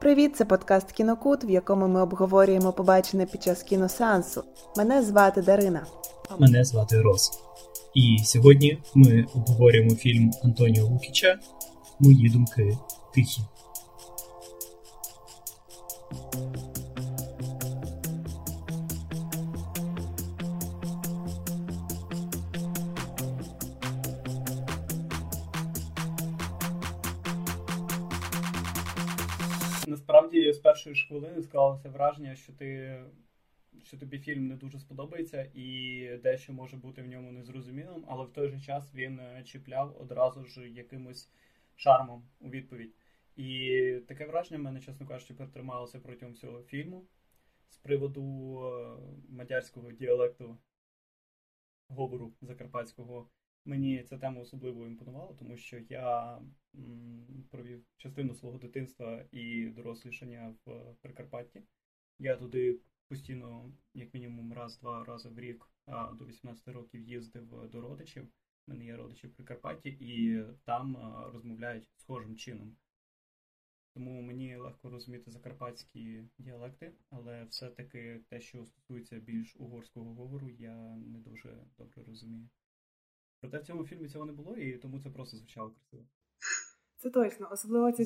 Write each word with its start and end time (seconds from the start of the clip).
Привіт, 0.00 0.36
це 0.36 0.44
подкаст 0.44 0.92
Кінокут, 0.92 1.44
в 1.44 1.50
якому 1.50 1.88
ми 1.88 2.02
обговорюємо 2.02 2.72
побачене 2.72 3.26
під 3.26 3.42
час 3.42 3.62
кіносеансу. 3.62 4.44
Мене 4.76 5.02
звати 5.02 5.42
Дарина. 5.42 5.86
А 6.28 6.36
мене 6.36 6.64
звати 6.64 7.00
Рос. 7.00 7.30
І 7.94 8.18
сьогодні 8.24 8.78
ми 8.94 9.26
обговорюємо 9.34 9.90
фільм 9.90 10.30
Антоніо 10.44 10.86
Лукіча 10.86 11.38
Мої 12.00 12.28
думки 12.28 12.78
тихі. 13.14 13.40
Першої 30.88 30.94
ж 30.94 31.08
хвилини 31.08 31.42
склалося 31.42 31.90
враження, 31.90 32.36
що 32.36 32.52
ти 32.52 33.00
що 33.82 33.98
тобі 33.98 34.18
фільм 34.18 34.48
не 34.48 34.56
дуже 34.56 34.78
сподобається, 34.78 35.50
і 35.54 36.20
дещо 36.22 36.52
може 36.52 36.76
бути 36.76 37.02
в 37.02 37.06
ньому 37.06 37.32
незрозумілим, 37.32 38.04
але 38.08 38.24
в 38.24 38.32
той 38.32 38.48
же 38.48 38.60
час 38.60 38.94
він 38.94 39.20
е, 39.20 39.42
чіпляв 39.44 39.96
одразу 40.00 40.44
ж 40.44 40.68
якимось 40.68 41.30
шармом 41.76 42.28
у 42.40 42.50
відповідь. 42.50 42.94
І 43.36 44.00
таке 44.08 44.26
враження 44.26 44.60
в 44.60 44.62
мене, 44.62 44.80
чесно 44.80 45.06
кажучи, 45.06 45.34
перетрималося 45.34 46.00
протягом 46.00 46.34
всього 46.34 46.62
фільму 46.62 47.04
з 47.68 47.76
приводу 47.76 48.22
е, 48.64 48.96
мадярського 49.28 49.92
діалекту 49.92 50.58
говору 51.88 52.32
закарпатського. 52.42 53.28
Мені 53.64 54.02
ця 54.02 54.18
тема 54.18 54.40
особливо 54.40 54.86
імпонувала, 54.86 55.34
тому 55.38 55.56
що 55.56 55.78
я 55.78 56.38
провів 57.50 57.84
частину 57.96 58.34
свого 58.34 58.58
дитинства 58.58 59.24
і 59.32 59.66
дорослішання 59.66 60.54
в 60.64 60.94
Прикарпатті. 61.00 61.62
Я 62.18 62.36
туди 62.36 62.78
постійно, 63.08 63.72
як 63.94 64.14
мінімум, 64.14 64.52
раз-два 64.52 65.04
рази 65.04 65.28
в 65.28 65.38
рік 65.38 65.70
до 66.18 66.26
18 66.26 66.68
років 66.68 67.00
їздив 67.00 67.70
до 67.70 67.80
родичів. 67.80 68.28
У 68.66 68.70
мене 68.70 68.84
є 68.84 68.96
родичі 68.96 69.26
в 69.26 69.34
Прикарпатті, 69.34 69.88
і 69.88 70.44
там 70.64 70.96
розмовляють 71.32 71.88
схожим 71.96 72.36
чином. 72.36 72.76
Тому 73.94 74.22
мені 74.22 74.56
легко 74.56 74.90
розуміти 74.90 75.30
закарпатські 75.30 76.24
діалекти, 76.38 76.92
але 77.10 77.44
все-таки 77.44 78.20
те, 78.28 78.40
що 78.40 78.66
стосується 78.66 79.16
більш 79.16 79.56
угорського 79.58 80.14
говору, 80.14 80.48
я 80.48 80.96
не 80.96 81.18
дуже 81.18 81.56
добре 81.78 82.04
розумію. 82.04 82.48
Проте 83.40 83.58
в 83.58 83.66
цьому 83.66 83.86
фільмі 83.86 84.08
цього 84.08 84.26
не 84.26 84.32
було, 84.32 84.56
і 84.56 84.78
тому 84.78 85.00
це 85.00 85.10
просто 85.10 85.36
звучало 85.36 85.70
красиво. 85.70 86.08
Це 86.96 87.10
точно, 87.10 87.48
особливо 87.50 87.92
ця 87.92 88.04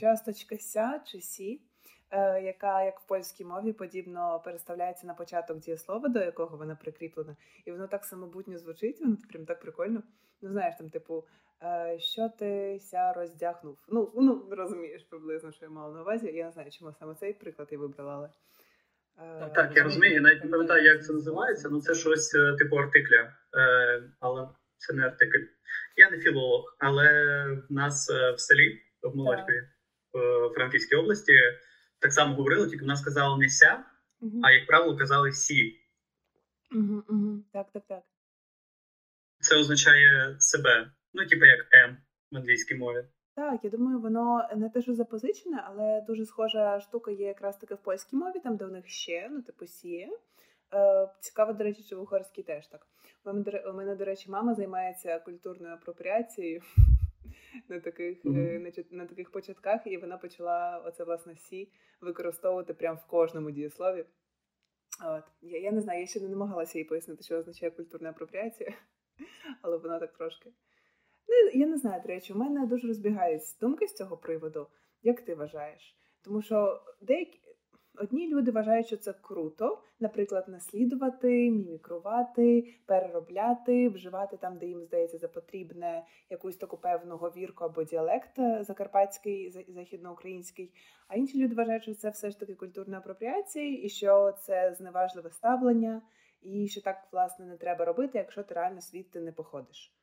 часточка 0.00 0.58
ся 0.58 1.02
чи 1.06 1.20
сі, 1.20 1.62
е, 2.10 2.42
яка, 2.42 2.82
як 2.82 3.00
в 3.00 3.06
польській 3.06 3.44
мові, 3.44 3.72
подібно 3.72 4.42
переставляється 4.44 5.06
на 5.06 5.14
початок 5.14 5.58
дієслова, 5.58 6.08
до 6.08 6.18
якого 6.18 6.56
вона 6.56 6.76
прикріплена, 6.76 7.36
і 7.64 7.72
воно 7.72 7.86
так 7.86 8.04
самобутньо 8.04 8.58
звучить, 8.58 9.00
воно 9.00 9.16
прям 9.32 9.46
так 9.46 9.60
прикольно. 9.60 10.02
Ну, 10.42 10.50
знаєш, 10.50 10.76
там, 10.76 10.90
типу, 10.90 11.24
е, 11.62 11.98
що 11.98 12.28
ти 12.28 12.78
ся 12.80 13.12
роздягнув? 13.12 13.78
Ну, 13.88 14.12
ну 14.14 14.48
розумієш 14.50 15.04
приблизно, 15.04 15.52
що 15.52 15.64
я 15.64 15.70
мала 15.70 15.94
на 15.94 16.00
увазі. 16.00 16.26
Я 16.26 16.44
не 16.44 16.52
знаю, 16.52 16.70
чому 16.70 16.92
саме 16.92 17.14
цей 17.14 17.32
приклад 17.32 17.68
я 17.70 17.78
вибрала, 17.78 18.14
але. 18.14 18.30
Так, 19.18 19.52
так, 19.52 19.76
я 19.76 19.82
розумію, 19.82 20.14
я 20.14 20.20
навіть 20.20 20.44
не 20.44 20.50
пам'ятаю, 20.50 20.84
як 20.84 21.04
це 21.04 21.12
називається, 21.12 21.68
ну 21.68 21.80
це 21.80 21.94
щось 21.94 22.34
е, 22.34 22.56
типу 22.58 22.76
артикля, 22.76 23.36
е, 23.56 24.02
але 24.20 24.48
це 24.76 24.92
не 24.94 25.06
артикль. 25.06 25.44
Я 25.96 26.10
не 26.10 26.18
філолог, 26.18 26.76
але 26.78 27.08
в 27.68 27.72
нас 27.72 28.10
е, 28.10 28.32
в 28.32 28.40
селі 28.40 28.82
в 29.02 29.16
Молодькові, 29.16 29.62
в 30.12 30.54
Франківській 30.54 30.96
області, 30.96 31.32
так 31.98 32.12
само 32.12 32.34
говорили, 32.34 32.68
тільки 32.68 32.84
в 32.84 32.88
нас 32.88 33.04
казали 33.04 33.38
не 33.38 33.48
ся, 33.48 33.84
угу. 34.20 34.40
а 34.44 34.50
як 34.50 34.66
правило, 34.66 34.96
казали 34.96 35.32
сі. 35.32 35.80
Угу, 36.76 37.04
угу. 37.08 37.44
Так, 37.52 37.66
так, 37.72 37.82
так. 37.88 38.02
Це 39.40 39.56
означає 39.56 40.36
себе, 40.38 40.90
ну, 41.14 41.26
типу 41.26 41.44
як 41.44 41.74
М 41.74 41.96
в 42.32 42.36
англійській 42.36 42.74
мові. 42.74 43.04
Так, 43.38 43.64
я 43.64 43.70
думаю, 43.70 44.00
воно 44.00 44.48
не 44.56 44.68
те, 44.68 44.82
що 44.82 44.94
запозичене, 44.94 45.64
але 45.66 46.00
дуже 46.00 46.26
схожа 46.26 46.80
штука 46.80 47.10
є 47.10 47.26
якраз 47.26 47.56
таки 47.56 47.74
в 47.74 47.78
польській 47.78 48.16
мові, 48.16 48.40
там 48.42 48.56
де 48.56 48.64
у 48.64 48.68
них 48.68 48.88
ще, 48.88 49.28
ну, 49.30 49.42
типу, 49.42 49.66
сіє. 49.66 50.10
Е, 50.74 51.08
Цікаво, 51.20 51.52
до 51.52 51.64
речі, 51.64 51.82
чи 51.82 51.96
в 51.96 52.00
угорській 52.00 52.42
теж 52.42 52.66
так. 52.66 52.86
У 53.66 53.72
мене, 53.72 53.96
до 53.96 54.04
речі, 54.04 54.30
мама 54.30 54.54
займається 54.54 55.18
культурною 55.18 55.74
апропріацією 55.74 56.62
на 57.68 57.80
таких 57.80 58.24
mm-hmm. 58.24 58.92
на, 58.92 58.98
на 58.98 59.06
таких 59.06 59.30
початках, 59.30 59.86
і 59.86 59.96
вона 59.96 60.18
почала 60.18 60.82
оце, 60.86 61.04
власне, 61.04 61.36
сі 61.36 61.72
використовувати 62.00 62.74
прямо 62.74 62.98
в 63.04 63.06
кожному 63.06 63.50
дієслові. 63.50 64.04
От. 65.04 65.24
Я 65.42 65.60
я 65.60 65.72
не 65.72 65.80
знаю, 65.80 66.00
я 66.00 66.06
ще 66.06 66.20
не 66.20 66.28
намагалася 66.28 66.78
їй 66.78 66.84
пояснити, 66.84 67.22
що 67.22 67.36
означає 67.36 67.70
культурна 67.70 68.10
апропріація, 68.10 68.72
але 69.62 69.76
вона 69.76 69.98
так 69.98 70.12
трошки. 70.12 70.52
Ну, 71.28 71.60
я 71.60 71.66
не 71.66 71.76
знаю, 71.76 72.02
до 72.02 72.08
речі, 72.08 72.32
у 72.32 72.36
мене 72.36 72.66
дуже 72.66 72.88
розбігаються 72.88 73.56
думки 73.60 73.86
з 73.86 73.94
цього 73.94 74.16
приводу. 74.16 74.66
Як 75.02 75.20
ти 75.20 75.34
вважаєш? 75.34 75.96
Тому 76.22 76.42
що 76.42 76.82
деякі 77.00 77.40
одні 77.98 78.28
люди 78.28 78.50
вважають, 78.50 78.86
що 78.86 78.96
це 78.96 79.12
круто, 79.12 79.82
наприклад, 80.00 80.48
наслідувати, 80.48 81.50
мімікрувати, 81.50 82.74
переробляти, 82.86 83.88
вживати 83.88 84.36
там, 84.36 84.58
де 84.58 84.66
їм 84.66 84.84
здається 84.84 85.18
за 85.18 85.28
потрібне 85.28 86.04
якусь 86.30 86.56
таку 86.56 86.76
певну 86.76 87.16
говірку 87.16 87.64
або 87.64 87.84
діалект 87.84 88.38
е, 88.38 88.64
закарпатський, 88.64 89.50
західноукраїнський. 89.68 90.72
А 91.08 91.16
інші 91.16 91.38
люди 91.38 91.54
вважають, 91.54 91.82
що 91.82 91.94
це 91.94 92.10
все 92.10 92.30
ж 92.30 92.40
таки 92.40 92.54
культурна 92.54 92.98
апропріація, 92.98 93.84
і 93.84 93.88
що 93.88 94.32
це 94.32 94.74
зневажливе 94.74 95.30
ставлення, 95.30 96.02
і 96.42 96.68
що 96.68 96.80
так 96.80 97.08
власне 97.12 97.46
не 97.46 97.56
треба 97.56 97.84
робити, 97.84 98.18
якщо 98.18 98.42
ти 98.42 98.54
реально 98.54 98.80
звідти 98.80 99.20
не 99.20 99.32
походиш. 99.32 99.97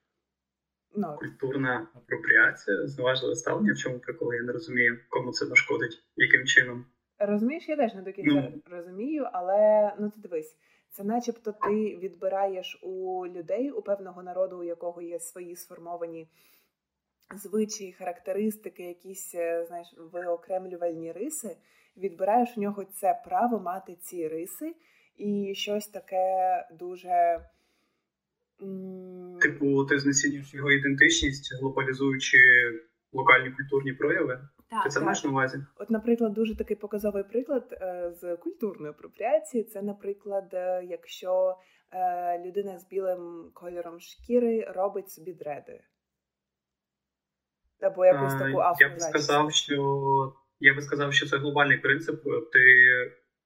Ну. 0.97 1.15
Культурна 1.19 1.87
апропріація, 1.95 2.87
зневажливе 2.87 3.35
ставлення. 3.35 3.73
В 3.73 3.77
чому 3.77 3.99
прикол? 3.99 4.33
Я 4.33 4.41
не 4.41 4.51
розумію, 4.51 4.97
кому 5.09 5.31
це 5.31 5.45
нашкодить, 5.45 6.03
яким 6.15 6.45
чином. 6.45 6.85
Розумієш, 7.19 7.69
я 7.69 7.75
теж 7.75 7.93
не 7.93 8.01
до 8.01 8.11
кінця 8.11 8.39
mm. 8.39 8.51
розумію, 8.71 9.27
але 9.33 9.91
ну 9.99 10.09
ти 10.09 10.19
дивись, 10.19 10.55
це 10.89 11.03
начебто 11.03 11.51
ти 11.51 11.97
відбираєш 11.97 12.79
у 12.81 13.27
людей, 13.27 13.71
у 13.71 13.81
певного 13.81 14.23
народу, 14.23 14.57
у 14.57 14.63
якого 14.63 15.01
є 15.01 15.19
свої 15.19 15.55
сформовані 15.55 16.27
звичаї, 17.35 17.93
характеристики, 17.93 18.83
якісь 18.83 19.35
е, 19.35 19.65
знаєш, 19.67 19.95
виокремлювальні 19.97 21.11
риси. 21.11 21.57
Відбираєш 21.97 22.57
у 22.57 22.61
нього 22.61 22.85
це 22.85 23.21
право 23.25 23.59
мати 23.59 23.95
ці 23.95 24.27
риси 24.27 24.75
і 25.17 25.53
щось 25.55 25.87
таке 25.87 26.67
дуже. 26.71 27.39
Типу, 29.41 29.85
ти 29.85 29.99
знецінюєш 29.99 30.53
його 30.53 30.71
ідентичність, 30.71 31.59
глобалізуючи 31.61 32.37
локальні 33.13 33.51
культурні 33.51 33.93
прояви. 33.93 34.39
Так, 34.69 34.83
Ти 34.83 34.89
це 34.89 34.99
маєш 34.99 35.23
на 35.23 35.29
увазі? 35.29 35.57
От, 35.75 35.89
наприклад, 35.89 36.33
дуже 36.33 36.57
такий 36.57 36.77
показовий 36.77 37.23
приклад 37.23 37.77
е, 37.81 38.11
з 38.21 38.35
культурної 38.37 38.89
апропріації. 38.89 39.63
Це, 39.63 39.81
наприклад, 39.81 40.49
е, 40.53 40.83
якщо 40.89 41.57
е, 41.91 42.43
людина 42.45 42.79
з 42.79 42.87
білим 42.87 43.51
кольором 43.53 43.99
шкіри 43.99 44.71
робить 44.75 45.09
собі 45.09 45.33
дреди. 45.33 45.81
Або 47.81 48.05
якусь 48.05 48.33
таку 48.33 48.61
Я 48.79 48.89
би 48.89 48.99
сказав, 48.99 49.51
що 49.51 50.33
я 50.59 50.73
би 50.73 50.81
сказав, 50.81 51.13
що 51.13 51.25
це 51.25 51.37
глобальний 51.37 51.77
принцип. 51.77 52.23
Ти 52.53 52.61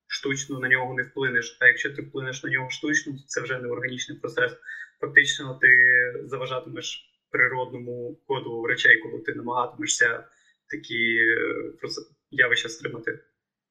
штучно 0.07 0.59
на 0.59 0.69
нього 0.69 0.93
не 0.93 1.03
вплинеш. 1.03 1.57
А 1.61 1.67
якщо 1.67 1.95
ти 1.95 2.01
вплинеш 2.01 2.43
на 2.43 2.49
нього 2.49 2.69
штучно, 2.69 3.13
це 3.27 3.41
вже 3.41 3.59
не 3.59 3.67
органічний 3.67 4.19
процес. 4.19 4.57
Фактично, 4.99 5.59
ти 5.61 5.67
заважатимеш 6.25 7.09
природному 7.31 8.19
коду 8.27 8.65
речей, 8.65 8.99
коли 8.99 9.19
ти 9.19 9.33
намагатимешся 9.33 10.23
такі 10.67 11.17
е, 11.17 11.87
явища 12.31 12.69
стримати. 12.69 13.19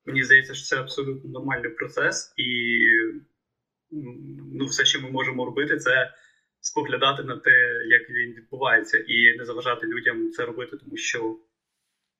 Мені 0.04 0.24
здається, 0.24 0.54
що 0.54 0.64
це 0.64 0.80
абсолютно 0.80 1.30
нормальний 1.30 1.70
процес, 1.70 2.34
і 2.36 2.80
ну, 4.52 4.64
все, 4.66 4.84
що 4.84 5.00
ми 5.00 5.10
можемо 5.10 5.44
робити, 5.44 5.76
це 5.76 6.12
споглядати 6.60 7.22
на 7.22 7.36
те, 7.36 7.84
як 7.86 8.10
він 8.10 8.32
відбувається, 8.34 8.98
і 8.98 9.38
не 9.38 9.44
заважати 9.44 9.86
людям 9.86 10.30
це 10.30 10.44
робити, 10.44 10.76
тому 10.76 10.96
що 10.96 11.38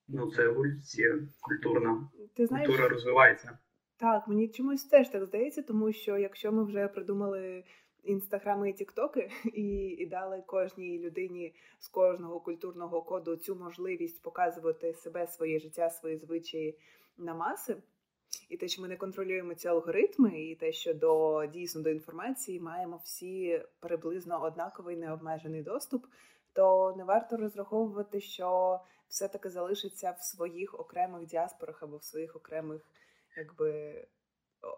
ну, 0.09 0.31
це 0.31 0.45
еволюція 0.45 1.19
культурна. 1.41 2.09
Ти 2.37 2.47
знаєш, 2.47 2.67
Культура 2.67 2.89
розвивається. 2.89 3.59
Так, 3.97 4.29
мені 4.29 4.49
чомусь 4.49 4.85
теж 4.85 5.09
так 5.09 5.25
здається, 5.25 5.63
тому 5.63 5.93
що 5.93 6.19
якщо 6.19 6.53
ми 6.53 6.65
вже 6.65 6.89
придумали 6.89 7.65
інстаграми 8.05 8.71
і 8.71 8.73
тіктоки, 8.73 9.31
і, 9.45 9.87
і 9.87 10.07
дали 10.07 10.43
кожній 10.47 10.99
людині 10.99 11.55
з 11.79 11.89
кожного 11.89 12.41
культурного 12.41 13.03
коду 13.03 13.37
цю 13.37 13.57
можливість 13.57 14.23
показувати 14.23 14.95
себе, 14.95 15.27
своє 15.27 15.59
життя, 15.59 15.91
свої 15.91 16.17
звичаї 16.17 16.79
на 17.19 17.35
маси. 17.35 17.77
І 18.49 18.57
те, 18.57 18.69
що 18.69 18.83
ми 18.83 18.89
не 18.89 18.97
контролюємо 18.97 19.55
ці 19.55 19.69
алгоритми, 19.69 20.43
і 20.43 20.55
те, 20.57 20.73
що 20.73 20.95
до 20.95 21.47
дійсно 21.47 21.83
до 21.83 21.91
інформації 21.91 22.61
маємо 22.61 23.01
всі 23.05 23.63
приблизно 23.81 24.43
однаковий 24.43 24.97
необмежений 24.97 25.63
доступ, 25.63 26.07
то 26.53 26.95
не 26.97 27.05
варто 27.05 27.37
розраховувати, 27.37 28.21
що 28.21 28.81
все-таки 29.09 29.51
залишиться 29.51 30.11
в 30.11 30.23
своїх 30.23 30.81
окремих 30.81 31.27
діаспорах 31.27 31.83
або 31.83 31.97
в 31.97 32.05
своїх 32.05 32.37
окремих 32.37 32.83
якби 33.37 34.07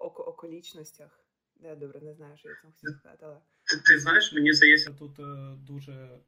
околічностях. 0.05 1.20
Я 1.63 1.77
добре 1.77 2.01
не 2.01 2.15
знаю, 2.15 2.37
що 2.37 2.49
я 2.49 2.55
цим 2.55 2.71
хотів 2.73 2.91
сказати, 2.91 3.27
але 3.27 3.41
ти, 3.87 3.99
знаєш, 3.99 4.33
мені 4.33 4.53
здається, 4.53 4.93
тут 4.93 5.19
е, 5.19 5.57
дуже 5.67 6.21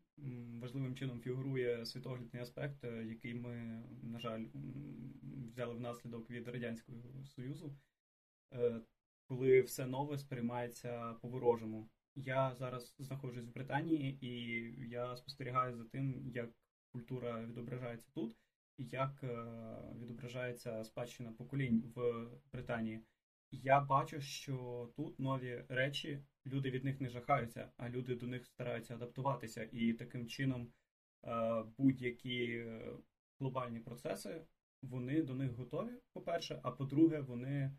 важливим 0.60 0.94
чином 0.96 1.20
фігурує 1.20 1.86
світоглядний 1.86 2.42
аспект, 2.42 2.84
е, 2.84 3.04
який 3.04 3.34
ми, 3.34 3.82
на 4.02 4.18
жаль, 4.18 4.44
взяли 5.48 5.74
внаслідок 5.74 6.30
від 6.30 6.48
радянського 6.48 6.98
союзу, 7.24 7.76
е, 8.52 8.80
коли 9.24 9.60
все 9.60 9.86
нове 9.86 10.18
сприймається 10.18 11.14
по-ворожому. 11.22 11.90
Я 12.14 12.54
зараз 12.54 12.94
знаходжусь 12.98 13.46
в 13.46 13.54
Британії, 13.54 14.18
і 14.20 14.30
я 14.88 15.16
спостерігаю 15.16 15.76
за 15.76 15.84
тим, 15.84 16.30
як 16.34 16.50
культура 16.92 17.44
відображається 17.44 18.08
тут, 18.14 18.36
і 18.78 18.84
як 18.84 19.24
відображається 20.00 20.84
спадщина 20.84 21.32
поколінь 21.32 21.92
в 21.94 22.26
Британії 22.52 23.00
я 23.52 23.80
бачу, 23.80 24.20
що 24.20 24.88
тут 24.96 25.18
нові 25.18 25.64
речі, 25.68 26.22
люди 26.46 26.70
від 26.70 26.84
них 26.84 27.00
не 27.00 27.08
жахаються, 27.08 27.72
а 27.76 27.88
люди 27.88 28.14
до 28.14 28.26
них 28.26 28.46
стараються 28.46 28.94
адаптуватися. 28.94 29.68
І 29.72 29.92
таким 29.92 30.26
чином 30.26 30.72
е, 31.24 31.64
будь-які 31.78 32.64
глобальні 33.38 33.80
процеси 33.80 34.42
вони 34.82 35.22
до 35.22 35.34
них 35.34 35.52
готові, 35.52 36.00
по-перше, 36.12 36.60
а 36.62 36.70
по-друге, 36.70 37.20
вони 37.20 37.76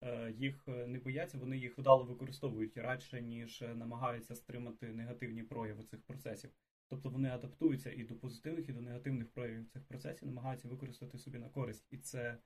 е, 0.00 0.32
їх 0.32 0.66
не 0.66 0.98
бояться, 0.98 1.38
вони 1.38 1.58
їх 1.58 1.78
вдало 1.78 2.04
використовують 2.04 2.76
радше, 2.76 3.22
ніж 3.22 3.60
намагаються 3.60 4.36
стримати 4.36 4.92
негативні 4.92 5.42
прояви 5.42 5.82
цих 5.82 6.02
процесів. 6.02 6.50
Тобто 6.88 7.10
вони 7.10 7.30
адаптуються 7.30 7.92
і 7.92 8.04
до 8.04 8.14
позитивних, 8.14 8.68
і 8.68 8.72
до 8.72 8.80
негативних 8.80 9.28
проявів 9.30 9.68
цих 9.68 9.84
процесів 9.84 10.28
намагаються 10.28 10.68
використати 10.68 11.18
собі 11.18 11.38
на 11.38 11.48
користь. 11.48 11.86
І 11.90 11.98
це 11.98 12.38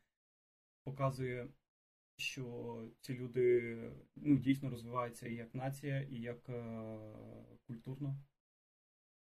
показує 0.85 1.49
що 2.19 2.85
ці 3.01 3.15
люди 3.15 3.77
ну, 4.17 4.37
дійсно 4.37 4.71
розвиваються 4.71 5.29
і 5.29 5.35
як 5.35 5.55
нація, 5.55 6.03
і 6.03 6.15
як 6.15 6.49
е, 6.49 6.99
культурно. 7.67 8.17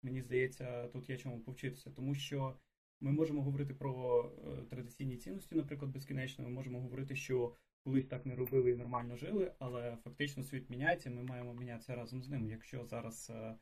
Мені 0.02 0.22
здається, 0.22 0.88
тут 0.88 1.10
є 1.10 1.16
чому 1.16 1.40
повчитися, 1.40 1.90
тому 1.90 2.14
що 2.14 2.58
ми 3.00 3.12
можемо 3.12 3.42
говорити 3.42 3.74
про 3.74 4.24
е, 4.46 4.62
традиційні 4.62 5.16
цінності, 5.16 5.54
наприклад, 5.54 5.90
безкінечно. 5.90 6.44
Ми 6.44 6.50
можемо 6.50 6.80
говорити, 6.80 7.16
що 7.16 7.54
колись 7.84 8.06
так 8.06 8.26
не 8.26 8.34
робили 8.34 8.70
і 8.70 8.76
нормально 8.76 9.16
жили, 9.16 9.52
але 9.58 9.96
фактично 10.04 10.42
світ 10.42 10.70
міняється, 10.70 11.10
ми 11.10 11.22
маємо 11.22 11.54
мінятися 11.54 11.96
разом 11.96 12.22
з 12.22 12.28
ним. 12.28 12.50
Якщо 12.50 12.84
зараз 12.84 13.30
е, 13.30 13.54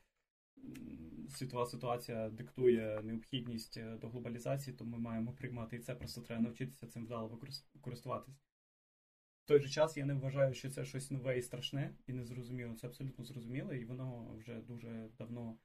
світова 1.28 1.66
ситуація 1.66 2.30
диктує 2.30 3.00
необхідність 3.02 3.76
е, 3.76 3.96
до 3.96 4.08
глобалізації, 4.08 4.76
то 4.76 4.84
ми 4.84 4.98
маємо 4.98 5.32
приймати 5.32 5.76
і 5.76 5.80
це 5.80 5.94
просто 5.94 6.20
треба 6.20 6.42
навчитися 6.42 6.86
цим 6.86 7.04
вдало 7.04 7.40
користуватись. 7.80 8.45
Той 9.46 9.60
же 9.60 9.68
час 9.68 9.96
я 9.96 10.04
не 10.04 10.14
вважаю, 10.14 10.54
що 10.54 10.70
це 10.70 10.84
щось 10.84 11.10
нове 11.10 11.38
і 11.38 11.42
страшне, 11.42 11.94
і 12.06 12.12
незрозуміло. 12.12 12.74
Це 12.74 12.86
абсолютно 12.86 13.24
зрозуміле, 13.24 13.78
і 13.78 13.84
воно 13.84 14.34
вже 14.36 14.60
дуже 14.60 15.08
давно 15.18 15.58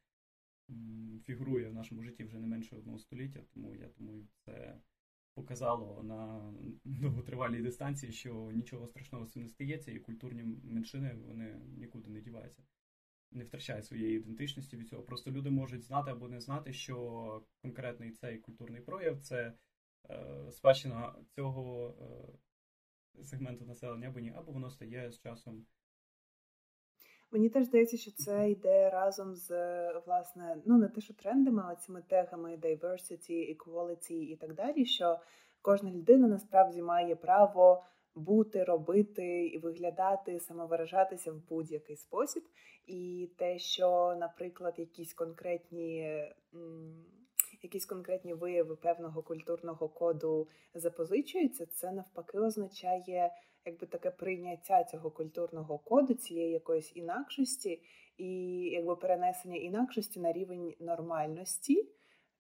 фігурує 1.25 1.69
в 1.69 1.73
нашому 1.73 2.03
житті 2.03 2.23
вже 2.23 2.39
не 2.39 2.47
менше 2.47 2.75
одного 2.75 2.99
століття. 2.99 3.39
Тому 3.53 3.75
я 3.75 3.89
думаю, 3.97 4.27
це 4.45 4.77
показало 5.33 6.03
на 6.03 6.53
довготривалій 6.85 7.61
дистанції, 7.61 8.11
що 8.11 8.51
нічого 8.51 8.87
страшного 8.87 9.25
з 9.25 9.31
цим 9.31 9.43
не 9.43 9.49
стається, 9.49 9.91
і 9.91 9.99
культурні 9.99 10.43
меншини 10.63 11.13
вони 11.13 11.61
нікуди 11.77 12.09
не 12.09 12.21
діваються. 12.21 12.63
Не 13.31 13.43
втрачають 13.43 13.85
своєї 13.85 14.17
ідентичності 14.17 14.77
від 14.77 14.87
цього. 14.87 15.03
Просто 15.03 15.31
люди 15.31 15.49
можуть 15.49 15.83
знати 15.83 16.11
або 16.11 16.27
не 16.27 16.39
знати, 16.39 16.73
що 16.73 17.43
конкретний 17.61 18.11
цей 18.11 18.37
культурний 18.37 18.81
прояв 18.81 19.19
це 19.19 19.53
е, 20.09 20.51
спадщина 20.51 21.15
цього 21.35 21.95
е, 22.01 22.37
сегменту 23.23 23.65
населення 23.65 24.07
або 24.07 24.19
ні, 24.19 24.33
або 24.37 24.51
воно 24.51 24.69
стає 24.69 25.11
з 25.11 25.19
часом. 25.19 25.65
Мені 27.31 27.49
теж 27.49 27.65
здається, 27.65 27.97
що 27.97 28.11
це 28.11 28.51
йде 28.51 28.89
разом 28.89 29.35
з 29.35 29.49
власне, 30.05 30.61
ну 30.65 30.77
не 30.77 30.87
те, 30.87 31.01
що 31.01 31.13
трендами, 31.13 31.63
а 31.65 31.75
цими 31.75 32.01
тегами 32.01 32.57
diversity, 32.57 33.55
equality 33.55 34.13
і 34.13 34.35
так 34.35 34.53
далі. 34.53 34.85
Що 34.85 35.19
кожна 35.61 35.91
людина 35.91 36.27
насправді 36.27 36.81
має 36.81 37.15
право 37.15 37.83
бути, 38.15 38.63
робити 38.63 39.47
і 39.47 39.57
виглядати, 39.57 40.39
самовиражатися 40.39 41.31
в 41.31 41.47
будь-який 41.49 41.95
спосіб. 41.95 42.43
І 42.87 43.29
те, 43.37 43.59
що, 43.59 44.15
наприклад, 44.19 44.73
якісь 44.77 45.13
конкретні 45.13 46.21
якісь 47.61 47.85
конкретні 47.85 48.33
вияви 48.33 48.75
певного 48.75 49.23
культурного 49.23 49.89
коду 49.89 50.47
запозичуються, 50.73 51.65
це 51.65 51.91
навпаки 51.91 52.39
означає 52.39 53.31
якби 53.65 53.87
таке 53.87 54.11
прийняття 54.11 54.83
цього 54.83 55.11
культурного 55.11 55.77
коду, 55.77 56.13
цієї 56.13 56.51
якоїсь 56.51 56.95
інакшості, 56.95 57.81
і 58.17 58.59
якби 58.59 58.95
перенесення 58.95 59.55
інакшості 59.55 60.19
на 60.19 60.33
рівень 60.33 60.73
нормальності 60.79 61.89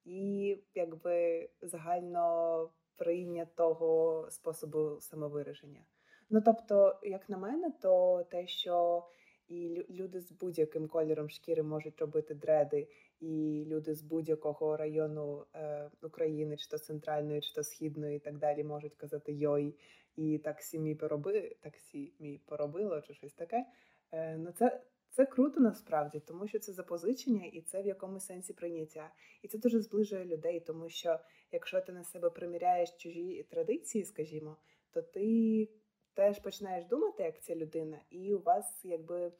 і 0.05 0.57
якби 0.75 1.49
загально 1.61 2.69
прийнятого 2.95 4.27
способу 4.31 4.97
самовираження. 4.99 5.81
Ну 6.29 6.41
тобто, 6.45 6.99
як 7.03 7.29
на 7.29 7.37
мене, 7.37 7.71
то 7.81 8.23
те, 8.31 8.47
що 8.47 9.05
і 9.47 9.85
люди 9.89 10.21
з 10.21 10.31
будь-яким 10.31 10.87
кольором 10.87 11.29
шкіри 11.29 11.63
можуть 11.63 11.99
робити 11.99 12.33
дреди, 12.33 12.87
і 13.21 13.65
люди 13.67 13.95
з 13.95 14.01
будь-якого 14.01 14.77
району 14.77 15.45
е, 15.55 15.89
України, 16.03 16.57
чи 16.57 16.69
то 16.69 16.77
центральної, 16.77 17.41
чи 17.41 17.53
то 17.53 17.63
східної, 17.63 18.17
і 18.17 18.19
так 18.19 18.37
далі, 18.37 18.63
можуть 18.63 18.95
казати 18.95 19.33
йой, 19.33 19.75
і 20.15 20.37
таксі 20.37 20.79
мій 20.79 20.95
пороби, 20.95 21.55
таксі 21.61 22.13
мій 22.19 22.41
поробило, 22.45 23.01
чи 23.01 23.13
щось 23.13 23.33
таке. 23.33 23.65
Е, 24.11 24.37
ну 24.37 24.51
це 24.51 24.81
це 25.09 25.25
круто 25.25 25.59
насправді, 25.59 26.19
тому 26.19 26.47
що 26.47 26.59
це 26.59 26.73
запозичення, 26.73 27.45
і 27.45 27.61
це 27.61 27.81
в 27.81 27.85
якомусь 27.85 28.25
сенсі 28.25 28.53
прийняття. 28.53 29.11
І 29.41 29.47
це 29.47 29.57
дуже 29.57 29.79
зближує 29.79 30.25
людей, 30.25 30.59
тому 30.59 30.89
що 30.89 31.19
якщо 31.51 31.81
ти 31.81 31.91
на 31.91 32.03
себе 32.03 32.29
приміряєш 32.29 32.89
чужі 32.97 33.43
традиції, 33.43 34.03
скажімо, 34.05 34.57
то 34.91 35.01
ти 35.01 35.69
теж 36.13 36.39
починаєш 36.39 36.85
думати, 36.85 37.23
як 37.23 37.41
ця 37.41 37.55
людина, 37.55 37.99
і 38.09 38.33
у 38.33 38.41
вас 38.41 38.81
якби 38.83 39.31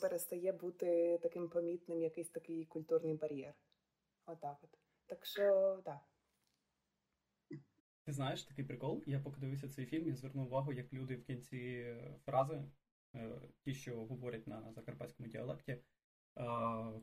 перестає 0.00 0.52
бути 0.52 1.18
таким 1.22 1.48
помітним 1.48 2.02
якийсь 2.02 2.30
такий 2.30 2.64
культурний 2.64 3.14
бар'єр. 3.14 3.54
Отак 4.26 4.58
от. 4.62 4.78
Так 5.06 5.26
що, 5.26 5.76
так. 5.84 5.98
Ти 8.04 8.12
знаєш 8.12 8.42
такий 8.42 8.64
прикол? 8.64 9.02
Я 9.06 9.20
поки 9.20 9.40
дивився 9.40 9.68
цей 9.68 9.86
фільм, 9.86 10.06
я 10.06 10.14
звернув 10.14 10.46
увагу, 10.46 10.72
як 10.72 10.92
люди 10.92 11.16
в 11.16 11.24
кінці 11.24 11.94
фрази, 12.24 12.64
е, 13.14 13.40
ті, 13.64 13.74
що 13.74 14.04
говорять 14.04 14.46
на 14.46 14.72
закарпатському 14.72 15.28
діалекті, 15.28 15.72
е, 15.72 15.82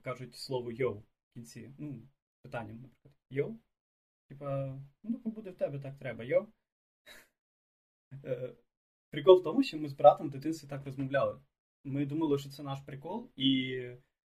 кажуть 0.02 0.36
слово 0.36 0.72
йоу 0.72 0.94
в 0.94 1.34
кінці. 1.34 1.74
Ну, 1.78 2.08
питанням, 2.42 2.82
наприклад, 2.82 3.14
йоу? 3.30 3.58
Типа, 4.28 4.80
ну, 5.04 5.18
буде 5.18 5.52
в 5.52 5.56
тебе 5.56 5.80
так 5.80 5.98
треба, 5.98 6.24
йоу? 6.24 6.48
Е, 8.26 8.56
прикол 9.10 9.40
в 9.40 9.44
тому, 9.44 9.64
що 9.64 9.78
ми 9.78 9.90
з 9.90 9.94
братом 9.94 10.28
в 10.28 10.32
дитинстві 10.32 10.68
так 10.68 10.86
розмовляли 10.86 11.40
ми 11.86 12.06
думали, 12.06 12.40
що 12.40 12.50
це 12.50 12.64
наш 12.64 12.80
прикол, 12.82 13.32
і 13.36 13.80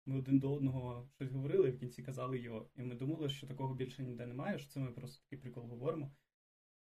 ми 0.05 0.17
один 0.19 0.39
до 0.39 0.53
одного 0.53 1.09
щось 1.15 1.31
говорили, 1.31 1.69
і 1.69 1.71
в 1.71 1.79
кінці 1.79 2.03
казали 2.03 2.39
його. 2.39 2.69
І 2.75 2.83
ми 2.83 2.95
думали, 2.95 3.29
що 3.29 3.47
такого 3.47 3.73
більше 3.73 4.03
ніде 4.03 4.25
немає, 4.25 4.59
що 4.59 4.69
це 4.69 4.79
ми 4.79 4.91
просто 4.91 5.23
такий 5.23 5.39
прикол 5.39 5.63
говоримо. 5.63 6.11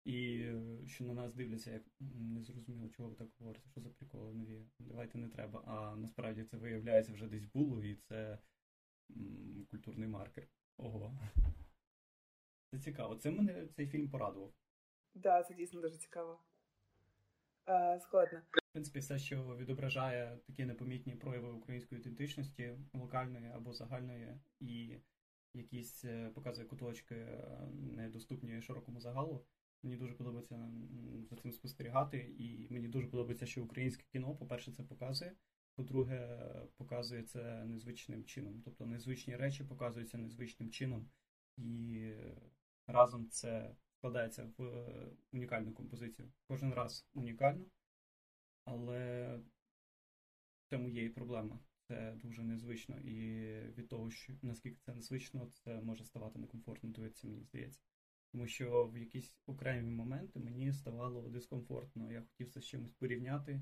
І 0.05 0.45
що 0.85 1.03
на 1.03 1.13
нас 1.13 1.33
дивляться, 1.33 1.71
як 1.71 1.83
не 1.99 2.41
зрозуміло, 2.41 2.89
чого 2.89 3.09
ви 3.09 3.15
так 3.15 3.27
говорите, 3.39 3.69
що 3.69 3.81
за 3.81 3.89
приколи 3.89 4.33
нові. 4.33 4.65
Давайте 4.79 5.17
не 5.17 5.29
треба. 5.29 5.63
А 5.67 5.95
насправді 5.95 6.43
це 6.43 6.57
виявляється 6.57 7.13
вже 7.13 7.27
десь 7.27 7.45
було, 7.45 7.83
і 7.83 7.95
це 7.95 8.39
м, 9.17 9.65
культурний 9.69 10.07
маркер. 10.07 10.47
Ого. 10.77 11.17
Це 12.71 12.79
цікаво. 12.79 13.15
Це 13.15 13.31
мене 13.31 13.67
цей 13.67 13.87
фільм 13.87 14.09
порадував. 14.09 14.53
Так, 15.13 15.21
да, 15.23 15.43
це 15.43 15.53
дійсно 15.53 15.81
дуже 15.81 15.97
цікаво. 15.97 16.39
Е, 17.69 17.99
згодна. 17.99 18.41
Принципі, 18.77 18.99
все, 18.99 19.19
що 19.19 19.55
відображає 19.59 20.37
такі 20.47 20.65
непомітні 20.65 21.15
прояви 21.15 21.51
української 21.51 22.01
ідентичності, 22.01 22.73
локальної 22.93 23.51
або 23.55 23.73
загальної, 23.73 24.39
і 24.59 24.97
якісь 25.53 26.05
е, 26.05 26.29
показує 26.35 26.67
куточки 26.67 27.15
е, 27.15 27.67
недоступні 27.73 28.61
широкому 28.61 28.99
загалу. 28.99 29.45
Мені 29.83 29.95
дуже 29.95 30.13
подобається 30.13 30.69
за 31.29 31.35
цим 31.35 31.51
спостерігати, 31.51 32.17
і 32.39 32.67
мені 32.69 32.87
дуже 32.87 33.07
подобається, 33.07 33.45
що 33.45 33.63
українське 33.63 34.03
кіно, 34.11 34.35
по-перше, 34.35 34.71
це 34.71 34.83
показує. 34.83 35.35
По-друге, 35.75 36.39
показує 36.77 37.23
це 37.23 37.65
незвичним 37.65 38.25
чином. 38.25 38.61
Тобто 38.65 38.85
незвичні 38.85 39.35
речі 39.35 39.63
показуються 39.63 40.17
незвичним 40.17 40.71
чином, 40.71 41.09
і 41.57 42.11
разом 42.87 43.29
це 43.29 43.75
складається 43.97 44.49
в 44.57 44.63
е, 44.63 45.07
унікальну 45.31 45.73
композицію. 45.73 46.31
Кожен 46.47 46.73
раз 46.73 47.07
унікально, 47.13 47.65
але 48.67 49.35
в 50.65 50.69
цьому 50.69 50.89
є 50.89 51.05
і 51.05 51.09
проблема. 51.09 51.59
це 51.87 52.15
дуже 52.21 52.43
незвично, 52.43 52.99
і 52.99 53.41
від 53.77 53.87
того, 53.87 54.11
що 54.11 54.33
наскільки 54.41 54.77
це 54.85 54.93
незвично, 54.93 55.45
це 55.45 55.81
може 55.81 56.03
ставати 56.03 56.39
некомфортно 56.39 56.89
дивитися, 56.89 57.27
мені 57.27 57.43
здається. 57.43 57.81
Тому 58.31 58.47
що 58.47 58.85
в 58.85 58.97
якісь 58.97 59.33
окремі 59.45 59.91
моменти 59.91 60.39
мені 60.39 60.73
ставало 60.73 61.29
дискомфортно. 61.29 62.11
Я 62.11 62.21
хотів 62.21 62.49
це 62.49 62.61
з 62.61 62.65
чимось 62.65 62.93
порівняти 62.93 63.61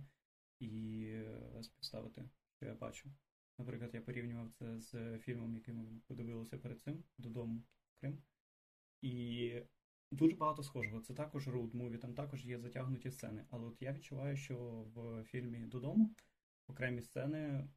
і 0.59 1.03
е, 1.07 1.63
співставити, 1.63 2.29
що 2.55 2.65
я 2.65 2.73
бачу. 2.73 3.09
Наприклад, 3.57 3.91
я 3.93 4.01
порівнював 4.01 4.51
це 4.51 4.79
з 4.79 5.19
фільмом, 5.19 5.55
який 5.55 5.73
ми 5.73 6.01
подивилися 6.07 6.57
перед 6.57 6.79
цим 6.79 7.03
додому 7.17 7.63
Крим. 7.99 8.23
І 9.01 9.61
дуже 10.15 10.35
багато 10.35 10.63
схожого. 10.63 11.01
Це 11.01 11.13
також 11.13 11.47
road 11.47 11.67
movie, 11.67 11.97
там 11.97 12.13
також 12.13 12.45
є 12.45 12.59
затягнуті 12.59 13.11
сцени. 13.11 13.45
Але 13.49 13.67
от 13.67 13.81
я 13.81 13.93
відчуваю, 13.93 14.37
що 14.37 14.85
в 14.95 15.23
фільмі 15.23 15.59
Додому 15.59 16.15
окремі 16.67 17.01
сцени 17.01 17.69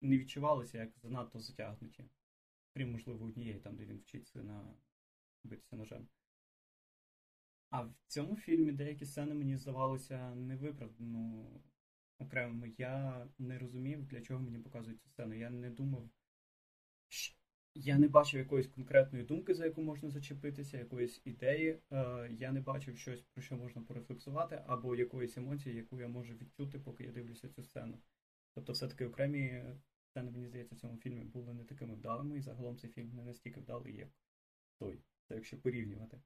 не 0.00 0.18
відчувалися 0.18 0.78
як 0.78 0.98
занадто 1.02 1.38
затягнуті. 1.38 2.04
Крім, 2.74 2.92
можливо, 2.92 3.24
однієї, 3.24 3.60
там, 3.60 3.76
де 3.76 3.84
він 3.84 3.98
вчить 3.98 4.26
сина 4.26 4.74
битися 5.44 5.76
ножем. 5.76 6.08
А 7.70 7.82
в 7.82 7.94
цьому 8.06 8.36
фільмі 8.36 8.72
деякі 8.72 9.06
сцени 9.06 9.34
мені 9.34 9.56
здавалося 9.56 10.34
невиправдано 10.34 11.46
окремими. 12.18 12.72
Я 12.78 13.26
не 13.38 13.58
розумів, 13.58 14.06
для 14.06 14.20
чого 14.20 14.40
мені 14.40 14.58
показують 14.58 15.00
цю 15.02 15.08
сцену. 15.08 15.34
Я 15.34 15.50
не 15.50 15.70
думав. 15.70 16.10
Я 17.74 17.98
не 17.98 18.08
бачив 18.08 18.40
якоїсь 18.40 18.66
конкретної 18.66 19.24
думки, 19.24 19.54
за 19.54 19.64
яку 19.64 19.82
можна 19.82 20.10
зачепитися, 20.10 20.78
якоїсь 20.78 21.20
ідеї. 21.24 21.78
Е, 21.92 22.28
я 22.32 22.52
не 22.52 22.60
бачив 22.60 22.98
щось, 22.98 23.20
про 23.20 23.42
що 23.42 23.56
можна 23.56 23.82
порефлексувати, 23.82 24.62
або 24.66 24.96
якоїсь 24.96 25.36
емоції, 25.36 25.76
яку 25.76 26.00
я 26.00 26.08
можу 26.08 26.34
відчути, 26.34 26.78
поки 26.78 27.04
я 27.04 27.12
дивлюся 27.12 27.48
цю 27.48 27.62
сцену. 27.62 27.98
Тобто, 28.54 28.72
все-таки 28.72 29.06
окремі 29.06 29.64
сцени, 30.10 30.30
мені 30.30 30.46
здається, 30.46 30.74
в 30.74 30.78
цьому 30.78 30.96
фільмі 30.96 31.24
були 31.24 31.54
не 31.54 31.64
такими 31.64 31.94
вдалими, 31.94 32.38
і 32.38 32.40
загалом 32.40 32.78
цей 32.78 32.90
фільм 32.90 33.14
не 33.14 33.24
настільки 33.24 33.60
вдалий, 33.60 33.96
як 33.96 34.08
той. 34.78 34.98
Це 35.28 35.34
якщо 35.34 35.58
порівнювати. 35.58 36.20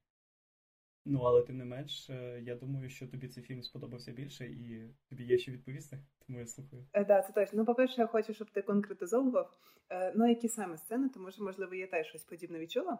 Ну, 1.04 1.20
але 1.20 1.42
тим 1.42 1.56
не 1.56 1.64
менш, 1.64 2.10
е, 2.10 2.40
я 2.42 2.54
думаю, 2.54 2.88
що 2.88 3.08
тобі 3.08 3.28
цей 3.28 3.44
фільм 3.44 3.62
сподобався 3.62 4.12
більше, 4.12 4.46
і 4.46 4.94
тобі 5.08 5.24
є 5.24 5.38
що 5.38 5.52
відповісти, 5.52 5.98
тому 6.26 6.38
я 6.38 6.46
слухаю. 6.46 6.86
Так, 6.92 7.06
да, 7.06 7.22
це 7.22 7.32
точно. 7.32 7.58
Ну, 7.58 7.64
по-перше, 7.64 8.00
я 8.00 8.06
хочу, 8.06 8.34
щоб 8.34 8.50
ти 8.50 8.62
конкретизовував. 8.62 9.58
Е, 9.90 10.12
ну, 10.16 10.28
які 10.28 10.48
саме 10.48 10.78
сцени, 10.78 11.08
тому 11.08 11.30
що, 11.30 11.44
можливо, 11.44 11.74
я 11.74 11.86
теж 11.86 12.06
щось 12.06 12.24
подібне 12.24 12.58
відчула. 12.58 12.98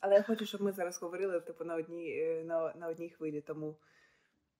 Але 0.00 0.14
я 0.14 0.22
хочу, 0.22 0.46
щоб 0.46 0.62
ми 0.62 0.72
зараз 0.72 1.02
говорили 1.02 1.40
типу, 1.40 1.64
на 1.64 1.74
одній 1.74 2.10
е, 2.10 2.44
на, 2.44 2.74
на 2.74 2.88
одній 2.88 3.10
хвилі. 3.10 3.40
Тому 3.40 3.76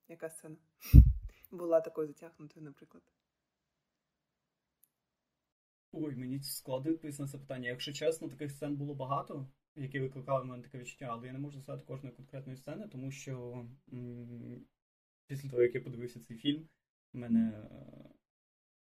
яка 0.09 0.31
сцена 0.31 0.57
була 1.51 1.81
такою 1.81 2.07
затягнутою, 2.07 2.67
наприклад. 2.67 3.03
Ой, 5.93 6.17
мені 6.17 6.41
складно 6.43 6.91
відповісти 6.91 7.23
на 7.23 7.29
це 7.29 7.39
питання. 7.39 7.69
Якщо 7.69 7.93
чесно, 7.93 8.29
таких 8.29 8.51
сцен 8.53 8.77
було 8.77 8.95
багато 8.95 9.47
які 9.77 10.01
викликали 10.01 10.43
в 10.43 10.47
мене 10.47 10.63
таке 10.63 10.79
відчуття, 10.79 11.09
але 11.11 11.27
я 11.27 11.33
не 11.33 11.39
можу 11.39 11.61
сказати 11.61 11.85
кожної 11.87 12.15
конкретної 12.15 12.57
сцени, 12.57 12.89
тому 12.89 13.11
що 13.11 13.67
м- 13.93 14.67
після 15.27 15.49
того, 15.49 15.63
як 15.63 15.75
я 15.75 15.81
подивився 15.81 16.21
цей 16.21 16.37
фільм, 16.37 16.69
мене 17.13 17.69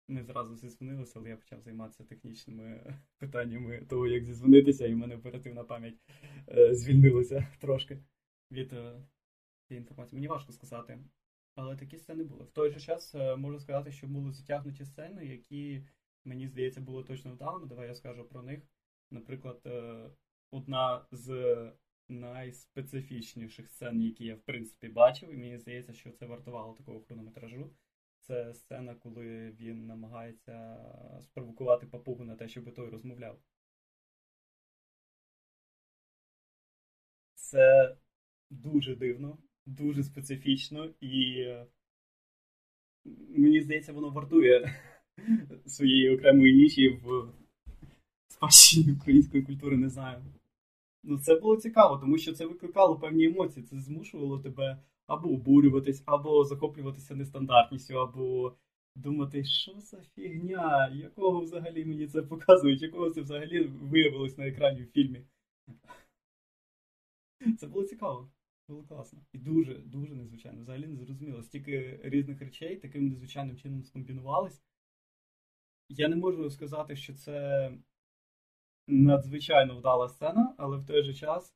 ми 0.07 0.23
зразу 0.23 0.55
зізвонилися, 0.55 1.19
але 1.19 1.29
я 1.29 1.37
почав 1.37 1.61
займатися 1.61 2.03
технічними 2.03 2.95
питаннями 3.17 3.81
того, 3.89 4.07
як 4.07 4.23
зізвонитися, 4.23 4.87
і 4.87 4.93
в 4.93 4.97
мене 4.97 5.15
оперативна 5.15 5.63
пам'ять 5.63 5.97
е, 6.49 6.75
звільнилася 6.75 7.47
трошки 7.59 7.99
від 8.51 8.73
е, 8.73 9.01
цієї 9.67 9.81
інформації. 9.81 10.15
Мені 10.17 10.27
важко 10.27 10.51
сказати. 10.51 10.99
Але 11.55 11.75
такі 11.75 11.97
сцени 11.97 12.23
були. 12.23 12.45
В 12.45 12.51
той 12.51 12.71
же 12.71 12.79
час 12.79 13.15
е, 13.15 13.35
можу 13.35 13.59
сказати, 13.59 13.91
що 13.91 14.07
були 14.07 14.31
затягнуті 14.31 14.85
сцени, 14.85 15.25
які, 15.25 15.83
мені 16.25 16.47
здається, 16.47 16.81
були 16.81 17.03
точно 17.03 17.31
вдалими. 17.33 17.67
Давай 17.67 17.87
я 17.87 17.95
скажу 17.95 18.25
про 18.25 18.41
них. 18.43 18.61
Наприклад, 19.11 19.61
е, 19.65 20.09
одна 20.51 21.05
з 21.11 21.31
найспецифічніших 22.09 23.67
сцен, 23.67 24.01
які 24.01 24.25
я 24.25 24.35
в 24.35 24.41
принципі 24.41 24.87
бачив, 24.87 25.33
і 25.33 25.37
мені 25.37 25.57
здається, 25.57 25.93
що 25.93 26.11
це 26.11 26.25
вартувало 26.25 26.73
такого 26.73 27.01
хронометражу. 27.01 27.71
Це 28.19 28.53
сцена, 28.53 28.95
коли 28.95 29.51
він 29.59 29.85
намагається 29.85 30.77
спровокувати 31.21 31.87
папугу 31.87 32.23
на 32.23 32.35
те, 32.35 32.47
щоб 32.47 32.73
той 32.73 32.89
розмовляв. 32.89 33.39
Це 37.35 37.95
дуже 38.49 38.95
дивно, 38.95 39.37
дуже 39.65 40.03
специфічно, 40.03 40.93
і 41.01 41.45
мені 43.29 43.61
здається, 43.61 43.93
воно 43.93 44.09
вартує 44.09 44.75
своєї 45.65 46.15
окремої 46.15 46.55
ніші 46.55 46.89
в 46.89 47.33
спадщині 48.37 48.93
української 48.93 49.43
культури, 49.43 49.77
не 49.77 49.89
знаю. 49.89 50.23
Ну, 51.03 51.19
це 51.19 51.35
було 51.39 51.57
цікаво, 51.57 51.97
тому 51.97 52.17
що 52.17 52.33
це 52.33 52.45
викликало 52.45 52.99
певні 52.99 53.25
емоції. 53.25 53.65
Це 53.65 53.79
змушувало 53.79 54.39
тебе 54.39 54.77
або 55.07 55.29
обурюватись, 55.29 56.03
або 56.05 56.45
захоплюватися 56.45 57.15
нестандартністю, 57.15 57.99
або 57.99 58.55
думати, 58.95 59.43
що 59.43 59.79
за 59.79 60.01
фігня, 60.15 60.89
якого 60.93 61.39
взагалі 61.39 61.85
мені 61.85 62.07
це 62.07 62.21
показують, 62.21 62.81
якого 62.81 63.09
це 63.09 63.21
взагалі 63.21 63.63
виявилось 63.63 64.37
на 64.37 64.47
екрані 64.47 64.81
в 64.81 64.91
фільмі. 64.91 65.21
Це 67.59 67.67
було 67.67 67.85
цікаво, 67.85 68.31
було 68.67 68.83
класно. 68.83 69.19
І 69.33 69.37
дуже, 69.37 69.73
дуже 69.73 70.15
незвичайно. 70.15 70.61
Взагалі 70.61 70.87
не 70.87 70.97
зрозуміло. 70.97 71.43
Стільки 71.43 71.99
різних 72.03 72.41
речей 72.41 72.75
таким 72.75 73.07
незвичайним 73.07 73.57
чином 73.57 73.83
скомбінувались. 73.83 74.61
Я 75.89 76.07
не 76.07 76.15
можу 76.15 76.49
сказати, 76.49 76.95
що 76.95 77.13
це 77.13 77.71
надзвичайно 78.87 79.77
вдала 79.77 80.09
сцена, 80.09 80.55
але 80.57 80.77
в 80.77 80.85
той 80.85 81.03
же 81.03 81.13
час 81.13 81.53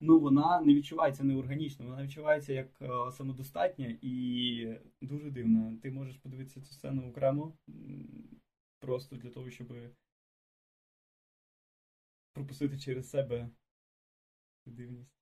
ну, 0.00 0.20
вона 0.20 0.60
не 0.60 0.74
відчувається 0.74 1.24
неорганічно, 1.24 1.86
вона 1.86 2.02
відчувається 2.04 2.52
як 2.52 2.82
е, 2.82 3.12
самодостатня 3.12 3.98
і 4.02 4.78
дуже 5.00 5.30
дивна. 5.30 5.78
Ти 5.82 5.90
можеш 5.90 6.16
подивитися 6.16 6.60
цю 6.60 6.72
сцену 6.72 7.10
окремо 7.10 7.58
просто 8.80 9.16
для 9.16 9.30
того, 9.30 9.50
щоб 9.50 9.68
пропустити 12.32 12.78
через 12.78 13.10
себе 13.10 13.50
дивність. 14.66 15.18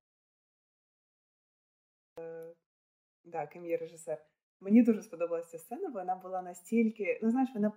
Так, 3.33 3.50
ким 3.50 3.66
є 3.66 3.76
режисер. 3.76 4.26
Мені 4.61 4.83
дуже 4.83 5.02
сподобалася 5.02 5.59
сцена, 5.59 5.88
бо 5.88 5.99
вона 5.99 6.16
була 6.16 6.43
настільки, 6.43 7.21
ну 7.23 7.31
знаєш, 7.31 7.50
вона 7.55 7.73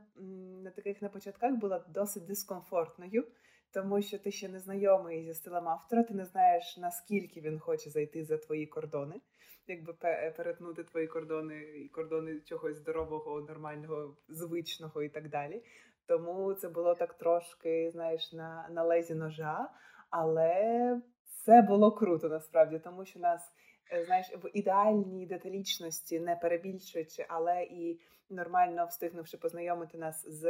на 0.64 0.72
таких 0.72 1.02
на 1.02 1.10
початках 1.10 1.56
була 1.56 1.80
досить 1.80 2.26
дискомфортною 2.26 3.28
тому 3.72 4.02
що 4.02 4.18
ти 4.20 4.32
ще 4.32 4.50
не 4.50 4.60
знайомий 4.60 5.24
зі 5.24 5.34
стилем 5.34 5.68
автора, 5.68 6.04
ти 6.04 6.14
не 6.14 6.26
знаєш, 6.26 6.78
наскільки 6.78 7.42
він 7.42 7.60
хоче 7.60 7.90
зайти 7.90 8.26
за 8.26 8.38
твої 8.38 8.66
кордони, 8.66 9.22
якби 9.68 9.94
перетнути 10.38 10.84
твої 10.84 11.08
кордони 11.08 11.56
і 11.56 11.90
кордони 11.90 12.40
чогось 12.40 12.78
здорового, 12.78 13.42
нормального, 13.42 14.18
звичного 14.28 15.04
і 15.04 15.10
так 15.10 15.30
далі. 15.30 15.64
Тому 16.06 16.54
це 16.54 16.70
було 16.70 16.96
так 16.96 17.14
трошки, 17.14 17.90
знаєш, 17.92 18.34
на, 18.34 18.70
на 18.72 18.84
лезі 18.84 19.16
ножа, 19.16 19.70
але 20.10 21.02
це 21.46 21.62
було 21.62 21.92
круто 21.92 22.30
насправді, 22.30 22.80
тому 22.80 23.06
що 23.06 23.20
нас. 23.20 23.52
Е, 23.92 24.06
знаєш, 24.06 24.32
в 24.44 24.50
ідеальній 24.54 25.26
деталічності, 25.26 26.20
не 26.20 26.36
перебільшуючи, 26.36 27.26
але 27.30 27.64
і 27.64 28.00
нормально 28.30 28.86
встигнувши 28.86 29.38
познайомити 29.38 29.98
нас 29.98 30.30
з 30.30 30.44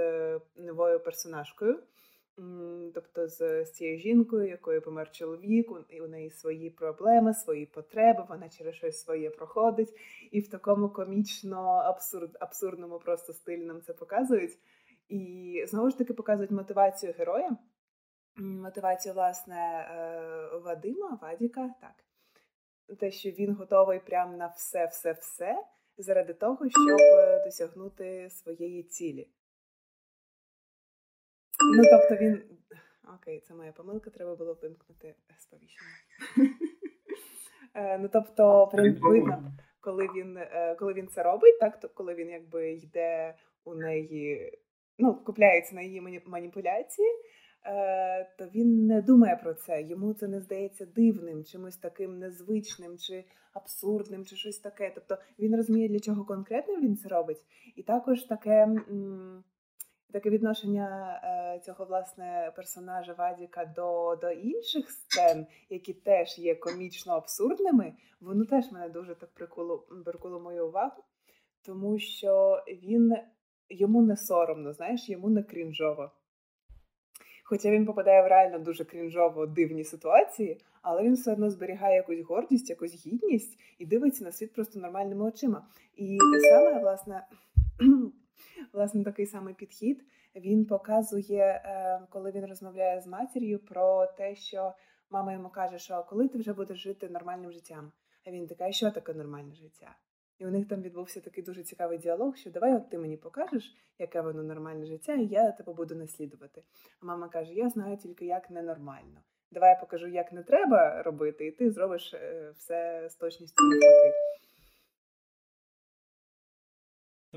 новою 0.56 1.00
персонажкою. 1.00 1.84
Тобто 2.94 3.28
з, 3.28 3.66
з 3.66 3.72
цією 3.72 3.98
жінкою, 3.98 4.50
якою 4.50 4.82
помер 4.82 5.12
чоловік, 5.12 5.72
і 5.90 6.02
у 6.02 6.08
неї 6.08 6.30
свої 6.30 6.70
проблеми, 6.70 7.34
свої 7.34 7.66
потреби, 7.66 8.26
вона 8.30 8.50
через 8.50 8.76
щось 8.76 9.02
своє 9.02 9.30
проходить, 9.30 9.94
і 10.32 10.40
в 10.40 10.48
такому 10.48 10.90
комічно 10.90 11.62
абсурд, 11.66 12.38
абсурдному 12.40 13.00
просто 13.00 13.34
стилі 13.34 13.66
нам 13.66 13.82
це 13.82 13.94
показують. 13.94 14.58
І 15.10 15.64
знову 15.68 15.90
ж 15.90 15.98
таки 15.98 16.14
показують 16.14 16.52
мотивацію 16.52 17.14
героя, 17.18 17.58
мотивацію, 18.38 19.14
власне, 19.14 19.88
е, 19.92 20.58
Вадима, 20.58 21.20
Вадіка, 21.22 21.74
так. 21.82 22.04
Те, 22.98 23.12
що 23.12 23.30
він 23.30 23.54
готовий 23.54 24.00
прямо 24.00 24.38
на 24.38 24.48
все-все-все 24.48 25.56
заради 25.98 26.34
того, 26.34 26.70
щоб 26.70 27.00
е, 27.00 27.44
досягнути 27.46 28.30
своєї 28.30 28.84
цілі. 28.84 29.28
Ну, 31.78 31.84
тобто 31.92 32.24
він. 32.26 32.42
Окей, 33.16 33.40
це 33.48 33.54
моя 33.54 33.72
помилка, 33.72 34.10
треба 34.10 34.36
було 34.36 34.58
вимкнути 34.62 35.16
сповіщення. 35.38 35.90
Е, 37.74 37.98
ну, 37.98 38.10
тобто, 38.14 38.68
прям 38.68 38.96
видно, 39.02 39.52
коли 39.80 40.08
він 40.16 40.38
е, 40.38 40.76
коли 40.80 40.94
він 40.94 41.08
це 41.08 41.24
робить, 41.24 41.60
так, 41.60 41.80
то 41.80 41.90
коли 41.90 42.16
він 42.16 42.30
якби 42.30 42.72
йде 42.72 43.36
у 43.64 43.76
неї, 43.76 44.52
ну, 44.98 45.16
купляється 45.16 45.76
на 45.76 45.82
її 45.82 46.22
маніпуляції, 46.26 47.08
е, 47.66 48.36
то 48.38 48.46
він 48.46 48.86
не 48.86 49.02
думає 49.02 49.36
про 49.36 49.54
це. 49.54 49.82
Йому 49.82 50.14
це 50.14 50.28
не 50.28 50.42
здається 50.42 50.86
дивним, 50.86 51.44
чимось 51.44 51.78
таким 51.78 52.20
незвичним 52.20 52.98
чи 52.98 53.26
абсурдним, 53.54 54.26
чи 54.26 54.36
щось 54.36 54.60
таке. 54.60 54.92
Тобто 54.96 55.18
він 55.40 55.56
розуміє, 55.56 55.90
для 55.90 56.00
чого 56.00 56.26
конкретно 56.26 56.76
він 56.76 56.98
це 56.98 57.10
робить, 57.10 57.46
і 57.76 57.84
також 57.84 58.24
таке 58.24 58.68
таке 60.12 60.30
відношення 60.30 61.20
е, 61.24 61.60
цього 61.60 61.86
власне 61.86 62.52
персонажа 62.56 63.14
Вадіка 63.14 63.66
до 63.76 64.16
до 64.22 64.32
інших 64.32 64.92
сцен, 64.92 65.48
які 65.70 65.94
теж 65.94 66.40
є 66.40 66.56
комічно 66.56 67.14
абсурдними, 67.14 67.94
воно 68.22 68.46
теж 68.46 68.72
мене 68.72 68.90
дуже 68.90 69.16
так 69.16 69.30
прикуло, 69.34 69.78
прикуло 70.06 70.40
мою 70.40 70.68
увагу, 70.68 71.04
тому 71.66 72.00
що 72.00 72.64
він 72.68 73.14
йому 73.70 74.02
не 74.02 74.18
соромно, 74.18 74.74
знаєш, 74.74 75.10
йому 75.10 75.30
не 75.30 75.44
крінжово. 75.44 76.12
Хоча 77.44 77.70
він 77.70 77.86
попадає 77.86 78.24
в 78.24 78.28
реально 78.28 78.60
дуже 78.60 78.86
крінжово 78.86 79.46
дивні 79.46 79.84
ситуації, 79.84 80.62
але 80.82 81.04
він 81.04 81.14
все 81.14 81.34
одно 81.34 81.50
зберігає 81.50 81.96
якусь 81.96 82.22
гордість, 82.22 82.70
якусь 82.70 83.06
гідність 83.06 83.60
і 83.78 83.86
дивиться 83.86 84.24
на 84.24 84.32
світ 84.32 84.54
просто 84.54 84.80
нормальними 84.80 85.26
очима. 85.26 85.68
І 85.96 86.18
те 86.34 86.40
саме, 86.50 86.82
власне, 86.82 87.24
власне, 88.74 89.04
такий 89.04 89.26
самий 89.26 89.54
підхід 89.54 90.06
він 90.36 90.66
показує, 90.66 91.44
е, 91.66 92.02
коли 92.10 92.32
він 92.32 92.46
розмовляє 92.46 93.02
з 93.02 93.08
матір'ю 93.08 93.60
про 93.60 94.06
те, 94.06 94.36
що 94.36 94.74
мама 95.10 95.34
йому 95.34 95.50
каже, 95.50 95.80
що 95.80 96.06
коли 96.10 96.28
ти 96.28 96.38
вже 96.38 96.54
будеш 96.54 96.78
жити 96.78 97.10
нормальним 97.10 97.52
життям. 97.52 97.92
А 98.28 98.32
він 98.32 98.48
така, 98.48 98.72
що 98.72 98.92
таке 98.92 99.14
нормальне 99.14 99.56
життя? 99.56 99.96
І 100.40 100.46
у 100.46 100.50
них 100.50 100.68
там 100.68 100.82
відбувся 100.82 101.22
такий 101.22 101.44
дуже 101.44 101.64
цікавий 101.64 101.98
діалог, 101.98 102.36
що 102.36 102.52
давай 102.52 102.76
от 102.76 102.90
ти 102.90 102.98
мені 102.98 103.18
покажеш, 103.18 103.76
яке 104.00 104.22
воно 104.22 104.44
нормальне 104.44 104.86
життя, 104.86 105.14
і 105.14 105.26
я 105.26 105.52
тебе 105.52 105.74
буду 105.74 105.96
наслідувати. 105.96 106.64
А 107.02 107.06
мама 107.06 107.30
каже: 107.30 107.54
Я 107.54 107.70
знаю 107.70 107.98
тільки, 107.98 108.26
як 108.26 108.50
ненормально. 108.50 109.22
Давай 109.52 109.70
я 109.70 109.76
покажу, 109.76 110.08
як 110.08 110.32
не 110.32 110.44
треба 110.44 111.04
робити, 111.04 111.48
і 111.48 111.52
ти 111.52 111.72
зробиш 111.72 112.14
е, 112.14 112.52
все 112.56 113.10
з 113.10 113.16
точністю 113.16 113.64
навпаки. 113.64 114.14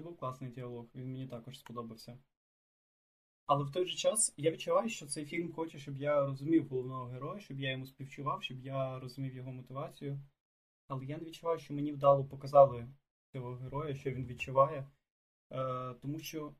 Був 0.02 0.16
класний 0.16 0.50
діалог, 0.50 0.86
він 0.94 1.12
мені 1.12 1.26
також 1.26 1.58
сподобався. 1.58 2.18
Але 3.46 3.64
в 3.64 3.70
той 3.70 3.86
же 3.86 3.96
час 3.96 4.34
я 4.36 4.50
відчуваю, 4.50 4.88
що 4.88 5.06
цей 5.06 5.24
фільм 5.24 5.52
хоче, 5.52 5.78
щоб 5.78 5.96
я 5.96 6.26
розумів 6.26 6.68
головного 6.68 7.06
героя, 7.06 7.40
щоб 7.40 7.60
я 7.60 7.70
йому 7.70 7.86
співчував, 7.86 8.42
щоб 8.42 8.60
я 8.60 8.98
розумів 8.98 9.34
його 9.34 9.52
мотивацію. 9.52 10.20
Але 10.88 11.04
я 11.04 11.18
не 11.18 11.24
відчуваю, 11.24 11.58
що 11.58 11.74
мені 11.74 11.92
вдало 11.92 12.24
показали 12.24 12.88
цього 13.32 13.54
героя, 13.54 13.94
що 13.94 14.10
він 14.10 14.26
відчуває. 14.26 14.90
Е, 15.52 15.94
Тому 15.94 16.18
що, 16.18 16.54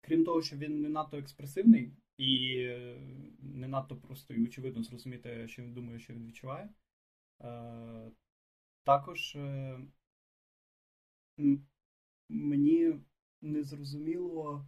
крім 0.00 0.24
того, 0.24 0.42
що 0.42 0.56
він 0.56 0.80
не 0.80 0.88
надто 0.88 1.16
експресивний 1.16 1.92
і 2.18 2.56
не 3.40 3.68
надто 3.68 3.96
просто 3.96 4.34
і 4.34 4.44
очевидно 4.44 4.82
зрозуміти, 4.82 5.48
що 5.48 5.62
він 5.62 5.74
думає, 5.74 5.98
що 5.98 6.12
він 6.12 6.26
відчуває. 6.26 6.68
Е, 7.40 8.10
Також 8.84 9.36
е, 9.36 9.80
мені 12.28 13.00
не 13.40 13.62
зрозуміло, 13.62 14.66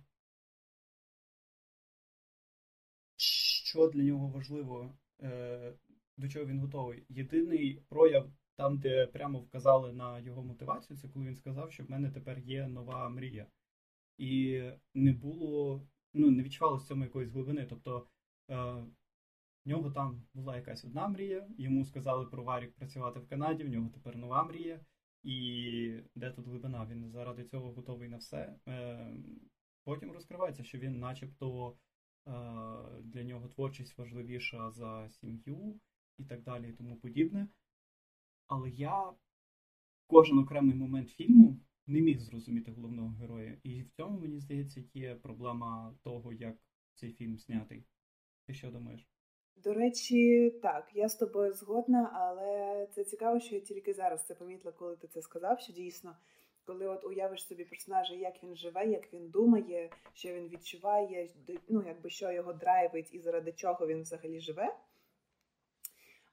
що 3.16 3.86
для 3.88 4.02
нього 4.02 4.28
важливо, 4.28 4.98
е, 5.22 5.74
до 6.16 6.28
чого 6.28 6.46
він 6.46 6.60
готовий. 6.60 7.04
Єдиний 7.08 7.82
прояв 7.88 8.30
там, 8.56 8.78
де 8.78 9.06
прямо 9.06 9.38
вказали 9.40 9.92
на 9.92 10.18
його 10.18 10.42
мотивацію, 10.42 10.98
це 10.98 11.08
коли 11.08 11.26
він 11.26 11.36
сказав, 11.36 11.72
що 11.72 11.84
в 11.84 11.90
мене 11.90 12.10
тепер 12.10 12.38
є 12.38 12.68
нова 12.68 13.08
мрія. 13.08 13.46
І 14.18 14.62
не 14.94 15.12
було, 15.12 15.82
ну, 16.14 16.30
не 16.30 16.42
відчувалося 16.42 16.86
цьому 16.86 17.04
якоїсь 17.04 17.30
глибини. 17.30 17.66
Тобто 17.70 18.06
е, 18.50 18.54
в 19.64 19.68
нього 19.68 19.90
там 19.90 20.22
була 20.34 20.56
якась 20.56 20.84
одна 20.84 21.08
мрія, 21.08 21.48
йому 21.58 21.84
сказали 21.84 22.26
про 22.26 22.42
Варік 22.42 22.74
працювати 22.74 23.20
в 23.20 23.28
Канаді, 23.28 23.64
в 23.64 23.68
нього 23.68 23.90
тепер 23.94 24.16
нова 24.16 24.44
мрія. 24.44 24.80
І 25.22 26.00
де 26.14 26.30
тут 26.30 26.46
глибина? 26.46 26.86
Він 26.90 27.10
заради 27.10 27.44
цього 27.44 27.72
готовий 27.72 28.08
на 28.08 28.16
все. 28.16 28.56
Е, 28.68 29.14
потім 29.84 30.12
розкривається, 30.12 30.64
що 30.64 30.78
він, 30.78 30.98
начебто, 30.98 31.76
е, 32.26 32.30
для 33.00 33.22
нього 33.22 33.48
творчість 33.48 33.98
важливіша 33.98 34.70
за 34.70 35.08
сім'ю 35.08 35.80
і 36.18 36.24
так 36.24 36.42
далі, 36.42 36.68
і 36.68 36.72
тому 36.72 36.96
подібне. 36.96 37.48
Але 38.46 38.70
я 38.70 39.12
кожен 40.06 40.38
окремий 40.38 40.74
момент 40.74 41.10
фільму 41.10 41.60
не 41.86 42.00
міг 42.00 42.20
зрозуміти 42.20 42.72
головного 42.72 43.08
героя. 43.08 43.56
І 43.62 43.82
в 43.82 43.90
цьому, 43.90 44.20
мені 44.20 44.40
здається, 44.40 44.84
є 44.94 45.14
проблема 45.14 45.94
того, 46.02 46.32
як 46.32 46.56
цей 46.94 47.12
фільм 47.12 47.38
знятий. 47.38 47.84
Ти 48.46 48.54
що 48.54 48.70
думаєш? 48.70 49.09
До 49.64 49.74
речі, 49.74 50.50
так, 50.62 50.88
я 50.94 51.08
з 51.08 51.14
тобою 51.14 51.52
згодна, 51.52 52.10
але 52.14 52.86
це 52.94 53.04
цікаво, 53.04 53.40
що 53.40 53.54
я 53.54 53.60
тільки 53.60 53.92
зараз 53.92 54.26
це 54.26 54.34
помітила, 54.34 54.72
коли 54.72 54.96
ти 54.96 55.08
це 55.08 55.22
сказав, 55.22 55.60
що 55.60 55.72
дійсно, 55.72 56.16
коли 56.64 56.86
от 56.86 57.04
уявиш 57.04 57.46
собі 57.46 57.64
персонажа, 57.64 58.14
як 58.14 58.44
він 58.44 58.56
живе, 58.56 58.86
як 58.86 59.12
він 59.12 59.28
думає, 59.28 59.90
що 60.14 60.32
він 60.32 60.48
відчуває, 60.48 61.28
ну 61.68 61.84
якби 61.86 62.10
що 62.10 62.32
його 62.32 62.52
драйвить 62.52 63.14
і 63.14 63.20
заради 63.20 63.52
чого 63.52 63.86
він 63.86 64.02
взагалі 64.02 64.40
живе. 64.40 64.76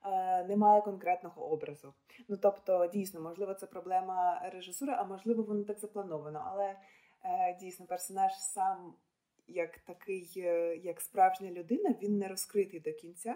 Е, 0.06 0.44
немає 0.44 0.82
конкретного 0.82 1.52
образу. 1.52 1.94
Ну 2.28 2.38
тобто, 2.38 2.88
дійсно, 2.94 3.22
можливо, 3.22 3.54
це 3.54 3.66
проблема 3.66 4.50
режисури, 4.54 4.94
а 4.94 5.04
можливо, 5.04 5.44
воно 5.44 5.64
так 5.64 5.80
заплановано. 5.80 6.44
Але 6.46 6.76
е, 7.24 7.58
дійсно 7.60 7.86
персонаж 7.86 8.32
сам 8.40 8.94
як 9.48 9.80
такий, 9.80 10.34
е, 10.38 10.76
як 10.84 11.02
справжня 11.02 11.52
людина, 11.52 11.96
він 12.02 12.18
не 12.18 12.28
розкритий 12.28 12.80
до 12.80 12.94
кінця, 12.94 13.36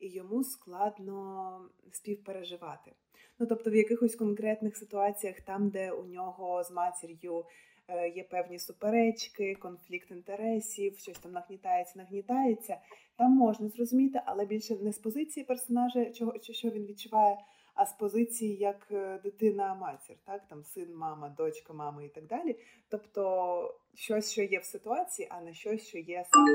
і 0.00 0.08
йому 0.08 0.44
складно 0.44 1.60
співпереживати. 1.92 2.92
Ну 3.38 3.46
тобто, 3.46 3.70
в 3.70 3.74
якихось 3.74 4.14
конкретних 4.14 4.76
ситуаціях, 4.76 5.40
там, 5.40 5.68
де 5.68 5.92
у 5.92 6.04
нього 6.04 6.64
з 6.64 6.70
матір'ю 6.70 7.44
Е, 7.88 8.08
є 8.08 8.24
певні 8.24 8.58
суперечки, 8.58 9.54
конфлікт 9.54 10.10
інтересів, 10.10 10.98
щось 10.98 11.18
там 11.18 11.32
нагнітається, 11.32 11.98
нагнітається. 11.98 12.76
Там 13.16 13.32
можна 13.32 13.68
зрозуміти, 13.68 14.20
але 14.26 14.46
більше 14.46 14.76
не 14.76 14.92
з 14.92 14.98
позиції 14.98 15.44
персонажа, 15.44 16.10
чого 16.10 16.34
що 16.40 16.70
він 16.70 16.86
відчуває, 16.86 17.36
а 17.74 17.86
з 17.86 17.92
позиції 17.92 18.56
як 18.56 18.88
е, 18.90 19.18
дитина-матір, 19.18 20.16
так 20.24 20.48
там 20.48 20.64
син, 20.64 20.94
мама, 20.96 21.28
дочка, 21.28 21.72
мама 21.72 22.02
і 22.02 22.08
так 22.08 22.26
далі. 22.26 22.58
Тобто 22.88 23.74
щось, 23.94 24.32
що 24.32 24.42
є 24.42 24.58
в 24.58 24.64
ситуації, 24.64 25.28
а 25.30 25.40
не 25.40 25.54
щось, 25.54 25.86
що 25.86 25.98
є 25.98 26.24
саме 26.30 26.54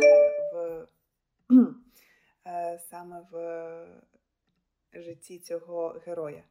в 0.53 0.87
е, 2.47 2.79
саме 2.89 3.27
в 3.31 5.01
житті 5.01 5.39
цього 5.39 6.01
героя. 6.05 6.43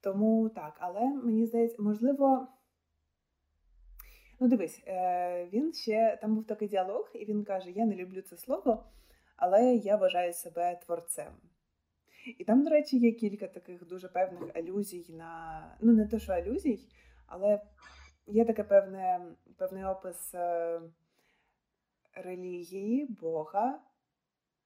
Тому 0.00 0.48
так, 0.48 0.76
але 0.78 1.00
мені 1.00 1.46
здається, 1.46 1.82
можливо. 1.82 2.48
Ну, 4.40 4.48
дивись, 4.48 4.82
е, 4.86 5.48
він 5.52 5.72
ще 5.72 6.18
там 6.20 6.34
був 6.34 6.46
такий 6.46 6.68
діалог, 6.68 7.10
і 7.14 7.24
він 7.24 7.44
каже: 7.44 7.70
Я 7.70 7.86
не 7.86 7.94
люблю 7.94 8.22
це 8.22 8.36
слово, 8.36 8.84
але 9.36 9.74
я 9.74 9.96
вважаю 9.96 10.32
себе 10.32 10.80
творцем. 10.86 11.32
І 12.26 12.44
там, 12.44 12.64
до 12.64 12.70
речі, 12.70 12.98
є 12.98 13.12
кілька 13.12 13.48
таких 13.48 13.86
дуже 13.86 14.08
певних 14.08 14.56
алюзій 14.56 15.06
на 15.08 15.76
ну, 15.80 15.92
не 15.92 16.06
те, 16.06 16.18
що 16.18 16.32
алюзій, 16.32 16.88
але 17.26 17.60
є 18.26 18.44
таке 18.44 18.64
певне, 18.64 19.36
певний 19.56 19.84
опис 19.84 20.34
е, 20.34 20.80
релігії, 22.14 23.06
Бога 23.06 23.80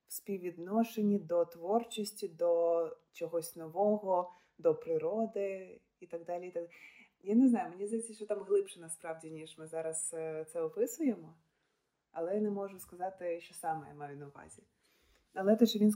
в 0.07 0.13
співвідношенні 0.13 1.19
до 1.19 1.45
творчості, 1.45 2.29
до 2.29 2.97
чогось 3.13 3.57
нового, 3.57 4.33
до 4.59 4.75
природи 4.75 5.81
і 6.01 6.07
так 6.07 6.25
далі. 6.25 6.49
І 6.49 6.51
так. 6.51 6.69
Я 7.21 7.35
не 7.35 7.49
знаю, 7.49 7.71
мені 7.71 7.87
здається, 7.87 8.15
що 8.15 8.27
там 8.27 8.43
глибше 8.43 8.81
насправді, 8.81 9.31
ніж 9.31 9.59
ми 9.59 9.67
зараз 9.67 10.11
е, 10.15 10.45
це 10.45 10.61
описуємо, 10.61 11.35
але 12.13 12.35
я 12.35 12.41
не 12.41 12.51
можу 12.51 12.79
сказати, 12.79 13.41
що 13.41 13.55
саме 13.55 13.89
я 13.89 13.95
маю 13.95 14.17
на 14.17 14.27
увазі. 14.27 14.63
Але 15.35 15.57
те, 15.57 15.67
що 15.67 15.79
він 15.79 15.93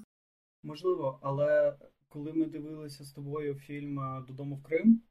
Можливо, 0.63 1.19
але 1.23 1.79
коли 2.09 2.33
ми 2.33 2.47
дивилися 2.47 3.05
з 3.05 3.13
тобою 3.13 3.55
фільм 3.55 4.01
е, 4.01 4.25
Додому 4.29 4.57
в 4.57 4.63
Крим, 4.63 5.03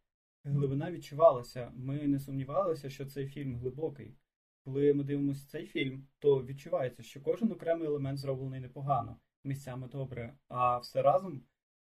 глибина 0.44 0.92
відчувалася. 0.92 1.72
Ми 1.76 2.08
не 2.08 2.20
сумнівалися, 2.20 2.90
що 2.90 3.06
цей 3.06 3.28
фільм 3.28 3.56
глибокий. 3.56 4.16
Коли 4.64 4.94
ми 4.94 5.04
дивимося 5.04 5.48
цей 5.48 5.68
фільм, 5.68 6.08
то 6.20 6.46
відчувається, 6.46 7.04
що 7.04 7.22
кожен 7.22 7.52
окремий 7.52 7.88
елемент 7.88 8.20
зроблений 8.20 8.60
непогано, 8.60 9.20
місцями 9.44 9.88
добре, 9.88 10.38
а 10.48 10.78
все 10.78 11.02
разом 11.02 11.44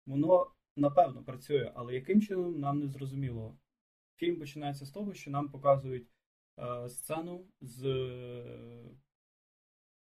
воно 0.07 0.51
напевно 0.77 1.25
працює, 1.25 1.73
але 1.75 1.95
яким 1.95 2.23
чином 2.23 2.61
нам 2.61 2.79
не 2.79 2.89
зрозуміло. 2.89 3.59
Фільм 4.17 4.39
починається 4.39 4.87
з 4.87 4.91
того, 4.91 5.15
що 5.15 5.31
нам 5.31 5.49
показують 5.49 6.09
е, 6.59 6.89
сцену 6.89 7.47
з 7.61 7.85
е, 7.85 8.85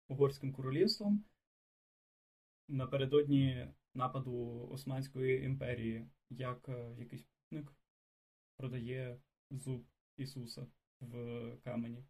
Угорським 0.07 0.53
королівством 0.53 1.25
напередодні 2.69 3.67
нападу 3.93 4.67
Османської 4.71 5.43
імперії, 5.43 6.08
як 6.29 6.69
е, 6.69 6.95
якийсь 6.99 7.23
путник 7.23 7.73
продає 8.58 9.19
зуб 9.51 9.86
Ісуса 10.17 10.67
в 10.99 11.58
камені. 11.63 12.03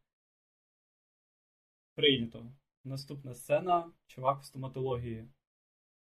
Прийнято. 1.95 2.54
Наступна 2.84 3.36
сцена 3.36 3.91
чувак 4.08 4.41
в 4.41 4.45
стоматології. 4.45 5.30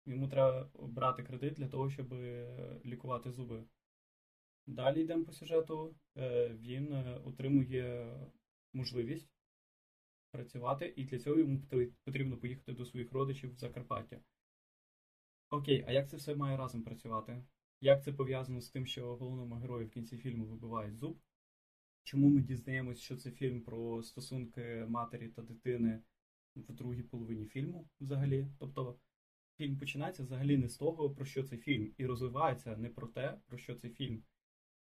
Йому 0.07 0.29
треба 0.29 0.71
брати 0.75 1.23
кредит 1.23 1.55
для 1.55 1.69
того, 1.69 1.91
щоб 1.91 2.15
лікувати 2.85 3.33
зуби. 3.33 3.65
Далі 4.67 5.01
йдемо 5.01 5.25
по 5.25 5.33
сюжету. 5.33 5.95
Е, 6.17 6.49
він 6.49 6.93
е, 6.93 7.21
отримує 7.25 8.17
можливість 8.73 9.29
працювати, 10.31 10.95
і 10.97 11.05
для 11.05 11.19
цього 11.19 11.39
йому 11.39 11.61
потрібно 12.05 12.37
поїхати 12.37 12.73
до 12.73 12.85
своїх 12.85 13.13
родичів 13.13 13.55
в 13.55 13.57
Закарпаття. 13.57 14.21
Окей, 15.53 15.85
а 15.89 15.93
як 15.93 16.11
це 16.11 16.17
все 16.17 16.35
має 16.35 16.57
разом 16.57 16.83
працювати? 16.83 17.45
Як 17.81 18.05
це 18.05 18.13
пов'язано 18.13 18.61
з 18.61 18.69
тим, 18.69 18.87
що 18.87 19.17
головному 19.17 19.55
герою 19.55 19.87
в 19.87 19.91
кінці 19.91 20.17
фільму 20.17 20.45
вибивають 20.45 20.97
зуб? 20.97 21.19
Чому 22.03 22.29
ми 22.29 22.41
дізнаємось, 22.41 23.01
що 23.01 23.17
це 23.17 23.31
фільм 23.31 23.61
про 23.61 24.03
стосунки 24.03 24.87
матері 24.89 25.29
та 25.29 25.43
дитини 25.43 26.03
в 26.57 26.73
другій 26.73 27.03
половині 27.03 27.47
фільму 27.47 27.89
взагалі? 28.01 28.47
Тобто 28.59 28.99
фільм 29.57 29.79
починається 29.79 30.23
взагалі 30.23 30.57
не 30.57 30.69
з 30.69 30.77
того, 30.77 31.11
про 31.11 31.25
що 31.25 31.43
цей 31.43 31.59
фільм, 31.59 31.93
і 31.99 32.07
розвивається 32.07 32.77
не 32.77 32.89
про 32.89 33.07
те, 33.07 33.39
про 33.47 33.59
що 33.59 33.75
цей 33.75 33.91
фільм. 33.91 34.23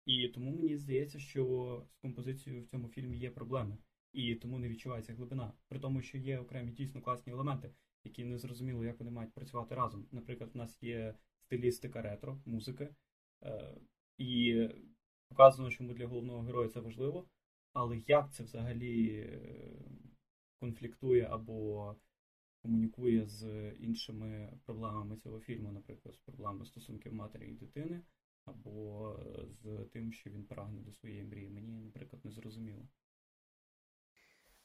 І 0.05 0.27
тому 0.27 0.51
мені 0.51 0.77
здається, 0.77 1.19
що 1.19 1.85
з 1.91 1.97
композицією 1.97 2.63
в 2.63 2.67
цьому 2.67 2.87
фільмі 2.87 3.17
є 3.17 3.31
проблеми, 3.31 3.77
і 4.13 4.35
тому 4.35 4.59
не 4.59 4.69
відчувається 4.69 5.13
глибина. 5.13 5.53
При 5.67 5.79
тому, 5.79 6.01
що 6.01 6.17
є 6.17 6.39
окремі 6.39 6.71
дійсно 6.71 7.01
класні 7.01 7.33
елементи, 7.33 7.71
які 8.07 8.25
не 8.25 8.37
зрозуміло, 8.37 8.85
як 8.85 8.99
вони 8.99 9.11
мають 9.11 9.33
працювати 9.33 9.75
разом. 9.75 10.07
Наприклад, 10.11 10.49
в 10.53 10.57
нас 10.57 10.83
є 10.83 11.15
стилістика 11.45 12.01
ретро, 12.01 12.41
музики, 12.45 12.95
е, 13.43 13.77
і 14.17 14.67
показано, 15.29 15.71
чому 15.71 15.93
для 15.93 16.07
головного 16.07 16.41
героя 16.41 16.69
це 16.69 16.79
важливо, 16.79 17.27
але 17.73 18.01
як 18.07 18.33
це 18.33 18.43
взагалі 18.43 19.09
е, 19.09 19.39
конфліктує 20.59 21.23
або 21.23 21.95
комунікує 22.61 23.25
з 23.25 23.71
іншими 23.71 24.59
проблемами 24.65 25.17
цього 25.17 25.39
фільму, 25.39 25.71
наприклад, 25.71 26.15
з 26.15 26.17
проблемами 26.17 26.65
стосунків 26.65 27.13
матері 27.13 27.47
і 27.47 27.53
дитини, 27.53 28.01
або 28.45 29.19
з 29.49 29.85
тим, 29.93 30.13
що 30.13 30.29
він 30.29 30.43
прагне 30.43 30.81
до 30.81 30.91
своєї 30.91 31.23
мрії, 31.23 31.49
мені, 31.49 31.79
наприклад, 31.79 32.25
не 32.25 32.31
зрозуміло. 32.31 32.87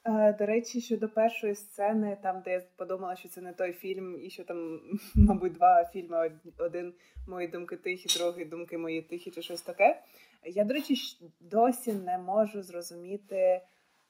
Е, 0.05 0.33
до 0.38 0.47
речі, 0.47 0.81
щодо 0.81 1.09
першої 1.09 1.55
сцени, 1.55 2.17
там, 2.23 2.43
де 2.45 2.53
я 2.53 2.62
подумала, 2.77 3.17
що 3.17 3.29
це 3.29 3.41
не 3.41 3.53
той 3.53 3.73
фільм, 3.73 4.21
і 4.23 4.31
що 4.31 4.45
там, 4.45 4.81
мабуть, 5.15 5.53
два 5.53 5.85
фільми: 5.85 6.31
один 6.59 6.95
мої 7.29 7.49
думки 7.49 7.77
тихі, 7.77 8.19
другий 8.19 8.45
думки 8.45 8.79
мої 8.79 9.03
тихі, 9.03 9.31
чи 9.31 9.43
щось 9.43 9.62
таке. 9.62 10.03
Я, 10.45 10.65
до 10.65 10.75
речі, 10.75 10.95
досі 11.41 11.93
не 11.93 12.19
можу 12.19 12.62
зрозуміти, 12.62 13.61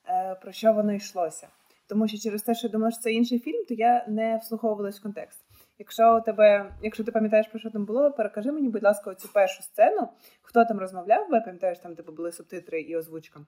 е, 0.09 0.35
про 0.43 0.53
що 0.53 0.73
воно 0.73 0.93
йшлося. 0.93 1.49
Тому 1.87 2.09
що 2.09 2.19
через 2.19 2.43
те, 2.43 2.55
що 2.55 2.67
я 2.67 2.73
думала, 2.73 2.91
що 2.91 3.01
це 3.01 3.13
інший 3.13 3.39
фільм, 3.39 3.65
то 3.69 3.75
я 3.75 4.05
не 4.09 4.37
вслуховувалась 4.37 5.01
в 5.01 5.03
контекст. 5.03 5.41
Якщо 5.79 6.19
у 6.19 6.21
тебе, 6.21 6.75
якщо 6.83 7.05
ти 7.05 7.13
пам'ятаєш, 7.13 7.47
про 7.49 7.59
що 7.61 7.71
там 7.71 7.85
було, 7.85 8.11
перекажи 8.11 8.53
мені, 8.53 8.69
будь 8.69 8.83
ласка, 8.83 9.15
цю 9.15 9.29
першу 9.29 9.63
сцену, 9.63 10.09
хто 10.43 10.65
там 10.65 10.79
розмовляв, 10.79 11.29
я 11.33 11.41
пам'ятаєш, 11.41 11.79
там 11.79 11.95
типу 11.95 12.13
були 12.13 12.33
субтитри 12.33 12.81
і 12.81 12.97
озвучка. 12.97 13.41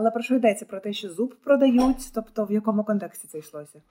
Але 0.00 0.10
про 0.10 0.22
що 0.22 0.36
йдеться? 0.36 0.66
Про 0.66 0.80
те, 0.80 0.92
що 0.92 1.12
зуб 1.12 1.36
продають, 1.40 2.12
тобто 2.14 2.44
в 2.44 2.52
якому 2.52 2.84
контексті 2.84 3.28
це 3.28 3.38
йшлося? 3.38 3.82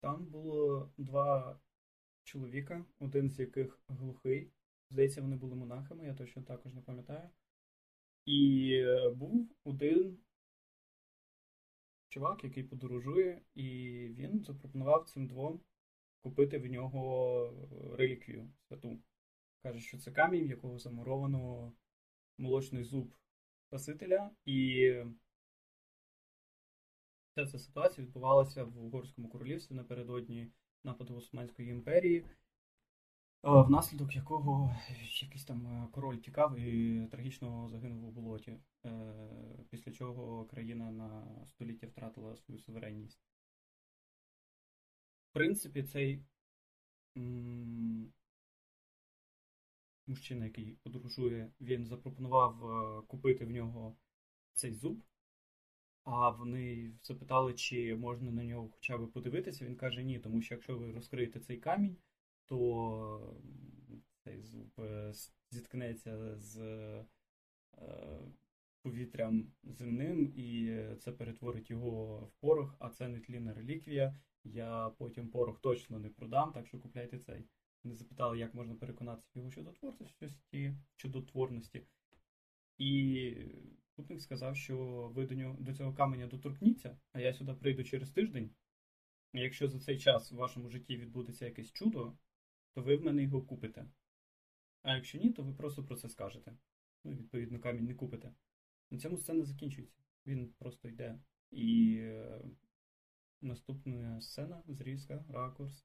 Там 0.00 0.24
було 0.24 0.90
два 0.96 1.60
чоловіка, 2.22 2.84
один 2.98 3.30
з 3.30 3.38
яких 3.40 3.78
глухий. 3.88 4.50
Здається, 4.90 5.22
вони 5.22 5.36
були 5.36 5.54
монахами, 5.56 6.06
я 6.06 6.14
точно 6.14 6.42
також 6.42 6.74
не 6.74 6.80
пам'ятаю. 6.80 7.28
І 8.24 8.70
е, 8.74 9.10
був 9.10 9.48
один 9.64 10.18
чувак, 12.08 12.44
який 12.44 12.62
подорожує, 12.62 13.40
і 13.54 13.68
він 14.08 14.44
запропонував 14.44 15.08
цим 15.08 15.26
двом 15.26 15.60
купити 16.22 16.58
в 16.58 16.66
нього 16.66 17.68
реліквію 17.98 18.52
святу. 18.68 18.98
Каже, 19.62 19.80
що 19.80 19.98
це 19.98 20.10
камінь, 20.10 20.44
в 20.44 20.50
якого 20.50 20.78
замуровано 20.78 21.72
молочний 22.38 22.84
зуб 22.84 23.14
Спасителя, 23.74 24.30
і 24.44 24.90
вся 27.30 27.46
ця 27.46 27.58
ситуація 27.58 28.06
відбувалася 28.06 28.64
в 28.64 28.84
Угорському 28.84 29.28
королівстві 29.28 29.74
напередодні 29.74 30.52
нападу 30.84 31.16
Османської 31.16 31.70
імперії, 31.70 32.24
внаслідок 33.42 34.16
якого 34.16 34.76
якийсь 35.22 35.44
там 35.44 35.66
е, 35.66 35.88
король 35.92 36.16
тікав 36.16 36.58
і 36.58 37.06
трагічно 37.10 37.68
загинув 37.68 38.04
у 38.04 38.10
болоті, 38.10 38.58
е, 38.86 39.14
після 39.70 39.92
чого 39.92 40.44
країна 40.44 40.90
на 40.90 41.40
століття 41.46 41.86
втратила 41.86 42.36
свою 42.36 42.60
суверенність. 42.60 43.20
В 45.30 45.32
принципі, 45.32 45.82
цей 45.82 46.24
мужчина, 50.06 50.44
який 50.44 50.76
подорожує, 50.82 51.52
він 51.60 51.86
запропонував 51.86 52.64
е, 52.64 53.02
купити 53.06 53.44
в 53.44 53.50
нього 53.50 53.96
цей 54.52 54.72
зуб. 54.72 55.04
А 56.04 56.30
вони 56.30 56.92
запитали, 57.02 57.54
чи 57.54 57.96
можна 57.96 58.30
на 58.30 58.44
нього 58.44 58.68
хоча 58.72 58.98
б 58.98 59.12
подивитися. 59.12 59.64
Він 59.64 59.76
каже, 59.76 60.02
ні, 60.02 60.18
тому 60.18 60.42
що 60.42 60.54
якщо 60.54 60.78
ви 60.78 60.92
розкриєте 60.92 61.40
цей 61.40 61.56
камінь, 61.56 61.96
то 62.46 63.36
цей 64.24 64.42
зуб 64.42 64.70
е, 64.78 65.12
зіткнеться 65.50 66.36
з 66.36 66.58
е, 66.58 67.04
повітрям 68.82 69.52
земним, 69.62 70.32
і 70.36 70.78
це 71.00 71.12
перетворить 71.12 71.70
його 71.70 72.16
в 72.16 72.40
порох, 72.40 72.76
а 72.78 72.90
це 72.90 73.08
не 73.08 73.20
тлінна 73.20 73.54
реліквія. 73.54 74.14
Я 74.44 74.90
потім 74.98 75.28
порох 75.28 75.60
точно 75.60 75.98
не 75.98 76.08
продам, 76.08 76.52
так 76.52 76.66
що 76.66 76.78
купляйте 76.78 77.18
цей. 77.18 77.44
Вони 77.84 77.96
запитали, 77.96 78.38
як 78.38 78.54
можна 78.54 78.74
переконатися 78.74 79.30
в 79.34 79.38
його 79.38 79.50
чудотворності, 79.50 80.74
чудотворності. 80.96 81.86
І 82.78 83.34
Путник 83.94 84.20
сказав, 84.20 84.56
що 84.56 85.08
ви 85.14 85.26
до 85.26 85.34
нього 85.34 85.56
до 85.60 85.74
цього 85.74 85.94
каменя 85.94 86.26
доторкніться, 86.26 86.98
а 87.12 87.20
я 87.20 87.32
сюди 87.32 87.54
прийду 87.54 87.84
через 87.84 88.10
тиждень. 88.10 88.50
Якщо 89.32 89.68
за 89.68 89.80
цей 89.80 89.98
час 89.98 90.32
в 90.32 90.36
вашому 90.36 90.68
житті 90.68 90.96
відбудеться 90.96 91.44
якесь 91.44 91.72
чудо, 91.72 92.16
то 92.74 92.82
ви 92.82 92.96
в 92.96 93.04
мене 93.04 93.22
його 93.22 93.42
купите. 93.42 93.86
А 94.82 94.94
якщо 94.94 95.18
ні, 95.18 95.30
то 95.30 95.42
ви 95.42 95.52
просто 95.52 95.84
про 95.84 95.96
це 95.96 96.08
скажете. 96.08 96.56
Ну, 97.04 97.12
відповідно, 97.12 97.60
камінь 97.60 97.86
не 97.86 97.94
купите. 97.94 98.34
На 98.90 98.98
цьому 98.98 99.16
сцена 99.16 99.44
закінчується. 99.44 99.98
Він 100.26 100.52
просто 100.58 100.88
йде. 100.88 101.18
І 101.50 101.96
е, 102.00 102.44
наступна 103.40 104.20
сцена, 104.20 104.62
зрізка, 104.68 105.24
ракурс, 105.28 105.84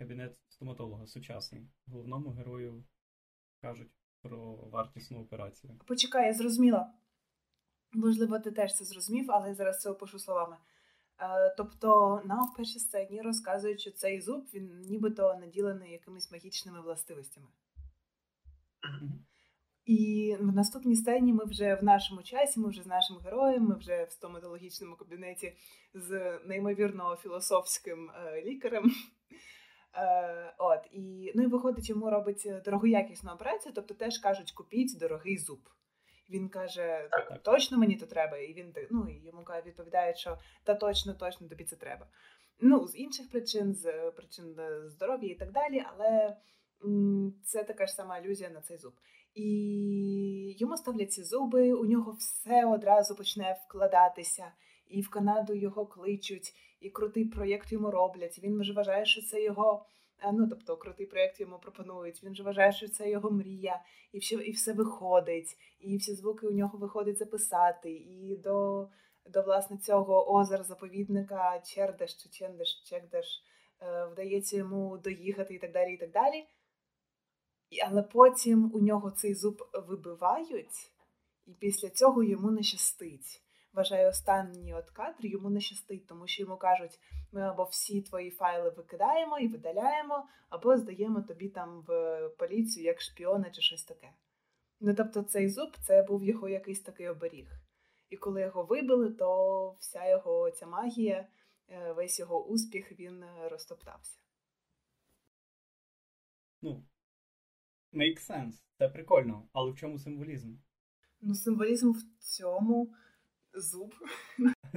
кабінет 0.00 0.36
стоматолога 0.48 1.06
сучасний. 1.06 1.68
Головному 1.86 2.30
герою 2.30 2.84
кажуть 3.60 3.90
про 4.22 4.54
вартісну 4.54 5.20
операцію. 5.22 5.78
Почекай, 5.86 6.26
я 6.26 6.34
зрозуміла. 6.34 6.92
Можливо, 7.92 8.38
ти 8.38 8.50
теж 8.50 8.74
це 8.74 8.84
зрозумів, 8.84 9.30
але 9.30 9.48
я 9.48 9.54
зараз 9.54 9.80
це 9.80 9.90
опишу 9.90 10.18
словами. 10.18 10.56
Е, 11.18 11.54
тобто, 11.56 12.20
нам 12.24 12.46
в 12.46 12.56
першій 12.56 12.78
сцені 12.78 13.22
розказують, 13.22 13.80
що 13.80 13.90
цей 13.90 14.20
зуб 14.20 14.46
він 14.54 14.80
нібито 14.80 15.34
наділений 15.40 15.92
якимись 15.92 16.32
магічними 16.32 16.80
властивостями. 16.80 17.48
І 19.84 20.36
в 20.40 20.52
наступній 20.52 20.96
сцені 20.96 21.32
ми 21.32 21.44
вже 21.44 21.74
в 21.74 21.84
нашому 21.84 22.22
часі, 22.22 22.60
ми 22.60 22.68
вже 22.68 22.82
з 22.82 22.86
нашим 22.86 23.18
героєм, 23.18 23.64
ми 23.64 23.76
вже 23.76 24.04
в 24.04 24.12
стоматологічному 24.12 24.96
кабінеті 24.96 25.56
з 25.94 26.38
неймовірно 26.46 27.16
філософським 27.16 28.10
е, 28.10 28.42
лікарем. 28.42 28.92
Е, 29.94 30.54
от, 30.58 30.80
і, 30.92 31.32
Ну 31.34 31.42
і 31.42 31.46
виходить, 31.46 31.88
йому 31.88 32.10
робить 32.10 32.48
дорогоякісну 32.64 33.32
операцію, 33.32 33.72
тобто 33.74 33.94
теж 33.94 34.18
кажуть, 34.18 34.52
купіть 34.52 34.98
дорогий 34.98 35.38
зуб. 35.38 35.60
Він 36.30 36.48
каже, 36.48 37.08
точно 37.42 37.78
мені 37.78 37.96
то 37.96 38.06
треба. 38.06 38.38
І 38.38 38.52
він 38.54 38.74
ну, 38.90 39.08
і 39.08 39.26
йому 39.26 39.44
відповідає, 39.66 40.14
що 40.14 40.38
та 40.64 40.74
точно, 40.74 41.14
точно 41.14 41.48
тобі 41.48 41.64
це 41.64 41.76
треба. 41.76 42.06
Ну, 42.60 42.88
з 42.88 42.96
інших 42.96 43.30
причин, 43.30 43.74
з 43.74 44.10
причин 44.10 44.56
здоров'я 44.86 45.30
і 45.30 45.34
так 45.34 45.52
далі, 45.52 45.84
але 45.92 46.36
м, 46.84 47.34
це 47.44 47.64
така 47.64 47.86
ж 47.86 47.92
сама 47.92 48.14
алюзія 48.14 48.50
на 48.50 48.60
цей 48.60 48.76
зуб. 48.76 48.92
І 49.34 50.56
йому 50.58 50.76
ставлять 50.76 51.12
ці 51.12 51.24
зуби, 51.24 51.72
у 51.72 51.84
нього 51.84 52.12
все 52.12 52.66
одразу 52.66 53.14
почне 53.16 53.60
вкладатися, 53.68 54.52
і 54.88 55.00
в 55.00 55.10
Канаду 55.10 55.54
його 55.54 55.86
кличуть, 55.86 56.54
і 56.80 56.90
крутий 56.90 57.24
проєкт 57.24 57.72
йому 57.72 57.90
роблять. 57.90 58.40
Він 58.42 58.60
вже 58.60 58.72
вважає, 58.72 59.04
що 59.06 59.22
це 59.22 59.42
його. 59.42 59.86
Ну, 60.32 60.48
тобто, 60.48 60.76
крутий 60.76 61.06
проєкт 61.06 61.40
йому 61.40 61.58
пропонують. 61.58 62.24
Він 62.24 62.34
же 62.34 62.42
вважає, 62.42 62.72
що 62.72 62.88
це 62.88 63.10
його 63.10 63.30
мрія, 63.30 63.82
і 64.12 64.18
все 64.18 64.34
і 64.34 64.50
все 64.50 64.72
виходить, 64.72 65.56
і 65.80 65.96
всі 65.96 66.14
звуки 66.14 66.46
у 66.46 66.52
нього 66.52 66.78
виходить 66.78 67.18
записати. 67.18 67.90
І 67.90 68.36
до 68.36 68.88
до 69.26 69.42
власне 69.42 69.76
цього 69.76 70.34
озера 70.34 70.62
заповідника 70.62 71.62
Чердеш 71.66 72.14
чи 72.14 72.28
Чендеш, 72.28 72.82
Чекдеш 72.84 73.44
е, 73.82 74.04
вдається 74.04 74.56
йому 74.56 74.98
доїхати 74.98 75.54
і 75.54 75.58
так 75.58 75.72
далі. 75.72 75.94
і 75.94 75.96
так 75.96 76.10
далі. 76.10 76.46
Але 77.86 78.02
потім 78.02 78.70
у 78.74 78.78
нього 78.78 79.10
цей 79.10 79.34
зуб 79.34 79.68
вибивають, 79.88 80.92
і 81.46 81.50
після 81.52 81.88
цього 81.90 82.22
йому 82.22 82.50
не 82.50 82.62
щастить. 82.62 83.42
Вважаю, 83.72 84.08
останній 84.08 84.74
от 84.74 84.90
кадр 84.90 85.26
йому 85.26 85.50
не 85.50 85.60
щастить, 85.60 86.06
тому 86.06 86.26
що 86.26 86.42
йому 86.42 86.56
кажуть, 86.56 87.00
ми 87.32 87.42
або 87.42 87.64
всі 87.64 88.02
твої 88.02 88.30
файли 88.30 88.70
викидаємо 88.70 89.38
і 89.38 89.48
видаляємо, 89.48 90.28
або 90.48 90.76
здаємо 90.76 91.22
тобі 91.22 91.48
там 91.48 91.84
в 91.86 92.28
поліцію 92.38 92.86
як 92.86 93.00
шпіона 93.00 93.50
чи 93.50 93.62
щось 93.62 93.84
таке. 93.84 94.12
Ну 94.80 94.94
тобто 94.94 95.22
цей 95.22 95.48
зуб 95.48 95.76
це 95.86 96.02
був 96.02 96.24
його 96.24 96.48
якийсь 96.48 96.80
такий 96.80 97.08
оберіг. 97.08 97.52
І 98.10 98.16
коли 98.16 98.40
його 98.40 98.64
вибили, 98.64 99.10
то 99.10 99.70
вся 99.78 100.10
його 100.10 100.50
ця 100.50 100.66
магія, 100.66 101.28
е, 101.68 101.92
весь 101.92 102.18
його 102.18 102.46
успіх 102.46 102.92
він 102.92 103.22
е, 103.22 103.48
розтоптався. 103.48 104.18
Ну, 106.62 106.84
make 107.92 108.30
sense. 108.30 108.62
Це 108.78 108.88
прикольно, 108.88 109.48
але 109.52 109.70
в 109.70 109.76
чому 109.76 109.98
символізм? 109.98 110.54
Ну, 111.20 111.34
символізм 111.34 111.90
в 111.92 112.02
цьому 112.18 112.94
зуб. 113.54 113.94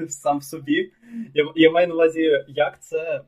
Сам 0.08 0.42
собі. 0.42 0.92
Я 1.34 1.54
я 1.56 1.72
маю 1.72 1.88
на 1.88 1.94
увазі, 1.94 2.46
як 2.48 2.84
це. 2.84 3.26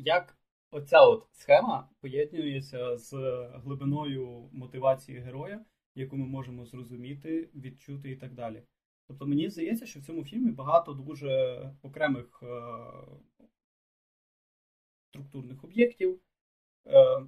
Як 0.00 0.38
оця 0.70 1.00
от 1.00 1.26
схема 1.32 1.88
поєднується 2.00 2.96
з 2.96 3.12
глибиною 3.54 4.48
мотивації 4.52 5.18
героя, 5.18 5.64
яку 5.94 6.16
ми 6.16 6.26
можемо 6.26 6.64
зрозуміти, 6.64 7.50
відчути 7.54 8.10
і 8.10 8.16
так 8.16 8.34
далі. 8.34 8.62
Тобто 9.08 9.26
мені 9.26 9.50
здається, 9.50 9.86
що 9.86 10.00
в 10.00 10.02
цьому 10.02 10.24
фільмі 10.24 10.50
багато 10.50 10.92
дуже 10.92 11.60
окремих 11.82 12.42
е- 12.42 12.46
структурних 15.10 15.64
об'єктів 15.64 16.20
е- 16.86 17.26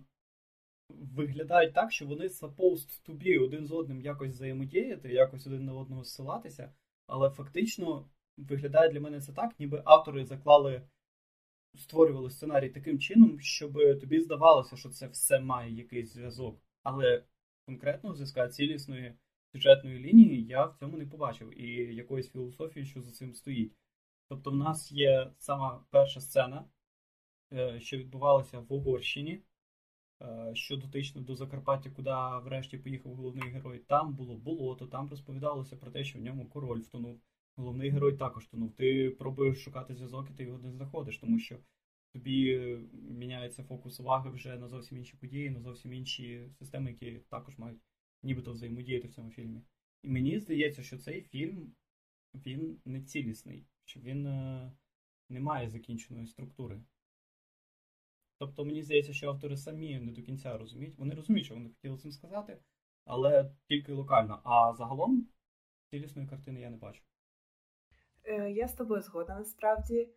виглядають 0.89 1.75
так, 1.75 1.93
що 1.93 2.07
вони 2.07 2.27
supposed 2.27 3.09
to 3.09 3.19
be 3.19 3.45
один 3.45 3.67
з 3.67 3.73
одним 3.73 4.01
якось 4.01 4.31
взаємодіяти, 4.31 5.13
якось 5.13 5.47
один 5.47 5.65
на 5.65 5.75
одного 5.75 6.05
зсилатися, 6.05 6.73
але 7.11 7.31
фактично 7.31 8.09
виглядає 8.37 8.89
для 8.89 9.01
мене 9.01 9.21
це 9.21 9.33
так, 9.33 9.61
ніби 9.61 9.83
автори 9.85 10.25
заклали 10.25 10.83
створювали 11.75 12.31
сценарій 12.31 12.69
таким 12.69 12.99
чином, 12.99 13.41
щоб 13.41 13.73
тобі 14.01 14.21
здавалося, 14.21 14.77
що 14.77 14.89
це 14.89 15.07
все 15.07 15.41
має 15.41 15.75
якийсь 15.75 16.13
зв'язок. 16.13 16.63
Але 16.83 17.25
конкретного 17.67 18.15
зв'язка 18.15 18.49
цілісної 18.49 19.15
сюжетної 19.53 19.99
лінії 19.99 20.47
я 20.47 20.65
в 20.65 20.77
цьому 20.77 20.99
не 20.99 21.07
побачив, 21.07 21.61
і 21.61 21.95
якоїсь 21.95 22.31
філософії, 22.31 22.87
що 22.87 23.03
за 23.03 23.11
цим 23.11 23.35
стоїть. 23.35 23.73
Тобто, 24.29 24.51
в 24.51 24.57
нас 24.57 24.93
є 24.93 25.33
сама 25.39 25.85
перша 25.91 26.21
сцена, 26.21 26.65
е, 27.53 27.81
що 27.81 27.99
відбувалася 27.99 28.61
в 28.61 28.73
Угорщині, 28.73 29.43
що 30.53 30.77
дотично 30.77 31.21
до 31.21 31.35
Закарпаття, 31.35 31.91
куди 31.91 32.15
врешті 32.45 32.79
поїхав 32.79 33.15
головний 33.15 33.51
герой. 33.51 33.79
Там 33.79 34.15
було 34.15 34.37
болото, 34.37 34.87
там 34.87 35.09
розповідалося 35.09 35.77
про 35.77 35.91
те, 35.91 36.05
що 36.05 36.19
в 36.19 36.23
ньому 36.23 36.47
король 36.47 36.81
втонув. 36.81 37.21
Головний 37.57 37.91
герой 37.91 38.17
також 38.17 38.47
тонув. 38.47 38.73
Ти 38.73 39.11
пробуєш 39.11 39.65
шукати 39.65 39.95
зв'язок, 39.95 40.31
і 40.31 40.35
ти 40.35 40.45
його 40.45 40.59
не 40.59 40.73
знаходиш, 40.73 41.19
тому 41.19 41.39
що 41.39 41.59
тобі 42.13 42.59
міняється 42.93 43.63
фокус 43.63 44.01
уваги 44.01 44.31
вже 44.31 44.57
на 44.57 44.69
зовсім 44.69 44.99
інші 44.99 45.17
події, 45.17 45.51
на 45.51 45.61
зовсім 45.61 45.93
інші 45.93 46.49
системи, 46.59 46.91
які 46.91 47.21
також 47.29 47.59
мають 47.59 47.81
нібито 48.23 48.53
взаємодіяти 48.53 49.09
в 49.09 49.15
цьому 49.15 49.31
фільмі. 49.31 49.63
І 50.03 50.09
мені 50.09 50.39
здається, 50.39 50.83
що 50.83 50.99
цей 50.99 51.21
фільм 51.21 51.73
він 52.35 52.81
не 52.85 53.03
цілісний, 53.03 53.67
що 53.85 54.01
він 54.01 54.27
е, 54.27 54.73
не 55.29 55.41
має 55.41 55.69
закінченої 55.69 56.27
структури. 56.27 56.83
Тобто 58.41 58.65
мені 58.65 58.83
здається, 58.83 59.13
що 59.13 59.29
автори 59.29 59.57
самі 59.57 60.01
не 60.01 60.13
до 60.13 60.23
кінця 60.23 60.59
розуміють. 60.59 60.99
Вони 60.99 61.15
розуміють, 61.15 61.47
що 61.47 61.55
вони 61.55 61.69
хотіли 61.69 61.99
цим 61.99 62.13
сказати, 62.13 62.59
але 63.05 63.51
тільки 63.69 63.93
локально. 63.93 64.41
А 64.45 64.73
загалом 64.75 65.29
цілісної 65.91 66.29
картини 66.29 66.61
я 66.61 66.71
не 66.71 66.77
бачу. 66.77 67.03
Е, 68.25 68.51
Я 68.51 68.69
з 68.69 68.75
тобою 68.75 69.01
згодна 69.01 69.39
насправді. 69.39 70.09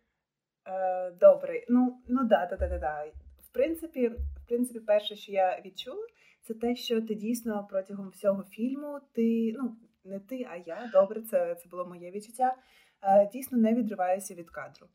Е, 0.66 1.10
Добре, 1.10 1.64
ну 1.68 2.02
ну 2.08 2.24
да, 2.24 2.46
да, 2.46 2.56
да, 2.56 2.68
да, 2.68 2.78
да. 2.78 3.04
В 3.42 3.52
принципі, 3.52 4.08
в 4.08 4.48
принципі, 4.48 4.80
перше, 4.80 5.16
що 5.16 5.32
я 5.32 5.62
відчула, 5.64 6.06
це 6.42 6.54
те, 6.54 6.76
що 6.76 7.02
ти 7.02 7.14
дійсно 7.14 7.66
протягом 7.70 8.08
всього 8.08 8.44
фільму, 8.44 9.00
ти, 9.12 9.52
ну, 9.52 9.76
не 10.04 10.20
ти, 10.20 10.46
а 10.50 10.56
я, 10.56 10.90
добре, 10.92 11.22
це 11.22 11.54
це 11.54 11.68
було 11.68 11.86
моє 11.86 12.10
відчуття. 12.10 12.56
Е, 13.04 13.30
дійсно 13.32 13.58
не 13.58 13.74
відриваюся 13.74 14.34
від 14.34 14.50
кадру. 14.50 14.86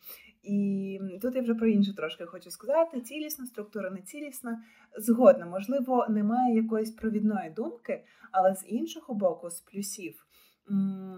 І 0.43 1.00
тут 1.22 1.36
я 1.36 1.41
вже 1.41 1.56
про 1.56 1.67
інше 1.67 1.95
трошки 1.95 2.26
хочу 2.26 2.52
сказати: 2.52 3.02
цілісна 3.02 3.45
структура, 3.45 3.89
не 3.89 4.02
цілісна. 4.02 4.63
Згодна, 4.98 5.45
можливо, 5.45 6.08
немає 6.10 6.56
якоїсь 6.56 6.91
провідної 6.91 7.50
думки, 7.50 8.04
але 8.32 8.56
з 8.56 8.65
іншого 8.67 9.13
боку, 9.13 9.50
з 9.50 9.62
плюсів 9.62 10.26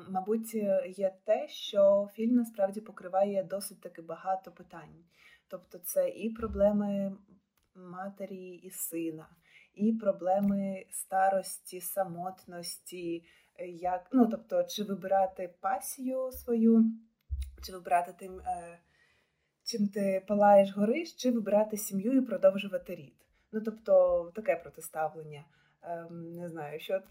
мабуть, 0.09 0.53
є 0.97 1.15
те, 1.25 1.47
що 1.47 2.09
фільм 2.13 2.35
насправді 2.35 2.81
покриває 2.81 3.43
досить 3.43 3.81
таки 3.81 4.01
багато 4.01 4.51
питань. 4.51 5.03
Тобто, 5.47 5.79
це 5.79 6.09
і 6.09 6.29
проблеми 6.29 7.17
матері 7.75 8.49
і 8.49 8.69
сина, 8.69 9.27
і 9.73 9.93
проблеми 9.93 10.85
старості, 10.91 11.81
самотності, 11.81 13.17
е, 13.17 13.27
як, 13.67 14.09
ну, 14.11 14.27
тобто, 14.27 14.63
чи 14.63 14.83
вибирати 14.83 15.53
пасію 15.61 16.31
свою, 16.31 16.85
чи 17.65 17.73
вибирати 17.73 18.13
тим, 18.19 18.39
е, 18.39 18.79
чим 19.63 19.87
ти 19.87 20.25
палаєш 20.27 20.75
гориш, 20.75 21.13
чи 21.13 21.31
вибирати 21.31 21.77
сім'ю 21.77 22.17
і 22.17 22.21
продовжувати 22.21 22.95
рід. 22.95 23.15
Ну, 23.51 23.61
тобто, 23.61 24.31
таке 24.35 24.55
протиставлення. 24.55 25.45
Ем, 25.81 26.35
не 26.35 26.49
знаю, 26.49 26.79
що 26.79 27.01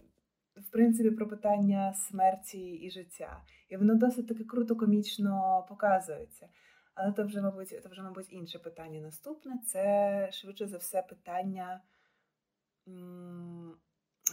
в 0.55 0.71
принципі 0.71 1.11
про 1.11 1.27
питання 1.27 1.93
смерті 1.93 2.59
і 2.59 2.91
життя. 2.91 3.41
І 3.69 3.77
воно 3.77 3.95
досить 3.95 4.27
таки 4.27 4.43
круто 4.43 4.75
комічно 4.75 5.65
показується. 5.69 6.49
Але 6.93 7.11
то 7.11 7.25
вже, 7.25 7.41
мабуть, 7.41 7.83
то 7.83 7.89
вже, 7.89 8.01
мабуть, 8.01 8.33
інше 8.33 8.59
питання 8.59 9.01
наступне 9.01 9.59
це 9.65 10.29
швидше 10.31 10.67
за 10.67 10.77
все 10.77 11.01
питання, 11.01 11.81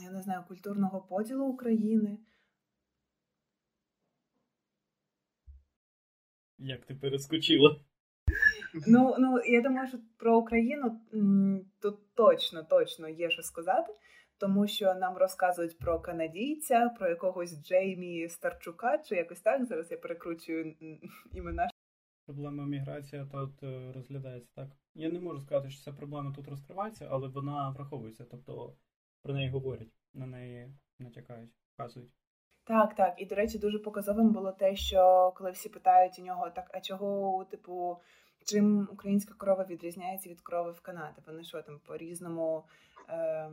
я 0.03 0.11
не 0.11 0.23
знаю, 0.23 0.45
культурного 0.49 1.01
поділу 1.01 1.45
України. 1.45 2.19
Як 6.59 6.87
ти 6.87 6.95
перескочила? 6.95 7.81
Ну, 8.87 9.17
ну, 9.19 9.41
я 9.45 9.63
думаю, 9.63 9.89
що 9.89 9.99
про 10.17 10.39
Україну 10.39 11.01
тут 11.81 12.15
точно, 12.15 12.63
точно 12.63 13.09
є 13.09 13.31
що 13.31 13.43
сказати 13.43 13.93
тому 14.39 14.67
що 14.67 14.95
нам 14.95 15.17
розказують 15.17 15.79
про 15.79 16.01
канадійця, 16.01 16.89
про 16.99 17.09
якогось 17.09 17.63
Джеймі 17.63 18.29
Старчука, 18.29 18.99
чи 18.99 19.15
якось 19.15 19.41
так. 19.41 19.65
Зараз 19.65 19.91
я 19.91 19.97
перекручую 19.97 20.75
імена. 21.33 21.69
Проблема 22.27 22.67
міграції 22.67 23.27
тут 23.33 23.63
е, 23.63 23.93
розглядається 23.93 24.51
так. 24.55 24.69
Я 24.95 25.11
не 25.11 25.21
можу 25.21 25.41
сказати, 25.41 25.71
що 25.71 25.83
ця 25.83 25.93
проблема 25.93 26.33
тут 26.33 26.49
розкривається, 26.49 27.09
але 27.11 27.29
вона 27.29 27.71
враховується, 27.71 28.25
тобто 28.31 28.77
про 29.23 29.35
неї 29.35 29.51
говорять, 29.51 29.93
на 30.15 30.27
неї 30.27 30.73
натякають, 30.99 31.51
вказують. 31.75 32.13
Так, 32.65 32.95
так. 32.95 33.15
І, 33.19 33.27
до 33.27 33.35
речі, 33.35 33.59
дуже 33.59 33.79
показовим 33.79 34.33
було 34.33 34.53
те, 34.53 34.77
що 34.77 35.33
коли 35.37 35.51
всі 35.51 35.69
питають 35.69 36.19
у 36.19 36.23
нього, 36.23 36.51
так, 36.51 36.71
а 36.75 36.81
чого, 36.81 37.45
типу, 37.45 38.01
чим 38.47 38.89
українська 38.93 39.35
корова 39.35 39.65
відрізняється 39.65 40.31
від 40.31 40.41
корови 40.41 40.73
в 40.73 40.81
Канаді? 40.81 41.21
Вони 41.27 41.45
що 41.45 41.63
там 41.63 41.81
по 41.87 41.97
різному 41.97 42.65
е, 43.09 43.51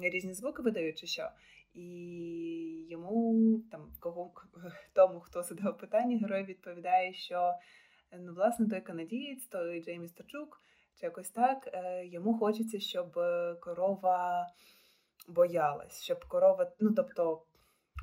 різні 0.00 0.34
звуки 0.34 0.62
видають, 0.62 0.98
чи 0.98 1.06
що. 1.06 1.28
І 1.74 2.86
йому 2.90 3.60
там 3.70 3.92
кого 4.00 4.32
тому, 4.94 5.20
хто 5.20 5.42
задав 5.42 5.78
питання, 5.78 6.18
герой 6.18 6.44
відповідає, 6.44 7.14
що 7.14 7.54
ну, 8.18 8.34
власне 8.34 8.68
той 8.68 8.80
канадієць, 8.80 9.46
той 9.46 9.82
Джеймі 9.82 10.08
Стачук, 10.08 10.62
чи 11.00 11.06
якось 11.06 11.30
так, 11.30 11.68
е, 11.72 12.06
йому 12.06 12.38
хочеться, 12.38 12.80
щоб 12.80 13.12
корова 13.60 14.46
боялась, 15.28 16.02
щоб 16.02 16.24
корова, 16.24 16.72
ну 16.80 16.94
тобто 16.94 17.42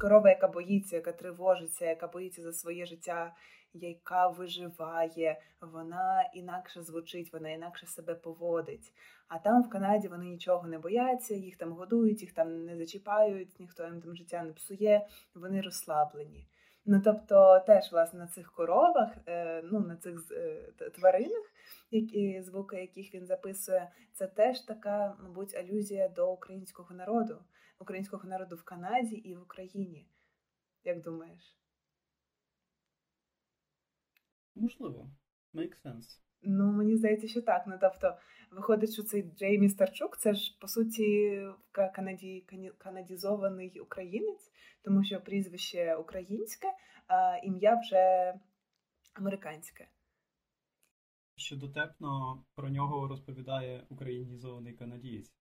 корова, 0.01 0.29
яка 0.29 0.47
боїться, 0.47 0.95
яка 0.95 1.11
тривожиться, 1.11 1.85
яка 1.85 2.07
боїться 2.07 2.41
за 2.41 2.53
своє 2.53 2.85
життя, 2.85 3.35
яка 3.73 4.27
виживає, 4.27 5.41
вона 5.61 6.29
інакше 6.33 6.81
звучить, 6.81 7.33
вона 7.33 7.49
інакше 7.49 7.87
себе 7.87 8.15
поводить. 8.15 8.93
А 9.27 9.39
там 9.39 9.63
в 9.63 9.69
Канаді 9.69 10.07
вони 10.07 10.25
нічого 10.25 10.67
не 10.67 10.79
бояться, 10.79 11.35
їх 11.35 11.57
там 11.57 11.71
годують, 11.73 12.21
їх 12.21 12.33
там 12.33 12.65
не 12.65 12.77
зачіпають, 12.77 13.59
ніхто 13.59 13.83
їм 13.83 14.01
там 14.01 14.15
життя 14.15 14.43
не 14.43 14.53
псує, 14.53 15.07
вони 15.35 15.61
розслаблені. 15.61 16.47
Ну 16.85 17.01
тобто, 17.01 17.63
теж 17.65 17.91
власне 17.91 18.19
на 18.19 18.27
цих 18.27 18.51
коровах, 18.51 19.17
е, 19.27 19.61
ну 19.63 19.79
на 19.79 19.97
цих 19.97 20.31
е, 20.31 20.89
тваринах, 20.89 21.51
які 21.91 22.41
звуки 22.41 22.81
яких 22.81 23.13
він 23.13 23.25
записує, 23.25 23.91
це 24.13 24.27
теж 24.27 24.59
така, 24.59 25.17
мабуть, 25.23 25.55
алюзія 25.55 26.09
до 26.09 26.33
українського 26.33 26.95
народу, 26.95 27.43
українського 27.79 28.29
народу 28.29 28.55
в 28.55 28.63
Канаді 28.63 29.15
і 29.15 29.35
в 29.35 29.41
Україні. 29.41 30.07
Як 30.83 31.01
думаєш? 31.01 31.57
Можливо, 34.55 35.11
make 35.53 35.85
sense. 35.85 36.22
Ну, 36.45 36.71
мені 36.71 36.95
здається, 36.95 37.27
що 37.27 37.41
так. 37.41 37.63
Ну, 37.67 37.77
тобто, 37.81 38.17
виходить, 38.51 38.93
що 38.93 39.03
цей 39.03 39.23
Джеймі 39.37 39.69
Старчук 39.69 40.17
це 40.17 40.33
ж 40.33 40.57
по 40.61 40.67
суті 40.67 41.41
канаді... 41.93 42.45
канадізований 42.77 43.79
українець, 43.79 44.51
тому 44.83 45.03
що 45.03 45.21
прізвище 45.21 45.95
українське, 45.95 46.67
а 47.07 47.37
ім'я 47.43 47.79
вже 47.79 48.33
американське. 49.13 49.87
Що 51.35 51.55
дотепно 51.55 52.43
про 52.55 52.69
нього 52.69 53.07
розповідає 53.07 53.85
українізований 53.89 54.73
канадієць. 54.73 55.31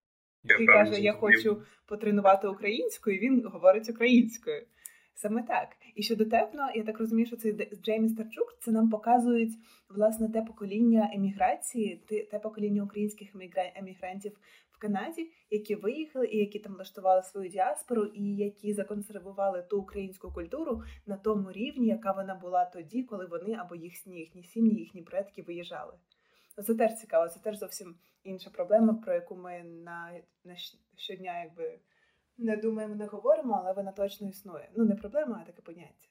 Який 0.44 0.66
каже, 0.66 1.00
я 1.00 1.12
хочу 1.12 1.62
потренувати 1.86 2.48
українською, 2.48 3.16
і 3.16 3.20
він 3.20 3.48
говорить 3.48 3.90
українською. 3.90 4.66
Саме 5.14 5.42
так. 5.42 5.68
І 5.94 6.02
щодо 6.02 6.24
Тепно, 6.24 6.70
я 6.74 6.84
так 6.84 6.98
розумію, 6.98 7.26
що 7.26 7.36
це 7.36 7.52
Джеймі 7.82 8.08
Старчук, 8.08 8.58
це 8.60 8.70
нам 8.70 8.90
показують 8.90 9.52
власне 9.88 10.28
те 10.28 10.42
покоління 10.42 11.10
еміграції, 11.14 11.96
те 12.30 12.38
покоління 12.38 12.82
українських 12.82 13.34
емігрантів 13.74 14.32
в 14.70 14.78
Канаді, 14.78 15.30
які 15.50 15.74
виїхали 15.74 16.26
і 16.26 16.38
які 16.38 16.58
там 16.58 16.74
влаштували 16.74 17.22
свою 17.22 17.48
діаспору, 17.48 18.04
і 18.04 18.36
які 18.36 18.72
законсервували 18.72 19.62
ту 19.62 19.80
українську 19.80 20.32
культуру 20.32 20.82
на 21.06 21.16
тому 21.16 21.52
рівні, 21.52 21.86
яка 21.86 22.12
вона 22.12 22.34
була 22.34 22.64
тоді, 22.64 23.02
коли 23.02 23.26
вони 23.26 23.54
або 23.54 23.74
їхні 23.74 24.18
їхні 24.18 24.42
сім'ї, 24.42 24.74
їхні 24.74 25.02
предки 25.02 25.42
виїжджали. 25.42 25.94
Це 26.66 26.74
теж 26.74 26.94
цікаво, 26.94 27.28
це 27.28 27.40
теж 27.40 27.58
зовсім 27.58 27.94
інша 28.24 28.50
проблема, 28.50 28.94
про 28.94 29.14
яку 29.14 29.36
ми 29.36 29.62
на, 29.64 30.20
на 30.44 30.56
щодня 30.96 31.42
якби 31.42 31.78
не 32.38 32.56
думаємо, 32.56 32.94
не 32.94 33.06
говоримо, 33.06 33.54
але 33.54 33.72
вона 33.72 33.92
точно 33.92 34.28
існує. 34.28 34.72
Ну, 34.76 34.84
не 34.84 34.94
проблема, 34.94 35.38
а 35.42 35.46
таке 35.46 35.62
поняття. 35.62 36.08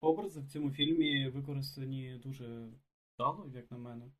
Образи 0.00 0.40
в 0.40 0.46
цьому 0.46 0.70
фільмі 0.70 1.28
використані 1.28 2.20
дуже 2.24 2.68
вдало, 3.14 3.50
як 3.54 3.70
на 3.70 3.78
мене. 3.78 4.12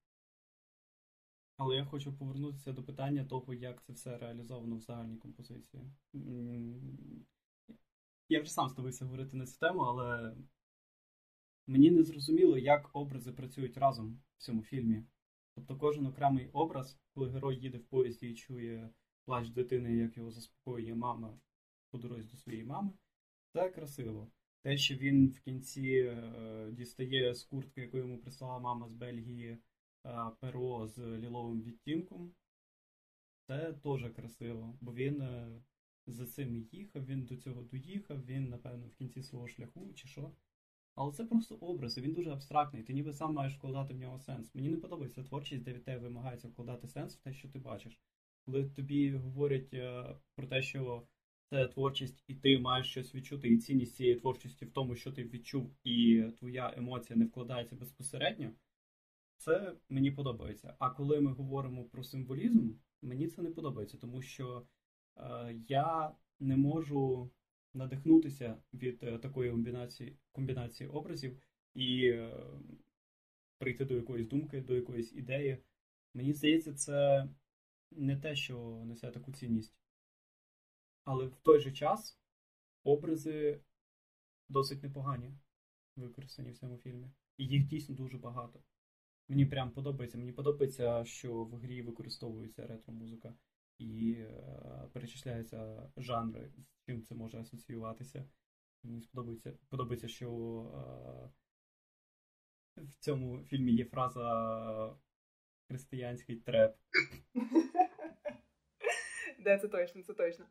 Але 1.57 1.77
я 1.77 1.85
хочу 1.85 2.13
повернутися 2.13 2.73
до 2.73 2.83
питання 2.83 3.25
того, 3.25 3.55
як 3.55 3.83
це 3.83 3.93
все 3.93 4.19
реалізовано 4.19 4.77
в 4.77 4.81
загальній 4.81 5.17
композиції. 5.17 5.83
Я 8.29 8.41
вже 8.41 8.53
сам 8.53 8.69
ставився 8.69 9.05
говорити 9.05 9.37
на 9.37 9.47
цю 9.47 9.59
тему, 9.59 9.81
але 9.81 10.37
мені 11.67 11.91
не 11.91 12.03
зрозуміло, 12.03 12.59
як 12.59 12.91
образи 12.93 13.33
працюють 13.33 13.77
разом 13.77 14.23
в 14.37 14.43
цьому 14.43 14.63
фільмі. 14.63 15.05
Тобто 15.55 15.77
кожен 15.77 16.07
окремий 16.07 16.49
образ, 16.53 16.99
коли 17.15 17.31
герой 17.31 17.57
їде 17.57 17.79
в 17.79 17.85
поїзді 17.85 18.31
і 18.31 18.35
чує 18.35 18.91
плач 19.25 19.49
дитини, 19.49 19.97
як 19.97 20.17
його 20.17 20.31
заспокоює 20.31 20.95
мама 20.95 21.39
по 21.91 21.99
дорозі 21.99 22.29
до 22.29 22.37
своєї 22.37 22.65
мами, 22.65 22.93
це 23.53 23.71
красиво. 23.71 24.31
Те, 24.63 24.77
що 24.77 24.95
він 24.95 25.29
в 25.29 25.41
кінці 25.41 25.91
е, 25.91 26.71
дістає 26.73 27.35
з 27.35 27.45
куртки, 27.45 27.81
яку 27.81 27.99
йому 27.99 28.19
прислала 28.19 28.59
мама 28.59 28.89
з 28.89 28.93
Бельгії, 28.93 29.49
е, 29.49 29.61
перо 30.41 30.87
з 30.87 30.99
ліловим 30.99 31.63
відтінком, 31.63 32.35
це 33.47 33.73
теж 33.73 34.11
красиво, 34.17 34.79
бо 34.81 34.95
він 34.95 35.21
е, 35.21 35.63
за 36.07 36.27
цим 36.27 36.69
їхав, 36.73 37.07
він 37.07 37.25
до 37.25 37.37
цього 37.37 37.63
доїхав, 37.63 38.25
він, 38.25 38.49
напевно, 38.49 38.87
в 38.87 38.95
кінці 38.95 39.23
свого 39.23 39.49
шляху 39.49 39.93
чи 39.95 40.09
що. 40.09 40.33
Але 40.95 41.13
це 41.13 41.25
просто 41.25 41.55
образ, 41.55 41.99
і 41.99 42.01
він 42.01 42.13
дуже 42.13 42.31
абстрактний. 42.31 42.83
Ти 42.83 42.93
ніби 42.93 43.13
сам 43.13 43.35
маєш 43.35 43.55
вкладати 43.55 43.95
в 43.95 43.99
нього 43.99 44.19
сенс. 44.19 44.55
Мені 44.55 44.71
не 44.71 44.77
подобається 44.77 45.23
творчість, 45.23 45.63
де 45.63 45.73
від 45.73 45.85
тебе 45.85 45.99
вимагається 45.99 46.49
вкладати 46.49 46.89
сенс 46.89 47.17
в 47.17 47.21
те, 47.21 47.33
що 47.33 47.49
ти 47.49 47.59
бачиш. 47.59 48.01
Коли 48.51 48.65
тобі 48.65 49.11
говорять 49.11 49.75
е, 49.75 50.15
про 50.35 50.47
те, 50.47 50.63
що 50.63 51.07
це 51.51 51.69
творчість, 51.69 52.25
і 52.27 52.35
ти 52.35 52.59
маєш 52.59 52.91
щось 52.91 53.15
відчути, 53.15 53.49
і 53.49 53.59
цінність 53.59 53.95
цієї 53.95 54.17
творчості 54.17 54.65
в 54.65 54.73
тому, 54.73 54.97
що 54.97 55.13
ти 55.13 55.25
відчув, 55.25 55.71
і 55.85 56.25
твоя 56.39 56.75
емоція 56.77 57.19
не 57.19 57.25
вкладається 57.25 57.77
безпосередньо, 57.77 58.51
це 59.37 59.77
мені 59.89 60.11
подобається. 60.11 60.75
А 60.79 60.91
коли 60.91 61.21
ми 61.21 61.33
говоримо 61.33 61.85
про 61.85 62.05
символізм, 62.05 62.71
мені 63.03 63.29
це 63.29 63.43
не 63.43 63.51
подобається, 63.51 63.99
тому 63.99 64.23
що 64.23 64.67
е, 65.17 65.57
я 65.69 66.13
не 66.41 66.57
можу 66.57 67.31
надихнутися 67.75 68.57
від 68.75 69.03
е, 69.03 69.19
такої 69.19 69.51
комбінації 69.51 70.17
комбінації 70.33 70.91
образів 70.91 71.43
і 71.75 72.07
е, 72.07 72.37
прийти 73.59 73.85
до 73.85 73.95
якоїсь 73.95 74.29
думки, 74.29 74.61
до 74.61 74.75
якоїсь 74.75 75.13
ідеї. 75.13 75.59
Мені 76.15 76.33
здається, 76.33 76.75
це 76.75 77.29
не 77.91 78.17
те, 78.17 78.37
що 78.37 78.83
несе 78.85 79.11
таку 79.11 79.33
цінність. 79.33 79.75
Але 81.05 81.27
в 81.27 81.37
той 81.37 81.61
же 81.61 81.73
час 81.73 82.19
образи 82.85 83.61
досить 84.49 84.83
непогані 84.83 85.35
використані 85.97 86.51
в 86.51 86.59
цьому 86.59 86.79
фільмі. 86.79 87.11
І 87.37 87.47
їх 87.47 87.67
дійсно 87.67 87.95
дуже 87.95 88.19
багато. 88.19 88.61
Мені 89.29 89.47
прям 89.47 89.71
подобається. 89.71 90.19
Мені 90.19 90.33
подобається, 90.33 91.05
що 91.05 91.45
в 91.45 91.55
грі 91.57 91.83
використовується 91.83 92.67
ретро-музика 92.67 93.35
і 93.79 94.13
е, 94.13 94.89
перечисляються 94.93 95.91
жанри, 95.97 96.51
з 96.59 96.87
чим 96.87 97.03
це 97.03 97.15
може 97.15 97.41
асоціюватися. 97.41 98.25
Мені 98.83 99.03
сподобається, 99.03 99.53
подобається, 99.69 100.09
що 100.09 100.31
е, 102.77 102.83
в 102.83 102.95
цьому 102.99 103.45
фільмі 103.45 103.73
є 103.73 103.85
фраза 103.85 104.97
християнський 105.69 106.37
треп. 106.37 106.77
Да, 109.41 109.59
це 109.59 109.69
точно, 109.69 110.03
це 110.03 110.15
точно. 110.15 110.45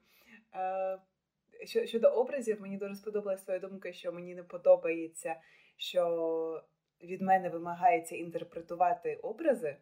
Щодо 1.85 2.07
образів, 2.07 2.61
мені 2.61 2.77
дуже 2.77 2.95
сподобалася 2.95 3.45
твоя 3.45 3.59
думка, 3.59 3.93
що 3.93 4.11
мені 4.11 4.35
не 4.35 4.43
подобається, 4.43 5.35
що 5.77 6.63
від 7.03 7.21
мене 7.21 7.49
вимагається 7.49 8.15
інтерпретувати 8.15 9.15
образи 9.15 9.77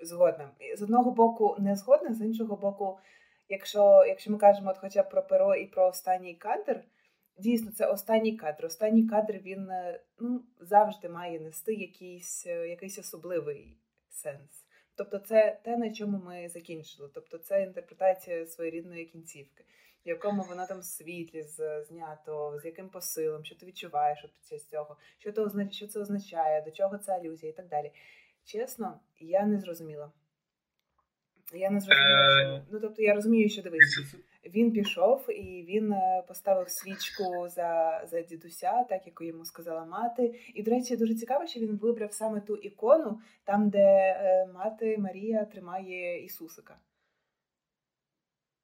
згодна. 0.00 0.50
З 0.76 0.82
одного 0.82 1.10
боку, 1.10 1.56
не 1.58 1.76
згодна, 1.76 2.14
з 2.14 2.20
іншого 2.20 2.56
боку, 2.56 2.98
якщо 3.48 4.04
якщо 4.08 4.32
ми 4.32 4.38
кажемо 4.38 4.70
от 4.70 4.78
хоча 4.78 5.02
б 5.02 5.10
про 5.10 5.22
перо 5.22 5.54
і 5.54 5.66
про 5.66 5.86
останній 5.86 6.34
кадр, 6.34 6.84
дійсно, 7.38 7.72
це 7.72 7.86
останній 7.86 8.36
кадр. 8.36 8.66
Останній 8.66 9.08
кадр 9.08 9.32
він 9.32 9.70
е, 9.70 10.00
ну, 10.18 10.44
завжди 10.60 11.08
має 11.08 11.40
нести 11.40 11.74
якийсь, 11.74 12.46
е, 12.46 12.68
якийсь 12.68 12.98
особливий 12.98 13.78
сенс. 14.08 14.61
Тобто, 14.94 15.18
це 15.18 15.60
те, 15.64 15.76
на 15.76 15.92
чому 15.92 16.18
ми 16.18 16.48
закінчили. 16.48 17.10
Тобто, 17.14 17.38
це 17.38 17.62
інтерпретація 17.62 18.46
своєрідної 18.46 19.04
кінцівки, 19.04 19.64
в 20.06 20.08
якому 20.08 20.42
вона 20.42 20.66
там 20.66 20.82
світлі 20.82 21.42
знято, 21.88 22.58
з 22.62 22.64
яким 22.64 22.88
посилом, 22.88 23.44
що 23.44 23.54
ти 23.54 23.66
відчуваєш 23.66 24.26
під 24.50 24.62
цього, 24.62 24.96
що 25.18 25.32
це 25.32 25.42
означає, 25.42 25.72
що 25.72 25.86
це 25.86 26.00
означає, 26.00 26.62
до 26.62 26.70
чого 26.70 26.98
це 26.98 27.12
алюзія 27.12 27.52
і 27.52 27.56
так 27.56 27.68
далі. 27.68 27.92
Чесно, 28.44 29.00
я 29.20 29.46
не 29.46 29.58
зрозуміла. 29.58 30.12
Я 31.52 31.70
не 31.70 31.80
зрозуміла, 31.80 32.40
що... 32.40 32.62
ну 32.70 32.80
тобто 32.80 33.02
я 33.02 33.14
розумію, 33.14 33.48
що 33.48 33.62
дивись. 33.62 34.14
Він 34.44 34.72
пішов 34.72 35.26
і 35.30 35.64
він 35.68 35.92
е, 35.92 36.22
поставив 36.28 36.70
свічку 36.70 37.48
за 37.48 38.02
за 38.06 38.22
дідуся, 38.22 38.84
так 38.84 39.06
як 39.06 39.20
йому 39.20 39.44
сказала 39.44 39.84
мати. 39.84 40.40
І, 40.54 40.62
до 40.62 40.70
речі, 40.70 40.96
дуже 40.96 41.14
цікаво, 41.14 41.46
що 41.46 41.60
він 41.60 41.76
вибрав 41.76 42.12
саме 42.12 42.40
ту 42.40 42.56
ікону, 42.56 43.20
там, 43.44 43.68
де 43.70 43.78
е, 43.78 44.46
мати 44.54 44.98
Марія 44.98 45.44
тримає 45.44 46.24
Ісусика. 46.24 46.76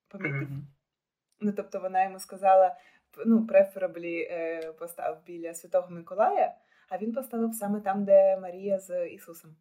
Пам'ятаєш? 0.09 0.49
Mm-hmm. 0.49 0.63
Ну, 1.41 1.53
тобто 1.53 1.81
вона 1.81 2.05
йому 2.05 2.19
сказала: 2.19 2.77
ну, 3.27 3.47
префераблі 3.47 4.31
постав 4.79 5.23
біля 5.27 5.55
Святого 5.55 5.91
Миколая, 5.91 6.55
а 6.89 6.99
він 6.99 7.13
поставив 7.13 7.55
саме 7.55 7.81
там, 7.81 8.05
де 8.05 8.41
Марія 8.41 8.79
з 8.79 9.09
Ісусом. 9.09 9.57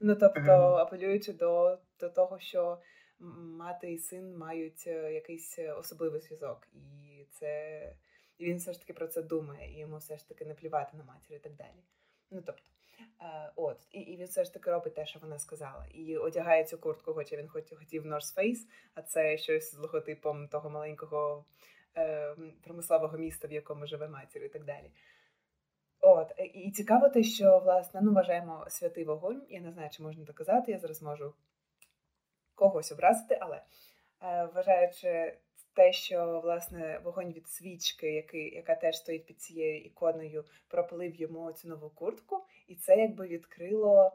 Ну, 0.00 0.14
тобто, 0.14 0.40
mm-hmm. 0.40 0.76
апелюючи 0.76 1.32
до, 1.32 1.78
до 2.00 2.08
того, 2.08 2.38
що 2.38 2.78
мати 3.20 3.92
і 3.92 3.98
син 3.98 4.36
мають 4.36 4.84
е, 4.86 5.12
якийсь 5.12 5.58
е, 5.58 5.72
особливий 5.72 6.20
зв'язок, 6.20 6.68
і 6.72 7.26
це 7.30 7.92
і 8.38 8.44
він 8.44 8.56
все 8.56 8.72
ж 8.72 8.80
таки 8.80 8.92
про 8.92 9.06
це 9.06 9.22
думає, 9.22 9.72
і 9.74 9.78
йому 9.78 9.96
все 9.96 10.16
ж 10.16 10.28
таки 10.28 10.44
не 10.44 10.54
плювати 10.54 10.96
на 10.96 11.04
матір 11.04 11.36
і 11.36 11.38
так 11.38 11.54
далі. 11.54 11.84
Ну 12.30 12.42
тобто, 12.46 12.62
е, 13.20 13.52
от, 13.56 13.86
і 13.90 14.00
і 14.00 14.16
він 14.16 14.26
все 14.26 14.44
ж 14.44 14.54
таки 14.54 14.70
робить 14.70 14.94
те, 14.94 15.06
що 15.06 15.18
вона 15.18 15.38
сказала, 15.38 15.86
і 15.86 16.16
одягає 16.16 16.64
цю 16.64 16.78
куртку, 16.78 17.14
хоча 17.14 17.36
він 17.36 17.48
хотів 17.48 18.06
North 18.06 18.36
Face, 18.36 18.66
а 18.94 19.02
це 19.02 19.38
щось 19.38 19.72
з 19.72 19.78
логотипом 19.78 20.48
того 20.48 20.70
маленького 20.70 21.44
е, 21.96 22.36
промислового 22.62 23.18
міста, 23.18 23.48
в 23.48 23.52
якому 23.52 23.86
живе 23.86 24.08
матір, 24.08 24.44
і 24.44 24.48
так 24.48 24.64
далі. 24.64 24.90
От, 26.00 26.32
і 26.54 26.70
цікаво 26.70 27.08
те, 27.08 27.22
що 27.22 27.58
власне 27.58 28.00
ну 28.02 28.12
вважаємо 28.12 28.66
святий 28.68 29.04
вогонь. 29.04 29.46
Я 29.48 29.60
не 29.60 29.72
знаю, 29.72 29.90
чи 29.92 30.02
можна 30.02 30.24
так 30.24 30.36
казати. 30.36 30.72
Я 30.72 30.78
зараз 30.78 31.02
можу 31.02 31.34
когось 32.58 32.92
образити, 32.92 33.38
але 33.40 33.56
е, 34.22 34.48
вважаючи 34.54 35.38
те, 35.74 35.92
що 35.92 36.40
власне 36.40 37.00
вогонь 37.04 37.32
від 37.32 37.48
свічки, 37.48 38.12
який, 38.12 38.54
яка 38.54 38.74
теж 38.74 38.96
стоїть 38.96 39.26
під 39.26 39.40
цією 39.40 39.84
іконою, 39.84 40.44
пропалив 40.68 41.16
йому 41.16 41.52
цю 41.52 41.68
нову 41.68 41.90
куртку, 41.90 42.44
і 42.66 42.74
це 42.76 42.96
якби 42.96 43.26
відкрило. 43.26 44.12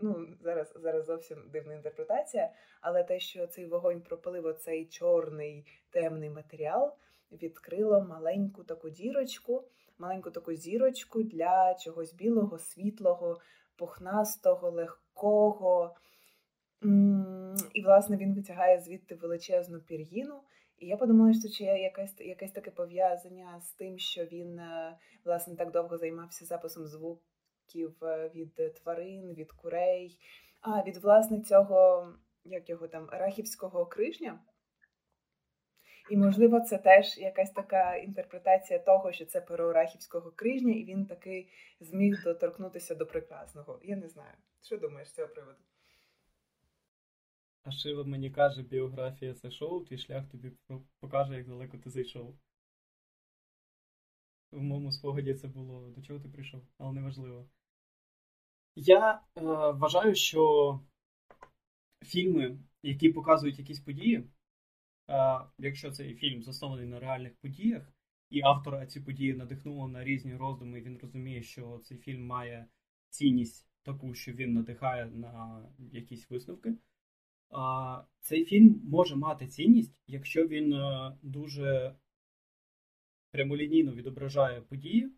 Ну, 0.00 0.26
зараз 0.40 0.72
зараз 0.76 1.04
зовсім 1.04 1.50
дивна 1.52 1.74
інтерпретація, 1.74 2.52
але 2.80 3.04
те, 3.04 3.20
що 3.20 3.46
цей 3.46 3.66
вогонь 3.66 4.00
пропалив 4.00 4.46
оцей 4.46 4.86
чорний 4.86 5.66
темний 5.90 6.30
матеріал, 6.30 6.96
відкрило 7.32 8.00
маленьку 8.00 8.64
таку 8.64 8.90
дірочку, 8.90 9.64
маленьку 9.98 10.30
таку 10.30 10.54
зірочку 10.54 11.22
для 11.22 11.74
чогось 11.74 12.14
білого, 12.14 12.58
світлого, 12.58 13.40
пухнастого, 13.76 14.70
легкого. 14.70 15.96
І, 17.74 17.82
власне, 17.84 18.16
він 18.16 18.34
витягає 18.34 18.80
звідти 18.80 19.14
величезну 19.14 19.80
пір'їну. 19.80 20.42
І 20.78 20.86
я 20.86 20.96
подумала, 20.96 21.32
що 21.34 21.48
чи 21.48 21.64
є 21.64 21.78
якесь 21.78 22.14
якесь 22.18 22.52
таке 22.52 22.70
пов'язання 22.70 23.60
з 23.60 23.72
тим, 23.72 23.98
що 23.98 24.24
він 24.24 24.58
е, 24.58 24.98
власне 25.24 25.56
так 25.56 25.70
довго 25.70 25.98
займався 25.98 26.44
записом 26.44 26.86
звуків 26.86 28.04
е, 28.04 28.30
від 28.34 28.74
тварин, 28.74 29.34
від 29.34 29.52
курей, 29.52 30.18
а 30.60 30.82
від 30.82 30.96
власне 30.96 31.40
цього, 31.40 32.08
як 32.44 32.68
його 32.68 32.88
там, 32.88 33.08
рахівського 33.10 33.86
крижня. 33.86 34.40
І, 36.10 36.16
можливо, 36.16 36.60
це 36.60 36.78
теж 36.78 37.18
якась 37.18 37.50
така 37.50 37.96
інтерпретація 37.96 38.78
того, 38.78 39.12
що 39.12 39.26
це 39.26 39.40
перо 39.40 39.72
Рахівського 39.72 40.30
крижня, 40.30 40.72
і 40.72 40.84
він 40.84 41.06
таки 41.06 41.48
зміг 41.80 42.22
доторкнутися 42.24 42.94
до 42.94 43.06
прекрасного. 43.06 43.80
Я 43.82 43.96
не 43.96 44.08
знаю. 44.08 44.34
Що 44.62 44.78
думаєш 44.78 45.08
з 45.08 45.14
цього 45.14 45.28
приводу? 45.28 45.58
А 47.64 47.70
Шива 47.70 48.04
мені 48.04 48.30
каже, 48.30 48.62
біографія 48.62 49.34
це 49.34 49.50
шоу, 49.50 49.84
твій 49.84 49.98
шлях 49.98 50.28
тобі 50.28 50.52
покаже, 51.00 51.34
як 51.34 51.46
далеко 51.46 51.78
ти 51.78 51.90
зайшов. 51.90 52.38
В 54.52 54.62
моєму 54.62 54.92
спогаді 54.92 55.34
це 55.34 55.48
було 55.48 55.90
до 55.90 56.02
чого 56.02 56.20
ти 56.20 56.28
прийшов, 56.28 56.62
але 56.78 56.92
неважливо. 56.92 57.48
Я 58.76 59.14
е, 59.14 59.42
вважаю, 59.70 60.14
що 60.14 60.80
фільми, 62.04 62.58
які 62.82 63.08
показують 63.08 63.58
якісь 63.58 63.80
події, 63.80 64.16
е, 64.16 65.40
якщо 65.58 65.90
цей 65.90 66.14
фільм 66.14 66.42
заснований 66.42 66.86
на 66.86 67.00
реальних 67.00 67.36
подіях, 67.36 67.92
і 68.30 68.42
автора 68.42 68.86
ці 68.86 69.00
події 69.00 69.34
надихнуло 69.34 69.88
на 69.88 70.04
різні 70.04 70.36
роздуми, 70.36 70.78
і 70.78 70.82
він 70.82 70.98
розуміє, 70.98 71.42
що 71.42 71.80
цей 71.84 71.98
фільм 71.98 72.26
має 72.26 72.66
цінність 73.08 73.68
таку, 73.82 74.14
що 74.14 74.32
він 74.32 74.52
надихає 74.52 75.06
на 75.06 75.62
якісь 75.78 76.30
висновки. 76.30 76.74
Цей 78.20 78.44
фільм 78.44 78.80
може 78.84 79.16
мати 79.16 79.46
цінність, 79.46 79.96
якщо 80.06 80.46
він 80.46 80.72
е, 80.72 81.16
дуже 81.22 81.96
прямолінійно 83.30 83.92
відображає 83.92 84.60
події, 84.60 85.12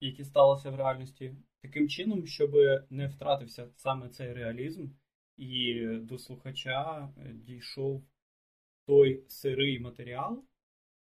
які 0.00 0.24
сталися 0.24 0.70
в 0.70 0.74
реальності, 0.74 1.36
таким 1.62 1.88
чином, 1.88 2.26
щоб 2.26 2.50
не 2.90 3.06
втратився 3.06 3.68
саме 3.76 4.08
цей 4.08 4.32
реалізм, 4.32 4.88
і 5.36 5.86
до 5.86 6.18
слухача 6.18 7.12
е, 7.16 7.32
дійшов 7.32 8.04
той 8.86 9.24
сирий 9.28 9.80
матеріал, 9.80 10.44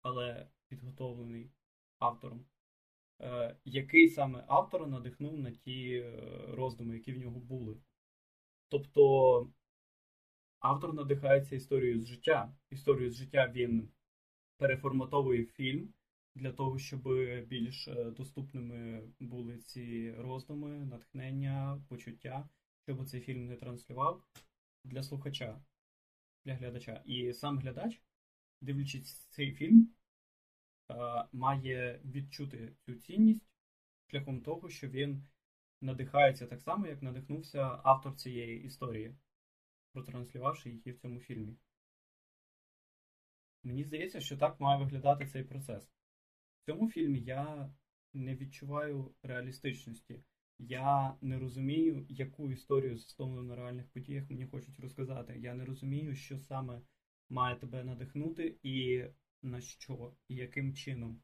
але 0.03 0.49
підготовлений 0.69 1.51
автором, 1.99 2.47
е, 3.21 3.57
який 3.65 4.09
саме 4.09 4.45
автора 4.49 4.87
надихнув 4.87 5.39
на 5.39 5.51
ті 5.51 6.05
роздуми, 6.49 6.95
які 6.95 7.13
в 7.13 7.19
нього 7.19 7.41
були. 7.41 7.77
Тобто 8.71 9.53
автор 10.59 10.95
надихається 10.95 11.57
історією 11.57 12.01
з 12.01 12.07
життя. 12.07 12.55
Історію 12.71 13.11
з 13.11 13.15
життя 13.15 13.53
він 13.55 13.89
переформатовує 14.57 15.45
фільм 15.45 15.95
для 16.35 16.53
того, 16.53 16.79
щоб 16.79 17.03
більш 17.47 17.89
е, 17.89 18.05
доступними 18.05 19.09
були 19.21 19.59
ці 19.59 20.13
роздуми, 20.13 20.87
натхнення, 20.87 21.83
почуття, 21.89 22.49
щоб 22.83 23.07
цей 23.07 23.21
фільм 23.21 23.47
не 23.47 23.57
транслював 23.57 24.23
для 24.85 25.03
слухача, 25.03 25.61
для 26.45 26.55
глядача. 26.55 27.03
І 27.05 27.33
сам 27.33 27.59
глядач, 27.59 28.03
дивлячись 28.61 29.15
цей 29.15 29.53
фільм, 29.53 29.89
е, 30.91 30.95
має 31.33 32.01
відчути 32.05 32.73
цю 32.87 32.95
цінність 32.95 33.51
шляхом 34.11 34.41
того, 34.41 34.69
що 34.69 34.89
він 34.89 35.27
надихається 35.81 36.47
так 36.47 36.63
само, 36.63 36.87
як 36.87 37.03
надихнувся 37.03 37.81
автор 37.85 38.17
цієї 38.17 38.63
історії, 38.63 39.15
протранслювавши 39.93 40.71
її 40.71 40.93
в 40.93 40.99
цьому 40.99 41.21
фільмі. 41.21 41.57
Мені 43.63 43.85
здається, 43.85 44.21
що 44.21 44.37
так 44.37 44.61
має 44.61 44.79
виглядати 44.79 45.27
цей 45.27 45.45
процес. 45.45 45.85
В 46.63 46.67
цьому 46.67 46.91
фільмі 46.91 47.21
я 47.21 47.73
не 48.13 48.37
відчуваю 48.37 49.15
реалістичності. 49.23 50.21
Я 50.59 51.17
не 51.21 51.39
розумію, 51.39 52.07
яку 52.09 52.51
історію 52.51 52.97
засновану 52.97 53.43
на 53.43 53.57
реальних 53.57 53.89
подіях 53.89 54.31
мені 54.31 54.47
хочуть 54.47 54.81
розказати. 54.81 55.39
Я 55.39 55.55
не 55.55 55.65
розумію, 55.65 56.15
що 56.15 56.39
саме 56.39 56.83
має 57.29 57.57
тебе 57.57 57.85
надихнути 57.85 58.59
і 58.63 59.05
на 59.43 59.61
що, 59.61 60.15
і 60.29 60.35
яким 60.35 60.75
чином. 60.75 61.23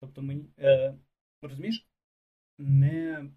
Тобто 0.00 0.22
мені. 0.22 0.50
Е, 0.58 0.98
Розумієш, 1.42 1.89
не 2.60 3.30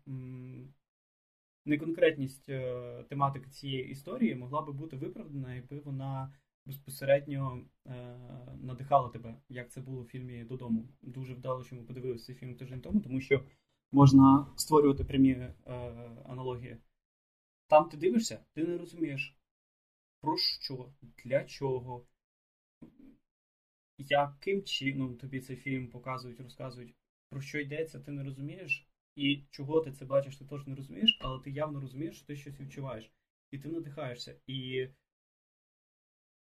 неконкретність 1.66 2.50
е, 2.50 3.04
тематики 3.10 3.50
цієї 3.50 3.90
історії 3.90 4.36
могла 4.36 4.62
би 4.62 4.74
бути 4.74 4.98
виправдана, 4.98 5.56
якби 5.56 5.80
вона 5.80 6.34
безпосередньо 6.66 7.66
е, 7.86 8.18
надихала 8.62 9.10
тебе, 9.10 9.36
як 9.50 9.72
це 9.72 9.82
було 9.82 10.02
в 10.02 10.08
фільмі 10.08 10.44
Додому. 10.44 10.88
Дуже 11.02 11.34
вдало, 11.34 11.64
що 11.64 11.76
ми 11.76 11.84
подивилися 11.84 12.26
цей 12.26 12.36
фільм 12.36 12.56
тиждень 12.56 12.82
тому, 12.82 13.00
тому 13.00 13.22
що 13.22 13.44
можна 13.92 14.48
створювати 14.56 15.04
прямі 15.04 15.32
е, 15.32 15.54
аналогії. 16.26 16.78
Там 17.68 17.90
ти 17.90 17.98
дивишся, 17.98 18.40
ти 18.54 18.64
не 18.64 18.78
розумієш, 18.78 19.38
про 20.22 20.38
що, 20.38 20.92
для 21.24 21.44
чого, 21.44 22.06
яким 23.98 24.64
чином 24.64 25.18
тобі 25.18 25.42
цей 25.42 25.56
фільм 25.56 25.88
показують, 25.88 26.40
розказують, 26.40 26.96
про 27.30 27.42
що 27.42 27.60
йдеться, 27.60 28.00
ти 28.00 28.12
не 28.12 28.24
розумієш. 28.24 28.88
І 29.16 29.44
чого 29.50 29.82
ти 29.82 29.92
це 29.92 30.06
бачиш, 30.06 30.38
ти 30.38 30.46
точно 30.46 30.70
не 30.70 30.76
розумієш, 30.76 31.18
але 31.22 31.44
ти 31.44 31.52
явно 31.52 31.82
розумієш, 31.82 32.18
що 32.18 32.26
ти 32.26 32.36
щось 32.36 32.60
відчуваєш. 32.60 33.12
І 33.52 33.60
ти 33.60 33.70
надихаєшся. 33.70 34.40
І 34.48 34.88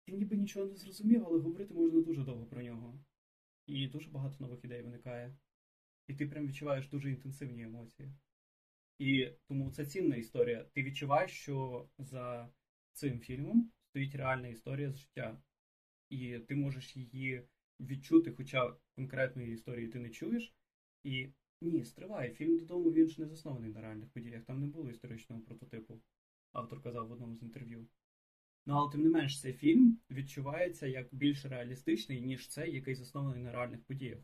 ти 0.04 0.12
ніби 0.12 0.36
нічого 0.36 0.66
не 0.66 0.76
зрозумів, 0.76 1.24
але 1.26 1.40
говорити 1.40 1.74
можна 1.74 2.00
дуже 2.00 2.24
довго 2.24 2.46
про 2.46 2.62
нього. 2.62 2.98
І 3.66 3.86
дуже 3.86 4.10
багато 4.10 4.36
нових 4.40 4.64
ідей 4.64 4.82
виникає. 4.82 5.36
І 6.06 6.14
ти 6.14 6.26
прям 6.26 6.46
відчуваєш 6.46 6.88
дуже 6.88 7.10
інтенсивні 7.10 7.62
емоції. 7.62 8.12
І 8.98 9.32
тому 9.48 9.70
це 9.70 9.86
цінна 9.86 10.16
історія. 10.16 10.64
Ти 10.64 10.82
відчуваєш, 10.82 11.30
що 11.30 11.88
за 11.98 12.48
цим 12.92 13.20
фільмом 13.20 13.72
стоїть 13.88 14.14
реальна 14.14 14.48
історія 14.48 14.90
з 14.90 14.96
життя. 14.96 15.42
І 16.10 16.38
ти 16.38 16.56
можеш 16.56 16.96
її 16.96 17.42
відчути, 17.80 18.32
хоча 18.32 18.76
конкретної 18.94 19.52
історії 19.52 19.88
ти 19.88 19.98
не 19.98 20.10
чуєш. 20.10 20.54
І 21.04 21.28
ні, 21.60 21.84
стривай. 21.84 22.30
Фільм 22.30 22.58
додому 22.58 22.92
він 22.92 23.08
ж 23.08 23.20
не 23.20 23.26
заснований 23.26 23.70
на 23.70 23.80
реальних 23.80 24.08
подіях. 24.08 24.44
Там 24.44 24.60
не 24.60 24.66
було 24.66 24.90
історичного 24.90 25.42
прототипу, 25.42 26.00
автор 26.52 26.82
казав 26.82 27.08
в 27.08 27.12
одному 27.12 27.36
з 27.36 27.42
інтерв'ю. 27.42 27.86
Ну, 28.66 28.74
але 28.74 28.92
тим 28.92 29.02
не 29.02 29.10
менш, 29.10 29.40
цей 29.40 29.52
фільм 29.52 29.98
відчувається 30.10 30.86
як 30.86 31.14
більш 31.14 31.44
реалістичний, 31.44 32.20
ніж 32.20 32.48
цей, 32.48 32.74
який 32.74 32.94
заснований 32.94 33.42
на 33.42 33.52
реальних 33.52 33.84
подіях. 33.84 34.18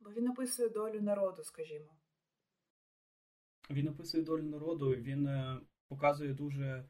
Бо 0.00 0.10
він 0.10 0.28
описує 0.28 0.68
долю 0.68 1.00
народу, 1.00 1.42
скажімо. 1.44 1.96
Він 3.70 3.88
описує 3.88 4.24
долю 4.24 4.42
народу, 4.42 4.90
він 4.90 5.26
е, 5.26 5.60
показує 5.88 6.34
дуже 6.34 6.88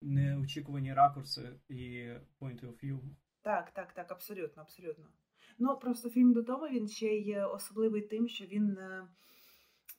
неочікувані 0.00 0.94
ракурси 0.94 1.60
і 1.68 1.74
point 2.40 2.60
of 2.60 2.84
view. 2.84 3.00
Так, 3.42 3.70
так, 3.70 3.92
так, 3.92 4.12
абсолютно, 4.12 4.62
абсолютно. 4.62 5.04
Ну, 5.58 5.76
просто 5.76 6.10
фільм 6.10 6.32
додому 6.32 6.68
він 6.68 6.88
ще 6.88 7.16
є 7.16 7.44
особливий 7.44 8.02
тим, 8.02 8.28
що 8.28 8.44
він 8.44 8.78
е, 8.78 9.08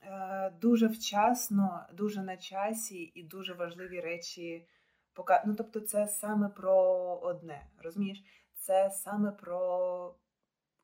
е, 0.02 0.54
дуже 0.62 0.88
вчасно, 0.88 1.86
дуже 1.94 2.24
на 2.24 2.38
часі 2.38 3.12
і 3.16 3.24
дуже 3.24 3.54
важливі 3.54 4.00
речі 4.02 4.68
пока. 5.14 5.44
Ну, 5.48 5.56
тобто, 5.56 5.80
це 5.80 6.08
саме 6.08 6.50
про 6.50 6.76
одне. 7.24 7.68
Розумієш? 7.78 8.24
Це 8.56 8.90
саме 8.90 9.32
про 9.32 10.16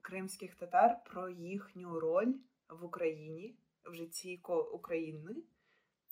кримських 0.02 0.56
татар, 0.56 1.04
про 1.04 1.30
їхню 1.30 2.00
роль 2.00 2.34
в 2.70 2.86
Україні, 2.86 3.56
в 3.86 3.94
житті 3.94 4.42
України, 4.74 5.36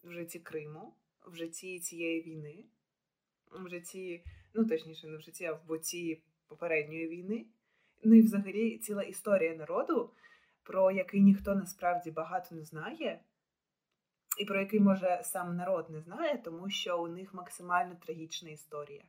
в 0.04 0.12
житті 0.12 0.40
Криму, 0.40 0.96
в 1.26 1.36
житті 1.36 1.80
цієї 1.80 2.22
війни, 2.22 2.66
в 3.52 3.70
житті, 3.70 4.24
ну 4.54 4.66
точніше, 4.66 5.08
не 5.08 5.18
в 5.18 5.22
житті, 5.22 5.46
а 5.46 5.54
в 5.54 5.66
боці 5.66 6.22
попередньої 6.48 7.08
війни. 7.08 7.46
Ну 8.04 8.16
і 8.16 8.22
взагалі 8.22 8.78
ціла 8.78 9.04
історія 9.04 9.56
народу, 9.56 10.12
про 10.64 10.92
який 10.92 11.22
ніхто 11.22 11.56
насправді 11.56 12.12
багато 12.12 12.56
не 12.56 12.64
знає, 12.64 13.20
і 14.40 14.46
про 14.46 14.60
який, 14.60 14.80
може, 14.80 15.22
сам 15.24 15.56
народ 15.56 15.90
не 15.90 16.02
знає, 16.02 16.38
тому 16.38 16.70
що 16.70 17.04
у 17.04 17.08
них 17.08 17.34
максимально 17.34 17.96
трагічна 17.96 18.50
історія. 18.50 19.04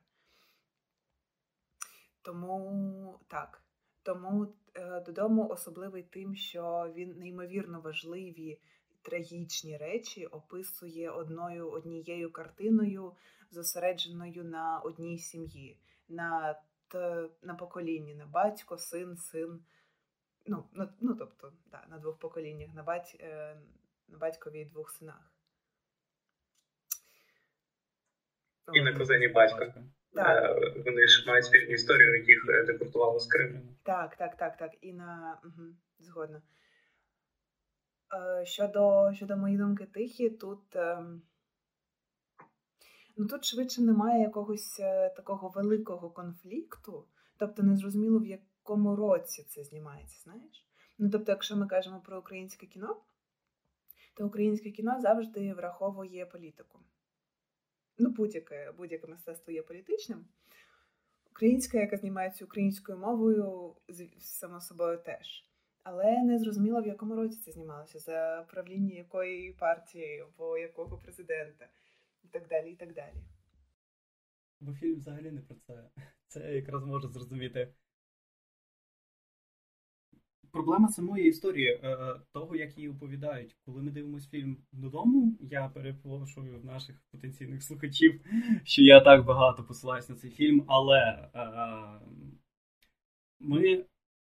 Тому 2.23 3.21
так. 3.27 3.63
Тому 4.03 4.55
е, 4.75 5.01
додому 5.01 5.49
особливий 5.49 6.03
тим, 6.03 6.37
що 6.37 6.93
він 6.97 7.19
неймовірно 7.19 7.81
важливі 7.81 8.59
трагічні 9.03 9.77
речі 9.77 10.27
описує 10.27 11.11
одною 11.11 11.71
однією 11.71 12.33
картиною, 12.33 13.13
зосередженою 13.51 14.45
на 14.45 14.79
одній 14.79 15.19
сім'ї. 15.19 15.79
на 16.09 16.61
на 17.43 17.55
поколінні 17.55 18.15
на 18.15 18.27
батько, 18.27 18.79
син, 18.79 19.17
син. 19.17 19.65
Ну, 20.47 20.69
ну, 20.73 20.89
ну 21.01 21.15
тобто, 21.15 21.53
да, 21.67 21.87
на 21.89 21.99
двох 21.99 22.19
поколіннях, 22.19 22.75
на 22.75 22.83
бать, 22.83 23.17
е, 23.21 23.57
на 24.09 24.19
батькові 24.19 24.61
і 24.61 24.65
двох 24.65 24.91
синах. 24.91 25.33
І 28.75 28.83
на 28.83 28.99
кузені 28.99 29.29
батька. 29.29 29.75
Так. 30.13 30.45
Е, 30.45 30.83
вони 30.87 31.07
ж 31.07 31.25
мають 31.29 31.45
спільну 31.45 31.75
історію, 31.75 32.25
їх 32.25 32.67
депортували 32.67 33.21
з 33.21 33.27
Криму. 33.27 33.61
Так, 33.83 34.17
так, 34.17 34.37
так, 34.37 34.57
так. 34.57 34.73
І 34.81 34.93
на 34.93 35.41
угу, 35.45 35.65
згодна. 35.99 36.43
Щодо 38.45 39.13
щодо 39.15 39.37
моєї 39.37 39.59
думки 39.59 39.87
тихі, 39.87 40.31
тут. 40.31 40.77
Ну 43.17 43.27
тут 43.27 43.45
швидше 43.45 43.83
немає 43.83 44.23
якогось 44.23 44.81
е, 44.81 45.11
такого 45.17 45.49
великого 45.49 46.11
конфлікту, 46.11 47.05
Тобто 47.37 47.63
незрозуміло, 47.63 48.19
в 48.19 48.27
якому 48.27 48.97
році 48.97 49.45
це 49.49 49.65
знімається, 49.65 50.21
знаєш? 50.25 50.67
Ну, 50.99 51.11
тобто, 51.11 51.33
якщо 51.33 51.57
ми 51.57 51.67
кажемо 51.67 52.01
про 52.01 52.19
українське 52.19 52.67
кіно, 52.67 52.97
то 54.15 54.27
українське 54.27 54.71
кіно 54.71 55.01
завжди 55.01 55.55
враховує 55.55 56.27
політику. 56.27 56.81
Ну, 57.99 58.11
будь-яке 58.11 58.73
будь-яке 58.73 59.07
мистецтво 59.07 59.53
є 59.53 59.63
політичним. 59.63 60.25
Українська, 61.31 61.79
яка 61.79 61.97
знімається 61.97 62.45
українською 62.45 62.99
мовою, 62.99 63.75
само 64.19 64.61
собою 64.61 64.99
теж. 64.99 65.45
Але 65.83 66.23
не 66.23 66.39
зрозуміло, 66.39 66.83
в 66.83 66.87
якому 66.87 67.17
році 67.17 67.41
це 67.45 67.53
знімалося, 67.53 67.99
за 67.99 68.47
правління 68.51 68.95
якої 68.95 69.53
партії 69.53 70.21
або 70.21 70.59
якого 70.59 70.99
президента, 70.99 71.69
і 72.27 72.29
так 72.33 72.49
далі. 72.49 72.71
і 72.71 72.77
так 72.77 72.95
далі. 72.95 73.17
Бо 74.61 74.73
фільм 74.73 74.99
взагалі 74.99 75.31
не 75.31 75.41
про 75.41 75.57
це. 75.57 75.91
Це 76.27 76.55
якраз 76.55 76.85
може 76.85 77.09
зрозуміти. 77.09 77.73
Проблема 80.51 80.89
самої 80.89 81.29
історії, 81.29 81.81
е, 81.83 82.21
того, 82.33 82.57
як 82.57 82.77
її 82.77 82.89
оповідають. 82.89 83.57
Коли 83.65 83.83
ми 83.83 83.91
дивимося 83.91 84.29
фільм 84.29 84.57
додому, 84.73 85.39
я 85.41 85.69
перепрошую 85.69 86.61
наших 86.65 86.97
потенційних 87.11 87.63
слухачів, 87.63 88.21
що 88.65 88.83
я 88.83 89.01
так 89.01 89.25
багато 89.25 89.65
посилаюсь 89.65 90.09
на 90.09 90.17
цей 90.17 90.31
фільм, 90.31 90.65
але 90.67 91.29
е, 91.35 92.01
ми 93.41 93.85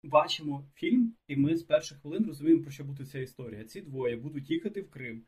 бачимо 0.02 0.64
фільм, 0.74 1.14
і 1.28 1.36
ми 1.36 1.56
з 1.56 1.62
перших 1.62 1.98
хвилин 1.98 2.26
розуміємо, 2.26 2.62
про 2.62 2.70
що 2.70 2.84
буде 2.84 3.06
ця 3.06 3.18
історія. 3.18 3.64
Ці 3.64 3.80
двоє 3.80 4.16
будуть 4.16 4.50
їхати 4.50 4.82
в 4.82 4.90
Крим. 4.90 5.24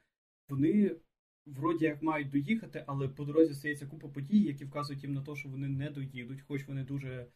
Вони 0.48 0.96
вроді 1.46 1.84
як 1.84 2.02
мають 2.02 2.30
доїхати, 2.30 2.84
але 2.86 3.08
по 3.08 3.24
дорозі 3.24 3.54
стається 3.54 3.86
купа 3.86 4.08
подій, 4.08 4.42
які 4.42 4.64
вказують 4.64 5.02
їм 5.02 5.12
на 5.12 5.22
те, 5.22 5.36
що 5.36 5.48
вони 5.48 5.68
не 5.68 5.90
доїдуть, 5.90 6.42
хоч 6.42 6.68
вони 6.68 6.84
дуже 6.84 7.26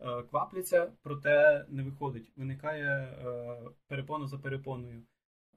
е, 0.00 0.22
квапляться, 0.22 0.92
проте 1.02 1.66
не 1.68 1.82
виходить. 1.82 2.32
Виникає 2.36 2.88
е, 2.88 3.70
перепона 3.86 4.26
за 4.26 4.38
перепоною. 4.38 5.02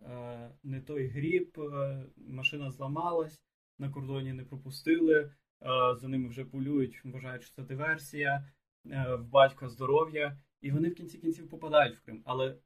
Е, 0.01 0.51
не 0.63 0.81
той 0.81 1.07
гріб, 1.07 1.59
е, 1.59 2.05
машина 2.17 2.71
зламалась, 2.71 3.41
на 3.79 3.89
кордоні 3.89 4.33
не 4.33 4.43
пропустили, 4.43 5.19
е, 5.21 5.31
за 5.95 6.07
ними 6.07 6.27
вже 6.27 6.45
полюють, 6.45 7.01
вважають, 7.05 7.43
що 7.43 7.55
це 7.55 7.63
диверсія, 7.63 8.51
е, 8.85 9.15
в 9.15 9.29
батька 9.29 9.69
здоров'я, 9.69 10.37
і 10.61 10.71
вони 10.71 10.89
в 10.89 10.95
кінці 10.95 11.17
кінців 11.17 11.49
попадають 11.49 11.97
в 11.97 12.01
Крим. 12.01 12.21
Але 12.25 12.57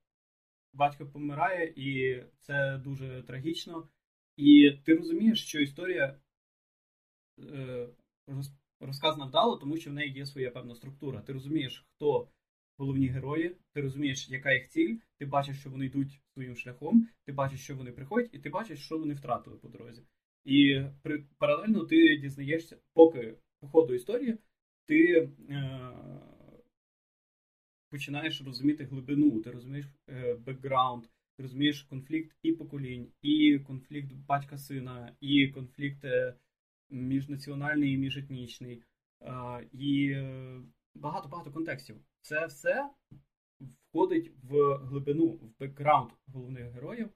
батько 0.73 1.05
помирає, 1.05 1.73
і 1.75 2.23
це 2.39 2.77
дуже 2.83 3.23
трагічно. 3.23 3.87
І 4.38 4.71
ти 4.86 4.95
розумієш, 4.95 5.45
що 5.45 5.59
історія 5.59 6.19
е, 7.39 7.89
розказана 8.79 9.25
вдало, 9.25 9.57
тому 9.57 9.77
що 9.77 9.89
в 9.89 9.93
неї 9.93 10.13
є 10.13 10.25
своя 10.25 10.51
певна 10.51 10.75
структура. 10.75 11.21
Ти 11.21 11.34
розумієш, 11.34 11.86
хто 11.95 12.27
головні 12.77 13.07
герої, 13.07 13.55
ти 13.73 13.81
розумієш, 13.81 14.29
яка 14.29 14.53
їх 14.53 14.69
ціль, 14.69 14.97
ти 15.17 15.25
бачиш, 15.25 15.59
що 15.59 15.69
вони 15.69 15.86
йдуть 15.86 16.21
своїм 16.34 16.55
шляхом, 16.55 17.07
ти 17.25 17.31
бачиш, 17.31 17.63
що 17.63 17.75
вони 17.75 17.91
приходять, 17.91 18.29
і 18.34 18.39
ти 18.39 18.49
бачиш, 18.49 18.86
що 18.86 18.97
вони 18.97 19.13
втратили 19.13 19.57
по 19.57 19.69
дорозі. 19.69 20.03
І 20.45 20.81
при, 21.01 21.25
паралельно 21.38 21.86
ти 21.86 22.17
дізнаєшся, 22.17 22.77
поки 22.93 23.38
по 23.59 23.67
ходу 23.67 23.93
історії, 23.93 24.38
ти 24.86 25.29
е, 25.49 25.91
починаєш 27.89 28.41
розуміти 28.41 28.84
глибину, 28.84 29.41
ти 29.41 29.51
розумієш 29.51 29.86
е, 30.09 30.34
бекграунд, 30.34 31.05
розумієш 31.38 31.81
конфлікт 31.81 32.38
і 32.43 32.51
поколінь, 32.51 33.11
і 33.21 33.59
конфлікт 33.59 34.13
батька 34.13 34.57
сина, 34.57 35.15
і 35.19 35.47
конфлікт 35.47 36.05
е, 36.05 36.36
міжнаціональний 36.89 37.93
і 37.93 37.97
міжетнічний, 37.97 38.84
і 39.71 40.15
багато-багато 40.95 41.51
контекстів. 41.51 41.95
Це 42.21 42.45
все 42.45 42.89
входить 43.89 44.31
в 44.43 44.75
глибину, 44.75 45.27
в 45.27 45.59
бекграунд 45.59 46.11
головних 46.27 46.71
героїв, 46.71 47.09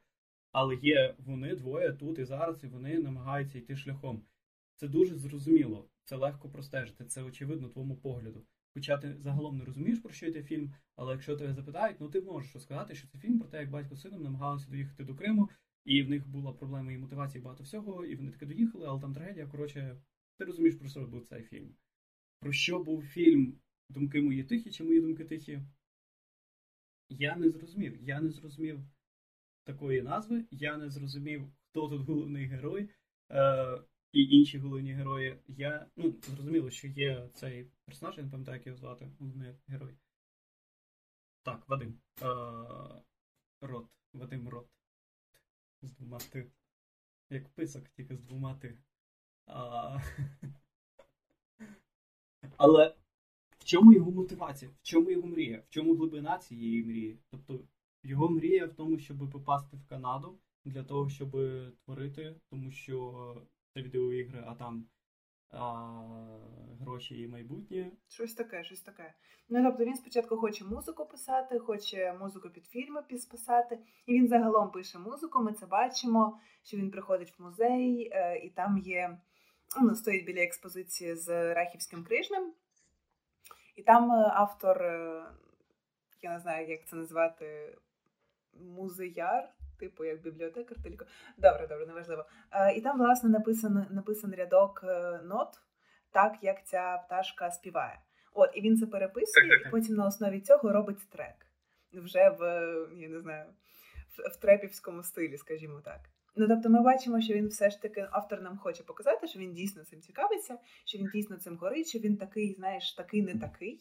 але 0.51 0.75
є 0.75 1.15
вони 1.17 1.55
двоє 1.55 1.93
тут 1.93 2.19
і 2.19 2.25
зараз, 2.25 2.63
і 2.63 2.67
вони 2.67 2.99
намагаються 2.99 3.57
йти 3.57 3.75
шляхом. 3.75 4.23
Це 4.75 4.87
дуже 4.87 5.15
зрозуміло, 5.15 5.89
це 6.03 6.15
легко 6.15 6.49
простежити, 6.49 7.05
це 7.05 7.23
очевидно 7.23 7.69
твоєму 7.69 7.95
погляду. 7.95 8.45
Хоча 8.77 8.97
ти 8.97 9.15
загалом 9.19 9.57
не 9.57 9.65
розумієш, 9.65 9.99
про 9.99 10.13
що 10.13 10.27
йде 10.27 10.43
фільм, 10.43 10.73
але 10.95 11.11
якщо 11.11 11.35
тебе 11.35 11.53
запитають, 11.53 11.97
ну 11.99 12.09
ти 12.09 12.21
можеш 12.21 12.53
розказати, 12.53 12.95
що 12.95 13.07
це 13.07 13.17
фільм 13.17 13.39
про 13.39 13.47
те, 13.47 13.59
як 13.59 13.69
батько 13.69 13.95
з 13.95 14.01
сином 14.01 14.23
намагалися 14.23 14.69
доїхати 14.69 15.03
до 15.03 15.15
Криму, 15.15 15.49
і 15.85 16.03
в 16.03 16.09
них 16.09 16.27
була 16.27 16.53
проблема 16.53 16.91
і 16.91 16.97
мотивації 16.97 17.43
багато 17.43 17.63
всього, 17.63 18.05
і 18.05 18.15
вони 18.15 18.31
таки 18.31 18.45
доїхали, 18.45 18.85
але 18.87 19.01
там 19.01 19.13
трагедія. 19.13 19.47
Коротше, 19.47 20.01
ти 20.37 20.45
розумієш, 20.45 20.75
про 20.75 20.89
що 20.89 21.07
був 21.07 21.25
цей 21.25 21.43
фільм. 21.43 21.75
Про 22.39 22.51
що 22.51 22.79
був 22.79 23.03
фільм 23.03 23.59
Думки 23.89 24.21
мої 24.21 24.43
тихі 24.43 24.71
чи 24.71 24.83
мої 24.83 25.01
думки 25.01 25.25
тихі? 25.25 25.61
Я 27.09 27.35
не 27.35 27.49
зрозумів. 27.49 27.97
Я 28.01 28.21
не 28.21 28.29
зрозумів 28.29 28.79
такої 29.63 30.01
назви, 30.01 30.45
я 30.51 30.77
не 30.77 30.89
зрозумів, 30.89 31.51
хто 31.69 31.87
тут 31.89 32.01
головний 32.01 32.45
герой. 32.45 32.89
Е, 33.31 33.81
і 34.11 34.23
інші 34.23 34.59
головні 34.59 34.93
герої. 34.93 35.39
Я 35.47 35.87
ну, 35.95 36.13
зрозуміло, 36.21 36.69
що 36.69 36.87
є 36.87 37.29
цей 37.33 37.67
персонаж, 37.85 38.17
я 38.17 38.23
не 38.23 38.29
пам'ятаю, 38.29 38.57
як 38.57 38.67
його 38.67 38.77
звати, 38.77 39.11
головний 39.19 39.55
герой. 39.67 39.97
Так, 41.43 41.69
Вадим. 41.69 41.99
Е, 42.21 42.25
Рот. 43.61 43.87
Вадим 44.13 44.49
Рот. 44.49 44.67
З 45.81 45.91
двома 45.91 46.17
ти. 46.17 46.51
Як 47.29 47.49
писок, 47.49 47.89
тільки 47.89 48.15
з 48.15 48.21
двома 48.21 48.55
ти. 48.55 48.77
А... 49.45 49.97
Але 52.57 52.95
в 53.59 53.63
чому 53.63 53.93
його 53.93 54.11
мотивація? 54.11 54.71
В 54.71 54.83
чому 54.83 55.11
його 55.11 55.27
мрія? 55.27 55.59
В 55.59 55.69
чому 55.69 55.95
глибина 55.95 56.37
цієї 56.37 56.83
мрії? 56.83 57.19
Тобто 57.31 57.59
його 58.03 58.29
мрія 58.29 58.65
в 58.65 58.73
тому, 58.73 58.99
щоб 58.99 59.31
попасти 59.31 59.77
в 59.77 59.87
Канаду 59.87 60.39
для 60.65 60.83
того, 60.83 61.09
щоб 61.09 61.31
творити, 61.85 62.35
тому 62.49 62.71
що 62.71 63.47
це 63.77 63.83
відеоігри, 63.83 64.43
а 64.47 64.55
там 64.55 64.85
а, 65.51 65.59
гроші 66.81 67.19
і 67.19 67.27
майбутнє. 67.27 67.91
Щось 68.09 68.33
таке, 68.33 68.63
щось 68.63 68.81
таке. 68.81 69.13
Ну 69.49 69.63
тобто 69.63 69.85
він 69.85 69.95
спочатку 69.95 70.37
хоче 70.37 70.65
музику 70.65 71.05
писати, 71.05 71.59
хоче 71.59 72.13
музику 72.13 72.49
під 72.49 72.65
фільми 72.65 73.01
писати, 73.31 73.79
і 74.05 74.13
він 74.13 74.27
загалом 74.27 74.71
пише 74.71 74.99
музику. 74.99 75.43
Ми 75.43 75.53
це 75.53 75.65
бачимо, 75.65 76.39
що 76.63 76.77
він 76.77 76.91
приходить 76.91 77.39
в 77.39 77.43
музей, 77.43 78.09
е, 78.11 78.37
і 78.37 78.49
там 78.49 78.77
є 78.77 79.17
ну, 79.81 79.95
стоїть 79.95 80.25
біля 80.25 80.41
експозиції 80.41 81.15
з 81.15 81.53
Рахівським 81.53 82.03
крижнем. 82.03 82.53
І 83.75 83.83
там 83.83 84.11
е, 84.11 84.31
автор, 84.33 84.81
е, 84.81 85.25
я 86.21 86.33
не 86.33 86.39
знаю, 86.39 86.69
як 86.69 86.87
це 86.87 86.95
назвати, 86.95 87.77
музеяр 88.53 89.53
типу 89.79 90.05
як 90.05 90.21
бібліотекар, 90.21 90.77
тільки 90.83 91.05
добре, 91.37 91.67
добре, 91.67 91.85
неважливо. 91.85 92.25
І 92.75 92.81
там, 92.81 92.97
власне, 92.97 93.29
написано, 93.29 93.85
написаний 93.91 94.39
рядок 94.39 94.81
е, 94.83 95.19
нот, 95.23 95.49
так 96.11 96.37
як 96.41 96.65
ця 96.65 96.97
пташка 96.97 97.51
співає. 97.51 97.99
От, 98.33 98.49
і 98.55 98.61
він 98.61 98.77
це 98.77 98.85
переписує, 98.85 99.63
і 99.67 99.69
потім 99.71 99.95
на 99.95 100.05
основі 100.05 100.41
цього 100.41 100.71
робить 100.71 101.09
трек. 101.09 101.35
Вже 101.93 102.29
в 102.29 102.41
я 102.97 103.09
не 103.09 103.19
знаю, 103.19 103.45
в, 104.17 104.29
в 104.29 104.35
трепівському 104.35 105.03
стилі, 105.03 105.37
скажімо 105.37 105.81
так. 105.85 105.99
Ну, 106.35 106.47
тобто, 106.47 106.69
ми 106.69 106.81
бачимо, 106.81 107.21
що 107.21 107.33
він 107.33 107.47
все 107.47 107.69
ж 107.69 107.81
таки 107.81 108.07
автор 108.11 108.41
нам 108.41 108.57
хоче 108.57 108.83
показати, 108.83 109.27
що 109.27 109.39
він 109.39 109.53
дійсно 109.53 109.83
цим 109.83 110.01
цікавиться, 110.01 110.57
що 110.85 110.97
він 110.97 111.09
дійсно 111.13 111.37
цим 111.37 111.57
горить, 111.57 111.87
що 111.87 111.99
він 111.99 112.17
такий, 112.17 112.53
знаєш, 112.53 112.93
такий 112.93 113.21
не 113.21 113.35
такий. 113.35 113.79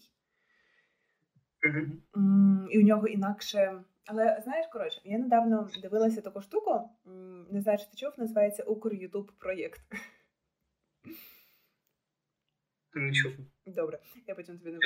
Mm-hmm. 1.66 2.66
І 2.70 2.78
у 2.78 2.82
нього 2.82 3.06
інакше 3.06 3.84
але 4.06 4.40
знаєш, 4.44 4.66
коротше, 4.66 5.00
я 5.04 5.18
недавно 5.18 5.70
дивилася 5.82 6.20
таку 6.20 6.40
штуку, 6.40 6.90
не 7.50 7.60
знаю, 7.60 7.78
чи 7.78 7.84
ти 7.84 7.96
чув, 7.96 8.12
називається 8.16 8.62
Укр 8.62 8.94
Ютуб 8.94 9.32
проєкт. 9.38 9.80
Не 12.94 13.12
чув. 13.12 13.32
Добре, 13.66 13.98
я 14.26 14.34
потім 14.34 14.58
тобі 14.58 14.70
не 14.70 14.78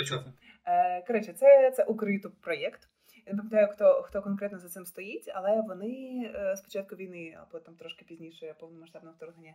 коротше, 1.07 1.33
це 1.33 1.71
це 1.71 1.85
Укр 1.85 2.09
Ютуб 2.09 2.33
проєкт. 2.41 2.89
Я 3.27 3.33
не 3.33 3.39
пам'ятаю, 3.39 3.69
хто 3.73 4.03
хто 4.03 4.23
конкретно 4.23 4.59
за 4.59 4.69
цим 4.69 4.85
стоїть, 4.85 5.31
але 5.35 5.63
вони 5.63 6.23
е, 6.35 6.57
з 6.57 6.61
початку 6.61 6.97
війни, 6.97 7.39
або 7.43 7.59
там 7.61 7.75
трошки 7.75 8.05
пізніше 8.05 8.55
повномасштабного 8.61 9.17
вторгнення, 9.17 9.55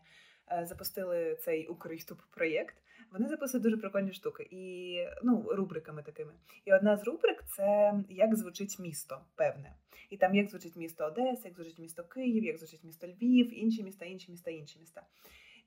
е, 0.52 0.66
запустили 0.66 1.36
цей 1.36 1.68
Укрступ 1.68 2.22
проєкт. 2.32 2.76
Вони 3.12 3.28
записують 3.28 3.64
дуже 3.64 3.78
прикольні 3.78 4.14
штуки 4.14 4.48
і 4.52 4.98
ну, 5.24 5.48
рубриками 5.52 6.04
такими. 6.04 6.34
І 6.66 6.74
одна 6.74 6.98
з 6.98 7.04
рубрик 7.04 7.44
це 7.56 7.94
як 8.10 8.36
звучить 8.36 8.80
місто, 8.80 9.22
певне. 9.36 9.74
І 10.10 10.18
там 10.18 10.36
як 10.36 10.50
звучить 10.50 10.76
місто 10.76 11.06
Одеса, 11.06 11.48
як 11.48 11.56
звучить 11.56 11.80
місто 11.80 12.04
Київ, 12.04 12.44
як 12.44 12.58
звучить 12.58 12.84
місто 12.84 13.08
Львів, 13.08 13.60
інші 13.60 13.84
міста, 13.84 14.06
інші 14.06 14.32
міста, 14.32 14.52
інші 14.52 14.80
міста. 14.80 15.02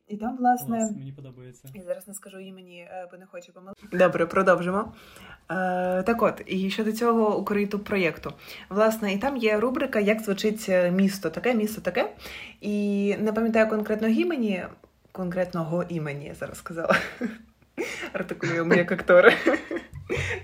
І 0.08 0.16
там, 0.16 0.36
власне, 0.36 0.78
Клас, 0.78 0.92
мені 0.92 1.12
подобається. 1.12 1.68
Я 1.74 1.82
зараз 1.82 2.08
не 2.08 2.14
скажу 2.14 2.38
імені, 2.38 2.88
е, 2.90 3.08
бо 3.12 3.18
не 3.18 3.26
хочу 3.26 3.52
помилити. 3.52 3.82
Добре, 3.92 4.26
продовжимо. 4.26 4.92
Е, 5.50 6.02
Так 6.02 6.22
от, 6.22 6.42
і 6.46 6.70
щодо 6.70 6.92
цього 6.92 7.38
укриту 7.38 7.78
проєкту. 7.78 8.32
Власне, 8.68 9.12
і 9.12 9.18
там 9.18 9.36
є 9.36 9.60
рубрика 9.60 10.00
Як 10.00 10.20
звучить 10.20 10.66
е, 10.68 10.90
місто, 10.90 11.30
таке, 11.30 11.54
місто 11.54 11.80
таке. 11.80 12.12
І 12.60 13.16
не 13.18 13.32
пам'ятаю 13.32 13.68
конкретного 13.68 14.14
імені, 14.14 14.64
конкретного 15.12 15.84
імені, 15.88 16.26
я 16.26 16.34
зараз 16.34 16.58
сказала. 16.58 16.96
Артикулюємо 18.12 18.74
як 18.84 18.92
актори. 18.92 19.32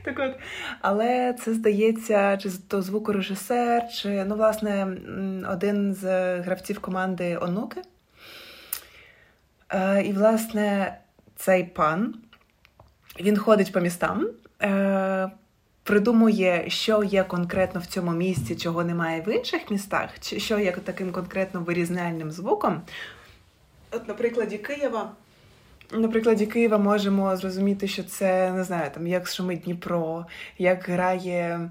Так 0.03 0.19
от, 0.19 0.41
але 0.81 1.33
це 1.33 1.55
здається, 1.55 2.37
чи 2.37 2.51
то 2.69 2.83
звукорежисер, 2.83 3.89
чи 3.89 4.25
ну, 4.25 4.35
власне, 4.35 4.97
один 5.51 5.95
з 5.95 6.05
гравців 6.41 6.81
команди 6.81 7.39
Онуки. 7.41 7.83
Е, 9.75 10.03
І, 10.03 10.12
власне, 10.12 10.99
цей 11.37 11.64
пан 11.64 12.14
він 13.20 13.37
ходить 13.37 13.72
по 13.72 13.81
містам, 13.81 14.29
е, 14.62 15.31
придумує, 15.83 16.64
що 16.68 17.03
є 17.03 17.25
конкретно 17.25 17.81
в 17.81 17.87
цьому 17.87 18.12
місці, 18.12 18.57
чого 18.57 18.85
немає 18.85 19.20
в 19.20 19.29
інших 19.37 19.70
містах, 19.70 20.11
чи 20.20 20.41
що 20.41 20.59
є 20.59 20.72
таким 20.72 21.12
конкретно 21.12 21.61
вирізняльним 21.61 22.31
звуком. 22.31 22.83
От, 23.91 24.09
на 24.09 24.14
Києва. 24.59 25.12
На 25.93 26.09
Києва 26.47 26.79
можемо 26.79 27.37
зрозуміти, 27.37 27.89
що 27.89 28.05
це 28.05 28.53
не 28.53 28.64
знаю, 28.64 28.91
там 28.95 29.07
як 29.07 29.27
шумить 29.27 29.61
Дніпро, 29.61 30.27
як 30.59 30.85
грає 30.85 31.70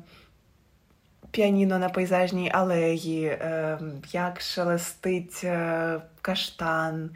піаніно 1.31 1.79
на 1.79 1.89
пейзажній 1.89 2.51
алеї, 2.53 3.25
е, 3.25 3.79
як 4.11 4.41
шелестить 4.41 5.41
е, 5.43 6.01
каштан, 6.21 7.09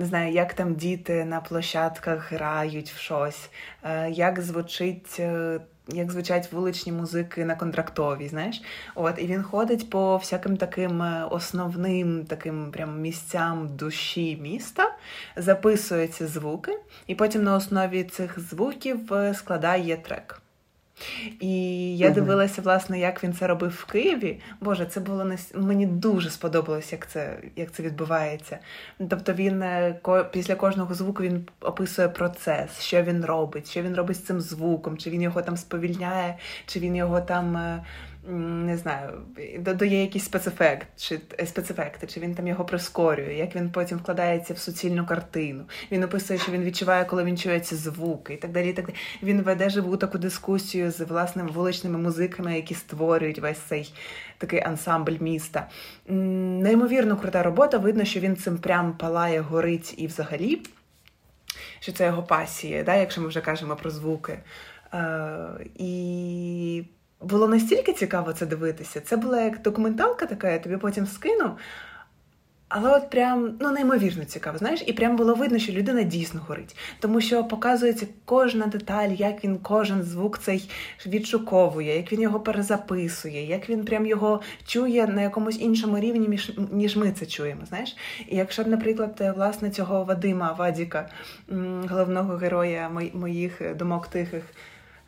не 0.00 0.06
знаю, 0.06 0.32
як 0.32 0.54
там 0.54 0.74
діти 0.74 1.24
на 1.24 1.40
площадках 1.40 2.32
грають 2.32 2.90
в 2.90 2.98
щось, 2.98 3.50
е, 3.84 4.10
як 4.10 4.40
звучить 4.40 5.20
як 5.94 6.10
звучать 6.12 6.52
вуличні 6.52 6.92
музики 6.92 7.44
на 7.44 7.54
контрактовій, 7.54 8.28
знаєш. 8.28 8.62
От, 8.94 9.14
І 9.18 9.26
він 9.26 9.42
ходить 9.42 9.90
по 9.90 10.16
всяким 10.16 10.56
таким 10.56 11.02
е, 11.02 11.24
основним 11.30 12.24
таким 12.24 12.70
прям 12.70 13.00
місцям 13.00 13.76
душі 13.76 14.38
міста, 14.42 14.96
записує 15.36 16.08
ці 16.08 16.26
звуки, 16.26 16.78
і 17.06 17.14
потім 17.14 17.42
на 17.42 17.56
основі 17.56 18.04
цих 18.04 18.40
звуків 18.40 19.12
е, 19.12 19.34
складає 19.34 19.96
трек. 19.96 20.39
І 21.40 21.96
я 21.96 22.06
угу. 22.06 22.14
дивилася, 22.14 22.62
власне, 22.62 23.00
як 23.00 23.24
він 23.24 23.34
це 23.34 23.46
робив 23.46 23.70
в 23.70 23.84
Києві. 23.84 24.40
Боже, 24.60 24.86
це 24.86 25.00
було 25.00 25.24
не 25.24 25.38
мені 25.54 25.86
дуже 25.86 26.30
сподобалось, 26.30 26.92
як 26.92 27.10
це 27.10 27.38
як 27.56 27.72
це 27.72 27.82
відбувається. 27.82 28.58
Тобто 29.10 29.32
він 29.32 29.64
ко... 30.02 30.26
після 30.32 30.54
кожного 30.54 30.94
звуку 30.94 31.22
він 31.22 31.46
описує 31.60 32.08
процес, 32.08 32.80
що 32.80 33.02
він 33.02 33.24
робить, 33.24 33.70
що 33.70 33.82
він 33.82 33.94
робить 33.94 34.16
з 34.16 34.22
цим 34.22 34.40
звуком, 34.40 34.98
чи 34.98 35.10
він 35.10 35.22
його 35.22 35.42
там 35.42 35.56
сповільняє, 35.56 36.38
чи 36.66 36.80
він 36.80 36.96
його 36.96 37.20
там 37.20 37.56
е, 37.56 37.84
не 38.28 38.76
знаю, 38.76 39.22
додає 39.58 40.00
якийсь 40.00 40.24
спецефект, 40.24 40.86
чи 40.96 41.20
е, 41.38 41.46
спецефекти, 41.46 42.06
чи 42.06 42.20
він 42.20 42.34
там 42.34 42.48
його 42.48 42.64
прискорює, 42.64 43.34
як 43.34 43.56
він 43.56 43.70
потім 43.70 43.98
вкладається 43.98 44.54
в 44.54 44.58
суцільну 44.58 45.06
картину. 45.06 45.64
Він 45.92 46.02
описує, 46.02 46.38
що 46.38 46.52
він 46.52 46.62
відчуває, 46.62 47.04
коли 47.04 47.24
він 47.24 47.38
чує 47.38 47.60
ці 47.60 47.76
звуки, 47.76 48.34
і 48.34 48.36
так 48.36 48.52
далі. 48.52 48.70
І 48.70 48.72
так 48.72 48.86
далі. 48.86 48.96
Він 49.22 49.42
веде 49.42 49.70
живу 49.70 49.96
таку 49.96 50.18
дискусію 50.18 50.90
з 50.90 51.00
власними 51.00 51.50
вуличними 51.50 51.98
музиками, 51.98 52.56
які 52.56 52.74
створюють 52.74 53.38
весь 53.38 53.58
цей 53.58 53.94
такий 54.38 54.60
ансамбль 54.60 55.16
міста. 55.20 55.68
Неймовірно 56.08 57.16
крута 57.16 57.42
робота. 57.42 57.78
Видно, 57.78 58.04
що 58.04 58.20
він 58.20 58.36
цим 58.36 58.58
прям 58.58 58.92
палає, 58.92 59.40
горить 59.40 59.94
і 59.96 60.06
взагалі. 60.06 60.62
Що 61.80 61.92
це 61.92 62.06
його 62.06 62.22
пасія, 62.22 62.82
да, 62.82 62.94
якщо 62.94 63.20
ми 63.20 63.28
вже 63.28 63.40
кажемо 63.40 63.76
про 63.76 63.90
звуки. 63.90 64.38
Е, 64.94 65.66
І 65.74 66.84
було 67.20 67.48
настільки 67.48 67.92
цікаво 67.92 68.32
це 68.32 68.46
дивитися. 68.46 69.00
Це 69.00 69.16
була 69.16 69.42
як 69.42 69.62
документалка 69.62 70.26
така, 70.26 70.50
я 70.50 70.58
тобі 70.58 70.76
потім 70.76 71.06
скину. 71.06 71.56
Але 72.70 72.96
от 72.96 73.10
прям 73.10 73.56
ну 73.60 73.70
неймовірно 73.70 74.24
цікаво, 74.24 74.58
знаєш, 74.58 74.82
і 74.86 74.92
прям 74.92 75.16
було 75.16 75.34
видно, 75.34 75.58
що 75.58 75.72
людина 75.72 76.02
дійсно 76.02 76.40
горить, 76.48 76.76
тому 77.00 77.20
що 77.20 77.44
показується 77.44 78.06
кожна 78.24 78.66
деталь, 78.66 79.08
як 79.08 79.44
він 79.44 79.58
кожен 79.58 80.02
звук 80.02 80.38
цей 80.38 80.70
відшуковує, 81.06 81.96
як 81.96 82.12
він 82.12 82.20
його 82.20 82.40
перезаписує, 82.40 83.46
як 83.46 83.70
він 83.70 83.84
прям 83.84 84.06
його 84.06 84.40
чує 84.66 85.06
на 85.06 85.22
якомусь 85.22 85.60
іншому 85.60 85.98
рівні, 85.98 86.40
ніж 86.72 86.96
ми 86.96 87.12
це 87.12 87.26
чуємо. 87.26 87.60
Знаєш, 87.68 87.96
і 88.28 88.36
якщо 88.36 88.64
наприклад, 88.64 89.32
власне 89.36 89.70
цього 89.70 90.04
Вадима 90.04 90.52
Вадіка, 90.52 91.08
головного 91.88 92.36
героя 92.36 92.90
моїх 93.14 93.76
думок 93.76 94.06
тихих. 94.08 94.44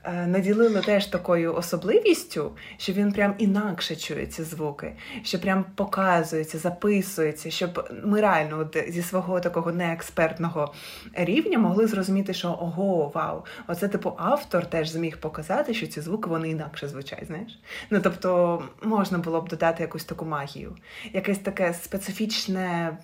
Е, 0.05 0.27
наділили 0.27 0.81
теж 0.81 1.07
такою 1.07 1.55
особливістю, 1.55 2.53
що 2.77 2.93
він 2.93 3.13
прям 3.13 3.35
інакше 3.39 3.97
чує 3.97 4.27
ці 4.27 4.43
звуки, 4.43 4.97
що 5.23 5.41
прям 5.41 5.65
показується, 5.75 6.59
записується, 6.59 7.51
щоб 7.51 7.89
ми 8.05 8.21
реально 8.21 8.71
зі 8.89 9.03
свого 9.03 9.41
такого 9.41 9.73
неекспертного 9.73 10.75
рівня 11.15 11.59
могли 11.59 11.87
зрозуміти, 11.87 12.35
що 12.35 12.49
ого, 12.49 13.13
вау, 13.15 13.45
оце 13.67 13.89
типу 13.89 14.13
автор 14.19 14.67
теж 14.67 14.91
зміг 14.91 15.21
показати, 15.21 15.75
що 15.75 15.87
ці 15.87 16.01
звуки 16.01 16.31
вони 16.31 16.51
інакше 16.51 16.89
звучать. 16.89 17.27
Знаєш? 17.27 17.61
Ну 17.91 18.01
тобто 18.03 18.63
можна 18.83 19.19
було 19.19 19.41
б 19.41 19.49
додати 19.49 19.83
якусь 19.83 20.05
таку 20.05 20.25
магію, 20.25 20.77
якесь 21.13 21.39
таке 21.39 21.75
специфічне 21.75 22.97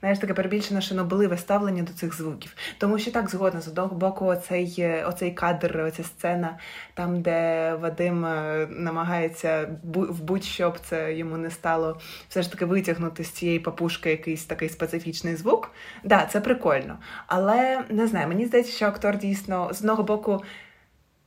знаєш, 0.00 0.18
таке 0.18 0.34
перебільшене 0.34 0.80
шанобливе 0.80 1.36
ставлення 1.38 1.82
до 1.82 1.92
цих 1.92 2.14
звуків. 2.14 2.56
Тому 2.78 2.98
що 2.98 3.10
так 3.10 3.30
згодна 3.30 3.60
з 3.60 3.68
одного 3.68 3.96
боку, 3.96 4.26
оцей 4.26 4.74
е, 4.78 5.04
оцей 5.04 5.30
кадр, 5.30 5.80
оця 5.80 6.04
сцена, 6.04 6.58
там, 6.94 7.22
де 7.22 7.74
Вадим 7.74 8.24
е, 8.24 8.66
намагається 8.70 9.68
в 9.82 10.22
будь-що 10.22 10.70
б 10.70 10.78
це 10.78 11.14
йому 11.14 11.36
не 11.36 11.50
стало, 11.50 12.00
все 12.28 12.42
ж 12.42 12.52
таки 12.52 12.64
витягнути 12.64 13.24
з 13.24 13.30
цієї 13.30 13.58
папушки 13.58 14.10
якийсь 14.10 14.44
такий 14.44 14.68
специфічний 14.68 15.36
звук. 15.36 15.70
Да, 16.04 16.26
це 16.26 16.40
прикольно. 16.40 16.98
Але 17.26 17.84
не 17.88 18.06
знаю, 18.06 18.28
мені 18.28 18.46
здається, 18.46 18.72
що 18.72 18.86
актор 18.86 19.18
дійсно 19.18 19.70
з 19.72 19.80
одного 19.80 20.02
боку. 20.02 20.42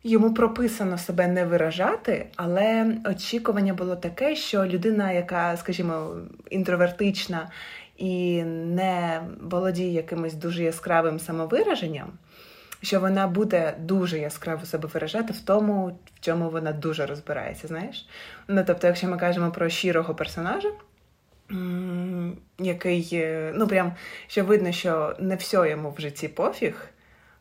Йому 0.06 0.34
прописано 0.34 0.98
себе 0.98 1.28
не 1.28 1.46
виражати, 1.46 2.26
але 2.36 2.96
очікування 3.06 3.74
було 3.74 3.96
таке, 3.96 4.36
що 4.36 4.66
людина, 4.66 5.12
яка, 5.12 5.58
скажімо, 5.58 6.16
інтровертична 6.50 7.50
і 7.98 8.44
не 8.44 9.24
володіє 9.42 9.94
якимось 9.94 10.34
дуже 10.34 10.64
яскравим 10.64 11.20
самовираженням, 11.20 12.14
що 12.82 13.00
вона 13.00 13.28
буде 13.28 13.76
дуже 13.80 14.20
яскраво 14.20 14.66
себе 14.66 14.90
виражати 14.94 15.34
в 15.34 15.40
тому, 15.40 16.00
в 16.16 16.20
чому 16.20 16.50
вона 16.50 16.72
дуже 16.72 17.06
розбирається. 17.06 17.68
знаєш? 17.68 18.08
Ну, 18.48 18.64
Тобто, 18.68 18.88
якщо 18.88 19.08
ми 19.08 19.18
кажемо 19.18 19.52
про 19.52 19.70
щирого 19.70 20.16
персонажа, 20.16 20.70
який, 22.60 23.26
ну 23.54 23.68
прям 23.68 23.94
що 24.28 24.44
видно, 24.44 24.72
що 24.72 25.16
не 25.20 25.36
все 25.36 25.70
йому 25.70 25.92
в 25.98 26.02
житті 26.02 26.28
пофіг. 26.28 26.93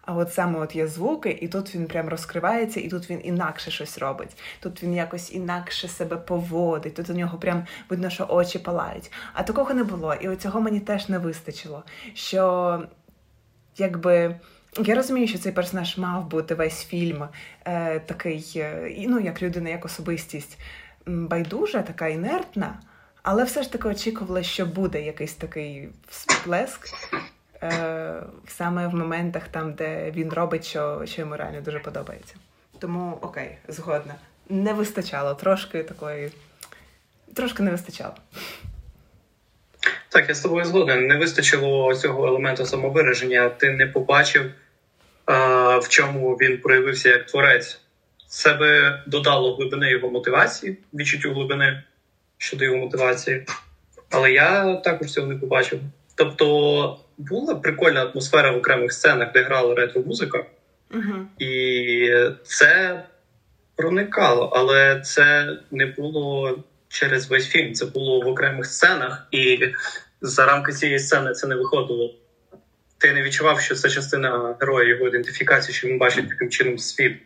А 0.04 0.14
от 0.14 0.32
саме 0.32 0.58
от 0.58 0.76
є 0.76 0.86
звуки, 0.86 1.38
і 1.40 1.48
тут 1.48 1.74
він 1.74 1.86
прям 1.86 2.08
розкривається, 2.08 2.80
і 2.80 2.88
тут 2.88 3.10
він 3.10 3.20
інакше 3.24 3.70
щось 3.70 3.98
робить. 3.98 4.36
Тут 4.60 4.82
він 4.82 4.94
якось 4.94 5.32
інакше 5.32 5.88
себе 5.88 6.16
поводить. 6.16 6.94
Тут 6.94 7.10
у 7.10 7.12
нього 7.14 7.38
прям 7.38 7.66
видно, 7.88 8.10
що 8.10 8.26
очі 8.28 8.58
палають. 8.58 9.12
А 9.32 9.42
такого 9.42 9.74
не 9.74 9.84
було. 9.84 10.14
І 10.14 10.36
цього 10.36 10.60
мені 10.60 10.80
теж 10.80 11.08
не 11.08 11.18
вистачило. 11.18 11.84
Що 12.14 12.82
якби. 13.76 14.40
Я 14.78 14.94
розумію, 14.94 15.28
що 15.28 15.38
цей 15.38 15.52
персонаж 15.52 15.98
мав 15.98 16.26
бути 16.26 16.54
весь 16.54 16.84
фільм 16.84 17.28
е, 17.64 18.00
такий, 18.00 18.52
е, 18.56 18.94
ну 19.08 19.20
як 19.20 19.42
людина, 19.42 19.70
як 19.70 19.84
особистість 19.84 20.58
байдужа, 21.06 21.82
така 21.82 22.08
інертна, 22.08 22.78
але 23.22 23.44
все 23.44 23.62
ж 23.62 23.72
таки 23.72 23.88
очікувала, 23.88 24.42
що 24.42 24.66
буде 24.66 25.02
якийсь 25.02 25.34
такий 25.34 25.88
всплеск 26.08 26.88
е, 27.62 28.22
саме 28.48 28.86
в 28.86 28.94
моментах, 28.94 29.48
там, 29.48 29.72
де 29.72 30.10
він 30.10 30.32
робить, 30.32 30.64
що 30.64 31.02
що 31.04 31.20
йому 31.20 31.36
реально 31.36 31.60
дуже 31.60 31.78
подобається. 31.78 32.34
Тому 32.78 33.18
окей, 33.20 33.58
згодна. 33.68 34.14
Не 34.48 34.72
вистачало 34.72 35.34
трошки 35.34 35.82
такої, 35.82 36.30
трошки 37.34 37.62
не 37.62 37.70
вистачало. 37.70 38.14
Так, 40.08 40.28
я 40.28 40.34
з 40.34 40.40
тобою 40.40 40.64
згоден. 40.64 41.06
Не 41.06 41.16
вистачило 41.16 41.94
цього 41.94 42.26
елементу 42.26 42.66
самовираження. 42.66 43.48
Ти 43.48 43.70
не 43.70 43.86
побачив, 43.86 44.52
а, 45.24 45.78
в 45.78 45.88
чому 45.88 46.34
він 46.34 46.58
проявився 46.58 47.08
як 47.08 47.26
творець. 47.26 47.80
Це 48.26 48.54
би 48.54 49.00
додало 49.06 49.56
глибини 49.56 49.90
його 49.90 50.10
мотивації, 50.10 50.78
відчуттю 50.94 51.32
глибини 51.34 51.82
щодо 52.38 52.64
його 52.64 52.76
мотивації. 52.76 53.46
Але 54.10 54.32
я 54.32 54.76
також 54.76 55.12
цього 55.12 55.26
не 55.26 55.36
побачив. 55.36 55.80
Тобто 56.14 56.98
була 57.18 57.54
прикольна 57.54 58.02
атмосфера 58.02 58.50
в 58.50 58.56
окремих 58.56 58.92
сценах, 58.92 59.32
де 59.32 59.42
грала 59.42 59.74
ретро-музика, 59.74 60.44
uh-huh. 60.90 61.24
і 61.38 62.34
це 62.44 63.02
проникало, 63.76 64.52
але 64.52 65.00
це 65.00 65.56
не 65.70 65.86
було 65.86 66.58
через 66.88 67.30
весь 67.30 67.48
фільм. 67.48 67.74
Це 67.74 67.86
було 67.86 68.20
в 68.20 68.28
окремих 68.28 68.66
сценах, 68.66 69.26
і 69.30 69.58
за 70.20 70.46
рамки 70.46 70.72
цієї 70.72 70.98
сцени 70.98 71.32
це 71.32 71.46
не 71.46 71.54
виходило. 71.54 72.14
Ти 72.98 73.12
не 73.12 73.22
відчував, 73.22 73.60
що 73.60 73.74
це 73.74 73.88
частина 73.88 74.56
героя, 74.60 74.88
його 74.88 75.08
ідентифікації, 75.08 75.74
що 75.74 75.88
він 75.88 75.98
бачить 75.98 76.28
таким 76.28 76.50
чином 76.50 76.78
світ, 76.78 77.16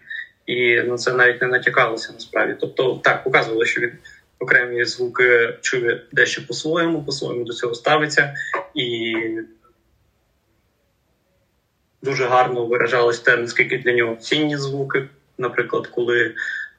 і 0.47 0.83
на 0.83 0.97
це 0.97 1.13
навіть 1.13 1.43
не 1.43 1.49
натякалося 1.49 2.13
насправді. 2.13 2.57
Тобто, 2.61 3.01
так 3.05 3.25
показувало, 3.25 3.65
що 3.65 3.81
він 3.81 3.93
окремі 4.39 4.85
звуки 4.85 5.59
чує 5.61 6.03
дещо 6.13 6.47
по-своєму, 6.47 7.05
по-своєму 7.05 7.45
до 7.45 7.53
цього 7.53 7.75
ставиться, 7.75 8.35
і 8.75 9.15
дуже 12.07 12.25
гарно 12.27 12.67
виражалось 12.67 13.21
те, 13.21 13.37
наскільки 13.37 13.79
для 13.79 13.93
нього 13.93 14.17
цінні 14.17 14.57
звуки. 14.57 15.09
Наприклад, 15.39 15.87
коли 15.87 16.35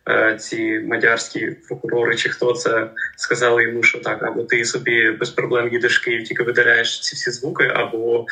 е, 0.09 0.35
ці 0.39 0.79
мадярські 0.79 1.47
прокурори 1.67 2.15
чи 2.15 2.29
хто 2.29 2.53
це 2.53 2.89
сказали 3.15 3.63
йому, 3.63 3.83
що 3.83 3.99
так, 3.99 4.23
або 4.23 4.43
ти 4.43 4.65
собі 4.65 5.11
без 5.11 5.29
проблем 5.29 5.69
їдеш 5.73 5.99
в 6.01 6.03
Київ, 6.03 6.27
тільки 6.27 6.43
видаляєш 6.43 6.99
ці 6.99 7.15
всі 7.15 7.31
звуки, 7.31 7.71
або 7.73 8.25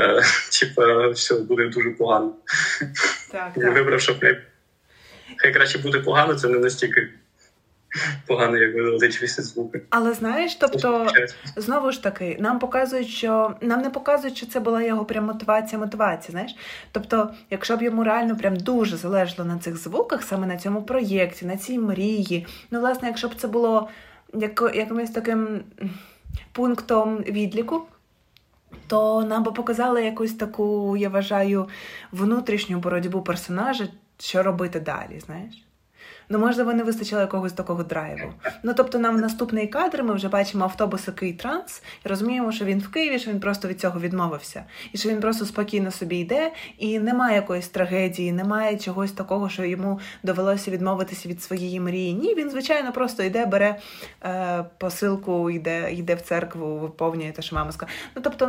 е, 0.00 0.22
типа 0.60 1.08
все 1.08 1.34
буде 1.34 1.66
дуже 1.66 1.90
погано. 1.90 2.34
Так, 3.32 3.52
Я 3.56 3.62
так. 3.62 3.74
вибрав, 3.74 4.00
що 4.00 4.16
хай, 4.20 4.40
хай 5.36 5.52
краще 5.52 5.78
буде 5.78 5.98
погано, 5.98 6.34
це 6.34 6.48
не 6.48 6.58
настільки 6.58 7.08
погано, 8.26 8.56
як 8.56 9.12
всі 9.12 9.42
звуки. 9.42 9.82
Але 9.90 10.12
знаєш, 10.12 10.54
тобто 10.54 11.06
знову 11.56 11.92
ж 11.92 12.02
таки, 12.02 12.36
нам 12.40 12.58
показують, 12.58 13.08
що 13.08 13.54
нам 13.60 13.80
не 13.80 13.90
показують, 13.90 14.36
що 14.36 14.46
це 14.46 14.60
була 14.60 14.82
його 14.82 15.04
прям 15.04 15.24
мотивація, 15.24 15.78
мотивація. 15.78 16.32
Знаєш, 16.32 16.56
тобто, 16.92 17.30
якщо 17.50 17.76
б 17.76 17.82
йому 17.82 18.04
реально 18.04 18.36
прям 18.36 18.56
дуже 18.56 18.96
залежало 18.96 19.48
на 19.48 19.58
цих 19.58 19.76
звуках, 19.76 20.22
саме 20.22 20.46
на 20.46 20.56
цьому 20.56 20.82
проєкті, 20.82 21.46
на 21.46 21.56
цій 21.56 21.78
мрії, 21.78 22.46
ну 22.70 22.80
власне, 22.80 23.08
якщо 23.08 23.28
б 23.28 23.34
це 23.34 23.48
було 23.48 23.88
як, 24.34 24.72
якимось 24.74 25.10
таким 25.10 25.60
пунктом 26.52 27.16
відліку. 27.16 27.82
То 28.86 29.24
нам 29.24 29.42
би 29.42 29.52
показали 29.52 30.04
якусь 30.04 30.34
таку, 30.34 30.96
я 30.96 31.08
вважаю, 31.08 31.68
внутрішню 32.12 32.78
боротьбу 32.78 33.22
персонажа, 33.22 33.88
що 34.18 34.42
робити 34.42 34.80
далі, 34.80 35.20
знаєш? 35.26 35.64
Ну, 36.32 36.38
можливо, 36.38 36.72
не 36.72 36.82
вистачило 36.82 37.20
якогось 37.20 37.52
такого 37.52 37.82
драйву. 37.82 38.32
Ну, 38.62 38.74
тобто, 38.74 38.98
нам 38.98 39.20
наступний 39.20 39.66
кадр, 39.66 40.02
ми 40.02 40.14
вже 40.14 40.28
бачимо 40.28 40.64
автобус, 40.64 41.06
який 41.06 41.32
транс, 41.32 41.82
і 42.04 42.08
розуміємо, 42.08 42.52
що 42.52 42.64
він 42.64 42.78
в 42.78 42.90
Києві, 42.90 43.18
що 43.18 43.30
він 43.30 43.40
просто 43.40 43.68
від 43.68 43.80
цього 43.80 44.00
відмовився. 44.00 44.64
І 44.92 44.98
що 44.98 45.08
він 45.08 45.20
просто 45.20 45.44
спокійно 45.44 45.90
собі 45.90 46.16
йде, 46.16 46.52
і 46.78 46.98
немає 46.98 47.36
якоїсь 47.36 47.68
трагедії, 47.68 48.32
немає 48.32 48.78
чогось 48.78 49.12
такого, 49.12 49.48
що 49.48 49.64
йому 49.64 50.00
довелося 50.22 50.70
відмовитися 50.70 51.28
від 51.28 51.42
своєї 51.42 51.80
мрії. 51.80 52.14
Ні, 52.14 52.34
він, 52.34 52.50
звичайно, 52.50 52.92
просто 52.92 53.22
йде, 53.22 53.46
бере 53.46 53.78
е, 54.24 54.64
посилку, 54.78 55.50
йде, 55.50 55.92
йде 55.92 56.14
в 56.14 56.20
церкву, 56.20 56.78
виповнює 56.78 57.32
те, 57.32 57.42
що 57.42 57.56
мама 57.56 57.72
сказала. 57.72 57.96
Ну, 58.16 58.22
тобто, 58.22 58.46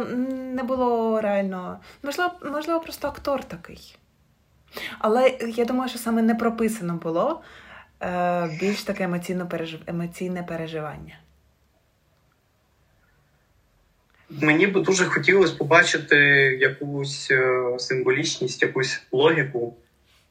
не 0.55 0.63
було 0.63 1.21
реально. 1.21 1.79
Можливо, 2.03 2.31
можливо, 2.53 2.79
просто 2.79 3.07
актор 3.07 3.43
такий. 3.43 3.97
Але 4.99 5.38
я 5.55 5.65
думаю, 5.65 5.89
що 5.89 5.99
саме 5.99 6.21
не 6.21 6.36
прописано 6.36 6.93
було 6.93 7.41
більш 8.60 8.84
таке 8.84 9.04
емоційно 9.04 9.47
пережив... 9.47 9.80
емоційне 9.88 10.43
переживання. 10.43 11.20
Мені 14.41 14.68
би 14.68 14.82
дуже 14.82 15.06
хотілося 15.06 15.56
побачити 15.56 16.18
якусь 16.62 17.32
е, 17.32 17.64
символічність, 17.80 18.62
якусь 18.62 19.01
логіку 19.12 19.76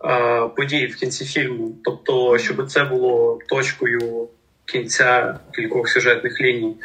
е, 0.04 0.48
подій 0.56 0.86
в 0.86 0.96
кінці 0.96 1.24
фільму. 1.24 1.72
Тобто, 1.84 2.38
щоб 2.38 2.70
це 2.70 2.84
було 2.84 3.38
точкою 3.48 4.28
кінця 4.64 5.38
кількох 5.54 5.88
сюжетних 5.88 6.40
ліній, 6.40 6.76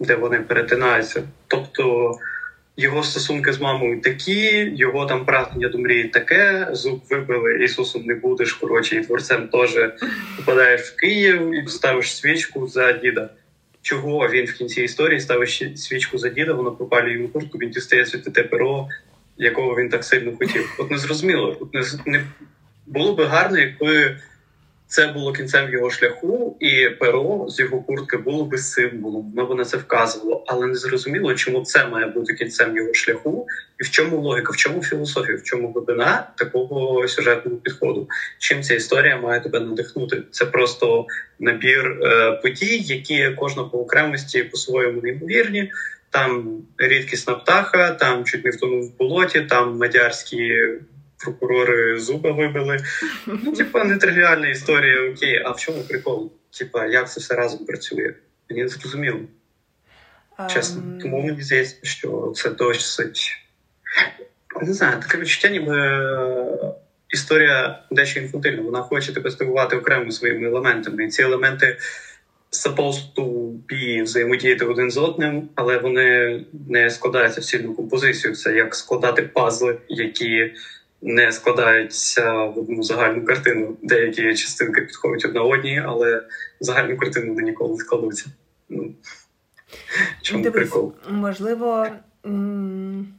де 0.00 0.14
вони 0.14 0.38
перетинаються. 0.38 1.22
Тобто 1.46 2.14
його 2.80 3.02
стосунки 3.02 3.52
з 3.52 3.60
мамою 3.60 4.00
такі, 4.00 4.72
його 4.76 5.06
там 5.06 5.24
прагнення 5.24 5.68
до 5.68 5.78
мрії 5.78 6.04
таке, 6.04 6.68
зуб 6.72 7.02
вибили, 7.10 7.64
Ісусом 7.64 8.02
не 8.04 8.14
будеш, 8.14 8.52
коротше, 8.52 8.96
і 8.96 9.00
творцем 9.00 9.48
теж 9.48 9.78
попадаєш 10.36 10.80
в 10.80 10.96
Київ 10.96 11.54
і 11.54 11.68
ставиш 11.68 12.16
свічку 12.16 12.66
за 12.66 12.92
діда. 12.92 13.30
Чого 13.82 14.28
він 14.28 14.46
в 14.46 14.52
кінці 14.52 14.82
історії 14.82 15.20
ставить 15.20 15.80
свічку 15.80 16.18
за 16.18 16.28
діда, 16.28 16.52
воно 16.52 16.72
пропалює 16.72 17.12
йому 17.12 17.28
куртку, 17.28 17.58
він 17.58 17.70
дістає 17.70 18.06
святите 18.06 18.42
перо, 18.42 18.88
якого 19.38 19.76
він 19.76 19.88
так 19.88 20.04
сильно 20.04 20.32
хотів. 20.36 20.76
От 20.78 20.90
не 20.90 20.98
зрозуміло. 20.98 21.56
От 21.60 21.74
не, 21.74 21.82
не 22.06 22.24
було 22.86 23.14
би 23.14 23.24
гарно, 23.24 23.58
якби 23.58 24.16
це 24.90 25.06
було 25.06 25.32
кінцем 25.32 25.72
його 25.72 25.90
шляху, 25.90 26.56
і 26.60 26.88
перо 26.88 27.46
з 27.48 27.60
його 27.60 27.82
куртки 27.82 28.16
було 28.16 28.44
би 28.44 28.58
символом. 28.58 29.32
Воно 29.36 29.54
на 29.54 29.64
це 29.64 29.76
вказувало, 29.76 30.44
але 30.46 30.66
не 30.66 30.74
зрозуміло, 30.74 31.34
чому 31.34 31.60
це 31.60 31.86
має 31.86 32.06
бути 32.06 32.34
кінцем 32.34 32.76
його 32.76 32.94
шляху, 32.94 33.46
і 33.80 33.84
в 33.84 33.90
чому 33.90 34.20
логіка, 34.20 34.52
в 34.52 34.56
чому 34.56 34.82
філософія, 34.82 35.38
в 35.38 35.42
чому 35.42 35.72
глибина 35.72 36.28
такого 36.36 37.08
сюжетного 37.08 37.56
підходу. 37.56 38.08
Чим 38.38 38.62
ця 38.62 38.74
історія 38.74 39.16
має 39.16 39.40
тебе 39.40 39.60
надихнути? 39.60 40.22
Це 40.30 40.46
просто 40.46 41.06
набір 41.40 42.00
е, 42.02 42.32
подій, 42.32 42.78
які 42.78 43.30
кожна 43.36 43.64
по 43.64 43.78
окремості 43.78 44.42
по-своєму 44.42 45.00
неймовірні. 45.02 45.72
Там 46.10 46.62
рідкісна 46.78 47.34
птаха, 47.34 47.90
там 47.90 48.24
чуть 48.24 48.44
не 48.44 48.50
втонув 48.50 48.84
в 48.84 48.98
болоті, 48.98 49.40
там 49.40 49.78
мадярські 49.78 50.52
прокурори 51.24 51.98
зуба 52.00 52.32
вибили. 52.32 52.78
Ну, 53.26 53.52
типа, 53.52 53.84
нетривіальна 53.84 54.48
історія, 54.48 55.10
окей, 55.10 55.42
а 55.44 55.50
в 55.50 55.60
чому 55.60 55.82
прикол? 55.82 56.32
Типа, 56.58 56.86
як 56.86 57.10
це 57.10 57.20
все 57.20 57.34
разом 57.34 57.66
працює? 57.66 58.14
Мені 58.50 58.62
не 58.62 58.68
зрозуміло. 58.68 59.20
Чесно. 60.48 60.82
Um... 60.82 61.00
Тому 61.00 61.22
мені 61.22 61.42
здається, 61.42 61.76
що 61.82 62.32
це 62.36 62.50
досить. 62.50 63.32
Не 64.62 64.72
знаю, 64.72 65.00
таке 65.00 65.18
відчуття, 65.18 65.48
ніби 65.48 65.74
історія 67.08 67.82
дещо 67.90 68.20
інфантильна. 68.20 68.62
Вона 68.62 68.82
хоче 68.82 69.12
тебе 69.12 69.30
здивувати 69.30 69.76
окремо 69.76 70.10
своїми 70.10 70.48
елементами. 70.48 71.04
І 71.04 71.08
ці 71.08 71.22
елементи 71.22 71.78
supposed 72.52 73.14
to 73.16 73.52
be 73.68 74.02
взаємодіяти 74.02 74.64
один 74.64 74.90
з 74.90 74.96
одним, 74.96 75.48
але 75.54 75.78
вони 75.78 76.40
не 76.68 76.90
складаються 76.90 77.40
в 77.40 77.44
цільну 77.44 77.74
композицію. 77.74 78.34
Це 78.34 78.54
як 78.54 78.74
складати 78.74 79.22
пазли, 79.22 79.78
які 79.88 80.52
не 81.02 81.32
складаються 81.32 82.32
в 82.44 82.58
одну 82.58 82.82
загальну 82.82 83.24
картину. 83.24 83.76
Деякі 83.82 84.34
частинки 84.34 84.80
підходять 84.80 85.24
одна 85.24 85.42
одній, 85.42 85.82
але 85.86 86.22
загальну 86.60 86.96
картину 86.96 87.34
вони 87.34 87.42
ніколи 87.42 87.72
не 87.72 87.78
складуться. 87.78 88.26
Ну, 88.68 88.94
чому 90.22 90.42
Дивись, 90.42 90.60
прикол? 90.70 90.94
Можливо. 91.10 91.86
М- 92.26 93.14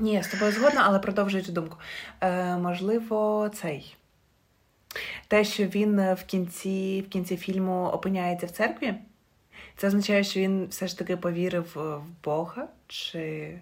ні, 0.00 0.12
я 0.12 0.22
з 0.22 0.28
тобою 0.28 0.52
згодна, 0.52 0.82
але 0.84 0.98
продовжуючи 0.98 1.52
думку. 1.52 1.76
Е, 2.20 2.56
Можливо, 2.56 3.50
цей. 3.54 3.96
Те, 5.28 5.44
що 5.44 5.64
він 5.64 5.96
в 6.14 6.24
кінці 6.26 7.04
в 7.08 7.10
кінці 7.12 7.36
фільму 7.36 7.84
опиняється 7.86 8.46
в 8.46 8.50
церкві, 8.50 8.94
це 9.76 9.86
означає, 9.86 10.24
що 10.24 10.40
він 10.40 10.66
все 10.70 10.86
ж 10.86 10.98
таки 10.98 11.16
повірив 11.16 11.72
в 11.74 12.00
Бога. 12.24 12.68
чи... 12.86 13.54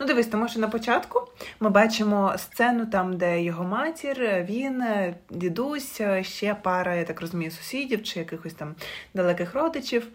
Ну, 0.00 0.06
дивись, 0.06 0.26
тому 0.26 0.48
що 0.48 0.60
на 0.60 0.68
початку 0.68 1.28
ми 1.60 1.70
бачимо 1.70 2.34
сцену 2.38 2.86
там, 2.86 3.16
де 3.16 3.42
його 3.42 3.64
матір, 3.64 4.44
він, 4.48 4.84
дідусь, 5.30 6.00
ще 6.22 6.54
пара, 6.54 6.94
я 6.94 7.04
так 7.04 7.20
розумію, 7.20 7.50
сусідів 7.50 8.02
чи 8.02 8.18
якихось 8.18 8.54
там 8.54 8.74
далеких 9.14 9.54
родичів. 9.54 10.08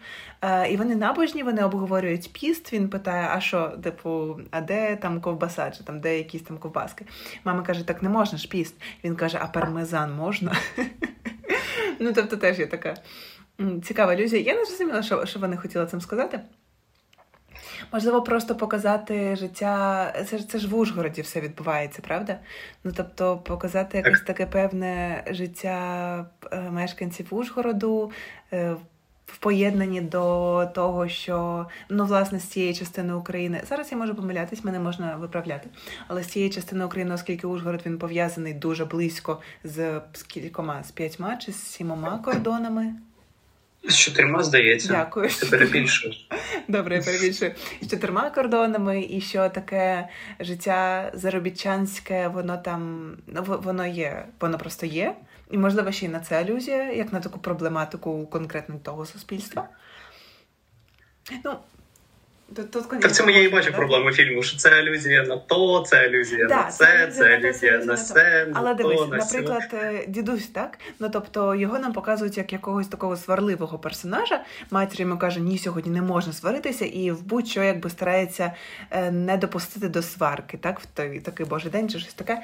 І 0.70 0.76
вони 0.76 0.96
набожні, 0.96 1.42
вони 1.42 1.64
обговорюють 1.64 2.32
піст. 2.32 2.72
Він 2.72 2.88
питає, 2.88 3.28
а 3.32 3.40
що, 3.40 3.68
типу, 3.68 4.40
а 4.50 4.60
де 4.60 4.96
там 4.96 5.20
ковбаса, 5.20 5.70
чи 5.70 5.84
там 5.84 6.00
де 6.00 6.18
якісь 6.18 6.42
там 6.42 6.58
ковбаски? 6.58 7.04
Мама 7.44 7.62
каже, 7.62 7.86
так 7.86 8.02
не 8.02 8.08
можна 8.08 8.38
ж 8.38 8.48
піст. 8.48 8.74
Він 9.04 9.16
каже, 9.16 9.38
а 9.40 9.46
пармезан 9.46 10.14
можна? 10.14 10.52
Ну, 12.00 12.12
тобто, 12.12 12.36
теж 12.36 12.58
є 12.58 12.66
така 12.66 12.94
цікава 13.84 14.14
ілюзія. 14.14 14.42
Я 14.42 14.54
не 14.54 14.64
зрозуміла, 14.64 15.02
що, 15.02 15.26
що 15.26 15.40
вони 15.40 15.56
хотіли 15.56 15.86
цим 15.86 16.00
сказати. 16.00 16.40
Можливо, 17.92 18.22
просто 18.22 18.54
показати 18.54 19.36
життя. 19.36 20.12
Це 20.30 20.38
ж 20.38 20.48
це 20.48 20.58
ж 20.58 20.68
в 20.68 20.74
Ужгороді 20.74 21.22
все 21.22 21.40
відбувається, 21.40 22.02
правда? 22.02 22.38
Ну 22.84 22.92
тобто, 22.96 23.36
показати 23.36 23.98
якесь 23.98 24.22
таке 24.22 24.46
певне 24.46 25.22
життя 25.30 26.26
мешканців 26.70 27.26
Ужгороду 27.30 28.12
в 29.28 29.38
поєднанні 29.38 30.00
до 30.00 30.66
того, 30.74 31.08
що 31.08 31.66
ну, 31.88 32.04
власне, 32.04 32.40
з 32.40 32.44
цієї 32.44 32.74
частини 32.74 33.14
України. 33.14 33.62
Зараз 33.68 33.92
я 33.92 33.98
можу 33.98 34.14
помилятись, 34.14 34.64
мене 34.64 34.80
можна 34.80 35.16
виправляти. 35.16 35.68
Але 36.08 36.22
з 36.22 36.26
цієї 36.26 36.50
частини 36.50 36.84
України, 36.84 37.14
оскільки 37.14 37.46
Ужгород 37.46 37.82
він 37.86 37.98
пов'язаний 37.98 38.54
дуже 38.54 38.84
близько 38.84 39.40
з 39.64 40.00
з 40.12 40.22
кількома, 40.22 40.82
з 40.82 40.90
п'ятьма 40.90 41.36
чи 41.36 41.52
з 41.52 41.62
сімома 41.62 42.18
кордонами. 42.18 42.94
З 43.84 43.96
чотирма, 43.96 44.42
здається. 44.42 44.88
Дякую. 44.88 45.28
Ти 45.28 45.46
перебільшуєш. 45.46 46.28
Добре, 46.68 46.96
я 46.96 47.02
перебільшую. 47.02 47.54
З 47.80 47.90
чотирма 47.90 48.30
кордонами, 48.30 49.06
і 49.10 49.20
що 49.20 49.48
таке 49.48 50.08
життя 50.40 51.10
заробітчанське, 51.14 52.28
воно 52.28 52.56
там 52.56 53.12
воно 53.46 53.86
є, 53.86 54.26
воно 54.40 54.58
просто 54.58 54.86
є. 54.86 55.14
І, 55.50 55.58
можливо, 55.58 55.92
ще 55.92 56.06
й 56.06 56.08
на 56.08 56.20
це 56.20 56.42
алюзія, 56.42 56.92
як 56.92 57.12
на 57.12 57.20
таку 57.20 57.38
проблематику 57.38 58.26
конкретно 58.26 58.78
того 58.82 59.06
суспільства. 59.06 59.68
Ну, 61.44 61.56
Тут, 62.56 62.70
тут, 62.70 62.88
так 62.88 63.12
цьому 63.12 63.30
я 63.30 63.42
і 63.42 63.48
бачу 63.48 63.72
проблему 63.72 64.12
фільму, 64.12 64.42
що 64.42 64.56
це 64.56 64.70
алюзія 64.70 65.22
на 65.22 65.36
то, 65.36 65.84
це 65.86 66.06
алюзія 66.06 66.46
да, 66.46 66.56
на 66.56 66.64
це, 66.64 67.06
це 67.06 67.36
алюзія 67.36 67.78
на 67.78 67.96
це. 67.96 68.48
Але 68.54 68.74
дивись, 68.74 69.00
наприклад, 69.10 69.62
все. 69.68 70.04
дідусь, 70.08 70.46
так? 70.46 70.78
Ну 70.98 71.10
тобто 71.12 71.54
його 71.54 71.78
нам 71.78 71.92
показують 71.92 72.38
як 72.38 72.52
якогось 72.52 72.88
такого 72.88 73.16
сварливого 73.16 73.78
персонажа. 73.78 74.44
Матір 74.70 75.00
йому 75.00 75.18
каже, 75.18 75.40
ні, 75.40 75.58
сьогодні 75.58 75.92
не 75.92 76.02
можна 76.02 76.32
сваритися, 76.32 76.84
і 76.84 77.10
в 77.10 77.22
будь-що 77.22 77.62
якби 77.62 77.90
старається 77.90 78.52
е, 78.90 79.10
не 79.10 79.36
допустити 79.36 79.88
до 79.88 80.02
сварки, 80.02 80.56
так, 80.56 80.80
в 80.80 80.86
той 80.86 81.20
такий 81.20 81.46
божий 81.46 81.70
день 81.70 81.88
чи 81.88 81.98
щось 81.98 82.14
таке. 82.14 82.42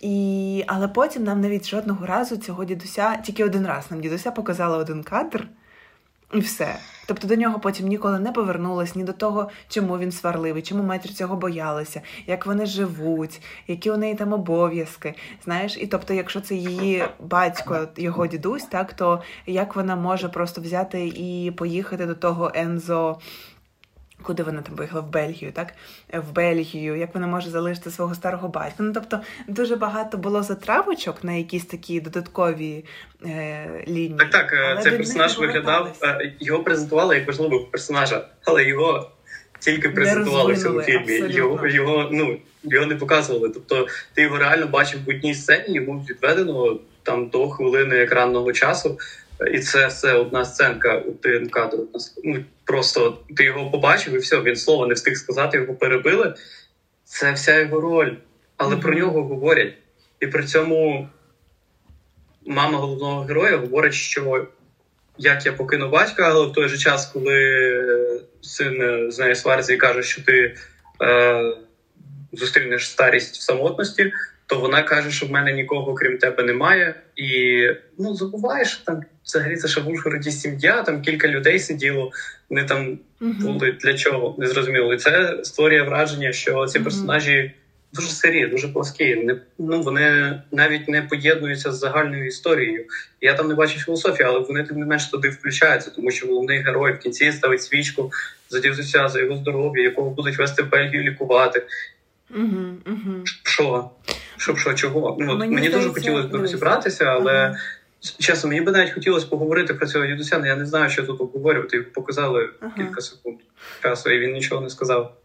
І... 0.00 0.64
Але 0.66 0.88
потім 0.88 1.24
нам 1.24 1.40
навіть 1.40 1.68
жодного 1.68 2.06
разу 2.06 2.36
цього 2.36 2.64
дідуся, 2.64 3.16
тільки 3.16 3.44
один 3.44 3.66
раз 3.66 3.90
нам 3.90 4.00
дідуся 4.00 4.30
показала 4.30 4.78
один 4.78 5.02
кадр. 5.02 5.46
І 6.34 6.40
все. 6.40 6.78
Тобто 7.06 7.28
до 7.28 7.36
нього 7.36 7.58
потім 7.58 7.88
ніколи 7.88 8.18
не 8.18 8.32
повернулась 8.32 8.94
ні 8.94 9.04
до 9.04 9.12
того, 9.12 9.48
чому 9.68 9.98
він 9.98 10.12
сварливий, 10.12 10.62
чому 10.62 10.82
матір 10.82 11.12
цього 11.12 11.36
боялася, 11.36 12.02
як 12.26 12.46
вони 12.46 12.66
живуть, 12.66 13.42
які 13.68 13.90
у 13.90 13.96
неї 13.96 14.14
там 14.14 14.32
обов'язки. 14.32 15.14
Знаєш, 15.44 15.76
і 15.76 15.86
тобто, 15.86 16.14
якщо 16.14 16.40
це 16.40 16.54
її 16.54 17.04
батько, 17.20 17.88
його 17.96 18.26
дідусь, 18.26 18.64
так 18.64 18.92
то 18.92 19.22
як 19.46 19.76
вона 19.76 19.96
може 19.96 20.28
просто 20.28 20.60
взяти 20.60 21.06
і 21.06 21.50
поїхати 21.50 22.06
до 22.06 22.14
того 22.14 22.50
Ензо 22.54 23.18
Куди 24.22 24.42
вона 24.42 24.62
там 24.62 24.74
виїхала? 24.74 25.00
В 25.00 25.10
Бельгію, 25.10 25.52
так? 25.52 25.74
В 26.12 26.32
Бельгію, 26.32 26.96
як 26.96 27.14
вона 27.14 27.26
може 27.26 27.50
залишити 27.50 27.90
свого 27.90 28.14
старого 28.14 28.48
батька. 28.48 28.76
Ну, 28.78 28.92
тобто, 28.92 29.20
дуже 29.48 29.76
багато 29.76 30.18
було 30.18 30.42
затравочок 30.42 31.24
на 31.24 31.32
якісь 31.32 31.64
такі 31.64 32.00
додаткові 32.00 32.84
е, 33.26 33.84
лінії. 33.88 34.16
Так, 34.18 34.30
так, 34.30 34.52
е, 34.52 34.56
але 34.56 34.82
цей 34.82 34.92
персонаж 34.92 35.38
виглядав, 35.38 35.96
е, 36.02 36.32
його 36.40 36.62
презентували 36.62 37.14
як 37.16 37.26
важливого 37.26 37.64
персонажа, 37.64 38.28
але 38.44 38.64
його 38.64 39.10
тільки 39.58 39.88
презентували 39.88 40.52
в 40.52 40.58
цьому 40.58 40.80
фільмі. 40.80 41.32
Його 41.32 41.66
його, 41.66 42.08
ну, 42.12 42.38
його 42.64 42.86
не 42.86 42.96
показували. 42.96 43.48
Тобто, 43.48 43.86
ти 44.14 44.22
його 44.22 44.38
реально 44.38 44.66
бачив 44.66 45.00
в 45.06 45.10
одній 45.10 45.34
сцені, 45.34 45.74
йому 45.74 46.06
відведено 46.10 46.78
там 47.02 47.28
до 47.28 47.48
хвилини 47.48 47.96
екранного 47.96 48.52
часу. 48.52 48.98
І 49.46 49.58
це 49.58 49.86
все 49.86 50.12
одна 50.12 50.44
сценка 50.44 50.94
один 50.94 51.48
кадр. 51.48 51.78
Ну, 52.24 52.44
Просто 52.64 53.18
ти 53.36 53.44
його 53.44 53.70
побачив, 53.70 54.14
і 54.14 54.18
все, 54.18 54.40
він 54.40 54.56
слова 54.56 54.86
не 54.86 54.94
встиг 54.94 55.16
сказати, 55.16 55.58
його 55.58 55.74
перебили. 55.74 56.34
Це 57.04 57.32
вся 57.32 57.60
його 57.60 57.80
роль. 57.80 58.12
Але 58.56 58.74
mm-hmm. 58.74 58.80
про 58.80 58.94
нього 58.94 59.22
говорять. 59.22 59.74
І 60.20 60.26
при 60.26 60.44
цьому 60.44 61.08
мама 62.46 62.78
головного 62.78 63.22
героя 63.22 63.56
говорить, 63.56 63.94
що 63.94 64.46
як 65.18 65.46
я 65.46 65.52
покину 65.52 65.88
батька, 65.88 66.22
але 66.22 66.46
в 66.46 66.52
той 66.52 66.68
же 66.68 66.78
час, 66.78 67.06
коли 67.06 68.30
син 68.40 69.06
з 69.12 69.18
нею 69.18 69.34
свариться 69.34 69.72
і 69.72 69.76
каже, 69.76 70.02
що 70.02 70.22
ти 70.24 70.56
е, 71.02 71.54
зустрінеш 72.32 72.90
старість 72.90 73.36
в 73.36 73.42
самотності, 73.42 74.12
то 74.50 74.60
вона 74.60 74.82
каже, 74.82 75.10
що 75.10 75.26
в 75.26 75.30
мене 75.30 75.52
нікого 75.52 75.94
крім 75.94 76.18
тебе 76.18 76.42
немає. 76.42 76.94
І 77.16 77.60
ну 77.98 78.14
забуваєш 78.14 78.76
там 78.76 79.02
взагалі 79.24 79.56
це 79.56 79.68
ще 79.68 79.80
в 79.80 79.88
Ужгороді 79.88 80.30
сім'я, 80.30 80.82
там 80.82 81.02
кілька 81.02 81.28
людей 81.28 81.58
сиділо, 81.58 82.12
вони 82.50 82.64
там 82.64 82.98
uh-huh. 83.20 83.40
були 83.40 83.72
для 83.72 83.94
чого 83.94 84.34
не 84.38 84.46
зрозуміло. 84.46 84.94
І 84.94 84.96
це 84.96 85.40
створює 85.42 85.82
враження, 85.82 86.32
що 86.32 86.66
ці 86.66 86.78
uh-huh. 86.78 86.84
персонажі 86.84 87.52
дуже 87.92 88.08
старі, 88.08 88.46
дуже 88.46 88.68
плоскі. 88.68 89.14
Не 89.14 89.36
ну 89.58 89.82
вони 89.82 90.40
навіть 90.52 90.88
не 90.88 91.02
поєднуються 91.02 91.72
з 91.72 91.78
загальною 91.78 92.26
історією. 92.26 92.86
Я 93.20 93.34
там 93.34 93.48
не 93.48 93.54
бачу 93.54 93.78
філософії, 93.78 94.28
але 94.28 94.38
вони 94.38 94.64
тим 94.64 94.78
не 94.78 94.86
менш 94.86 95.06
туди 95.06 95.28
включаються, 95.28 95.90
тому 95.90 96.10
що 96.10 96.26
головний 96.26 96.58
герой 96.58 96.92
в 96.92 96.98
кінці 96.98 97.32
ставить 97.32 97.62
свічку 97.62 98.12
за 98.48 98.60
дідуся, 98.60 99.08
за 99.08 99.20
його 99.20 99.36
здоров'я, 99.36 99.82
якого 99.82 100.10
будуть 100.10 100.38
вести 100.38 100.62
в 100.62 100.70
Бельгію 100.70 101.02
лікувати. 101.02 101.66
Угу, 102.34 102.78
угу. 102.86 103.24
Що? 103.44 103.90
Щоб 104.40 104.58
що, 104.58 104.74
чого? 104.74 105.16
Ну, 105.20 105.36
Мені, 105.36 105.54
мені 105.54 105.68
дуже 105.68 105.88
хотілося 105.88 106.28
б 106.28 106.34
розібратися, 106.34 107.04
але 107.04 107.32
ага. 107.32 107.56
чесно, 108.18 108.48
мені 108.48 108.60
би 108.60 108.72
навіть 108.72 108.92
хотілося 108.92 109.26
поговорити 109.26 109.74
про 109.74 109.86
цього 109.86 110.06
дідуся, 110.06 110.42
я 110.46 110.56
не 110.56 110.66
знаю, 110.66 110.90
що 110.90 111.02
тут 111.02 111.20
обговорювати. 111.20 111.80
Показали 111.80 112.50
ага. 112.60 112.72
кілька 112.76 113.00
секунд 113.00 113.36
часу, 113.82 114.10
і 114.10 114.18
він 114.18 114.32
нічого 114.32 114.60
не 114.60 114.70
сказав. 114.70 115.16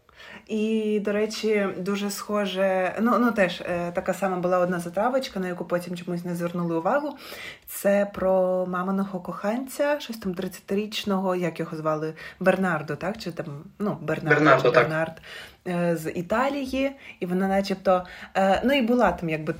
І, 0.46 1.00
до 1.04 1.12
речі, 1.12 1.68
дуже 1.78 2.10
схоже, 2.10 2.94
ну 3.00 3.18
ну 3.18 3.32
теж 3.32 3.60
е, 3.60 3.92
така 3.92 4.14
сама 4.14 4.36
була 4.36 4.58
одна 4.58 4.80
затравочка, 4.80 5.40
на 5.40 5.48
яку 5.48 5.64
потім 5.64 5.96
чомусь 5.96 6.24
не 6.24 6.34
звернули 6.34 6.76
увагу. 6.76 7.16
Це 7.66 8.10
про 8.14 8.66
маминого 8.66 9.20
коханця, 9.20 10.00
щось 10.00 10.16
там 10.16 10.32
30-річного, 10.32 11.34
як 11.34 11.60
його 11.60 11.76
звали 11.76 12.14
Бернардо, 12.40 12.96
так? 12.96 13.18
Чи 13.18 13.32
там 13.32 13.46
ну 13.78 13.98
Бернардо, 14.00 14.44
Бернардо, 14.44 14.72
Бернард 14.72 15.22
е, 15.68 15.96
з 15.96 16.10
Італії, 16.10 16.92
і 17.20 17.26
вона, 17.26 17.48
начебто, 17.48 18.04
е, 18.34 18.62
ну 18.64 18.72
і 18.72 18.82
була 18.82 19.12
там 19.12 19.28
якби 19.28 19.54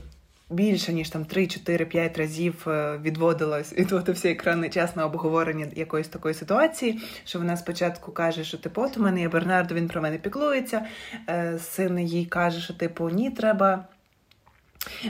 більше 0.51 0.93
ніж 0.93 1.11
там 1.11 1.25
3-4-5 1.25 2.19
разів 2.19 2.65
е, 2.69 2.99
відводилось 3.03 3.73
відводився 3.79 4.31
екранний 4.31 4.71
час 4.71 4.97
на 4.97 5.07
обговорення 5.07 5.67
якоїсь 5.77 6.09
такої 6.09 6.35
ситуації, 6.35 7.01
що 7.25 7.39
вона 7.39 7.57
спочатку 7.57 8.13
каже, 8.13 8.45
що 8.45 8.59
типу, 8.59 8.83
от 8.83 8.97
у 8.97 9.03
мене 9.03 9.21
є 9.21 9.29
Бернардо, 9.29 9.75
він 9.75 9.89
про 9.89 10.03
мене 10.03 10.19
піклується. 10.19 10.87
Е, 11.29 11.59
син 11.59 11.99
їй 11.99 12.27
каже, 12.27 12.61
що 12.61 12.75
типу 12.75 13.11
ні, 13.11 13.31
треба. 13.31 13.85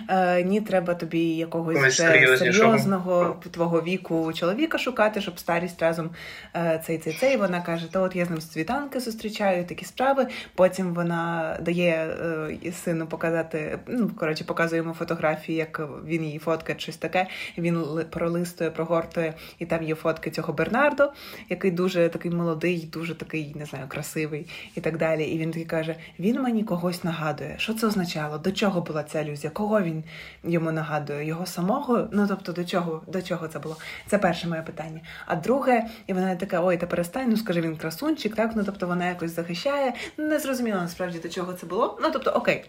Е, 0.08 0.42
ні, 0.42 0.60
треба 0.60 0.94
тобі 0.94 1.20
якогось 1.36 1.78
вже 1.78 2.36
серйозного 2.38 3.36
твого 3.50 3.82
віку 3.82 4.32
чоловіка 4.32 4.78
шукати, 4.78 5.20
щоб 5.20 5.38
старість 5.38 5.82
разом 5.82 6.10
е, 6.54 6.82
цей 6.86 6.98
цей 6.98 7.12
цей. 7.12 7.36
Вона 7.36 7.60
каже: 7.60 7.92
то 7.92 8.02
от 8.02 8.16
я 8.16 8.24
з 8.24 8.30
ним 8.30 8.40
світанки 8.40 9.00
зустрічаю, 9.00 9.64
такі 9.64 9.84
справи. 9.84 10.26
Потім 10.54 10.94
вона 10.94 11.56
дає 11.60 12.16
е, 12.64 12.72
сину 12.72 13.06
показати, 13.06 13.78
ну 13.86 14.10
коротше, 14.16 14.44
показує 14.44 14.82
йому 14.82 14.94
фотографії, 14.94 15.58
як 15.58 15.80
він 16.06 16.24
її 16.24 16.38
фоткає, 16.38 16.78
щось 16.78 16.96
таке. 16.96 17.26
Він 17.58 17.84
пролистує, 18.10 18.70
прогортує, 18.70 19.34
і 19.58 19.66
там 19.66 19.82
є 19.82 19.94
фотки 19.94 20.30
цього 20.30 20.52
Бернардо, 20.52 21.12
який 21.48 21.70
дуже 21.70 22.08
такий 22.08 22.30
молодий, 22.30 22.88
дуже 22.92 23.14
такий, 23.14 23.52
не 23.58 23.64
знаю, 23.64 23.84
красивий 23.88 24.46
і 24.74 24.80
так 24.80 24.98
далі. 24.98 25.24
І 25.24 25.38
він 25.38 25.50
такий 25.50 25.64
каже: 25.64 25.96
він 26.18 26.42
мені 26.42 26.64
когось 26.64 27.04
нагадує. 27.04 27.54
Що 27.58 27.74
це 27.74 27.86
означало? 27.86 28.38
До 28.38 28.52
чого 28.52 28.80
була 28.80 29.02
ця 29.02 29.20
ілюзія? 29.20 29.50
Кого 29.66 29.80
він 29.80 30.04
йому 30.44 30.72
нагадує? 30.72 31.26
Його 31.26 31.46
самого? 31.46 32.08
Ну 32.12 32.26
тобто, 32.28 32.52
до 32.52 32.64
чого 32.64 33.02
до 33.06 33.22
чого 33.22 33.48
це 33.48 33.58
було? 33.58 33.76
Це 34.06 34.18
перше 34.18 34.48
моє 34.48 34.62
питання. 34.62 35.00
А 35.26 35.36
друге, 35.36 35.86
і 36.06 36.12
вона 36.12 36.36
така: 36.36 36.64
ой, 36.64 36.76
та 36.76 36.86
перестань, 36.86 37.30
ну 37.30 37.36
скажи 37.36 37.60
він 37.60 37.76
красунчик, 37.76 38.36
так? 38.36 38.52
Ну 38.54 38.64
тобто 38.64 38.86
вона 38.86 39.06
якось 39.08 39.34
захищає. 39.34 39.94
Не 40.16 40.38
зрозуміло 40.38 40.80
насправді 40.80 41.18
до 41.18 41.28
чого 41.28 41.52
це 41.52 41.66
було. 41.66 41.98
Ну 42.02 42.10
тобто, 42.12 42.30
окей. 42.30 42.64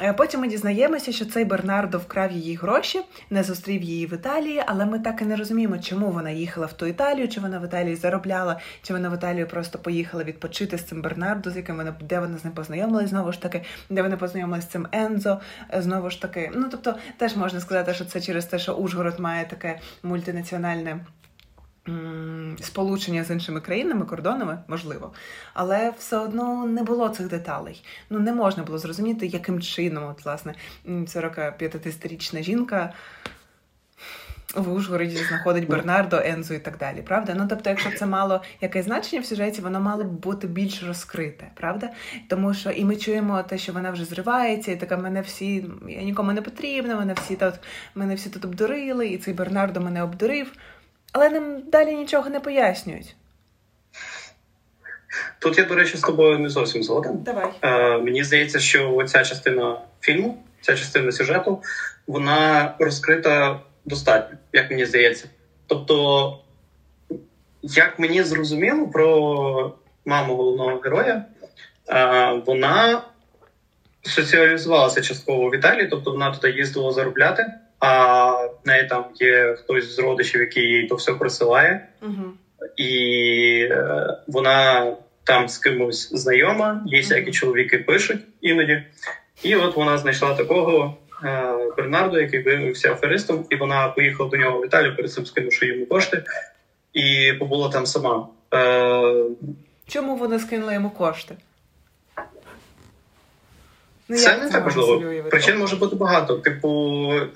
Е, 0.00 0.12
потім 0.12 0.40
ми 0.40 0.48
дізнаємося, 0.48 1.12
що 1.12 1.24
цей 1.24 1.44
Бернардо 1.44 1.98
вкрав 1.98 2.32
її 2.32 2.56
гроші, 2.56 3.00
не 3.30 3.42
зустрів 3.42 3.82
її 3.82 4.06
в 4.06 4.12
Італії, 4.12 4.62
але 4.66 4.86
ми 4.86 4.98
так 4.98 5.22
і 5.22 5.24
не 5.24 5.36
розуміємо, 5.36 5.78
чому 5.78 6.10
вона 6.10 6.30
їхала 6.30 6.66
в 6.66 6.72
ту 6.72 6.86
Італію, 6.86 7.28
чи 7.28 7.40
вона 7.40 7.58
в 7.58 7.64
Італії 7.64 7.96
заробляла, 7.96 8.60
чи 8.82 8.92
вона 8.92 9.08
в 9.08 9.14
Італію 9.14 9.46
просто 9.46 9.78
поїхала 9.78 10.24
відпочити 10.24 10.78
з 10.78 10.82
цим 10.82 11.02
Бернардо, 11.02 11.50
з 11.50 11.56
яким 11.56 11.76
вона 11.76 11.94
де 12.00 12.20
вона 12.20 12.38
з 12.38 12.44
ним 12.44 12.52
познайомилась, 12.52 13.10
знову 13.10 13.32
ж 13.32 13.42
таки, 13.42 13.62
де 13.90 14.02
вони 14.02 14.16
познайомилися 14.16 14.68
з 14.68 14.70
цим 14.70 14.86
Ензо, 14.92 15.40
е, 15.74 15.82
знову 15.82 16.10
ж 16.10 16.22
таки. 16.22 16.50
Ну 16.54 16.68
тобто, 16.70 16.94
теж 17.16 17.36
можна 17.36 17.60
сказати, 17.60 17.94
що 17.94 18.04
це 18.04 18.20
через 18.20 18.46
те, 18.46 18.58
що 18.58 18.72
Ужгород 18.72 19.20
має 19.20 19.44
таке 19.44 19.80
мультинаціональне 20.02 21.00
сполучення 22.60 23.24
з 23.24 23.30
іншими 23.30 23.60
країнами, 23.60 24.04
кордонами, 24.04 24.58
можливо, 24.68 25.12
але 25.54 25.92
все 25.98 26.18
одно 26.18 26.66
не 26.66 26.82
було 26.82 27.08
цих 27.08 27.28
деталей. 27.28 27.84
Ну 28.10 28.18
не 28.18 28.32
можна 28.32 28.62
було 28.62 28.78
зрозуміти, 28.78 29.26
яким 29.26 29.60
чином, 29.60 30.04
от, 30.04 30.24
власне, 30.24 30.54
45-річна 30.86 32.42
жінка. 32.42 32.92
В 34.54 34.72
Ужгороді 34.72 35.16
знаходить 35.16 35.68
Бернардо, 35.68 36.22
Ензу 36.24 36.54
і 36.54 36.58
так 36.58 36.78
далі, 36.78 37.02
правда? 37.02 37.34
Ну 37.36 37.46
тобто, 37.50 37.70
якщо 37.70 37.90
це 37.98 38.06
мало 38.06 38.42
якесь 38.60 38.84
значення 38.84 39.22
в 39.22 39.24
сюжеті, 39.24 39.60
воно 39.60 39.80
мало 39.80 40.04
б 40.04 40.06
бути 40.06 40.46
більш 40.46 40.82
розкрите, 40.82 41.50
правда? 41.54 41.90
Тому 42.28 42.54
що 42.54 42.70
і 42.70 42.84
ми 42.84 42.96
чуємо 42.96 43.42
те, 43.42 43.58
що 43.58 43.72
вона 43.72 43.90
вже 43.90 44.04
зривається, 44.04 44.72
і 44.72 44.76
така 44.76 44.96
мене 44.96 45.20
всі, 45.20 45.64
я 45.88 46.02
нікому 46.02 46.32
не 46.32 46.42
потрібна, 46.42 46.96
мене 46.96 47.14
всі 47.14 47.36
тут 47.36 47.54
мене 47.94 48.14
всі 48.14 48.30
тут 48.30 48.44
обдурили, 48.44 49.08
і 49.08 49.18
цей 49.18 49.34
Бернардо 49.34 49.80
мене 49.80 50.02
обдурив 50.02 50.52
але 51.14 51.30
нам 51.30 51.62
далі 51.70 51.94
нічого 51.94 52.30
не 52.30 52.40
пояснюють. 52.40 53.16
Тут 55.38 55.58
я, 55.58 55.64
до 55.64 55.74
речі, 55.74 55.96
з 55.96 56.00
тобою 56.00 56.38
не 56.38 56.48
зовсім 56.48 56.82
згоден. 56.82 57.22
Давай. 57.22 57.50
Е, 57.62 57.98
Мені 57.98 58.24
здається, 58.24 58.60
що 58.60 59.04
ця 59.06 59.24
частина 59.24 59.78
фільму, 60.00 60.44
ця 60.60 60.76
частина 60.76 61.12
сюжету, 61.12 61.62
вона 62.06 62.74
розкрита 62.78 63.60
достатньо, 63.84 64.38
як 64.52 64.70
мені 64.70 64.86
здається. 64.86 65.28
Тобто, 65.66 66.38
як 67.62 67.98
мені 67.98 68.22
зрозуміло 68.22 68.88
про 68.88 69.74
маму 70.04 70.36
головного 70.36 70.80
героя, 70.84 71.24
е, 71.88 72.42
вона 72.46 73.02
соціалізувалася 74.02 75.02
частково 75.02 75.50
в 75.50 75.54
Італії, 75.54 75.86
тобто 75.86 76.10
вона 76.10 76.30
туди 76.30 76.50
їздила 76.50 76.92
заробляти 76.92 77.52
а 77.84 78.30
в 78.46 78.58
неї 78.64 78.86
там 78.88 79.04
є 79.14 79.56
хтось 79.58 79.96
з 79.96 79.98
родичів, 79.98 80.40
який 80.40 80.64
їй 80.64 80.86
то 80.86 80.94
все 80.94 81.12
присилає, 81.12 81.88
угу. 82.02 82.32
і 82.76 83.68
е, 83.70 84.06
вона 84.26 84.92
там 85.24 85.48
з 85.48 85.58
кимось 85.58 86.14
знайома, 86.14 86.82
їй 86.86 87.00
всякі 87.00 87.32
чоловіки 87.32 87.78
пишуть 87.78 88.20
іноді. 88.40 88.82
І 89.42 89.56
от 89.56 89.76
вона 89.76 89.98
знайшла 89.98 90.34
такого 90.34 90.96
е, 91.24 91.54
Бернарду, 91.76 92.20
який 92.20 92.42
виявився 92.42 92.92
аферистом, 92.92 93.46
і 93.50 93.56
вона 93.56 93.88
поїхала 93.88 94.30
до 94.30 94.36
нього 94.36 94.60
в 94.60 94.66
Італію, 94.66 94.96
перед 94.96 95.12
цим 95.12 95.26
скинувши 95.26 95.66
йому 95.66 95.86
кошти, 95.86 96.24
і 96.92 97.32
побула 97.38 97.68
там 97.68 97.86
сама. 97.86 98.28
Е, 98.54 99.24
Чому 99.86 100.16
вони 100.16 100.38
скинули 100.38 100.74
йому 100.74 100.90
кошти? 100.90 101.34
Ну, 104.08 104.16
Це 104.16 104.36
не 104.36 104.50
так 104.50 104.64
важливо. 104.64 105.02
Причин 105.30 105.58
може 105.58 105.76
бути 105.76 105.96
багато. 105.96 106.36
Типу, 106.36 106.68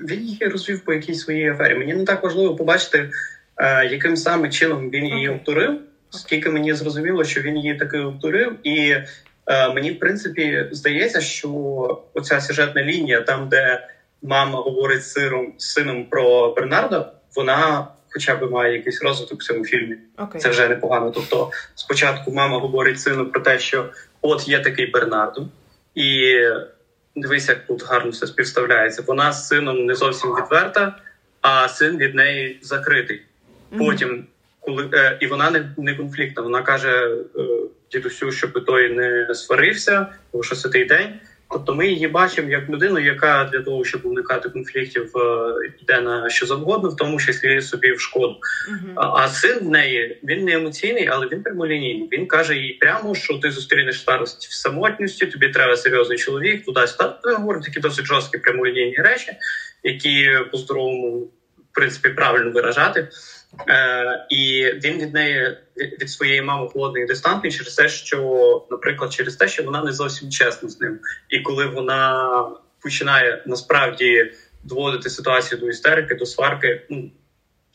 він 0.01 0.21
її 0.21 0.47
розвів 0.47 0.85
по 0.85 0.93
якійсь 0.93 1.21
своїй 1.21 1.51
афері. 1.51 1.75
Мені 1.75 1.95
не 1.95 2.05
так 2.05 2.23
важливо 2.23 2.57
побачити, 2.57 3.11
е, 3.57 3.87
яким 3.87 4.17
саме 4.17 4.49
чином 4.49 4.91
він 4.91 5.07
її 5.07 5.29
обтурив, 5.29 5.81
оскільки 6.13 6.51
мені 6.51 6.75
зрозуміло, 6.75 7.25
що 7.25 7.41
він 7.41 7.57
її 7.57 7.75
таки 7.75 7.99
обтурив, 7.99 8.53
і 8.63 8.97
е, 9.47 9.73
мені, 9.75 9.91
в 9.91 9.99
принципі, 9.99 10.67
здається, 10.71 11.21
що 11.21 11.49
оця 12.15 12.41
сюжетна 12.41 12.83
лінія, 12.83 13.21
там, 13.21 13.49
де 13.49 13.89
мама 14.23 14.59
говорить 14.61 15.03
з 15.03 15.13
сиром, 15.13 15.53
з 15.59 15.73
сином 15.73 16.05
про 16.05 16.55
Бернарда, 16.57 17.13
вона. 17.37 17.89
Хоча 18.11 18.37
б 18.37 18.51
має 18.51 18.73
якийсь 18.73 19.03
розвиток 19.03 19.41
в 19.41 19.45
цьому 19.45 19.65
фільмі, 19.65 19.97
okay. 20.17 20.37
це 20.37 20.49
вже 20.49 20.69
непогано. 20.69 21.11
Тобто, 21.11 21.51
спочатку 21.75 22.33
мама 22.33 22.59
говорить 22.59 23.01
сину 23.01 23.27
про 23.27 23.41
те, 23.41 23.59
що 23.59 23.91
от 24.23 24.49
є 24.49 24.61
такий 24.61 24.87
Бернардо, 24.91 25.47
і 25.99 26.41
дивись, 27.17 27.49
як 27.49 27.67
тут 27.67 27.85
гарно 27.85 28.11
все 28.11 28.27
співставляється. 28.27 29.03
Вона 29.07 29.33
з 29.33 29.49
сином 29.49 29.87
не 29.87 29.95
зовсім 29.95 30.31
відверта, 30.31 30.97
а 31.41 31.69
син 31.69 31.97
від 31.97 32.15
неї 32.15 32.59
закритий. 32.63 33.23
Потім, 33.79 34.27
коли 34.61 34.89
е, 34.95 35.19
і 35.21 35.27
вона 35.27 35.51
не 35.51 35.75
не 35.77 35.95
конфліктна, 35.95 36.43
вона 36.43 36.63
каже 36.63 37.17
е, 37.37 37.41
дідусю, 37.93 38.33
щоб 38.33 38.65
той 38.65 38.91
не 38.91 39.35
сварився, 39.35 40.07
тому 40.33 40.45
що 40.45 40.57
це 40.57 40.69
той 40.69 40.85
день. 40.85 41.21
Тобто 41.51 41.75
ми 41.75 41.89
її 41.89 42.09
бачимо 42.09 42.51
як 42.51 42.69
людину, 42.69 42.99
яка 42.99 43.51
для 43.53 43.63
того, 43.63 43.85
щоб 43.85 44.07
уникати 44.07 44.49
конфліктів, 44.49 45.17
е, 45.17 45.55
йде 45.83 46.01
на 46.01 46.31
що 46.31 46.47
завгодно, 46.47 46.89
в 46.89 46.97
тому 46.97 47.21
числі 47.21 47.61
собі 47.61 47.93
в 47.93 48.01
шкоду. 48.01 48.37
Uh-huh. 48.71 48.93
А, 48.97 49.29
син 49.29 49.59
в 49.59 49.69
неї 49.71 50.21
він 50.25 50.45
не 50.45 50.53
емоційний, 50.53 51.07
але 51.07 51.27
він 51.33 51.43
прямолінійний. 51.43 52.09
Він 52.13 52.27
каже 52.27 52.57
їй 52.57 52.73
прямо, 52.73 53.15
що 53.15 53.39
ти 53.39 53.51
зустрінеш 53.51 54.01
старость 54.01 54.47
в 54.47 54.53
самотності, 54.53 55.27
тобі 55.27 55.49
треба 55.49 55.77
серйозний 55.77 56.19
чоловік, 56.19 56.65
туди 56.65 56.87
сюди. 56.87 57.09
Говорить 57.25 57.65
такі 57.65 57.81
досить 57.81 58.07
жорсткі 58.07 58.39
прямолінійні 58.39 58.97
речі, 58.97 59.33
які 59.83 60.31
по 60.53 60.59
здоровому 60.59 61.19
в 61.73 61.75
принципі 61.75 62.09
правильно 62.09 62.51
виражати. 62.51 63.09
Е, 63.69 64.27
І 64.31 64.73
він 64.85 64.99
від 64.99 65.15
неї 65.15 65.57
від 65.77 66.11
своєї 66.11 66.43
мами 66.43 66.69
холодний 66.69 67.03
і 67.03 67.07
дистантний 67.07 67.53
через 67.53 67.75
те, 67.75 67.89
що, 67.89 68.67
наприклад, 68.71 69.13
через 69.13 69.37
те, 69.37 69.49
що 69.49 69.63
вона 69.63 69.85
не 69.85 69.93
зовсім 69.93 70.31
чесна 70.31 70.69
з 70.69 70.81
ним. 70.81 70.99
І 71.29 71.41
коли 71.41 71.67
вона 71.67 72.43
починає 72.83 73.43
насправді 73.47 74.33
доводити 74.65 75.11
ситуацію 75.11 75.61
до 75.61 75.69
істерики, 75.69 76.15
до 76.15 76.27
сварки, 76.27 76.83
ну 76.91 77.11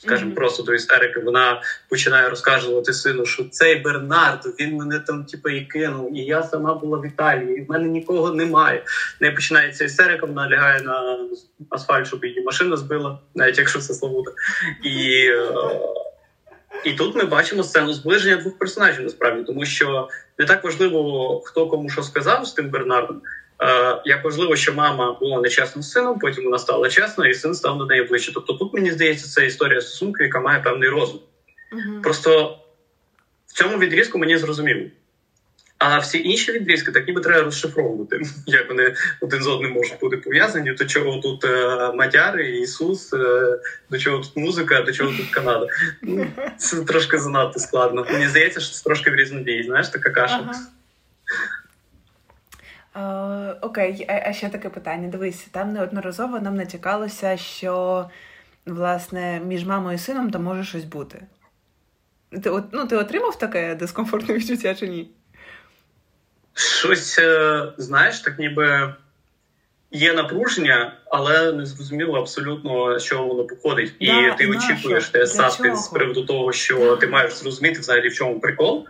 скажімо, 0.04 0.32
mm-hmm. 0.32 0.36
просто 0.36 0.64
до 0.64 0.74
істерики, 0.74 1.20
вона 1.20 1.62
починає 1.90 2.30
розказувати 2.30 2.94
сину, 2.94 3.26
що 3.26 3.44
цей 3.44 3.76
Бернардо, 3.76 4.50
він 4.50 4.76
мене 4.76 5.00
там 5.00 5.26
типу, 5.26 5.50
і 5.50 5.66
кинув, 5.66 6.18
і 6.18 6.20
я 6.20 6.44
сама 6.44 6.74
була 6.74 6.98
в 6.98 7.06
Італії, 7.06 7.58
і 7.58 7.62
в 7.62 7.70
мене 7.70 7.88
нікого 7.88 8.34
немає. 8.34 8.84
Не 9.20 9.32
починається 9.32 9.86
істерика, 9.86 10.26
вона 10.26 10.50
лягає 10.50 10.82
на 10.82 11.18
асфальт, 11.70 12.08
щоб 12.08 12.26
її 12.26 12.42
машина 12.42 12.78
збила, 12.78 13.20
навіть 13.36 13.58
якщо 13.58 13.80
це 13.80 13.94
Славута. 13.94 14.32
І 14.84 15.30
і 16.84 16.94
тут 16.94 17.16
ми 17.16 17.24
бачимо 17.24 17.64
сцену 17.64 17.94
зближення 17.94 18.36
двох 18.36 18.58
персонажів 18.58 19.04
насправді, 19.04 19.44
тому 19.44 19.66
що 19.66 20.08
не 20.38 20.46
так 20.46 20.64
важливо, 20.64 21.42
хто 21.46 21.68
кому 21.68 21.90
що 21.90 22.04
сказав 22.04 22.46
з 22.46 22.54
тим 22.54 22.70
Бернардом. 22.70 23.22
Е, 23.62 24.02
як 24.06 24.24
важливо, 24.24 24.56
що 24.56 24.74
мама 24.74 25.18
була 25.20 25.42
нечесна 25.42 25.82
з 25.82 25.92
сином, 25.92 26.20
потім 26.20 26.44
вона 26.44 26.60
стала 26.60 26.90
чесною, 26.90 27.32
і 27.32 27.34
син 27.34 27.56
став 27.56 27.78
до 27.78 27.86
неї 27.86 28.04
ближче. 28.04 28.32
Тобто, 28.34 28.54
тут 28.54 28.74
мені 28.74 28.92
здається, 28.92 29.28
це 29.28 29.46
історія 29.46 29.82
стосунку, 29.82 30.24
яка 30.24 30.40
має 30.40 30.60
певний 30.60 30.90
розум. 30.90 31.20
uh 31.72 32.02
Просто 32.02 32.60
в 33.48 33.54
цьому 33.54 33.78
відрізку 33.78 34.18
мені 34.18 34.38
зрозуміло. 34.38 34.82
А 35.78 35.98
всі 36.00 36.24
інші 36.24 36.52
відрізки 36.52 36.92
так 36.92 37.08
ніби 37.08 37.22
треба 37.22 37.44
розшифровувати, 37.44 38.22
як 38.46 38.70
вони 38.70 38.96
один 39.22 39.44
з 39.44 39.48
одним 39.48 39.72
можуть 39.72 40.00
бути 40.00 40.18
пов'язані. 40.18 40.74
До 40.74 40.86
чого 40.86 41.18
тут 41.18 41.46
е, 41.46 41.92
Мадяри, 41.94 42.60
Ісус, 42.60 43.14
е, 43.14 43.60
до 43.90 43.98
чого 43.98 44.18
тут 44.18 44.38
музика, 44.38 44.82
до 44.82 44.92
чого 44.92 45.12
тут 45.12 45.30
Канада. 45.30 45.68
Ну, 46.02 46.28
Це 46.58 46.82
трошки 46.82 47.18
занадто 47.18 47.60
складно. 47.60 48.08
Мені 48.12 48.28
здається, 48.28 48.60
що 48.60 48.74
це 48.74 48.84
трошки 48.84 49.12
в 49.12 49.16
різнобій, 49.16 49.64
знаєш, 49.64 49.88
така 49.88 50.10
каша. 50.10 50.40
Ага. 50.44 50.60
Е, 52.96 53.00
окей, 53.62 54.06
а, 54.26 54.34
ще 54.34 54.50
таке 54.50 54.70
питання. 54.70 55.08
Дивись, 55.08 55.48
там 55.52 55.74
неодноразово 55.74 56.40
нам 56.40 56.56
натякалося, 56.56 57.38
що 57.38 58.06
власне 58.66 59.42
між 59.46 59.66
мамою 59.66 59.96
і 59.96 60.00
сином 60.00 60.32
там 60.32 60.44
може 60.44 60.64
щось 60.64 60.84
бути. 60.84 61.26
Ти 62.44 62.50
от, 62.50 62.64
ну, 62.72 62.88
ти 62.88 62.96
отримав 62.96 63.40
таке 63.40 63.76
дискомфортне 63.76 64.34
відчуття 64.36 64.76
чи 64.76 64.88
ні? 64.88 65.10
Щось, 66.54 67.20
е, 67.20 67.64
знаєш, 67.78 68.20
так 68.20 68.40
ніби 68.40 68.94
є 69.92 70.14
напруження, 70.14 70.98
але 71.06 71.52
не 71.52 71.66
зрозуміло 71.66 72.20
абсолютно, 72.20 73.00
що 73.00 73.24
воно 73.24 73.44
походить. 73.44 73.94
І 74.00 74.08
да, 74.08 74.34
ти 74.34 74.48
очікуєш 74.48 75.10
те 75.10 75.28
саспінс 75.28 75.86
з 75.86 75.88
приводу 75.88 76.26
того, 76.26 76.52
що 76.52 76.80
да. 76.80 76.96
ти 76.96 77.08
маєш 77.08 77.34
зрозуміти 77.34 77.80
взагалі 77.80 78.10
в 78.10 78.14
чому 78.14 78.40
прикол. 78.40 78.88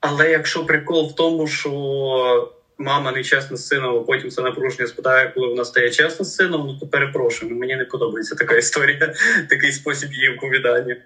Але 0.00 0.30
якщо 0.30 0.66
прикол 0.66 1.08
в 1.08 1.14
тому, 1.14 1.46
що 1.46 2.52
мама 2.78 3.12
нечесна 3.12 3.56
з 3.56 3.66
сином, 3.66 3.96
а 3.96 4.00
потім 4.00 4.30
це 4.30 4.42
напруження 4.42 4.86
спитає, 4.86 5.32
коли 5.34 5.48
вона 5.48 5.64
стає 5.64 5.90
чесна 5.90 6.24
з 6.24 6.34
сином, 6.34 6.66
ну 6.66 6.78
то 6.78 6.86
перепрошую. 6.86 7.56
Мені 7.56 7.76
не 7.76 7.84
подобається 7.84 8.34
така 8.34 8.56
історія, 8.56 9.14
такий 9.48 9.72
спосіб 9.72 10.12
її 10.12 10.28
оповідання. 10.28 10.96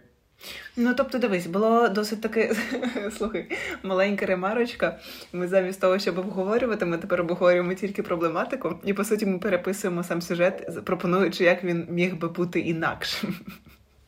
Ну, 0.77 0.95
тобто, 0.97 1.19
дивись, 1.19 1.47
було 1.47 1.89
досить 1.89 2.21
таки 2.21 2.57
слухай, 3.19 3.47
маленька 3.83 4.27
ремарочка. 4.27 4.99
Ми 5.33 5.49
замість 5.49 5.81
того, 5.81 5.99
щоб 5.99 6.19
обговорювати, 6.19 6.85
ми 6.85 6.99
тепер 6.99 7.21
обговорюємо 7.21 7.75
тільки 7.75 8.03
проблематику, 8.03 8.81
і 8.85 8.93
по 8.93 9.05
суті 9.05 9.27
ми 9.27 9.39
переписуємо 9.39 10.05
сам 10.05 10.23
сюжет, 10.23 10.85
пропонуючи, 10.85 11.45
як 11.45 11.65
він 11.65 11.87
міг 11.91 12.17
би 12.17 12.29
бути 12.29 12.61
інакшим. 12.61 13.35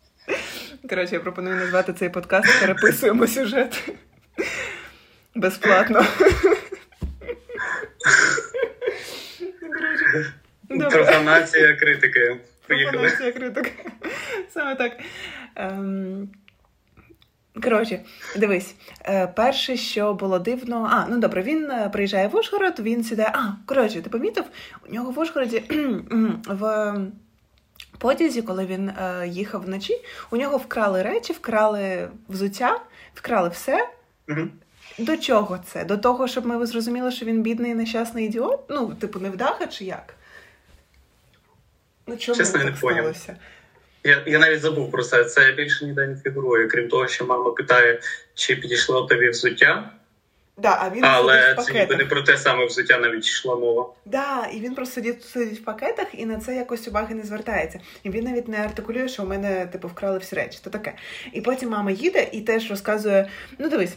Коротше, 0.88 1.14
я 1.14 1.20
пропоную 1.20 1.56
назвати 1.56 1.92
цей 1.92 2.08
подкаст 2.08 2.60
Переписуємо 2.60 3.26
сюжет 3.26 3.82
безплатно. 5.34 6.06
Профанація 10.90 11.76
критики. 11.76 12.40
Профанація 12.66 13.32
критики. 13.32 13.72
Саме 14.50 14.74
так. 14.74 14.92
Ем... 15.56 16.28
Коротше, 17.62 18.00
дивись, 18.36 18.74
е, 19.04 19.26
перше, 19.26 19.76
що 19.76 20.14
було 20.14 20.38
дивно, 20.38 20.88
а 20.92 21.06
ну 21.10 21.18
добре, 21.18 21.42
він 21.42 21.70
е, 21.70 21.90
приїжджає 21.92 22.28
в 22.28 22.36
Ужгород, 22.36 22.80
він 22.80 23.04
сідає. 23.04 23.32
А, 23.34 23.48
коротше, 23.66 24.02
ти 24.02 24.10
помітив? 24.10 24.44
У 24.88 24.92
нього 24.92 25.10
в 25.10 25.18
Ужгороді 25.18 25.62
в 26.46 27.04
потязі, 27.98 28.42
коли 28.42 28.66
він 28.66 28.88
е, 28.88 29.28
їхав 29.28 29.62
вночі, 29.62 30.00
у 30.30 30.36
нього 30.36 30.56
вкрали 30.56 31.02
речі, 31.02 31.32
вкрали 31.32 32.08
взуття, 32.28 32.80
вкрали 33.14 33.48
все. 33.48 33.88
До 34.98 35.16
чого 35.16 35.58
це? 35.72 35.84
До 35.84 35.96
того, 35.96 36.28
щоб 36.28 36.46
ми 36.46 36.66
зрозуміли, 36.66 37.12
що 37.12 37.26
він 37.26 37.42
бідний 37.42 37.74
нещасний 37.74 38.26
ідіот? 38.26 38.60
Ну, 38.68 38.94
типу, 38.94 39.18
невдаха 39.18 39.66
чи 39.66 39.84
як? 39.84 40.14
Ну, 42.06 42.16
чому 42.16 42.38
Чесно, 42.38 42.58
так 42.58 42.70
не 42.70 42.76
сталося? 42.76 43.36
Я 44.04 44.22
я 44.26 44.38
навіть 44.38 44.60
забув 44.60 44.90
про 44.90 45.02
це. 45.02 45.24
Це 45.24 45.52
більше 45.52 45.84
ніде 45.84 46.06
не 46.06 46.16
фігурує, 46.16 46.66
крім 46.66 46.88
того, 46.88 47.08
що 47.08 47.26
мама 47.26 47.50
питає, 47.50 48.00
чи 48.34 48.56
підійшло 48.56 49.02
тобі 49.02 49.28
взуття. 49.28 49.90
Да, 50.56 50.78
а 50.80 50.90
він 50.90 51.04
Але 51.04 51.56
це 51.66 51.72
ніби 51.72 51.96
не 51.96 52.04
про 52.04 52.22
те 52.22 52.36
саме 52.36 52.66
взуття 52.66 52.98
навіть 52.98 53.26
йшла 53.26 53.56
мова. 53.56 53.92
Да, 54.04 54.46
і 54.52 54.60
він 54.60 54.74
просто 54.74 54.94
сидить, 54.94 55.24
сидить 55.24 55.60
в 55.60 55.64
пакетах 55.64 56.06
і 56.12 56.26
на 56.26 56.40
це 56.40 56.56
якось 56.56 56.88
уваги 56.88 57.14
не 57.14 57.22
звертається. 57.22 57.80
І 58.02 58.10
він 58.10 58.24
навіть 58.24 58.48
не 58.48 58.56
артикулює, 58.56 59.08
що 59.08 59.22
у 59.22 59.26
мене 59.26 59.66
типу 59.66 59.88
вкрали 59.88 60.18
всі 60.18 60.36
речі. 60.36 60.58
То 60.64 60.70
таке. 60.70 60.92
І 61.32 61.40
потім 61.40 61.68
мама 61.68 61.90
їде 61.90 62.28
і 62.32 62.40
теж 62.40 62.70
розказує: 62.70 63.28
ну 63.58 63.68
дивись 63.68 63.96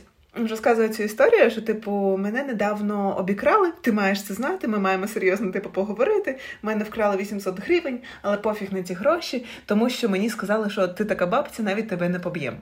розказує 0.50 0.90
цю 0.90 1.04
історію, 1.04 1.52
що, 1.52 1.62
типу, 1.62 2.18
мене 2.20 2.44
недавно 2.44 3.18
обікрали, 3.18 3.72
ти 3.82 3.92
маєш 3.92 4.24
це 4.24 4.34
знати, 4.34 4.68
ми 4.68 4.80
маємо 4.80 5.08
серйозно 5.08 5.52
типу, 5.52 5.70
поговорити. 5.70 6.40
Мене 6.62 6.84
вкрали 6.84 7.18
800 7.18 7.60
гривень, 7.60 8.00
але 8.22 8.38
пофіг 8.38 8.74
на 8.74 8.82
ті 8.82 8.94
гроші, 8.94 9.46
тому 9.66 9.90
що 9.90 10.10
мені 10.10 10.30
сказали, 10.30 10.70
що 10.70 10.88
ти 10.88 11.06
така 11.06 11.26
бабця, 11.26 11.64
навіть 11.64 11.90
тебе 11.90 12.10
не 12.10 12.20
поб'єм. 12.20 12.58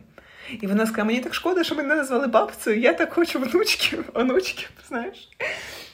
І 0.62 0.68
вона 0.68 0.86
сказала, 0.86 1.06
мені 1.06 1.20
так 1.20 1.34
шкода, 1.34 1.64
що 1.64 1.76
мене 1.76 1.96
назвали 1.96 2.28
бабцею, 2.28 2.80
я 2.80 2.94
так 2.94 3.14
хочу 3.14 3.40
внучків, 3.40 4.10
онучків, 4.14 4.70
знаєш. 4.88 5.30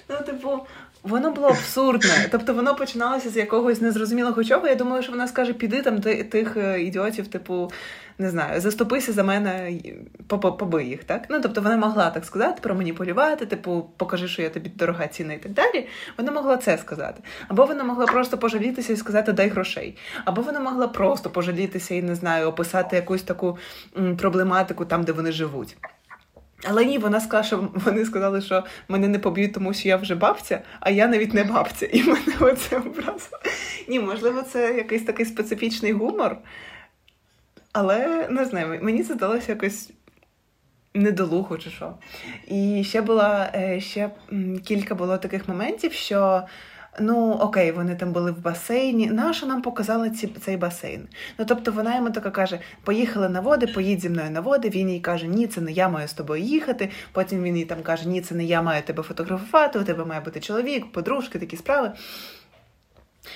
Ну, 0.09 0.15
типу, 0.25 0.59
Воно 1.03 1.32
було 1.32 1.47
абсурдне. 1.47 2.27
Тобто 2.32 2.53
воно 2.53 2.75
починалося 2.75 3.29
з 3.29 3.38
якогось 3.38 3.82
незрозумілого 3.82 4.43
чого. 4.43 4.67
Я 4.67 4.75
думаю, 4.75 5.03
що 5.03 5.11
вона 5.11 5.27
скаже, 5.27 5.53
піди 5.53 5.82
там 5.82 6.01
тих 6.01 6.57
е, 6.57 6.82
ідіотів, 6.82 7.27
типу, 7.27 7.71
не 8.18 8.30
знаю, 8.30 8.62
заступися 8.62 9.14
за 9.14 9.24
мене, 9.24 9.80
побий 10.28 10.88
їх, 10.89 11.03
так? 11.03 11.26
Ну, 11.30 11.41
тобто 11.41 11.62
вона 11.62 11.78
могла 11.78 12.09
так 12.09 12.26
сказати, 12.26 12.59
проманіпулювати, 12.62 13.45
типу, 13.45 13.89
покажи, 13.97 14.28
що 14.28 14.41
я 14.41 14.49
тобі 14.49 14.70
дорога 14.70 15.07
ціна 15.07 15.34
і 15.34 15.38
так 15.38 15.51
далі. 15.51 15.88
Вона 16.18 16.32
могла 16.32 16.57
це 16.57 16.78
сказати. 16.78 17.24
Або 17.47 17.66
вона 17.66 17.84
могла 17.84 18.05
просто 18.05 18.38
пожалітися 18.38 18.93
і 18.93 18.95
сказати 18.95 19.34
дай 19.34 19.49
грошей. 19.49 19.97
Або 20.26 20.41
вона 20.41 20.59
могла 20.59 20.88
просто 20.88 21.30
пожалітися 21.30 21.95
і 21.95 22.01
не 22.01 22.16
знаю, 22.16 22.47
описати 22.47 22.95
якусь 22.95 23.24
таку 23.24 23.57
проблематику 24.18 24.86
там, 24.86 25.03
де 25.03 25.12
вони 25.12 25.32
живуть. 25.32 25.78
Але 26.64 26.86
ні, 26.86 26.97
вона 26.97 27.22
сказала, 27.22 27.43
що 27.43 27.70
вони 27.74 28.05
сказали, 28.05 28.41
що 28.41 28.64
мене 28.88 29.07
не 29.07 29.20
поб'ють, 29.20 29.53
тому 29.53 29.74
що 29.74 29.88
я 29.88 29.97
вже 29.97 30.16
бабця, 30.16 30.62
а 30.80 30.89
я 30.89 31.07
навіть 31.07 31.34
не 31.34 31.43
бабця. 31.43 31.86
І 31.86 32.03
мене 32.03 32.34
оце 32.39 32.78
образило. 32.78 33.41
Ні, 33.88 33.99
можливо, 33.99 34.41
це 34.41 34.74
якийсь 34.74 35.03
такий 35.03 35.26
специфічний 35.26 35.91
гумор. 35.91 36.38
Але 37.74 38.28
не 38.30 38.45
знаю, 38.45 38.80
мені 38.82 39.03
це 39.03 39.13
здалося 39.13 39.51
якось 39.51 39.91
недолуго 40.93 41.57
чи 41.57 41.69
що. 41.69 41.93
І 42.47 42.84
ще 42.84 43.01
була 43.01 43.51
е, 43.55 43.80
ще 43.80 44.11
кілька 44.65 44.95
було 44.95 45.17
таких 45.17 45.47
моментів, 45.47 45.93
що. 45.93 46.43
Ну, 46.99 47.32
окей, 47.32 47.72
вони 47.72 47.95
там 47.95 48.11
були 48.11 48.32
в 48.32 48.41
басейні. 48.41 49.07
Нащо 49.07 49.45
нам 49.45 49.61
показали 49.61 50.09
ці, 50.09 50.28
цей 50.28 50.57
басейн? 50.57 51.07
Ну, 51.38 51.45
тобто 51.45 51.72
вона 51.72 51.95
йому 51.95 52.09
така 52.09 52.32
каже: 52.32 52.59
поїхали 52.84 53.30
на 53.30 53.39
води, 53.41 53.67
поїдь 53.67 54.01
зі 54.01 54.09
мною 54.09 54.32
на 54.32 54.39
води. 54.39 54.69
Він 54.69 54.89
їй 54.89 54.99
каже, 54.99 55.28
ні, 55.28 55.47
це 55.47 55.61
не 55.61 55.72
я 55.72 55.89
маю 55.89 56.07
з 56.07 56.13
тобою 56.13 56.43
їхати. 56.43 56.89
Потім 57.11 57.43
він 57.43 57.57
їй 57.57 57.65
там 57.65 57.82
каже, 57.84 58.07
ні, 58.07 58.22
це 58.22 58.36
не 58.36 58.43
я 58.43 58.61
маю 58.61 58.82
тебе 58.84 59.03
фотографувати, 59.03 59.80
у 59.80 59.84
тебе 59.84 60.05
має 60.05 60.22
бути 60.22 60.39
чоловік, 60.39 60.91
подружки, 60.91 61.39
такі 61.39 61.57
справи. 61.57 61.91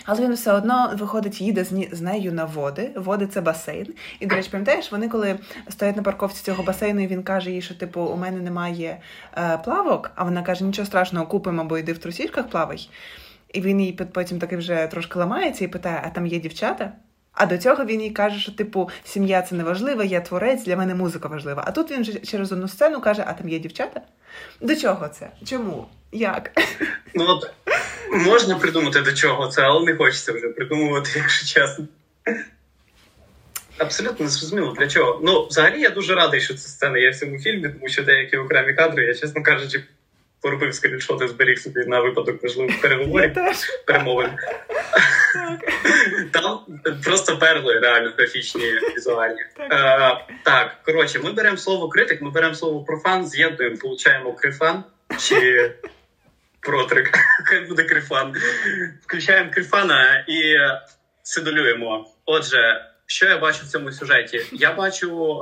Але 0.06 0.22
він 0.22 0.34
все 0.34 0.54
одно 0.54 0.94
виходить, 1.00 1.42
їде 1.42 1.64
з 1.92 2.02
нею 2.02 2.34
на 2.34 2.46
води. 2.46 2.92
Води 2.96 3.28
це 3.28 3.42
басейн. 3.42 3.88
І, 4.20 4.26
до 4.26 4.36
речі, 4.36 4.50
пам'ятаєш, 4.52 4.92
вони 4.92 5.10
коли 5.10 5.40
стоять 5.70 5.96
на 5.96 6.04
парковці 6.04 6.44
цього 6.44 6.64
басейну, 6.64 7.04
і 7.04 7.08
він 7.08 7.24
каже 7.24 7.52
їй, 7.52 7.62
що 7.62 7.76
типу 7.76 8.02
у 8.02 8.18
мене 8.18 8.42
немає 8.42 9.02
е, 9.38 9.58
плавок, 9.58 10.12
а 10.16 10.24
вона 10.24 10.44
каже, 10.44 10.64
нічого 10.64 10.86
страшного, 10.86 11.28
купимо, 11.28 11.64
бо 11.64 11.78
йди 11.78 11.94
в 11.94 11.98
трусішках 11.98 12.50
плавай. 12.50 12.90
І 13.54 13.62
він 13.62 13.82
їй 13.82 13.94
потім 13.94 14.40
таки 14.40 14.58
вже 14.58 14.88
трошки 14.88 15.20
ламається 15.20 15.66
і 15.66 15.68
питає: 15.68 16.02
а 16.06 16.10
там 16.10 16.28
є 16.28 16.40
дівчата? 16.40 16.94
А 17.36 17.46
до 17.46 17.58
цього 17.58 17.86
він 17.86 18.02
їй 18.02 18.10
каже, 18.10 18.40
що 18.40 18.52
типу 18.52 18.90
сім'я 19.04 19.42
це 19.42 19.56
не 19.56 19.64
важливо, 19.64 20.04
я 20.04 20.22
творець, 20.22 20.64
для 20.64 20.76
мене 20.76 20.96
музика 20.96 21.28
важлива. 21.28 21.64
А 21.68 21.72
тут 21.72 21.92
він 21.92 22.06
через 22.24 22.52
одну 22.52 22.68
сцену 22.68 23.02
каже: 23.02 23.24
А 23.28 23.34
там 23.34 23.50
є 23.50 23.60
дівчата? 23.60 24.02
До 24.62 24.76
чого 24.76 25.08
це? 25.08 25.30
Чому? 25.46 25.88
Як? 26.12 26.52
Ну 27.14 27.26
от 27.28 27.52
можна 28.12 28.56
придумати 28.56 29.02
до 29.02 29.14
чого 29.14 29.48
це, 29.48 29.62
але 29.62 29.86
не 29.86 29.98
хочеться 29.98 30.34
вже 30.34 30.48
придумувати, 30.48 31.10
якщо 31.16 31.46
чесно. 31.46 31.88
Абсолютно 33.78 34.24
не 34.26 34.32
зрозуміло 34.32 34.76
для 34.80 34.88
чого. 34.88 35.20
Ну, 35.24 35.48
взагалі 35.48 35.82
я 35.82 35.90
дуже 35.90 36.16
радий, 36.16 36.42
що 36.42 36.54
ця 36.54 36.68
сцена 36.68 36.98
є 36.98 37.10
в 37.10 37.16
цьому 37.16 37.40
фільмі, 37.40 37.70
тому 37.70 37.90
що 37.90 38.04
деякі 38.04 38.38
окремі 38.38 38.74
кадри, 38.74 39.06
я 39.06 39.14
чесно 39.14 39.44
кажучи, 39.44 39.84
поробив 40.46 40.74
скріншоти, 40.74 41.28
зберіг 41.28 41.60
собі 41.60 41.86
на 41.86 42.00
випадок 42.00 42.44
можливих 42.44 42.82
переговорів 42.82 43.32
перемовин. 43.86 44.30
Там 46.32 46.60
просто 47.04 47.38
перли 47.38 47.80
реально 47.80 48.14
графічні, 48.18 48.74
візуальні. 48.96 49.42
Так, 49.70 50.22
так 50.44 50.76
коротше, 50.86 51.20
ми 51.20 51.32
беремо 51.32 51.58
слово 51.58 51.90
критик, 51.90 52.22
ми 52.22 52.30
беремо 52.30 52.56
слово 52.56 52.84
профан, 52.84 53.28
з'єднуємо, 53.28 53.78
получаємо 53.78 54.34
крифан 54.34 54.84
чи 55.20 55.72
протрик. 56.60 57.18
Хай 57.46 57.60
буде 57.60 57.84
крифан. 57.84 58.36
Включаємо 59.04 59.52
крифана 59.52 60.26
і 60.28 60.56
сидолюємо. 61.24 62.10
Отже, 62.26 62.86
що 63.06 63.26
я 63.26 63.38
бачу 63.38 63.60
в 63.64 63.68
цьому 63.68 63.92
сюжеті? 63.92 64.42
Я 64.52 64.74
бачу. 64.74 65.42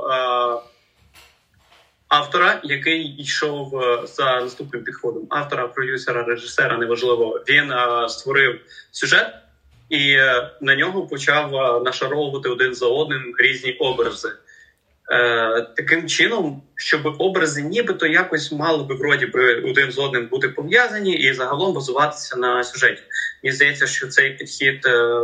Автора, 2.08 2.60
який 2.64 3.22
йшов 3.22 3.82
е, 3.82 4.06
за 4.06 4.40
наступним 4.40 4.84
підходом. 4.84 5.26
Автора, 5.30 5.68
продюсера, 5.68 6.22
режисера, 6.22 6.78
неважливо. 6.78 7.44
Він 7.48 7.72
е, 7.72 8.08
створив 8.08 8.60
сюжет 8.90 9.34
і 9.88 10.10
е, 10.10 10.50
на 10.60 10.76
нього 10.76 11.06
почав 11.06 11.52
нашаровувати 11.84 12.48
один 12.48 12.74
за 12.74 12.86
одним 12.86 13.34
різні 13.38 13.72
образи. 13.72 14.32
Е, 15.12 15.66
Таким 15.76 16.08
чином, 16.08 16.62
щоб 16.76 17.16
образи 17.18 17.62
нібито 17.62 18.06
якось 18.06 18.52
мали 18.52 18.84
би 18.84 18.94
вроді 18.94 19.26
би 19.26 19.60
один 19.60 19.92
з 19.92 19.98
одним 19.98 20.26
бути 20.26 20.48
пов'язані 20.48 21.12
і 21.12 21.32
загалом 21.32 21.74
базуватися 21.74 22.36
на 22.36 22.64
сюжеті. 22.64 23.02
Мені 23.42 23.56
здається, 23.56 23.86
що 23.86 24.08
цей 24.08 24.30
підхід 24.30 24.86
е, 24.86 25.20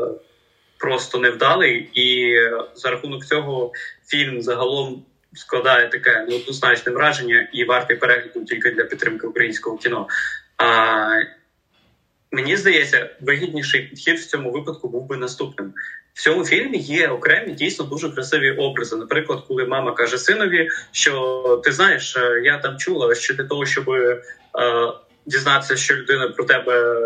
просто 0.79 1.19
невдалий, 1.19 1.91
і 1.95 2.35
за 2.75 2.91
рахунок 2.91 3.25
цього 3.25 3.73
фільм 4.07 4.43
загалом 4.43 5.05
складає 5.41 5.89
таке 5.89 6.27
неоднозначне 6.29 6.93
враження 6.93 7.49
і 7.53 7.65
вартий 7.65 7.97
перегляду 7.97 8.45
тільки 8.45 8.71
для 8.71 8.85
підтримки 8.85 9.27
українського 9.27 9.77
кіно. 9.77 10.09
А 10.57 11.09
мені 12.31 12.57
здається, 12.57 13.11
вигідніший 13.21 13.83
підхід 13.83 14.19
в 14.19 14.27
цьому 14.27 14.51
випадку 14.51 14.89
був 14.89 15.07
би 15.07 15.17
наступним. 15.17 15.73
В 16.15 16.23
цьому 16.23 16.45
фільмі 16.45 16.79
є 16.79 17.09
окремі 17.09 17.53
дійсно 17.53 17.85
дуже 17.85 18.11
красиві 18.11 18.51
образи. 18.51 18.97
Наприклад, 18.97 19.45
коли 19.49 19.65
мама 19.65 19.93
каже 19.93 20.19
синові, 20.19 20.69
що 20.93 21.63
ти 21.65 21.73
знаєш, 21.73 22.17
е, 22.17 22.41
я 22.45 22.59
там 22.59 22.77
чула, 22.79 23.15
що 23.15 23.35
для 23.35 23.45
того, 23.45 23.67
щоб 23.67 23.91
е, 23.91 24.23
дізнатися, 25.27 25.77
що 25.77 25.95
людина 25.97 26.29
про 26.29 26.45
тебе 26.45 27.05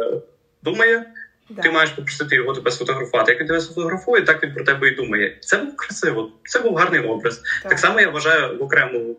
думає. 0.63 1.05
Да. 1.49 1.63
Ти 1.63 1.71
маєш 1.71 1.91
попросити 1.91 2.37
його 2.37 2.55
тебе 2.55 2.71
сфотографувати. 2.71 3.33
Як 3.33 3.41
він 3.41 3.47
тебе 3.47 3.61
сфотографує, 3.61 4.23
так 4.23 4.43
він 4.43 4.55
про 4.55 4.65
тебе 4.65 4.89
і 4.89 4.95
думає. 4.95 5.39
Це 5.41 5.59
був 5.59 5.77
красиво, 5.77 6.33
це 6.45 6.61
був 6.61 6.75
гарний 6.77 7.01
образ. 7.01 7.43
Так, 7.63 7.71
так 7.71 7.79
само 7.79 8.01
я 8.01 8.11
вважаю 8.11 8.59
в 8.59 8.63
окрему 8.63 9.17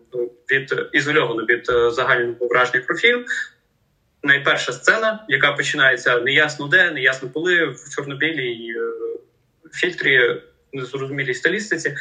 від 0.52 0.76
ізольовано 0.94 1.46
від 1.46 1.70
е, 1.70 1.92
загального 1.92 2.48
враження 2.48 2.84
про 2.88 2.96
фільм. 2.96 3.26
Найперша 4.24 4.72
сцена, 4.72 5.26
яка 5.28 5.52
починається 5.52 6.20
неясно 6.20 6.68
де, 6.68 6.92
неясно 6.92 7.30
коли, 7.34 7.66
в 7.66 7.96
чорнобілій 7.96 8.74
е, 8.78 8.82
фільтрі, 9.74 10.42
незрозумілій 10.74 11.34
стилістиці. 11.34 11.96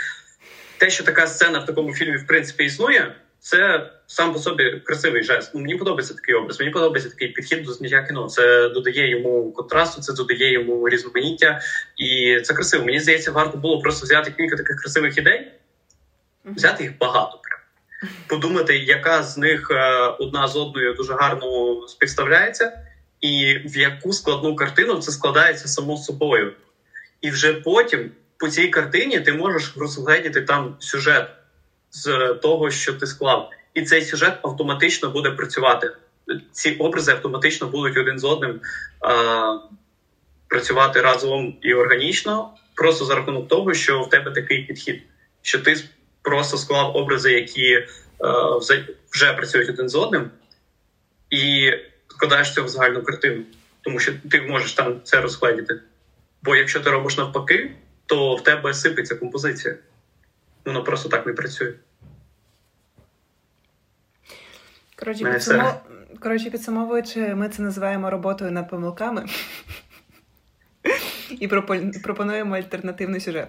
Те, 0.79 0.91
що 0.91 1.05
така 1.05 1.27
сцена 1.27 1.59
в 1.59 1.67
такому 1.67 1.95
фільмі 1.95 2.17
в 2.17 2.27
принципі 2.27 2.65
існує, 2.65 3.15
це 3.45 3.91
сам 4.07 4.33
по 4.33 4.39
собі 4.39 4.83
красивий 4.85 5.23
жест. 5.23 5.51
Ну, 5.55 5.61
Мені 5.61 5.75
подобається 5.75 6.15
такий 6.15 6.35
образ. 6.35 6.61
Мені 6.61 6.73
подобається 6.73 7.11
такий 7.11 7.29
підхід 7.29 7.63
до 7.63 7.73
зняття 7.73 8.03
кіно. 8.03 8.29
Це 8.29 8.69
додає 8.69 9.11
йому 9.11 9.53
контрасту, 9.53 10.01
це 10.01 10.13
додає 10.13 10.53
йому 10.53 10.89
різноманіття, 10.89 11.61
і 11.97 12.41
це 12.41 12.55
красиво. 12.55 12.85
Мені 12.85 13.01
здається, 13.01 13.33
варто 13.33 13.59
було 13.59 13.81
просто 13.81 14.05
взяти 14.07 14.31
кілька 14.31 14.57
таких 14.57 14.77
красивих 14.77 15.19
ідей, 15.19 15.53
взяти 16.45 16.85
їх 16.85 16.99
багато. 16.99 17.41
Подумати, 18.27 18.79
яка 18.79 19.23
з 19.23 19.39
них 19.39 19.71
е, 19.71 19.99
одна 20.19 20.49
з 20.49 20.57
одною 20.57 20.95
дуже 20.95 21.15
гарно 21.15 21.89
співставляється, 21.89 22.81
і 23.21 23.59
в 23.65 23.79
яку 23.79 24.13
складну 24.13 24.57
картину 24.57 24.99
це 24.99 25.13
складається 25.13 25.69
само 25.69 25.97
собою. 25.97 26.53
І 27.21 27.31
вже 27.31 27.53
потім 27.53 28.11
по 28.37 28.49
цій 28.49 28.69
картині 28.69 29.21
ти 29.21 29.33
можеш 29.33 29.75
розгледіти 29.77 30.43
там 30.43 30.77
сюжет 30.79 31.31
з 31.95 32.35
того, 32.43 32.71
що 32.71 32.93
ти 32.93 33.07
склав, 33.07 33.51
і 33.75 33.83
цей 33.83 34.03
сюжет 34.03 34.39
автоматично 34.43 35.11
буде 35.11 35.31
працювати. 35.31 35.91
Ці 36.53 36.75
образи 36.75 37.13
автоматично 37.13 37.67
будуть 37.69 37.97
один 37.97 38.19
з 38.19 38.25
одним 38.25 38.61
а, 39.01 39.59
працювати 40.49 41.01
разом 41.01 41.57
і 41.63 41.75
органічно, 41.75 42.51
просто 42.75 43.05
за 43.05 43.15
рахунок 43.15 43.49
того, 43.49 43.75
що 43.75 44.03
в 44.03 44.11
тебе 44.11 44.31
такий 44.31 44.63
підхід, 44.63 45.03
що 45.43 45.59
ти 45.59 45.77
просто 46.23 46.57
склав 46.57 46.97
образи, 46.97 47.33
які 47.33 47.87
а, 48.19 48.59
вже 49.13 49.33
працюють 49.37 49.69
один 49.69 49.89
з 49.89 49.95
одним, 49.95 50.31
і 51.31 51.73
складаєш 52.09 52.55
це 52.55 52.61
в 52.61 52.69
загальну 52.69 53.03
картину, 53.03 53.43
тому 53.83 53.99
що 53.99 54.13
ти 54.31 54.41
можеш 54.41 54.73
там 54.73 55.01
це 55.05 55.21
розгледіти. 55.21 55.81
Бо 56.43 56.57
якщо 56.57 56.81
ти 56.81 56.91
робиш 56.91 57.17
навпаки, 57.17 57.73
то 58.07 58.35
в 58.35 58.43
тебе 58.43 58.75
сипеться 58.75 59.15
композиція. 59.15 59.77
Воно 60.65 60.85
просто 60.85 61.09
так 61.09 61.27
не 61.27 61.33
працює. 61.33 61.73
Коротше, 65.05 65.33
підсумов... 65.33 65.75
Коротше, 66.21 66.51
підсумовуючи, 66.51 67.35
ми 67.35 67.49
це 67.49 67.63
називаємо 67.63 68.11
роботою 68.11 68.51
над 68.51 68.69
помилками. 68.71 69.27
І 71.41 71.49
пропонуємо 72.03 72.57
альтернативний 72.57 73.21
сюжет. 73.21 73.49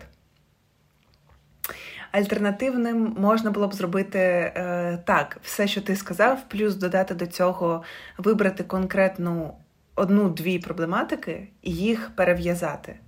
Альтернативним 2.12 3.16
можна 3.18 3.52
було 3.52 3.68
б 3.68 3.74
зробити 3.74 4.20
е, 4.20 5.04
так, 5.06 5.38
все, 5.44 5.68
що 5.68 5.82
ти 5.82 5.96
сказав, 5.96 6.50
плюс 6.50 6.76
додати 6.76 7.14
до 7.14 7.28
цього 7.28 7.84
вибрати 8.18 8.64
конкретну 8.64 9.58
одну-дві 9.96 10.60
проблематики 10.60 11.48
і 11.62 11.72
їх 11.72 12.12
перев'язати 12.16 13.00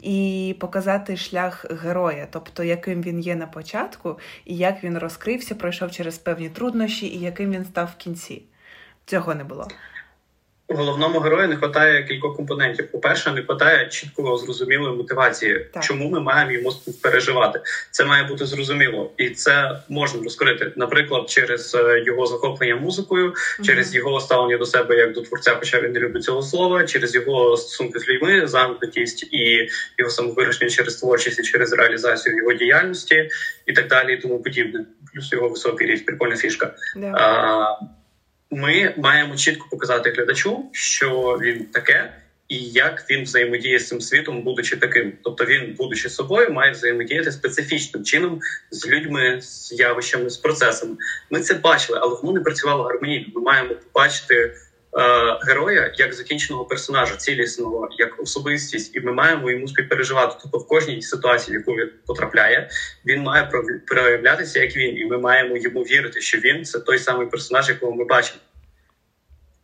і 0.00 0.56
показати 0.60 1.16
шлях 1.16 1.66
героя, 1.70 2.28
тобто 2.30 2.64
яким 2.64 3.02
він 3.02 3.20
є 3.20 3.36
на 3.36 3.46
початку, 3.46 4.18
і 4.44 4.56
як 4.56 4.84
він 4.84 4.98
розкрився, 4.98 5.54
пройшов 5.54 5.90
через 5.90 6.18
певні 6.18 6.48
труднощі, 6.48 7.06
і 7.06 7.20
яким 7.20 7.52
він 7.52 7.64
став 7.64 7.88
в 7.94 7.96
кінці. 7.96 8.42
Цього 9.06 9.34
не 9.34 9.44
було. 9.44 9.68
Головному 10.68 11.20
герою 11.20 11.48
не 11.48 11.54
вистачає 11.54 12.02
кількох 12.02 12.36
компонентів. 12.36 12.90
По-перше, 12.90 13.30
не 13.30 13.40
вистачає 13.40 13.88
чітко 13.88 14.36
зрозумілої 14.36 14.96
мотивації, 14.96 15.66
так. 15.72 15.84
чому 15.84 16.10
ми 16.10 16.20
маємо 16.20 16.52
йому 16.52 16.72
переживати. 17.02 17.60
Це 17.90 18.04
має 18.04 18.24
бути 18.24 18.46
зрозуміло, 18.46 19.12
і 19.16 19.30
це 19.30 19.80
можна 19.88 20.22
розкрити, 20.22 20.72
наприклад, 20.76 21.30
через 21.30 21.74
е, 21.74 22.02
його 22.06 22.26
захоплення 22.26 22.76
музикою, 22.76 23.30
mm-hmm. 23.30 23.64
через 23.64 23.94
його 23.94 24.20
ставлення 24.20 24.58
до 24.58 24.66
себе 24.66 24.96
як 24.96 25.12
до 25.12 25.22
творця, 25.22 25.56
хоча 25.58 25.80
він 25.80 25.92
не 25.92 26.00
любить 26.00 26.24
цього 26.24 26.42
слова, 26.42 26.84
через 26.84 27.14
його 27.14 27.56
стосунки 27.56 27.98
з 27.98 28.08
людьми, 28.08 28.46
замкнутість 28.46 29.28
і 29.32 29.68
його 29.98 30.10
самовирішення 30.10 30.70
через 30.70 30.96
творчість, 30.96 31.38
і 31.38 31.42
через 31.42 31.72
реалізацію 31.72 32.36
його 32.36 32.52
діяльності 32.52 33.28
і 33.66 33.72
так 33.72 33.88
далі, 33.88 34.14
і 34.14 34.16
тому 34.16 34.42
подібне. 34.42 34.84
Плюс 35.14 35.32
його 35.32 35.48
високий 35.48 35.86
рівень, 35.86 36.04
прикольна 36.04 36.36
фішка. 36.36 36.74
Yeah. 36.96 37.12
А, 37.14 37.76
ми 38.54 38.94
маємо 38.96 39.36
чітко 39.36 39.66
показати 39.70 40.10
глядачу, 40.10 40.64
що 40.72 41.38
він 41.42 41.64
таке, 41.64 42.12
і 42.48 42.56
як 42.58 43.04
він 43.10 43.22
взаємодіє 43.22 43.78
з 43.78 43.88
цим 43.88 44.00
світом, 44.00 44.42
будучи 44.42 44.76
таким. 44.76 45.12
Тобто 45.22 45.44
він, 45.44 45.74
будучи 45.78 46.08
собою, 46.08 46.50
має 46.50 46.72
взаємодіяти 46.72 47.32
специфічним 47.32 48.04
чином 48.04 48.40
з 48.70 48.86
людьми, 48.86 49.38
з 49.42 49.72
явищами, 49.72 50.30
з 50.30 50.36
процесами. 50.36 50.96
Ми 51.30 51.40
це 51.40 51.54
бачили, 51.54 51.98
але 52.02 52.16
воно 52.22 52.32
не 52.32 52.40
працювало 52.40 52.82
гармонійно. 52.82 53.26
Ми 53.34 53.40
маємо 53.42 53.74
побачити. 53.74 54.54
Е, 54.98 55.38
героя 55.46 55.92
як 55.96 56.14
закінченого 56.14 56.64
персонажа, 56.64 57.16
цілісного, 57.16 57.88
як 57.98 58.22
особистість, 58.22 58.96
і 58.96 59.00
ми 59.00 59.12
маємо 59.12 59.50
йому 59.50 59.68
співпереживати. 59.68 60.36
Тобто 60.42 60.58
в 60.58 60.68
кожній 60.68 61.02
ситуації, 61.02 61.56
в 61.56 61.60
яку 61.60 61.72
він 61.72 61.90
потрапляє, 62.06 62.70
він 63.06 63.22
має 63.22 63.50
проявлятися 63.86 64.60
як 64.60 64.76
він, 64.76 64.96
і 64.96 65.04
ми 65.04 65.18
маємо 65.18 65.56
йому 65.56 65.82
вірити, 65.82 66.20
що 66.20 66.38
він 66.38 66.64
це 66.64 66.80
той 66.80 66.98
самий 66.98 67.26
персонаж, 67.26 67.68
якого 67.68 67.92
ми 67.92 68.04
бачимо, 68.04 68.38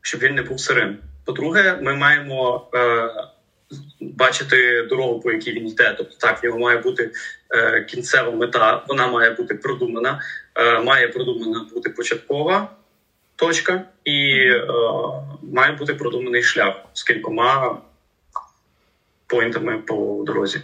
щоб 0.01 0.21
він 0.21 0.35
не 0.35 0.43
був 0.43 0.61
сирим. 0.61 0.99
По-друге, 1.25 1.79
ми 1.83 1.95
маємо 1.95 2.71
е, 2.75 3.11
бачити 4.01 4.83
дорогу, 4.83 5.21
по 5.21 5.33
якій 5.33 5.53
він 5.53 5.69
йде. 5.69 5.95
Тобто, 5.99 6.17
так 6.17 6.43
в 6.43 6.47
нього 6.47 6.59
має 6.59 6.79
бути 6.79 7.11
е, 7.55 7.85
кінцева 7.85 8.31
мета, 8.31 8.85
вона 8.89 9.07
має 9.07 9.31
бути 9.31 9.55
продумана, 9.55 10.21
е, 10.55 10.81
має 10.81 11.09
продумана 11.09 11.67
бути 11.75 11.91
початкова 11.91 12.77
точка, 13.41 13.85
і 14.05 14.35
е, 14.37 14.67
має 15.43 15.73
бути 15.73 15.95
продуманий 15.95 16.43
шлях 16.43 16.75
з 16.93 17.03
кількома 17.03 17.83
поінтами 19.27 19.79
по 19.79 20.23
дорозі. 20.27 20.61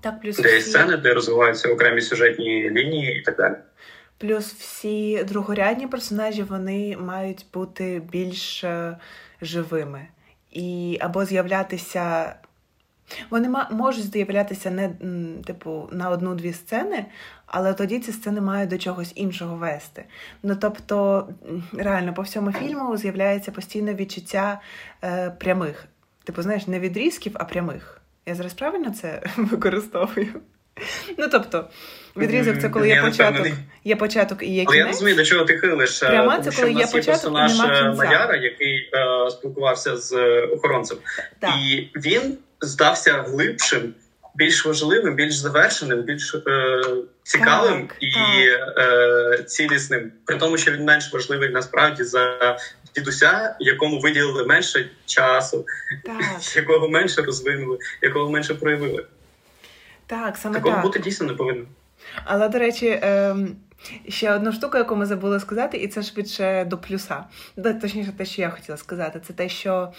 Так, 0.00 0.20
плюс 0.20 0.38
Де 0.38 0.54
є 0.54 0.60
сцени, 0.60 0.96
де 0.96 1.14
розвиваються 1.14 1.68
окремі 1.68 2.00
сюжетні 2.00 2.70
лінії 2.70 3.18
і 3.18 3.22
так 3.22 3.36
далі. 3.36 3.54
Плюс 4.18 4.52
всі 4.52 5.24
другорядні 5.24 5.86
персонажі 5.86 6.42
вони 6.42 6.96
мають 6.96 7.46
бути 7.54 8.02
більш 8.12 8.64
е, 8.64 8.96
живими 9.42 10.08
і 10.50 10.98
або 11.00 11.24
з'являтися 11.24 12.34
вони 13.30 13.48
можуть 13.70 14.12
з'являтися 14.12 14.70
не 14.70 14.90
типу 15.46 15.88
на 15.92 16.10
одну-дві 16.10 16.52
сцени, 16.52 17.04
але 17.46 17.74
тоді 17.74 17.98
ці 17.98 18.12
сцени 18.12 18.40
мають 18.40 18.70
до 18.70 18.78
чогось 18.78 19.12
іншого 19.14 19.56
вести. 19.56 20.04
Ну 20.42 20.56
тобто, 20.60 21.28
реально, 21.72 22.14
по 22.14 22.22
всьому 22.22 22.52
фільму 22.52 22.96
з'являється 22.96 23.52
постійне 23.52 23.94
відчуття 23.94 24.60
е, 25.04 25.30
прямих. 25.30 25.86
Типу, 26.24 26.42
знаєш, 26.42 26.66
не 26.66 26.80
відрізків, 26.80 27.32
а 27.34 27.44
прямих. 27.44 28.00
Я 28.26 28.34
зараз 28.34 28.54
правильно 28.54 28.90
це 28.90 29.22
використовую? 29.36 30.40
Ну 31.18 31.28
тобто, 31.28 31.68
відрізок 32.16 32.60
це 32.60 32.68
коли 32.68 32.88
є 32.88 33.02
початок, 33.02 33.46
є 33.84 33.96
початок 33.96 34.42
і 34.42 34.46
є 34.46 34.52
кінець. 34.52 34.68
Але 34.68 34.78
я 34.78 34.86
розумію, 34.86 35.16
до 35.16 35.24
чого 35.24 35.44
ти 35.44 35.58
хилиш. 35.58 36.02
Е, 36.02 36.06
Пряма 36.06 36.40
це 36.40 36.62
коли 36.62 36.72
є 36.72 36.86
початок 36.86 37.30
і 37.30 37.34
нема 37.34 37.48
кінця. 37.48 37.94
Мадяра, 37.98 38.36
який 38.36 38.90
е, 38.94 39.30
спілкувався 39.30 39.96
з 39.96 40.12
охоронцем, 40.52 40.98
так. 41.38 41.50
і 41.56 41.90
він 41.96 42.38
здався 42.60 43.12
глибшим, 43.22 43.94
більш 44.34 44.66
важливим, 44.66 45.14
більш 45.14 45.34
завершеним, 45.34 46.02
більш 46.02 46.34
е, 46.34 46.80
цікавим 47.22 47.86
так, 47.88 47.96
і 48.00 48.10
так. 48.10 48.78
Е, 48.78 49.42
цілісним, 49.42 50.12
при 50.24 50.36
тому, 50.36 50.58
що 50.58 50.72
він 50.72 50.84
менш 50.84 51.12
важливий 51.12 51.50
насправді 51.50 52.04
за 52.04 52.56
дідуся, 52.94 53.56
якому 53.60 54.00
виділили 54.00 54.46
менше 54.46 54.90
часу, 55.06 55.66
так. 56.04 56.56
якого 56.56 56.88
менше 56.88 57.22
розвинули, 57.22 57.78
якого 58.02 58.30
менше 58.30 58.54
проявили. 58.54 59.06
Так, 60.06 60.36
саме 60.36 60.54
Такого 60.54 60.74
так. 60.74 60.84
бути 60.84 60.98
дійсно 60.98 61.26
не 61.26 61.34
повинно. 61.34 61.64
Але, 62.24 62.48
до 62.48 62.58
речі, 62.58 62.98
ем, 63.02 63.56
ще 64.08 64.32
одну 64.32 64.52
штуку, 64.52 64.78
яку 64.78 64.96
ми 64.96 65.06
забули 65.06 65.40
сказати, 65.40 65.76
і 65.76 65.88
це 65.88 66.02
швидше 66.02 66.64
до 66.64 66.78
плюса. 66.78 67.24
Точніше, 67.80 68.12
те, 68.18 68.24
що 68.24 68.42
я 68.42 68.50
хотіла 68.50 68.78
сказати, 68.78 69.20
це 69.26 69.32
те, 69.32 69.48
що 69.48 69.92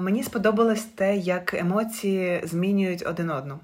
Мені 0.00 0.22
сподобалось 0.22 0.84
те, 0.84 1.16
як 1.16 1.54
емоції 1.54 2.40
змінюють 2.44 3.06
один 3.06 3.30
одну. 3.30 3.58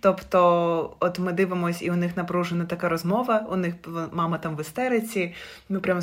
Тобто, 0.00 0.96
от 1.00 1.18
ми 1.18 1.32
дивимося, 1.32 1.84
і 1.84 1.90
у 1.90 1.96
них 1.96 2.16
напружена 2.16 2.64
така 2.64 2.88
розмова. 2.88 3.46
У 3.50 3.56
них 3.56 3.74
мама 4.12 4.38
там 4.38 4.56
в 4.56 4.60
істериці. 4.60 5.34
Ми 5.68 5.80
прям 5.80 6.00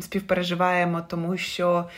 співпереживаємо, 0.00 1.02
тому 1.08 1.36
що 1.36 1.88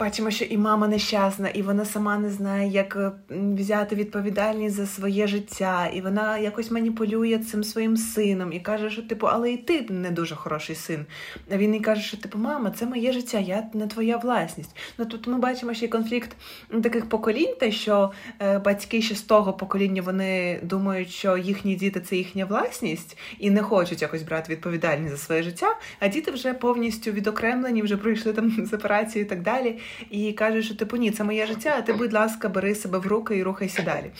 Бачимо, 0.00 0.30
що 0.30 0.44
і 0.44 0.56
мама 0.56 0.88
нещасна, 0.88 1.48
і 1.48 1.62
вона 1.62 1.84
сама 1.84 2.18
не 2.18 2.30
знає, 2.30 2.70
як 2.70 2.96
е, 2.96 3.12
взяти 3.30 3.94
відповідальність 3.96 4.76
за 4.76 4.86
своє 4.86 5.26
життя, 5.26 5.86
і 5.94 6.00
вона 6.00 6.38
якось 6.38 6.70
маніпулює 6.70 7.38
цим 7.38 7.64
своїм 7.64 7.96
сином 7.96 8.52
і 8.52 8.60
каже, 8.60 8.90
що 8.90 9.02
типу, 9.02 9.26
але 9.26 9.52
і 9.52 9.56
ти 9.56 9.86
не 9.90 10.10
дуже 10.10 10.34
хороший 10.34 10.76
син. 10.76 11.06
А 11.52 11.56
він 11.56 11.74
і 11.74 11.80
каже, 11.80 12.02
що 12.02 12.16
типу, 12.16 12.38
мама, 12.38 12.70
це 12.70 12.86
моє 12.86 13.12
життя, 13.12 13.38
я 13.38 13.66
не 13.74 13.86
твоя 13.86 14.16
власність. 14.16 14.76
Ну 14.98 15.04
тут 15.04 15.26
ми 15.26 15.38
бачимо 15.38 15.74
ще 15.74 15.86
й 15.86 15.88
конфлікт 15.88 16.36
таких 16.82 17.08
поколінь, 17.08 17.54
те, 17.60 17.72
що 17.72 18.12
е, 18.42 18.58
батьки 18.58 19.02
ще 19.02 19.14
з 19.14 19.22
того 19.22 19.52
покоління 19.52 20.02
вони 20.02 20.60
думають, 20.62 21.10
що 21.10 21.36
їхні 21.36 21.74
діти 21.74 22.00
це 22.00 22.16
їхня 22.16 22.44
власність, 22.44 23.18
і 23.38 23.50
не 23.50 23.62
хочуть 23.62 24.02
якось 24.02 24.22
брати 24.22 24.52
відповідальність 24.52 25.16
за 25.16 25.22
своє 25.22 25.42
життя. 25.42 25.76
А 25.98 26.08
діти 26.08 26.30
вже 26.30 26.54
повністю 26.54 27.10
відокремлені, 27.10 27.82
вже 27.82 27.96
пройшли 27.96 28.32
там 28.32 28.66
сепарацію 28.70 29.24
і 29.24 29.28
так 29.28 29.42
далі 29.42 29.78
і 30.10 30.32
каже, 30.32 30.62
що 30.62 30.74
типу 30.74 30.96
ні, 30.96 31.10
це 31.10 31.24
моє 31.24 31.46
життя, 31.46 31.74
а 31.78 31.82
ти, 31.82 31.92
будь 31.92 32.12
ласка, 32.12 32.48
бери 32.48 32.74
себе 32.74 32.98
в 32.98 33.06
руки 33.06 33.36
і 33.36 33.42
рухайся 33.42 33.82
далі. 33.82 34.10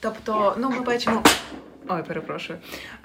Тобто, 0.00 0.56
ну 0.58 0.70
ми 0.70 0.80
бачимо. 0.80 1.22
Ой, 1.88 2.02
перепрошую. 2.02 2.58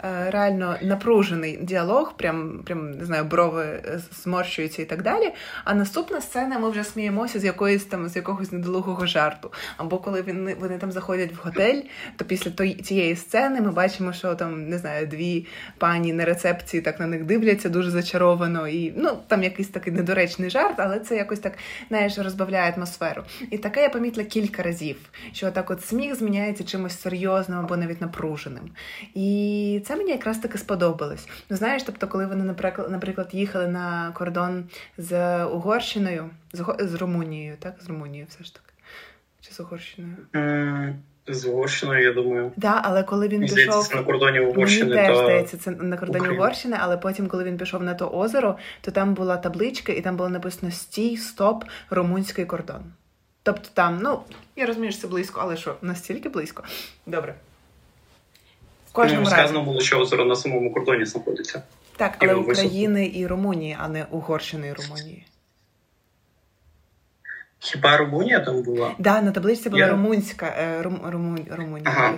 Е, 0.04 0.32
реально 0.32 0.76
напружений 0.82 1.58
діалог, 1.62 2.18
прям 2.18 2.64
прям 2.66 2.92
не 2.92 3.06
знаю, 3.06 3.24
брови 3.24 3.84
зморщуються 4.24 4.82
і 4.82 4.86
так 4.86 5.02
далі. 5.02 5.34
А 5.64 5.74
наступна 5.74 6.22
сцена 6.22 6.60
ми 6.60 6.70
вже 6.70 6.84
сміємося 6.84 7.40
з 7.40 7.46
якоїсь 7.46 7.86
там 7.86 8.10
з 8.10 8.16
якогось 8.16 8.52
недолугого 8.52 9.06
жарту. 9.06 9.52
Або 9.78 9.98
коли 9.98 10.22
вони, 10.22 10.56
вони 10.60 10.78
там 10.78 10.92
заходять 10.92 11.32
в 11.32 11.40
готель, 11.44 11.82
то 12.16 12.26
після 12.26 12.52
той, 12.52 12.74
цієї 12.74 13.16
сцени 13.16 13.62
ми 13.62 13.72
бачимо, 13.72 14.14
що 14.14 14.36
там 14.36 14.70
не 14.70 14.78
знаю, 14.78 15.08
дві 15.08 15.48
пані 15.78 16.14
на 16.14 16.26
рецепції 16.26 16.82
так 16.82 17.00
на 17.00 17.08
них 17.08 17.26
дивляться 17.26 17.70
дуже 17.70 17.92
зачаровано. 17.92 18.68
І 18.68 18.94
ну 18.98 19.18
там 19.28 19.44
якийсь 19.44 19.70
такий 19.70 19.94
недоречний 19.94 20.50
жарт, 20.50 20.80
але 20.80 21.00
це 21.00 21.16
якось 21.16 21.40
так 21.40 21.54
знаєш, 21.88 22.18
розбавляє 22.18 22.74
атмосферу. 22.78 23.24
І 23.52 23.58
таке 23.58 23.82
я 23.82 23.90
помітила 23.90 24.28
кілька 24.28 24.64
разів, 24.64 24.98
що 25.34 25.52
так 25.52 25.72
от 25.72 25.86
сміх 25.86 26.16
зміняється 26.16 26.64
чимось 26.64 27.02
серйозним 27.02 27.60
або 27.60 27.78
навіть 27.78 28.02
напруженим. 28.02 28.71
І 29.14 29.82
це 29.86 29.96
мені 29.96 30.12
якраз 30.12 30.38
таки 30.38 30.58
сподобалось. 30.58 31.28
Ну, 31.50 31.58
знаєш, 31.58 31.84
тобто, 31.84 32.08
коли 32.08 32.26
вони, 32.26 32.56
наприклад, 32.90 33.30
їхали 33.32 33.68
на 33.68 34.12
кордон 34.12 34.66
з 34.98 35.44
Угорщиною, 35.46 36.30
з, 36.54 36.66
з 36.80 36.96
Румунією, 36.96 37.56
так? 37.60 37.76
З 37.82 37.88
Румунією 37.88 38.28
все 38.30 38.44
ж 38.44 38.54
таки. 38.54 38.74
Чи 39.42 39.54
з 39.54 39.60
Угорщиною? 39.60 40.16
З 41.28 41.46
Угорщиною, 41.46 42.04
я 42.04 42.14
думаю. 42.14 42.44
Так, 42.44 42.54
да, 42.58 42.82
але 42.84 43.04
коли 43.04 43.28
він 43.28 43.42
Мені 43.42 43.56
пішов 43.56 43.96
на 43.96 44.04
кордоні 44.04 44.40
Угорщини. 44.40 44.96
Мені 44.96 45.08
теж 45.08 45.18
здається, 45.18 45.58
це 45.58 45.72
на 45.72 45.98
кордоні 45.98 46.20
Україна. 46.20 46.44
Угорщини, 46.44 46.78
але 46.80 46.98
потім, 46.98 47.28
коли 47.28 47.44
він 47.44 47.58
пішов 47.58 47.84
на 47.84 47.94
то 47.94 48.10
озеро, 48.10 48.58
то 48.82 48.92
там 48.92 49.14
була 49.14 49.38
табличка, 49.38 49.92
і 49.92 50.02
там 50.02 50.18
було 50.18 50.30
написано 50.30 50.72
Стій, 50.72 51.18
стоп, 51.18 51.64
румунський 51.90 52.46
кордон. 52.46 52.82
Тобто 53.44 53.70
там, 53.74 54.00
ну, 54.02 54.20
я 54.56 54.66
розумію, 54.66 54.92
що 54.92 55.02
це 55.02 55.08
близько, 55.08 55.40
але 55.44 55.58
що, 55.58 55.76
настільки 55.82 56.30
близько? 56.30 56.64
Добре. 57.06 57.36
В 58.92 58.94
кожному 58.94 59.26
сказано 59.26 59.64
було, 59.64 59.82
що 59.82 60.00
озеро 60.00 60.26
на 60.26 60.36
самому 60.36 60.74
кордоні 60.74 61.06
знаходиться. 61.06 61.64
Так, 61.98 62.16
але 62.20 62.34
України 62.34 63.12
і 63.16 63.28
Румунії, 63.28 63.78
а 63.80 63.88
не 63.88 64.06
Угорщини 64.12 64.68
і 64.68 64.74
Румунії. 64.74 65.26
Хіба 67.60 67.98
Румунія 67.98 68.40
там 68.40 68.64
була? 68.64 68.88
Так, 68.88 68.96
да, 69.00 69.22
на 69.22 69.32
табличці 69.32 69.70
була 69.70 69.82
Я... 69.82 69.90
румунська 69.92 70.46
е, 70.46 70.82
рум, 70.82 71.02
румун, 71.06 71.46
Румунія, 71.52 71.94
ага. 71.98 72.18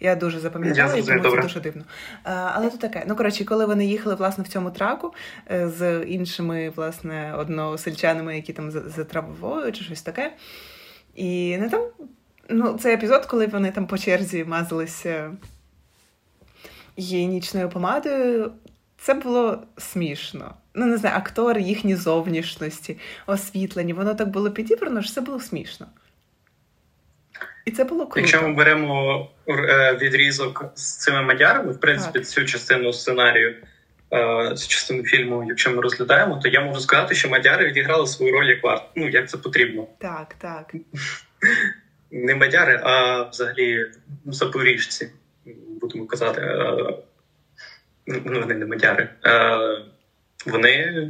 Я 0.00 0.16
дуже 0.16 0.40
запам'ятала, 0.40 0.96
і 0.96 1.02
тому 1.02 1.22
це 1.22 1.42
дуже 1.42 1.60
дивно. 1.60 1.84
Е, 2.24 2.30
але 2.32 2.70
то 2.70 2.76
таке. 2.76 3.04
Ну, 3.08 3.16
коротше, 3.16 3.44
коли 3.44 3.66
вони 3.66 3.86
їхали 3.86 4.14
власне 4.14 4.44
в 4.44 4.48
цьому 4.48 4.70
траку 4.70 5.14
е, 5.50 5.68
з 5.68 6.04
іншими, 6.04 6.72
власне, 6.76 7.34
односельчанами, 7.38 8.36
які 8.36 8.52
там 8.52 8.70
за, 8.70 9.04
травою 9.04 9.72
чи 9.72 9.84
щось 9.84 10.02
таке. 10.02 10.32
І 11.14 11.56
не 11.56 11.68
там. 11.68 11.82
Ну, 12.48 12.78
цей 12.78 12.94
епізод, 12.94 13.26
коли 13.26 13.46
вони 13.46 13.70
там 13.70 13.86
по 13.86 13.98
черзі 13.98 14.44
мазалися 14.44 15.32
гігієнічною 17.00 17.68
помадою. 17.68 18.52
Це 18.98 19.14
було 19.14 19.62
смішно. 19.78 20.54
ну 20.74 20.86
не 20.86 20.96
знаю, 20.96 21.16
актори, 21.16 21.62
їхні 21.62 21.96
зовнішності, 21.96 22.98
освітлені. 23.26 23.92
Воно 23.92 24.14
так 24.14 24.28
було 24.28 24.50
підібрано, 24.50 25.02
що 25.02 25.12
це 25.12 25.20
було 25.20 25.40
смішно. 25.40 25.86
І 27.64 27.70
це 27.70 27.84
було 27.84 28.06
круто. 28.06 28.20
Якщо 28.20 28.42
ми 28.42 28.54
беремо 28.54 29.28
е, 29.48 29.98
відрізок 30.00 30.64
з 30.74 30.96
цими 30.96 31.22
мадярами, 31.22 31.72
в 31.72 31.80
принципі, 31.80 32.18
так. 32.18 32.28
цю 32.28 32.44
частину 32.44 32.92
сценарію, 32.92 33.56
е, 34.12 34.54
цю 34.56 34.68
частину 34.68 35.02
фільму, 35.02 35.44
якщо 35.48 35.70
ми 35.70 35.82
розглядаємо, 35.82 36.40
то 36.42 36.48
я 36.48 36.60
можу 36.60 36.80
сказати, 36.80 37.14
що 37.14 37.28
мадяри 37.28 37.66
відіграли 37.66 38.06
свою 38.06 38.32
роль 38.32 38.46
як 38.46 38.64
варт. 38.64 38.82
Ну, 38.96 39.08
як 39.08 39.30
це 39.30 39.38
потрібно. 39.38 39.86
Так, 39.98 40.34
так. 40.38 40.74
Не 42.10 42.34
мадяри, 42.34 42.80
а 42.82 43.22
взагалі 43.22 43.86
запоріжці, 44.26 45.10
будемо 45.80 46.06
казати. 46.06 46.40
Е, 46.40 46.94
ну, 48.06 48.40
вони 48.40 48.54
не 48.54 48.66
мадяри. 48.66 49.08
Вони 50.46 51.08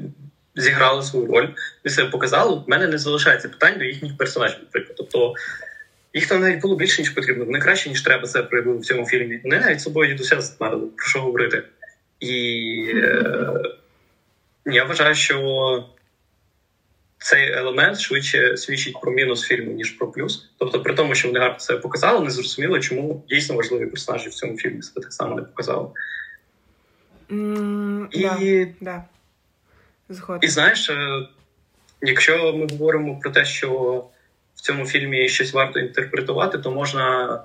зіграли 0.55 1.02
свою 1.02 1.27
роль 1.27 1.48
і 1.85 1.89
все 1.89 2.05
показали. 2.05 2.55
У 2.55 2.65
мене 2.66 2.86
не 2.86 2.98
залишається 2.98 3.48
питань 3.48 3.78
до 3.78 3.85
їхніх 3.85 4.16
персонажів, 4.16 4.59
наприклад. 4.61 4.97
Тобто 4.97 5.35
їх 6.15 6.28
там 6.28 6.40
навіть 6.40 6.61
було 6.61 6.77
більше, 6.77 7.02
ніж 7.02 7.11
потрібно. 7.11 7.44
Вони 7.44 7.59
краще, 7.59 7.89
ніж 7.89 8.02
треба 8.02 8.27
це 8.27 8.43
проявили 8.43 8.78
в 8.78 8.85
цьому 8.85 9.07
фільмі. 9.07 9.40
Вони 9.44 9.61
навіть 9.61 9.81
собою 9.81 10.11
дідуся 10.11 10.40
затмарили, 10.40 10.86
про 10.86 11.07
що 11.07 11.20
говорити. 11.20 11.62
І 12.20 12.85
е, 12.94 13.52
я 14.66 14.85
вважаю, 14.85 15.15
що 15.15 15.89
цей 17.22 17.52
елемент 17.52 18.01
швидше 18.01 18.56
свідчить 18.56 19.01
про 19.01 19.12
мінус 19.12 19.42
фільму, 19.42 19.72
ніж 19.72 19.90
про 19.90 20.12
плюс. 20.12 20.51
Тобто, 20.59 20.82
при 20.82 20.94
тому, 20.94 21.14
що 21.14 21.28
вони 21.28 21.40
гарно 21.40 21.59
це 21.59 21.76
показали, 21.76 22.24
не 22.24 22.30
зрозуміло, 22.30 22.80
чому 22.80 23.24
дійсно 23.28 23.56
важливі 23.56 23.86
персонажі 23.86 24.28
в 24.28 24.34
цьому 24.34 24.56
фільмі 24.56 24.82
себе 24.82 25.02
так 25.02 25.12
само 25.12 25.36
не 25.36 25.42
показали. 25.42 25.88
Mm, 27.30 28.06
і 28.10 28.66
да, 28.80 29.05
да. 30.09 30.38
і 30.42 30.48
знаєш, 30.48 30.90
е, 30.90 31.28
якщо 32.02 32.52
ми 32.52 32.66
говоримо 32.70 33.18
про 33.18 33.30
те, 33.30 33.44
що 33.44 33.70
в 34.55 34.60
цьому 34.60 34.86
фільмі 34.86 35.28
щось 35.28 35.52
варто 35.52 35.78
інтерпретувати, 35.78 36.59
то 36.59 36.70
можна 36.70 37.42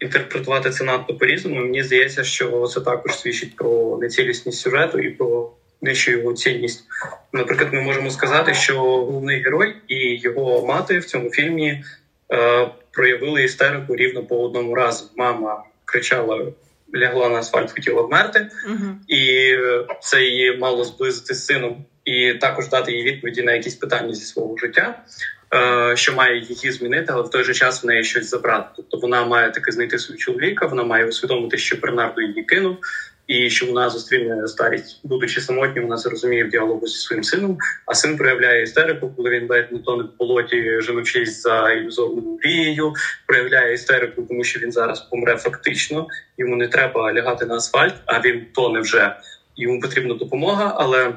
інтерпретувати 0.00 0.70
це 0.70 0.84
надто 0.84 1.16
по-різному. 1.16 1.60
Мені 1.60 1.82
здається, 1.82 2.24
що 2.24 2.66
це 2.66 2.80
також 2.80 3.18
свідчить 3.18 3.56
про 3.56 3.98
нецілісність 4.00 4.60
сюжету 4.60 4.98
і 4.98 5.10
про 5.10 5.52
нижчу 5.82 6.10
його 6.10 6.32
цінність. 6.32 6.84
Наприклад, 7.32 7.72
ми 7.72 7.80
можемо 7.80 8.10
сказати, 8.10 8.54
що 8.54 8.80
головний 8.80 9.42
герой 9.42 9.76
і 9.88 10.20
його 10.20 10.66
мати 10.66 10.98
в 10.98 11.04
цьому 11.04 11.30
фільмі 11.30 11.84
е, 12.32 12.68
проявили 12.90 13.44
істерику 13.44 13.96
рівно 13.96 14.22
по 14.22 14.44
одному 14.44 14.74
разу. 14.74 15.10
Мама 15.16 15.64
кричала. 15.84 16.52
Лягла 16.94 17.28
на 17.28 17.38
асфальт, 17.38 17.72
хотіла 17.72 18.02
вмерти, 18.02 18.48
uh-huh. 18.68 18.94
і 19.08 19.54
це 20.00 20.22
її 20.22 20.56
мало 20.56 20.84
зблизити 20.84 21.34
з 21.34 21.44
сином, 21.44 21.84
і 22.04 22.34
також 22.34 22.68
дати 22.68 22.92
їй 22.92 23.02
відповіді 23.02 23.42
на 23.42 23.52
якісь 23.52 23.74
питання 23.74 24.14
зі 24.14 24.24
свого 24.24 24.56
життя. 24.56 25.04
Е, 25.54 25.96
що 25.96 26.12
має 26.12 26.38
її 26.40 26.72
змінити, 26.72 27.06
але 27.12 27.22
в 27.22 27.30
той 27.30 27.44
же 27.44 27.54
час 27.54 27.84
в 27.84 27.86
неї 27.86 28.04
щось 28.04 28.30
забрати. 28.30 28.68
Тобто 28.76 28.98
вона 28.98 29.24
має 29.24 29.50
таки 29.50 29.72
знайти 29.72 29.98
свого 29.98 30.18
чоловіка, 30.18 30.66
вона 30.66 30.84
має 30.84 31.06
усвідомити, 31.06 31.58
що 31.58 31.76
Бернардо 31.76 32.22
її 32.22 32.42
кинув, 32.42 32.76
і 33.26 33.50
що 33.50 33.66
вона 33.66 33.90
зустріне 33.90 34.48
старість, 34.48 35.00
будучи 35.04 35.40
самотньою, 35.40 35.82
вона 35.82 35.96
це 35.96 36.08
розуміє 36.08 36.44
в 36.44 36.50
діалогу 36.50 36.86
зі 36.86 36.98
своїм 36.98 37.24
сином. 37.24 37.58
А 37.86 37.94
син 37.94 38.16
проявляє 38.16 38.62
істерику, 38.62 39.12
коли 39.16 39.30
він 39.30 39.46
ледь 39.48 39.72
не 39.72 39.78
тоне 39.78 40.02
в 40.02 40.18
болоті, 40.18 40.80
женучись 40.80 41.42
за 41.42 41.72
ілюзорною 41.72 42.38
мрією, 42.42 42.92
проявляє 43.26 43.74
істерику, 43.74 44.22
тому 44.22 44.44
що 44.44 44.60
він 44.60 44.72
зараз 44.72 45.00
помре 45.00 45.36
фактично. 45.36 46.06
Йому 46.38 46.56
не 46.56 46.68
треба 46.68 47.12
лягати 47.12 47.46
на 47.46 47.54
асфальт, 47.54 47.94
а 48.06 48.20
він 48.20 48.46
тоне 48.54 48.80
вже 48.80 49.16
йому 49.56 49.80
потрібна 49.80 50.14
допомога, 50.14 50.74
але. 50.76 51.12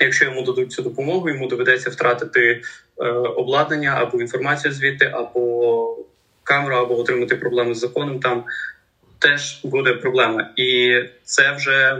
Якщо 0.00 0.24
йому 0.24 0.42
дадуть 0.42 0.72
цю 0.72 0.82
допомогу, 0.82 1.28
йому 1.28 1.46
доведеться 1.46 1.90
втратити 1.90 2.62
е, 2.98 3.08
обладнання 3.12 3.90
або 3.90 4.20
інформацію 4.20 4.72
звідти, 4.72 5.04
або 5.14 5.96
камеру, 6.44 6.76
або 6.76 6.98
отримати 6.98 7.36
проблеми 7.36 7.74
з 7.74 7.78
законом. 7.78 8.20
Там 8.20 8.44
теж 9.22 9.60
буде 9.64 9.94
проблема, 9.94 10.50
і 10.56 11.00
це 11.24 11.52
вже 11.52 11.98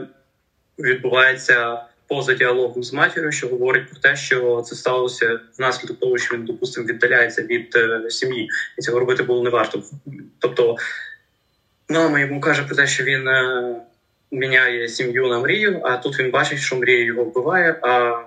відбувається 0.78 1.82
поза 2.08 2.34
діалогом 2.34 2.82
з 2.82 2.92
матір'ю, 2.92 3.32
що 3.32 3.48
говорить 3.48 3.90
про 3.90 4.00
те, 4.00 4.16
що 4.16 4.62
це 4.66 4.74
сталося 4.74 5.40
внаслідок 5.58 6.00
того, 6.00 6.18
що 6.18 6.34
він 6.34 6.44
допустимо 6.44 6.86
віддаляється 6.86 7.42
від 7.42 7.76
е, 7.76 8.10
сім'ї, 8.10 8.48
і 8.78 8.82
цього 8.82 8.98
робити 8.98 9.22
було 9.22 9.42
не 9.42 9.50
варто. 9.50 9.82
Тобто 10.38 10.76
мама 11.88 12.20
йому 12.20 12.40
каже 12.40 12.62
про 12.62 12.76
те, 12.76 12.86
що 12.86 13.04
він. 13.04 13.28
Е, 13.28 13.74
міняє 14.32 14.88
сім'ю 14.88 15.26
на 15.26 15.38
мрію, 15.38 15.80
а 15.84 15.96
тут 15.96 16.18
він 16.18 16.30
бачить, 16.30 16.58
що 16.58 16.76
мрія 16.76 17.04
його 17.04 17.24
вбиває, 17.24 17.76
а 17.82 18.22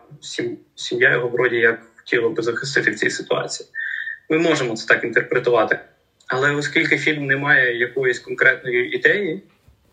сім'я 0.76 1.12
його 1.12 1.28
вроді 1.28 1.56
як 1.56 1.80
хотіла 1.96 2.30
би 2.30 2.44
захистити 2.44 2.92
в 2.92 2.96
цій 2.96 3.10
ситуації. 3.10 3.70
Ми 4.30 4.38
можемо 4.38 4.76
це 4.76 4.88
так 4.88 5.04
інтерпретувати. 5.04 5.80
Але 6.28 6.52
оскільки 6.52 6.98
фільм 6.98 7.26
не 7.26 7.38
має 7.38 7.78
якоїсь 7.78 8.20
конкретної 8.20 8.96
ідеї 8.96 9.44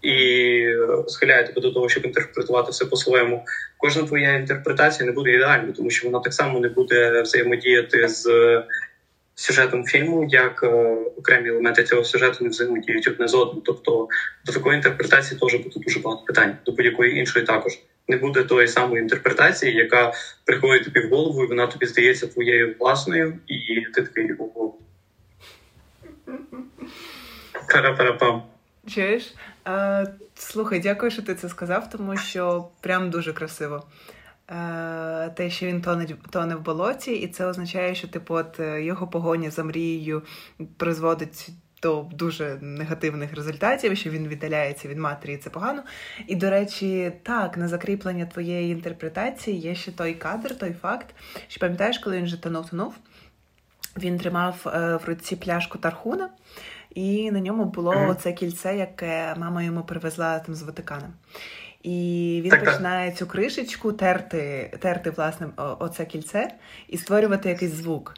і 0.03 0.77
схиляє 1.09 1.47
тебе 1.47 1.61
до 1.61 1.71
того, 1.71 1.89
щоб 1.89 2.07
інтерпретувати 2.07 2.71
все 2.71 2.85
по-своєму, 2.85 3.45
кожна 3.79 4.03
твоя 4.03 4.35
інтерпретація 4.35 5.07
не 5.07 5.13
буде 5.13 5.31
ідеальною, 5.31 5.73
тому 5.73 5.91
що 5.91 6.09
вона 6.09 6.21
так 6.21 6.35
само 6.35 6.61
не 6.61 6.69
буде 6.69 7.23
взаємодіяти 7.23 8.09
з 8.09 8.27
сюжетом 9.35 9.85
фільму, 9.85 10.27
як 10.31 10.63
е, 10.63 10.67
окремі 11.19 11.49
елементи 11.49 11.85
цього 11.85 12.05
сюжету 12.05 12.45
не 12.45 12.51
взаємодіють 12.51 13.09
одне 13.09 13.29
з 13.29 13.35
одним. 13.35 13.63
Тобто 13.65 14.09
до 14.47 14.53
такої 14.53 14.77
інтерпретації 14.77 15.41
теж 15.41 15.55
буде 15.55 15.81
дуже 15.87 16.01
багато 16.01 16.25
питань, 16.25 16.57
до 16.67 16.73
будь-якої 16.73 17.19
іншої 17.19 17.45
також. 17.45 17.73
Не 18.09 18.17
буде 18.17 18.43
тої 18.43 18.69
самої 18.69 19.03
інтерпретації, 19.03 19.75
яка 19.75 20.13
приходить 20.45 20.85
тобі 20.85 21.01
в 21.01 21.11
голову, 21.11 21.45
і 21.45 21.47
вона 21.47 21.67
тобі 21.67 21.87
здається 21.87 22.27
твоєю 22.27 22.77
власною, 22.81 23.39
і 23.47 23.81
ти 23.95 24.03
такий 24.03 24.27
ого. 26.27 26.39
Пара-пара-пам. 27.73 28.43
Чуєш? 28.87 29.35
А, 29.65 30.05
Слухай, 30.35 30.81
дякую, 30.81 31.11
що 31.11 31.23
ти 31.23 31.35
це 31.35 31.49
сказав, 31.49 31.91
тому 31.91 32.17
що 32.17 32.69
прям 32.81 33.11
дуже 33.11 33.33
красиво. 33.33 33.87
Е, 34.51 35.31
те, 35.37 35.51
що 35.51 35.67
він 35.67 35.83
тоне, 35.83 36.07
тоне 36.31 36.55
в 36.55 36.61
болоті, 36.61 37.13
і 37.13 37.29
це 37.29 37.47
означає, 37.47 37.95
що 37.95 38.09
типу, 38.09 38.35
от 38.35 38.61
е, 38.61 38.83
його 38.83 39.09
погоня 39.09 39.51
за 39.51 39.65
мрією 39.65 40.23
призводить 40.77 41.49
до 41.83 42.07
дуже 42.13 42.59
негативних 42.61 43.35
результатів, 43.35 43.97
що 43.97 44.11
він 44.11 44.29
віддаляється 44.29 44.89
від 44.89 44.99
матері, 44.99 45.35
і 45.35 45.37
це 45.37 45.51
погано. 45.51 45.83
І, 46.27 46.37
до 46.37 46.51
речі, 46.51 47.13
так, 47.23 47.57
на 47.57 47.69
закріплення 47.69 48.27
твоєї 48.27 48.73
інтерпретації 48.73 49.59
є 49.59 49.75
ще 49.75 49.93
той 49.93 50.15
кадр, 50.15 50.59
той 50.59 50.73
факт, 50.73 51.07
що 51.49 51.61
пам'ятаєш, 51.61 51.99
коли 51.99 52.17
він 52.17 52.25
вже 52.25 52.43
тонув 52.43 52.71
тонув, 52.71 52.95
він 53.99 54.19
тримав 54.19 54.67
е, 54.67 54.97
в 54.97 55.05
руці 55.05 55.37
пляшку 55.37 55.79
Тархуна. 55.79 56.29
І 56.95 57.31
на 57.31 57.41
ньому 57.41 57.65
було 57.65 57.93
mm-hmm. 57.93 58.11
оце 58.11 58.33
кільце, 58.33 58.77
яке 58.77 59.35
мама 59.39 59.63
йому 59.63 59.83
привезла 59.83 60.39
там 60.39 60.55
з 60.55 60.63
Ватикана. 60.63 61.11
І 61.83 62.41
він 62.45 62.51
так, 62.51 62.65
починає 62.65 63.11
так. 63.11 63.19
цю 63.19 63.27
кришечку 63.27 63.93
терти, 63.93 64.71
терти 64.81 65.11
власне 65.11 65.47
оце 65.57 66.05
кільце 66.05 66.55
і 66.89 66.99
створювати 66.99 67.49
якийсь 67.49 67.73
звук. 67.73 68.15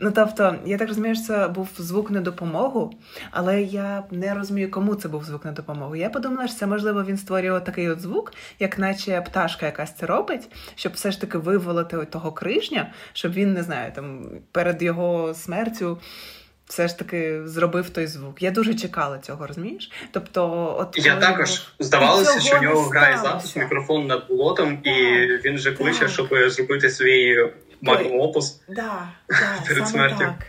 Ну, 0.00 0.12
тобто, 0.12 0.54
я 0.64 0.78
так 0.78 0.88
розумію, 0.88 1.14
що 1.14 1.24
це 1.24 1.48
був 1.48 1.68
звук 1.78 2.10
на 2.10 2.20
допомогу, 2.20 2.92
але 3.30 3.62
я 3.62 4.04
не 4.10 4.34
розумію, 4.34 4.70
кому 4.70 4.94
це 4.94 5.08
був 5.08 5.24
звук 5.24 5.44
на 5.44 5.52
допомогу. 5.52 5.96
Я 5.96 6.10
подумала, 6.10 6.48
що 6.48 6.56
це 6.56 6.66
можливо 6.66 7.04
він 7.04 7.18
створював 7.18 7.64
такий 7.64 7.90
от 7.90 8.00
звук, 8.00 8.32
як 8.58 8.78
наче 8.78 9.20
пташка 9.20 9.66
якась 9.66 9.94
це 9.94 10.06
робить, 10.06 10.48
щоб 10.74 10.92
все 10.92 11.10
ж 11.10 11.20
таки 11.20 11.38
виволити 11.38 11.96
того 11.96 12.32
кришня, 12.32 12.92
щоб 13.12 13.32
він 13.32 13.52
не 13.52 13.62
знаю, 13.62 13.92
там 13.94 14.26
перед 14.52 14.82
його 14.82 15.34
смертю 15.34 15.98
все 16.66 16.88
ж 16.88 16.98
таки 16.98 17.40
зробив 17.44 17.90
той 17.90 18.06
звук. 18.06 18.42
Я 18.42 18.50
дуже 18.50 18.74
чекала 18.74 19.18
цього, 19.18 19.46
розумієш? 19.46 19.90
Тобто, 20.10 20.74
от 20.78 21.06
я 21.06 21.16
також 21.16 21.62
здавалося, 21.78 22.40
що 22.40 22.58
в 22.58 22.62
нього 22.62 22.88
грає 22.88 23.18
запис 23.18 23.56
мікрофон 23.56 24.06
над 24.06 24.28
болотом, 24.28 24.78
і 24.84 24.92
він 25.44 25.54
вже 25.54 25.72
кличе, 25.72 26.08
щоб 26.08 26.28
зробити 26.48 26.90
свій 26.90 27.48
магнум 27.80 28.20
опус 28.20 28.60
да, 28.68 29.08
да, 29.28 29.64
перед 29.68 29.88
смертю. 29.88 30.18
Так 30.18 30.46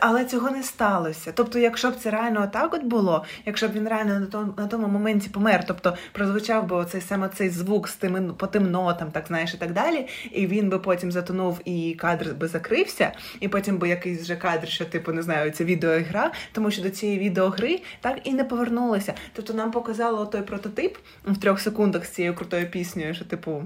але 0.00 0.24
цього 0.24 0.50
не 0.50 0.62
сталося. 0.62 1.32
Тобто, 1.34 1.58
якщо 1.58 1.90
б 1.90 1.96
це 1.96 2.10
реально 2.10 2.42
отак 2.42 2.74
от 2.74 2.82
було, 2.82 3.24
якщо 3.46 3.68
б 3.68 3.72
він 3.72 3.88
реально 3.88 4.20
на 4.20 4.26
тому, 4.26 4.54
на 4.56 4.66
тому 4.66 4.88
моменті 4.88 5.28
помер, 5.28 5.64
тобто 5.66 5.96
прозвучав 6.12 6.66
би 6.66 6.76
оцей 6.76 7.00
саме 7.00 7.28
цей 7.28 7.50
звук 7.50 7.88
з 7.88 7.94
тими 7.94 8.32
по 8.32 8.46
тим 8.46 8.70
нотам, 8.70 9.10
так 9.10 9.26
знаєш, 9.26 9.54
і 9.54 9.56
так 9.56 9.72
далі, 9.72 10.06
і 10.32 10.46
він 10.46 10.68
би 10.68 10.78
потім 10.78 11.12
затонув, 11.12 11.60
і 11.64 11.94
кадр 11.94 12.34
би 12.34 12.48
закрився, 12.48 13.12
і 13.40 13.48
потім 13.48 13.78
би 13.78 13.88
якийсь 13.88 14.22
вже 14.22 14.36
кадр, 14.36 14.68
що 14.68 14.84
типу 14.84 15.12
не 15.12 15.22
знаю, 15.22 15.50
це 15.50 15.64
відеоігра, 15.64 16.32
тому 16.52 16.70
що 16.70 16.82
до 16.82 16.90
цієї 16.90 17.18
відеогри 17.18 17.80
так 18.00 18.20
і 18.24 18.32
не 18.32 18.44
повернулося. 18.44 19.14
Тобто 19.32 19.54
нам 19.54 19.70
показало 19.70 20.26
той 20.26 20.42
прототип 20.42 20.96
в 21.24 21.40
трьох 21.40 21.60
секундах 21.60 22.04
з 22.04 22.08
цією 22.08 22.34
крутою 22.34 22.70
піснею, 22.70 23.14
що 23.14 23.24
типу. 23.24 23.62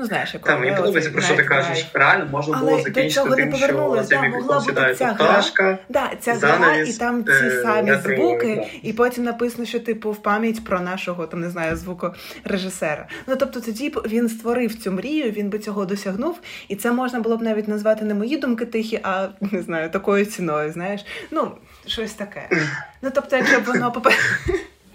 Ну, 0.00 0.04
знаєш, 0.04 0.34
як 0.34 0.42
Та, 0.42 0.58
мені 0.58 0.76
подобається, 0.76 1.10
про 1.10 1.22
що 1.22 1.36
ти 1.36 1.44
кажеш. 1.44 1.86
Реально 1.94 2.26
можна 2.30 2.58
було 2.58 2.72
Але 2.72 2.82
закінчити 2.82 3.30
тим, 3.34 3.54
що 3.56 4.04
цей 4.04 4.20
мікрофон 4.20 4.60
сідає 4.60 4.94
пташка. 4.94 5.78
Да, 5.88 6.10
ця 6.20 6.34
гра, 6.34 6.76
і 6.76 6.92
там 6.92 7.24
ці 7.24 7.30
е, 7.30 7.62
самі 7.62 7.94
звуки, 7.94 8.66
і 8.82 8.92
потім 8.92 9.24
написано, 9.24 9.64
що 9.64 9.80
типу 9.80 10.12
в 10.12 10.22
пам'ять 10.22 10.64
про 10.64 10.80
нашого 10.80 11.26
там 11.26 11.40
не 11.40 11.50
знаю 11.50 11.76
звукорежисера. 11.76 13.08
Ну 13.26 13.36
тобто, 13.36 13.60
тоді 13.60 13.94
він 14.06 14.28
створив 14.28 14.74
цю 14.74 14.92
мрію, 14.92 15.30
він 15.30 15.50
би 15.50 15.58
цього 15.58 15.84
досягнув, 15.84 16.40
і 16.68 16.76
це 16.76 16.92
можна 16.92 17.20
було 17.20 17.36
б 17.36 17.42
навіть 17.42 17.68
назвати 17.68 18.04
не 18.04 18.14
мої 18.14 18.36
думки 18.36 18.64
тихі, 18.64 19.00
а 19.02 19.28
не 19.40 19.62
знаю, 19.62 19.90
такою 19.90 20.24
ціною. 20.24 20.72
Знаєш, 20.72 21.06
ну 21.30 21.50
щось 21.86 22.12
таке. 22.12 22.48
Ну 23.02 23.10
тобто, 23.14 23.36
якщо 23.36 23.60
б 23.60 23.64
воно 23.64 23.92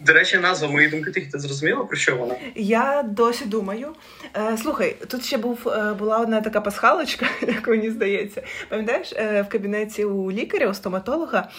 До 0.05 0.13
речі, 0.13 0.37
назва 0.37 0.67
мої 0.67 0.87
думки 0.87 1.11
тихі, 1.11 1.25
ти 1.31 1.39
зрозуміла 1.39 1.83
про 1.85 1.97
що 1.97 2.15
вона? 2.15 2.35
Я 2.55 3.03
досі 3.03 3.45
думаю. 3.45 3.87
Е, 4.35 4.57
Слухай, 4.57 4.95
тут 5.07 5.25
ще 5.25 5.37
був 5.37 5.67
е, 5.67 5.93
була 5.93 6.17
одна 6.17 6.41
така 6.41 6.61
пасхалочка, 6.61 7.25
як 7.47 7.67
мені 7.67 7.89
здається. 7.89 8.41
Пам'ятаєш, 8.69 9.13
е, 9.15 9.41
в 9.41 9.51
кабінеті 9.51 10.05
у 10.05 10.31
лікаря, 10.31 10.69
у 10.69 10.73
стоматолога, 10.73 11.49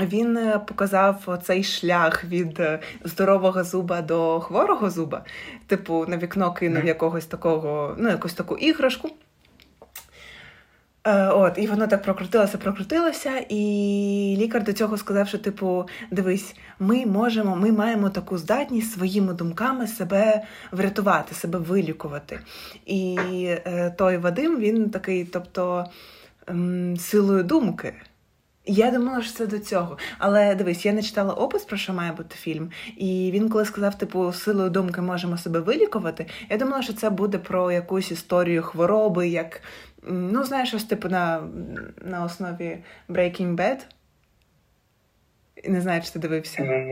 він 0.00 0.36
е, 0.36 0.60
показав 0.68 1.42
цей 1.46 1.64
шлях 1.64 2.24
від 2.24 2.60
здорового 3.04 3.64
зуба 3.64 4.02
до 4.02 4.40
хворого 4.40 4.90
зуба. 4.90 5.24
Типу, 5.66 6.06
на 6.08 6.16
вікно 6.16 6.54
кинув 6.54 6.82
mm. 6.82 6.86
якогось 6.86 7.26
такого, 7.26 7.94
ну, 7.98 8.08
якусь 8.08 8.34
таку 8.34 8.56
іграшку. 8.56 9.10
Е, 11.04 11.28
от, 11.28 11.58
І 11.58 11.66
воно 11.66 11.86
так 11.86 12.02
прокрутилося, 12.02 12.58
прокрутилося, 12.58 13.44
і 13.48 14.36
лікар 14.38 14.64
до 14.64 14.72
цього 14.72 14.96
сказав, 14.96 15.28
що, 15.28 15.38
типу, 15.38 15.88
дивись, 16.10 16.56
ми 16.78 17.06
можемо, 17.06 17.56
ми 17.56 17.72
маємо 17.72 18.10
таку 18.10 18.38
здатність 18.38 18.92
своїми 18.92 19.34
думками 19.34 19.86
себе 19.86 20.42
врятувати, 20.72 21.34
себе 21.34 21.58
вилікувати. 21.58 22.40
І 22.86 23.16
е, 23.66 23.94
той 23.98 24.16
Вадим, 24.16 24.58
він 24.58 24.90
такий, 24.90 25.24
тобто, 25.24 25.86
силою 26.98 27.42
думки. 27.42 27.94
Я 28.66 28.90
думала, 28.90 29.22
що 29.22 29.32
це 29.32 29.46
до 29.46 29.58
цього. 29.58 29.98
Але 30.18 30.54
дивись, 30.54 30.86
я 30.86 30.92
не 30.92 31.02
читала 31.02 31.34
опис, 31.34 31.64
про 31.64 31.76
що 31.76 31.92
має 31.92 32.12
бути 32.12 32.36
фільм. 32.36 32.70
І 32.96 33.30
він, 33.34 33.48
коли 33.48 33.64
сказав, 33.64 33.98
типу, 33.98 34.32
силою 34.32 34.70
думки 34.70 35.00
можемо 35.00 35.38
себе 35.38 35.60
вилікувати, 35.60 36.26
я 36.50 36.56
думала, 36.56 36.82
що 36.82 36.92
це 36.92 37.10
буде 37.10 37.38
про 37.38 37.72
якусь 37.72 38.10
історію 38.10 38.62
хвороби, 38.62 39.28
як 39.28 39.60
Ну, 40.02 40.44
знаєш, 40.44 40.68
щось 40.68 40.84
типу 40.84 41.08
на 41.08 41.48
на 42.04 42.24
основі 42.24 42.78
Breaking 43.08 43.56
Bad. 43.56 43.78
Не 45.68 45.80
знаю, 45.80 46.02
чи 46.02 46.10
ти 46.10 46.18
дивився. 46.18 46.86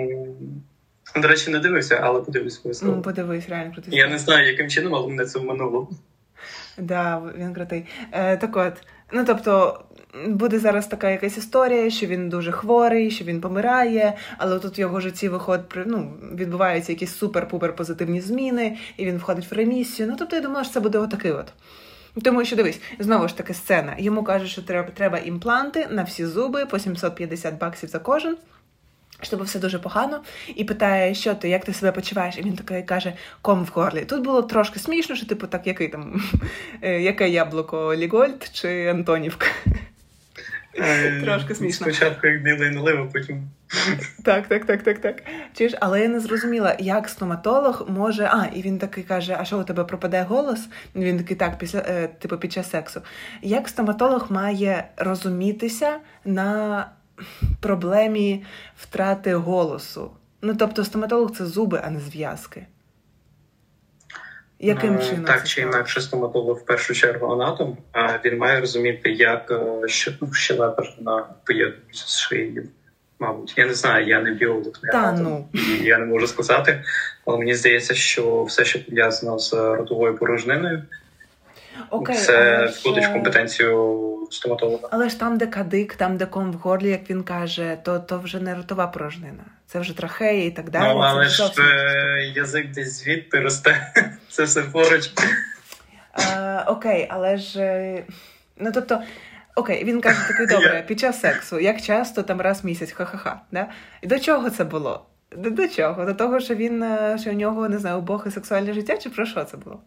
До 1.16 1.28
речі, 1.28 1.50
не 1.50 1.58
дивився, 1.58 2.00
але 2.02 2.20
подивись 2.20 2.58
обов'язково. 2.58 2.92
Ну, 2.96 3.02
подивись, 3.02 3.48
реально 3.48 3.72
крутий. 3.72 3.96
Я 3.98 4.08
не 4.08 4.18
знаю, 4.18 4.46
яким 4.46 4.68
чином, 4.68 4.94
але 4.94 5.08
мене 5.08 5.24
це 5.24 5.38
вмануло. 5.38 5.90
Так, 6.76 6.84
да, 6.84 7.22
він 7.38 7.54
крутий. 7.54 7.86
Е, 8.12 8.36
Так 8.36 8.56
от, 8.56 8.72
ну 9.12 9.24
тобто, 9.24 9.84
буде 10.26 10.58
зараз 10.58 10.86
така 10.86 11.10
якась 11.10 11.36
історія, 11.36 11.90
що 11.90 12.06
він 12.06 12.28
дуже 12.28 12.52
хворий, 12.52 13.10
що 13.10 13.24
він 13.24 13.40
помирає, 13.40 14.16
але 14.38 14.58
тут 14.58 14.78
в 14.78 14.80
його 14.80 15.00
житті 15.00 15.28
виходить, 15.28 15.66
ну, 15.86 16.12
відбуваються 16.34 16.92
якісь 16.92 17.22
супер-пупер 17.22 17.72
позитивні 17.72 18.20
зміни, 18.20 18.76
і 18.96 19.06
він 19.06 19.16
входить 19.16 19.50
в 19.50 19.54
ремісію. 19.54 20.08
Ну, 20.08 20.16
тобто, 20.18 20.36
я 20.36 20.42
думала, 20.42 20.64
що 20.64 20.72
це 20.72 20.80
буде 20.80 20.98
отакий 20.98 21.32
от. 21.32 21.52
Тому 22.22 22.44
що 22.44 22.56
дивись, 22.56 22.80
знову 22.98 23.28
ж 23.28 23.36
таки 23.36 23.54
сцена. 23.54 23.94
Йому 23.98 24.22
кажуть, 24.22 24.50
що 24.50 24.62
треба 24.62 24.90
треба 24.94 25.18
імпланти 25.18 25.86
на 25.90 26.02
всі 26.02 26.26
зуби 26.26 26.66
по 26.66 26.78
750 26.78 27.58
баксів 27.58 27.88
за 27.88 27.98
кожен. 27.98 28.36
Щоб 29.22 29.42
все 29.42 29.58
дуже 29.58 29.78
погано, 29.78 30.20
і 30.54 30.64
питає, 30.64 31.14
що 31.14 31.34
ти, 31.34 31.48
як 31.48 31.64
ти 31.64 31.72
себе 31.72 31.92
почуваєш? 31.92 32.38
І 32.38 32.42
він 32.42 32.56
такий 32.56 32.82
каже, 32.82 33.12
ком 33.42 33.64
в 33.64 33.68
горлі. 33.74 34.04
Тут 34.04 34.24
було 34.24 34.42
трошки 34.42 34.78
смішно, 34.78 35.16
що 35.16 35.26
типу 35.26 35.46
так, 35.46 35.66
який 35.66 35.88
там, 35.88 36.22
е, 36.82 37.00
яке 37.00 37.28
яблуко 37.28 37.94
Лігольд 37.94 38.50
чи 38.52 38.86
Антонівка. 38.86 39.46
Е, 40.74 41.22
Трошки 41.22 41.54
смішно. 41.54 41.86
Спочатку 41.86 42.26
як 42.26 42.42
білий 42.42 42.70
налив, 42.70 43.00
а 43.00 43.12
потім. 43.12 43.48
Так, 44.24 44.46
так, 44.46 44.64
так, 44.64 44.82
так, 44.82 44.98
так. 44.98 45.22
Чуєш, 45.54 45.72
але 45.80 46.00
я 46.00 46.08
не 46.08 46.20
зрозуміла, 46.20 46.76
як 46.78 47.08
стоматолог 47.08 47.86
може. 47.88 48.24
А, 48.24 48.46
і 48.54 48.62
він 48.62 48.78
такий 48.78 49.04
каже: 49.04 49.36
А 49.40 49.44
що 49.44 49.58
у 49.58 49.64
тебе 49.64 49.84
пропаде 49.84 50.22
голос? 50.22 50.68
Він 50.94 51.18
такий 51.18 51.36
так, 51.36 51.58
після 51.58 51.78
е, 51.78 52.08
типу 52.08 52.36
під 52.36 52.52
час 52.52 52.70
сексу. 52.70 53.00
Як 53.42 53.68
стоматолог 53.68 54.26
має 54.32 54.88
розумітися 54.96 55.98
на 56.24 56.86
проблемі 57.60 58.44
втрати 58.76 59.34
голосу? 59.34 60.10
Ну 60.42 60.54
тобто, 60.54 60.84
стоматолог 60.84 61.30
це 61.30 61.46
зуби, 61.46 61.80
а 61.84 61.90
не 61.90 62.00
зв'язки. 62.00 62.66
Яким 64.60 64.96
е, 64.96 65.02
чином? 65.02 65.24
Так 65.24 65.48
чи 65.48 65.60
інакше 65.60 66.00
стоматолог 66.00 66.58
в 66.58 66.64
першу 66.64 66.94
чергу 66.94 67.32
анатом, 67.32 67.76
а 67.92 68.18
він 68.24 68.38
має 68.38 68.60
розуміти, 68.60 69.12
як 69.12 69.50
е, 69.50 69.88
щелепа 70.32 70.82
на 71.00 71.24
поєднується 71.46 72.04
з 72.06 72.18
шиєю. 72.18 72.68
Мабуть, 73.18 73.54
я 73.56 73.66
не 73.66 73.74
знаю, 73.74 74.06
я 74.06 74.20
не 74.20 74.30
біолог, 74.30 74.72
не 74.82 74.90
анатом, 74.90 75.22
ну. 75.22 75.60
і 75.60 75.84
я 75.84 75.98
не 75.98 76.06
можу 76.06 76.26
сказати. 76.26 76.84
Але 77.26 77.38
мені 77.38 77.54
здається, 77.54 77.94
що 77.94 78.44
все, 78.44 78.64
що 78.64 78.84
пов'язано 78.84 79.38
з 79.38 79.52
ротовою 79.52 80.16
порожниною, 80.16 80.82
Окей, 81.90 82.16
це 82.16 82.66
входить 82.66 83.04
в 83.04 83.12
компетенцію 83.12 84.28
стоматолога. 84.30 84.88
Але 84.90 85.08
ж 85.08 85.20
там, 85.20 85.38
де 85.38 85.46
кадик, 85.46 85.94
там, 85.94 86.16
де 86.16 86.26
ком 86.26 86.52
в 86.52 86.54
горлі, 86.54 86.88
як 86.88 87.10
він 87.10 87.22
каже, 87.22 87.78
то 87.84 87.98
то 87.98 88.18
вже 88.18 88.40
не 88.40 88.54
ротова 88.54 88.86
порожнина. 88.86 89.44
Це 89.66 89.80
вже 89.80 89.96
трахея 89.96 90.44
і 90.44 90.50
так 90.50 90.70
далі. 90.70 90.94
Ну, 90.94 91.00
але 91.00 91.24
ж 91.24 91.52
е, 91.58 92.32
язик 92.34 92.70
десь 92.70 93.04
звідти 93.04 93.40
росте. 93.40 93.92
Це 94.28 94.44
все 94.44 94.62
поруч. 94.62 95.10
Е, 96.18 96.64
окей, 96.66 97.06
але 97.10 97.36
ж. 97.36 97.60
Е, 97.60 98.04
ну 98.56 98.70
тобто. 98.74 99.02
Окей, 99.54 99.84
він 99.84 100.00
каже 100.00 100.28
такий 100.28 100.46
добре, 100.56 100.84
під 100.86 101.00
час 101.00 101.20
сексу, 101.20 101.60
як 101.60 101.82
часто 101.82 102.22
там 102.22 102.40
раз 102.40 102.62
в 102.62 102.66
місяць, 102.66 102.92
ха-ха-ха. 102.92 103.40
Да? 103.52 103.66
І 104.02 104.06
до 104.06 104.18
чого 104.18 104.50
це 104.50 104.64
було? 104.64 105.06
До, 105.36 105.50
до 105.50 105.68
чого? 105.68 106.04
До 106.04 106.14
того, 106.14 106.40
що 106.40 106.54
він 106.54 106.84
що 107.20 107.30
у 107.30 107.32
нього 107.32 107.68
не 107.68 107.78
знаю, 107.78 107.98
убоге 107.98 108.30
сексуальне 108.30 108.72
життя, 108.72 108.96
чи 108.96 109.10
про 109.10 109.26
що 109.26 109.44
це 109.44 109.56
було? 109.56 109.80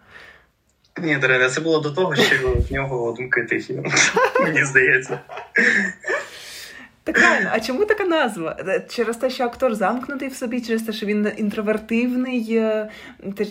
Ні, 1.01 1.17
Дарина, 1.17 1.49
це 1.49 1.61
було 1.61 1.79
до 1.79 1.91
того, 1.91 2.15
що 2.15 2.35
в 2.69 2.73
нього 2.73 3.15
думки 3.17 3.43
тихі. 3.43 3.79
Мені 4.43 4.63
здається. 4.65 5.19
Так 7.03 7.19
реально, 7.19 7.49
а 7.53 7.59
чому 7.59 7.85
така 7.85 8.03
назва? 8.03 8.57
Е, 8.67 8.85
через 8.89 9.17
те, 9.17 9.29
що 9.29 9.43
актор 9.43 9.75
замкнутий 9.75 10.27
в 10.27 10.33
собі, 10.33 10.61
через 10.61 10.83
те, 10.83 10.93
що 10.93 11.05
він 11.05 11.31
інтровертивний, 11.37 12.55
е, 12.57 12.89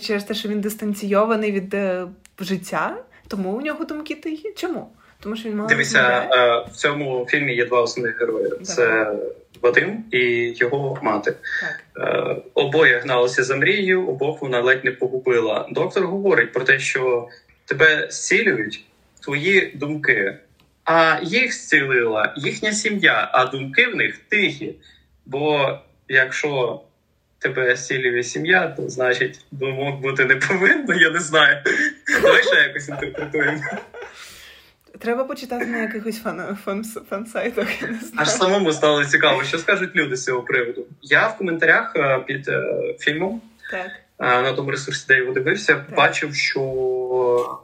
через 0.01 0.23
те, 0.23 0.33
що 0.33 0.49
він 0.49 0.61
дистанційований 0.61 1.51
від 1.51 1.73
е, 1.73 2.07
життя, 2.39 2.97
тому 3.27 3.49
у 3.51 3.61
нього 3.61 3.85
думки 3.85 4.15
тихі. 4.15 4.53
Чому? 4.55 4.91
Тому 5.19 5.35
що 5.35 5.49
він 5.49 5.55
мало 5.55 5.69
Дивіться, 5.69 6.29
в 6.71 6.75
цьому 6.75 7.27
фільмі 7.29 7.55
є 7.55 7.65
два 7.65 7.81
основних 7.81 8.19
герої: 8.19 8.51
це 8.63 9.13
Вадим 9.63 10.03
і 10.11 10.53
його 10.55 10.99
мати. 11.01 11.33
Так. 11.61 12.37
Обоє 12.53 12.99
гналися 12.99 13.43
за 13.43 13.55
мрією, 13.55 14.07
обох 14.07 14.41
вона 14.41 14.61
ледь 14.61 14.85
не 14.85 14.91
погубила. 14.91 15.67
Доктор 15.71 16.05
говорить 16.05 16.53
про 16.53 16.63
те, 16.63 16.79
що 16.79 17.27
тебе 17.65 18.07
зцілюють 18.09 18.85
твої 19.21 19.71
думки 19.75 20.37
а 20.85 21.19
їх 21.23 21.53
зцілила 21.53 22.33
їхня 22.37 22.71
сім'я, 22.71 23.29
а 23.33 23.45
думки 23.45 23.87
в 23.87 23.95
них 23.95 24.17
тихі. 24.17 24.75
Бо 25.25 25.77
якщо 26.07 26.81
тебе 27.39 27.75
зцілює 27.75 28.23
сім'я, 28.23 28.67
то 28.67 28.89
значить 28.89 29.45
думок 29.51 30.01
бути 30.01 30.25
не 30.25 30.35
повинно, 30.35 30.93
я 30.93 31.09
не 31.09 31.19
знаю. 31.19 31.63
Давай 32.21 32.43
ще 32.43 32.55
якось 32.55 32.89
інтерпретуємо. 32.89 33.61
Треба 34.99 35.23
почитати 35.23 35.65
на 35.65 35.77
якихось 35.77 36.21
фан, 36.21 36.57
фан, 36.65 36.85
фан-сайтах. 37.09 37.67
Аж 38.15 38.29
самому 38.29 38.73
стало 38.73 39.05
цікаво, 39.05 39.43
що 39.43 39.57
скажуть 39.57 39.95
люди 39.95 40.15
з 40.15 40.23
цього 40.23 40.41
приводу. 40.41 40.85
Я 41.01 41.27
в 41.27 41.37
коментарях 41.37 41.93
е, 41.95 42.19
під 42.27 42.47
е, 42.47 42.63
фільмом 42.99 43.41
так. 43.71 43.91
Е, 44.19 44.41
на 44.41 44.53
тому 44.53 44.71
ресурсі, 44.71 45.05
де 45.07 45.13
я 45.13 45.19
його 45.19 45.33
дивився, 45.33 45.73
так. 45.73 45.95
бачив, 45.95 46.35
що 46.35 47.59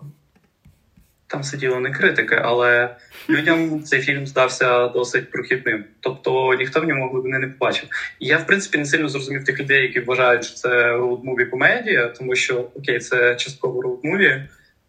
там 1.27 1.43
сиділи 1.43 1.80
не 1.80 1.91
критики, 1.91 2.39
але 2.43 2.95
людям 3.30 3.84
цей 3.84 4.01
фільм 4.01 4.27
здався 4.27 4.88
досить 4.88 5.31
прохідним. 5.31 5.85
Тобто 5.99 6.53
ніхто 6.53 6.81
в 6.81 6.84
ньому 6.84 7.10
глибини 7.10 7.39
не 7.39 7.47
побачив. 7.47 7.89
І 8.19 8.27
я, 8.27 8.38
в 8.38 8.45
принципі, 8.47 8.77
не 8.77 8.85
сильно 8.85 9.10
зрозумів 9.10 9.43
тих 9.43 9.60
людей, 9.60 9.81
які 9.81 9.99
вважають, 9.99 10.45
що 10.45 10.56
це 10.56 10.93
роуд-муві 10.93 11.49
комедія, 11.49 12.07
тому 12.07 12.35
що 12.35 12.69
окей, 12.76 12.99
це 12.99 13.35
частково 13.35 13.81
роуд-муві, 13.81 14.43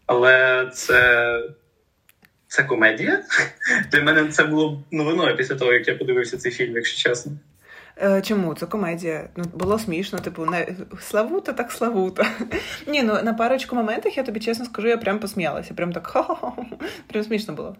але 0.05 0.65
це. 0.73 1.41
Це 2.51 2.63
комедія. 2.63 3.21
Для 3.91 4.03
мене 4.03 4.27
це 4.27 4.43
було 4.43 4.83
новиною 4.91 5.37
після 5.37 5.55
того, 5.55 5.73
як 5.73 5.87
я 5.87 5.95
подивився 5.95 6.37
цей 6.37 6.51
фільм, 6.51 6.75
якщо 6.75 7.09
чесно. 7.09 7.31
Е, 8.03 8.21
чому 8.21 8.53
це 8.53 8.65
комедія? 8.65 9.29
Ну 9.35 9.43
було 9.53 9.79
смішно, 9.79 10.19
типу, 10.19 10.45
не 10.45 10.67
славута, 11.01 11.53
так 11.53 11.71
славута. 11.71 12.27
Ні, 12.87 13.03
ну 13.03 13.17
на 13.23 13.33
парочку 13.33 13.75
моментах 13.75 14.17
я 14.17 14.23
тобі 14.23 14.39
чесно 14.39 14.65
скажу, 14.65 14.87
я 14.87 14.97
прям 14.97 15.19
посміялася. 15.19 15.73
Прям 15.73 15.93
так 15.93 16.07
ха-ха-ха. 16.07 16.51
Прям 17.07 17.23
смішно 17.23 17.53
було. 17.53 17.75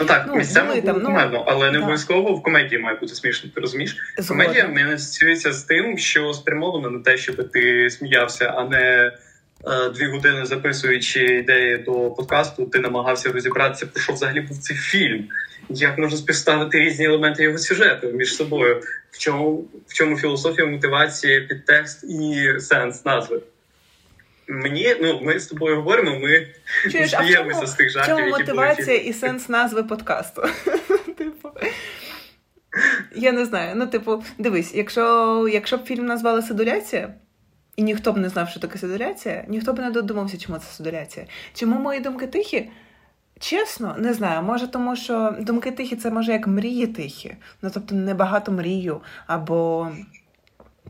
Ну 0.00 0.06
так, 0.06 0.24
ну, 0.28 0.36
місцями 0.36 0.80
було 0.80 1.00
там, 1.00 1.30
ну, 1.32 1.44
але 1.46 1.70
не 1.70 1.78
обов'язково 1.78 2.34
в 2.34 2.42
комедії 2.42 2.80
має 2.80 2.98
бути 2.98 3.14
смішно. 3.14 3.50
Ти 3.54 3.60
розумієш? 3.60 3.96
Згодом. 4.18 4.44
Комедія 4.44 4.68
мене 4.68 4.94
асоціюється 4.94 5.52
з 5.52 5.62
тим, 5.62 5.98
що 5.98 6.32
спрямовано 6.32 6.90
на 6.90 7.00
те, 7.00 7.16
щоб 7.16 7.50
ти 7.50 7.90
сміявся, 7.90 8.54
а 8.56 8.64
не 8.64 9.12
дві 9.94 10.06
години 10.06 10.46
записуючи 10.46 11.20
ідеї 11.20 11.78
до 11.78 11.92
подкасту, 12.10 12.66
ти 12.66 12.78
намагався 12.78 13.32
розібратися, 13.32 13.86
про 13.86 14.02
що 14.02 14.12
взагалі 14.12 14.40
був 14.40 14.58
цей 14.58 14.76
фільм, 14.76 15.28
як 15.68 15.98
можна 15.98 16.18
співставити 16.18 16.78
різні 16.78 17.04
елементи 17.04 17.42
його 17.42 17.58
сюжету 17.58 18.06
між 18.06 18.36
собою, 18.36 18.82
в 19.10 19.18
чому 19.18 19.64
в 19.86 19.94
чому 19.94 20.16
філософія, 20.16 20.66
мотивація, 20.66 21.40
підтекст 21.40 22.04
і 22.04 22.48
сенс 22.60 23.04
назви. 23.04 23.42
Мені 24.48 24.96
ну 25.00 25.20
ми 25.22 25.38
з 25.38 25.46
тобою 25.46 25.76
говоримо. 25.76 26.18
Ми 26.18 26.46
сміємося 27.08 27.66
з 27.66 27.74
тих 27.74 27.90
жартів, 27.90 28.14
в 28.14 28.18
чому 28.18 28.28
які 28.28 28.40
мотивація 28.40 28.98
були 28.98 29.08
і 29.08 29.12
сенс 29.12 29.48
назви 29.48 29.82
подкасту. 29.82 30.42
Типу, 31.18 31.48
я 33.14 33.32
не 33.32 33.44
знаю. 33.44 33.72
Ну, 33.76 33.86
типу, 33.86 34.24
дивись, 34.38 34.74
якщо 34.74 35.48
якщо 35.52 35.76
б 35.76 35.84
фільм 35.84 36.06
назвали 36.06 36.42
Сидуляція, 36.42 37.14
і 37.76 37.82
ніхто 37.82 38.12
б 38.12 38.16
не 38.16 38.28
знав, 38.28 38.48
що 38.48 38.60
таке 38.60 38.78
сидуляція, 38.78 39.44
ніхто 39.48 39.72
б 39.72 39.78
не 39.78 39.90
додумався, 39.90 40.38
чому 40.38 40.58
це 40.58 40.66
сидуляція. 40.66 41.26
Чому 41.54 41.80
мої 41.80 42.00
думки 42.00 42.26
тихі? 42.26 42.70
Чесно, 43.38 43.94
не 43.98 44.14
знаю. 44.14 44.42
Може, 44.42 44.68
тому 44.68 44.96
що 44.96 45.34
думки 45.40 45.70
тихі 45.70 45.96
це 45.96 46.10
може 46.10 46.32
як 46.32 46.46
мрії 46.46 46.86
тихі. 46.86 47.36
Ну 47.62 47.70
тобто 47.74 47.94
небагато 47.94 48.52
мрію, 48.52 49.00
або 49.26 49.90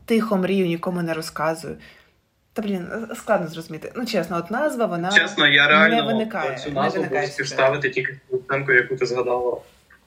тихо 0.05 0.37
мрію, 0.37 0.67
нікому 0.67 1.01
не 1.01 1.13
розказую. 1.13 1.77
Та 2.53 2.61
блін, 2.61 2.87
складно 3.15 3.47
зрозуміти. 3.47 3.91
Ну, 3.95 4.05
чесно, 4.05 4.37
от 4.37 4.51
назва 4.51 4.85
вона 4.85 5.11
чесно, 5.11 5.47
я 5.47 5.67
реально 5.67 5.95
не 5.95 6.01
виникає, 6.01 6.57
цю 6.57 6.71
не 6.71 6.89
виникає 6.89 7.27
співставити 7.27 7.89
тільки 7.89 8.19
оцінку, 8.31 8.71
яку 8.71 8.95
ти 8.95 9.05
згадала 9.05 9.57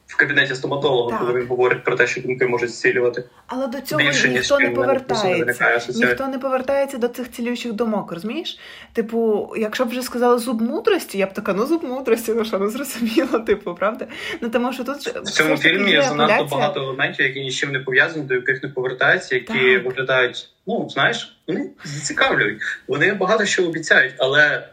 в 0.06 0.16
кабінеті 0.16 0.54
стоматолога, 0.54 1.10
Так. 1.10 1.20
коли 1.20 1.40
він 1.40 1.46
говорить 1.46 1.84
про 1.84 1.96
те, 1.96 2.06
що 2.06 2.20
думки 2.20 2.46
можуть 2.46 2.70
зцілювати. 2.70 3.24
Але 3.46 3.66
до 3.66 3.80
цього 3.80 4.02
Більше, 4.02 4.28
ніхто 4.28 4.56
просто 4.56 4.68
не 4.68 4.74
повертається. 4.74 5.92
Ніхто 5.94 6.28
не 6.28 6.38
повертається 6.38 6.98
до 6.98 7.08
цих 7.08 7.30
цілюючих 7.30 7.72
думок, 7.72 8.12
розумієш? 8.12 8.58
Типу, 8.92 9.48
якщо 9.56 9.84
б 9.84 9.88
вже 9.88 10.02
сказали 10.02 10.38
зуб 10.38 10.62
мудрості, 10.62 11.18
я 11.18 11.26
б 11.26 11.32
така, 11.32 11.52
ну 11.52 11.66
зуб 11.66 11.84
мудрості, 11.84 12.32
ну 12.36 12.44
що, 12.44 12.58
ну 12.58 12.70
зрозуміло, 12.70 13.38
типу, 13.46 13.74
правда? 13.74 14.06
Ну 14.40 14.48
тому 14.50 14.72
що 14.72 14.84
тут 14.84 14.96
В 14.96 15.30
цьому 15.30 15.56
фільмі 15.56 15.90
є 15.90 16.02
занадто 16.02 16.44
багато 16.44 16.80
елементів, 16.80 17.26
які 17.26 17.40
ні 17.40 17.50
з 17.50 17.54
чим 17.54 17.72
не 17.72 17.80
пов'язані, 17.80 18.24
до 18.24 18.34
яких 18.34 18.62
не 18.62 18.68
повертаються, 18.68 19.34
які 19.34 19.74
Так. 19.74 19.84
виглядають, 19.84 20.48
ну 20.66 20.88
знаєш, 20.90 21.38
вони 21.48 21.70
зацікавлюють. 21.84 22.62
Вони 22.88 23.12
багато 23.12 23.44
що 23.44 23.66
обіцяють, 23.66 24.14
але 24.18 24.68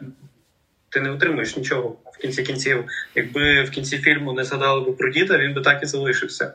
ти 0.94 1.00
не 1.00 1.10
отримуєш 1.10 1.56
нічого 1.56 1.96
в 2.12 2.16
кінці 2.16 2.42
кінців. 2.42 2.84
Якби 3.14 3.62
в 3.62 3.70
кінці 3.70 3.98
фільму 3.98 4.32
не 4.32 4.44
згадали 4.44 4.80
би 4.80 4.92
про 4.92 5.10
діда, 5.10 5.38
він 5.38 5.54
би 5.54 5.60
так 5.60 5.82
і 5.82 5.86
залишився. 5.86 6.54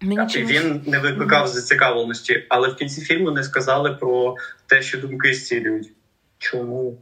Мені 0.00 0.30
чомусь... 0.30 0.50
він 0.50 0.82
не 0.86 0.98
викликав 0.98 1.48
зацікавленості, 1.48 2.46
але 2.48 2.68
в 2.68 2.76
кінці 2.76 3.00
фільму 3.00 3.30
не 3.30 3.42
сказали 3.42 3.94
про 3.94 4.36
те, 4.66 4.82
що 4.82 4.98
думки 4.98 5.34
зцілюють. 5.34 5.92
Чому? 6.38 6.98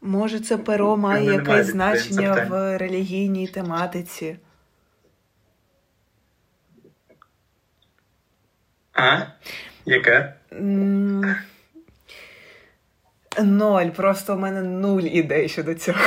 Може, 0.00 0.40
це 0.40 0.58
перо 0.58 0.96
має 0.96 1.32
якесь 1.32 1.66
це 1.66 1.72
значення 1.72 2.46
в 2.50 2.78
релігійній 2.78 3.46
тематиці. 3.46 4.36
А? 8.92 9.20
Яке? 9.86 10.34
Ноль, 13.40 13.86
просто 13.86 14.34
у 14.34 14.38
мене 14.38 14.62
нуль 14.62 15.02
ідей 15.02 15.48
щодо 15.48 15.74
цього. 15.74 15.98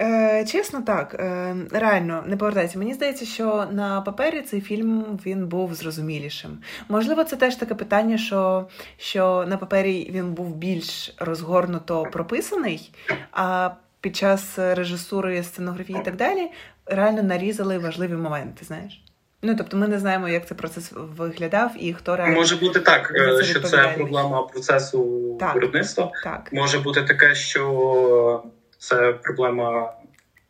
Е, 0.00 0.44
чесно, 0.44 0.82
так, 0.82 1.14
е, 1.14 1.56
реально 1.70 2.24
не 2.26 2.36
повертається. 2.36 2.78
Мені 2.78 2.94
здається, 2.94 3.24
що 3.26 3.66
на 3.72 4.00
папері 4.00 4.42
цей 4.42 4.60
фільм 4.60 5.18
він 5.26 5.46
був 5.46 5.74
зрозумілішим. 5.74 6.58
Можливо, 6.88 7.24
це 7.24 7.36
теж 7.36 7.56
таке 7.56 7.74
питання, 7.74 8.18
що, 8.18 8.68
що 8.96 9.44
на 9.48 9.56
папері 9.56 10.10
він 10.12 10.32
був 10.32 10.56
більш 10.56 11.14
розгорнуто 11.18 12.02
прописаний, 12.02 12.92
а 13.32 13.70
під 14.00 14.16
час 14.16 14.58
режисури, 14.58 15.42
сценографії 15.42 15.98
і 16.00 16.04
так 16.04 16.16
далі 16.16 16.50
реально 16.86 17.22
нарізали 17.22 17.78
важливі 17.78 18.14
моменти, 18.14 18.64
знаєш. 18.64 19.02
Ну, 19.42 19.54
тобто 19.56 19.76
ми 19.76 19.88
не 19.88 19.98
знаємо, 19.98 20.28
як 20.28 20.46
цей 20.46 20.58
процес 20.58 20.92
виглядав 20.92 21.72
і 21.78 21.92
хто 21.94 22.16
реально. 22.16 22.34
Може 22.34 22.56
бути 22.56 22.80
так, 22.80 23.12
це 23.16 23.40
е, 23.40 23.42
що 23.44 23.60
це 23.60 23.94
проблема 23.96 24.42
процесу 24.42 25.36
Так. 25.40 25.54
виробництва. 25.54 26.12
Так. 26.24 26.48
Може 26.52 26.78
бути 26.78 27.02
таке, 27.02 27.34
що 27.34 28.44
це 28.78 29.12
проблема 29.12 29.92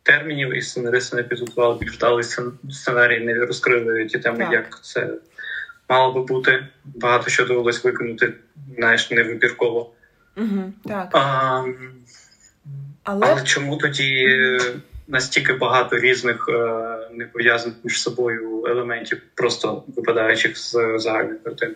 термінів, 0.03 0.57
і 0.57 0.61
сценаристи 0.61 1.15
не 1.15 1.23
підготували 1.23 1.77
більш 1.79 1.95
вдалий 1.95 2.23
сценарій, 2.71 3.19
не 3.19 3.33
розкрили 3.33 4.05
ті 4.05 4.19
теми, 4.19 4.37
Так. 4.37 4.53
як 4.53 4.83
це 4.83 5.09
мало 5.89 6.13
би 6.13 6.21
бути. 6.21 6.67
Багато 6.85 7.29
що 7.29 7.45
довелось 7.45 7.83
виконати, 7.83 8.33
знаєш, 8.77 9.11
невибірково. 9.11 9.91
Угу, 10.37 10.73
так. 10.85 11.09
А, 11.11 11.63
Але 13.03 13.27
але 13.27 13.43
чому 13.43 13.77
тоді 13.77 14.27
настільки 15.11 15.53
багато 15.53 15.99
різних 15.99 16.45
е, 16.49 16.97
не 17.11 17.25
пов'язаних 17.25 17.77
між 17.83 18.01
собою 18.01 18.65
елементів, 18.65 19.21
просто 19.35 19.83
випадаючих 19.87 20.57
з 20.57 20.71
загальної 20.95 21.39
картини? 21.39 21.75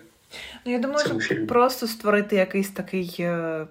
ну, 0.66 0.72
я 0.72 0.80
думаю, 0.80 1.06
що 1.06 1.20
фільмі? 1.20 1.46
просто 1.46 1.88
створити 1.88 2.36
якийсь 2.36 2.70
такий 2.70 3.16
е, 3.20 3.66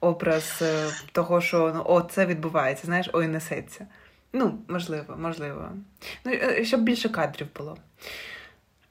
образ 0.00 0.58
е, 0.62 0.88
того, 1.12 1.40
що 1.40 1.72
ну, 1.74 1.82
о, 1.86 2.02
це 2.02 2.26
відбувається, 2.26 2.86
знаєш, 2.86 3.10
ой, 3.12 3.26
несеться. 3.28 3.86
Ну, 4.32 4.58
можливо, 4.68 5.16
можливо. 5.18 5.68
Ну, 6.24 6.32
щоб 6.64 6.82
більше 6.82 7.08
кадрів 7.08 7.46
було. 7.58 7.76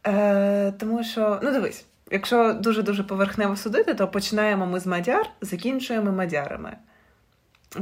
Е, 0.08 0.74
тому 0.80 1.04
що, 1.04 1.40
ну 1.44 1.52
дивись, 1.52 1.86
якщо 2.12 2.54
дуже-дуже 2.54 3.04
поверхнево 3.04 3.56
судити, 3.56 3.94
то 3.94 4.08
починаємо 4.08 4.66
ми 4.66 4.80
з 4.80 4.86
мадяр, 4.86 5.30
закінчуємо 5.42 6.12
мадярами. 6.12 6.78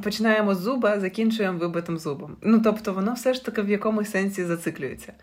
Починаємо 0.03 0.56
з 0.56 0.60
зуба, 0.60 0.99
закінчуємо 0.99 1.60
вибитим 1.60 1.98
зубом. 1.98 2.38
Ну, 2.41 2.61
тобто, 2.61 2.94
воно 2.94 3.14
все 3.14 3.34
ж 3.34 3.45
таки 3.45 3.61
в 3.61 3.70
якомусь 3.70 4.11
сенсі 4.11 4.45
зациклюється. 4.45 5.14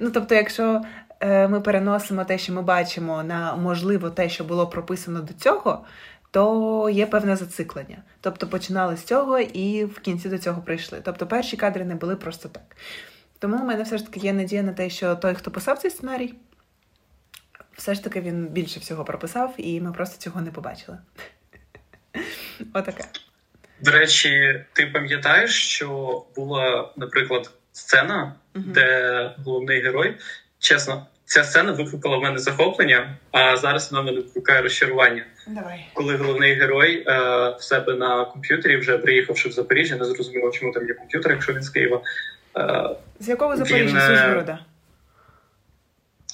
Ну, 0.00 0.10
тобто, 0.10 0.34
якщо 0.34 0.82
е, 1.20 1.48
ми 1.48 1.60
переносимо 1.60 2.24
те, 2.24 2.38
що 2.38 2.52
ми 2.52 2.62
бачимо, 2.62 3.22
на 3.22 3.56
можливо 3.56 4.10
те, 4.10 4.28
що 4.28 4.44
було 4.44 4.66
прописано 4.66 5.20
до 5.20 5.32
цього, 5.32 5.84
то 6.30 6.90
є 6.90 7.06
певне 7.06 7.36
зациклення. 7.36 8.02
Тобто 8.20 8.48
починали 8.48 8.96
з 8.96 9.02
цього 9.04 9.38
і 9.38 9.84
в 9.84 10.00
кінці 10.00 10.28
до 10.28 10.38
цього 10.38 10.62
прийшли. 10.62 11.00
Тобто 11.04 11.26
перші 11.26 11.56
кадри 11.56 11.84
не 11.84 11.94
були 11.94 12.16
просто 12.16 12.48
так. 12.48 12.76
Тому 13.38 13.56
у 13.56 13.64
мене 13.64 13.82
все 13.82 13.98
ж 13.98 14.06
таки 14.06 14.20
є 14.20 14.32
надія 14.32 14.62
на 14.62 14.72
те, 14.72 14.90
що 14.90 15.16
той, 15.16 15.34
хто 15.34 15.50
писав 15.50 15.78
цей 15.78 15.90
сценарій, 15.90 16.34
все 17.76 17.94
ж 17.94 18.04
таки 18.04 18.20
він 18.20 18.46
більше 18.46 18.80
всього 18.80 19.04
прописав, 19.04 19.54
і 19.56 19.80
ми 19.80 19.92
просто 19.92 20.18
цього 20.18 20.40
не 20.40 20.50
побачили. 20.50 20.98
Отаке. 22.74 23.04
До 23.82 23.90
речі, 23.90 24.60
ти 24.72 24.86
пам'ятаєш, 24.86 25.50
що 25.74 26.22
була, 26.36 26.90
наприклад, 26.96 27.50
сцена, 27.72 28.34
Мгм. 28.54 28.64
де 28.72 29.30
головний 29.44 29.80
герой, 29.82 30.16
чесно, 30.58 31.06
ця 31.24 31.44
сцена 31.44 31.72
викликала 31.72 32.16
в 32.16 32.20
мене 32.22 32.38
захоплення, 32.38 33.16
а 33.30 33.56
зараз 33.56 33.92
вона 33.92 34.02
мене 34.04 34.16
викликає 34.20 34.62
розчарування. 34.62 35.24
Давай. 35.46 35.86
Коли 35.94 36.16
головний 36.16 36.54
герой 36.54 37.04
е, 37.06 37.12
в 37.58 37.62
себе 37.62 37.94
на 37.94 38.24
комп'ютері, 38.24 38.76
вже 38.76 38.98
приїхавши 38.98 39.48
в 39.48 39.52
Запоріжжя, 39.52 39.96
не 39.96 40.04
зрозуміло, 40.04 40.50
чому 40.50 40.72
там 40.72 40.88
є 40.88 40.94
комп'ютер, 40.94 41.32
якщо 41.32 41.52
він 41.52 41.62
з 41.62 41.70
Києва. 41.70 42.00
Е, 42.56 42.88
З 43.20 43.28
якого 43.28 43.56
Він, 43.56 43.64
Запоріжжя? 43.64 44.00
З 44.00 44.10
е, 44.10 44.14
Ужгорода? 44.14 44.58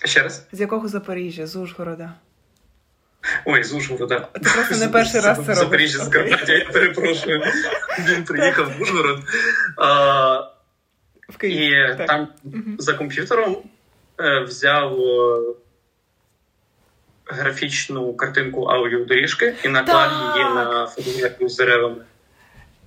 ще 0.04 0.22
раз? 0.22 0.46
З 0.52 0.60
якого 0.60 0.88
Запоріжжя? 0.88 1.46
З 1.46 1.56
Ужгорода. 1.56 2.12
Ой, 3.44 3.64
з 3.64 3.72
Ужгорода. 3.72 4.20
Ти 4.20 4.40
просто 4.54 4.76
не 4.76 4.88
перший 4.88 5.20
раз 5.20 5.38
це 5.46 5.54
робиш. 5.54 5.90
З. 5.90 6.08
Карпаття, 6.08 6.52
я 6.52 6.64
перепрошую. 6.64 7.42
Він 8.08 8.24
приїхав 8.24 8.72
в 8.78 8.82
Ужгород. 8.82 9.20
А, 9.76 10.38
В 11.28 11.36
Києві. 11.36 11.94
і 11.94 11.96
Так. 11.96 12.06
там 12.06 12.28
Мгм. 12.44 12.76
за 12.78 12.94
комп'ютером 12.94 13.56
взяв 14.46 14.98
графічну 17.26 18.14
картинку 18.14 18.62
аудіодоріжки 18.64 19.54
і 19.64 19.68
наклав 19.68 20.36
її 20.36 20.44
на 20.54 20.86
фотографію 20.86 21.48
з 21.48 21.56
деревами. 21.56 22.04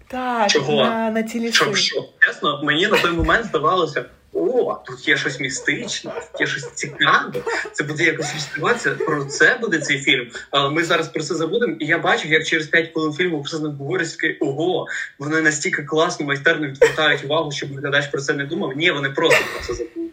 Так, 0.08 0.50
Чого? 0.50 0.76
на, 0.84 1.12
на 1.12 1.24
ці. 1.24 1.54
Щоб 1.54 1.76
що? 1.76 2.06
Чесно, 2.20 2.64
мені 2.64 2.88
на 2.88 2.98
той 2.98 3.12
момент 3.12 3.46
здавалося. 3.46 4.06
О, 4.34 4.76
тут 4.86 5.08
є 5.08 5.18
щось 5.18 5.40
містичне, 5.40 6.12
тут 6.12 6.42
є 6.42 6.48
щось 6.48 6.72
цікаве. 6.74 7.34
Це 7.72 7.84
буде 7.84 8.04
якось 8.04 8.36
відспіватися. 8.36 8.92
Про 8.92 9.26
це 9.26 9.58
буде 9.62 9.80
цей 9.80 10.00
фільм. 10.00 10.32
Але 10.52 10.70
ми 10.70 10.84
зараз 10.84 11.08
про 11.08 11.24
це 11.24 11.36
забудемо. 11.36 11.76
І 11.80 11.86
я 11.86 11.98
бачу, 11.98 12.28
як 12.28 12.46
через 12.46 12.68
5 12.68 12.92
хвилин 12.94 13.14
фільму 13.14 13.42
про 13.42 13.50
це 13.50 13.60
ним 13.60 13.72
говорять, 13.72 14.18
ого, 14.40 14.86
вони 15.20 15.42
настільки 15.42 15.84
класно, 15.84 16.26
майстерно 16.26 16.68
відвертають 16.68 17.24
увагу, 17.24 17.52
щоб 17.52 17.76
глядач 17.76 18.08
про 18.08 18.22
це 18.22 18.34
не 18.34 18.46
думав. 18.46 18.78
Ні, 18.78 18.92
вони 18.92 19.10
просто 19.10 19.44
про 19.54 19.68
це 19.68 19.74
забули. 19.74 20.10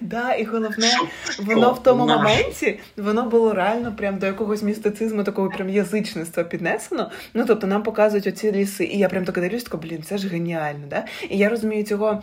Да, 0.00 0.34
і 0.34 0.44
головне, 0.44 0.90
воно 1.38 1.72
в 1.72 1.82
тому 1.82 2.06
моменті 2.06 2.78
воно 2.96 3.22
було 3.22 3.54
реально 3.54 3.94
прям 3.96 4.18
до 4.18 4.26
якогось 4.26 4.62
містицизму, 4.62 5.24
такого 5.24 5.48
прям 5.48 5.68
язичництва 5.68 6.44
піднесено. 6.44 7.10
Ну 7.34 7.44
тобто 7.46 7.66
нам 7.66 7.82
показують 7.82 8.26
оці 8.26 8.52
ліси, 8.52 8.84
і 8.84 8.98
я 8.98 9.08
прям 9.08 9.24
так 9.24 9.40
дивлюсь, 9.40 9.64
така, 9.64 9.76
блін, 9.76 10.02
це 10.02 10.18
ж 10.18 10.28
геніально, 10.28 10.86
да? 10.90 11.04
І 11.30 11.38
я 11.38 11.48
розумію 11.48 11.84
цього. 11.84 12.22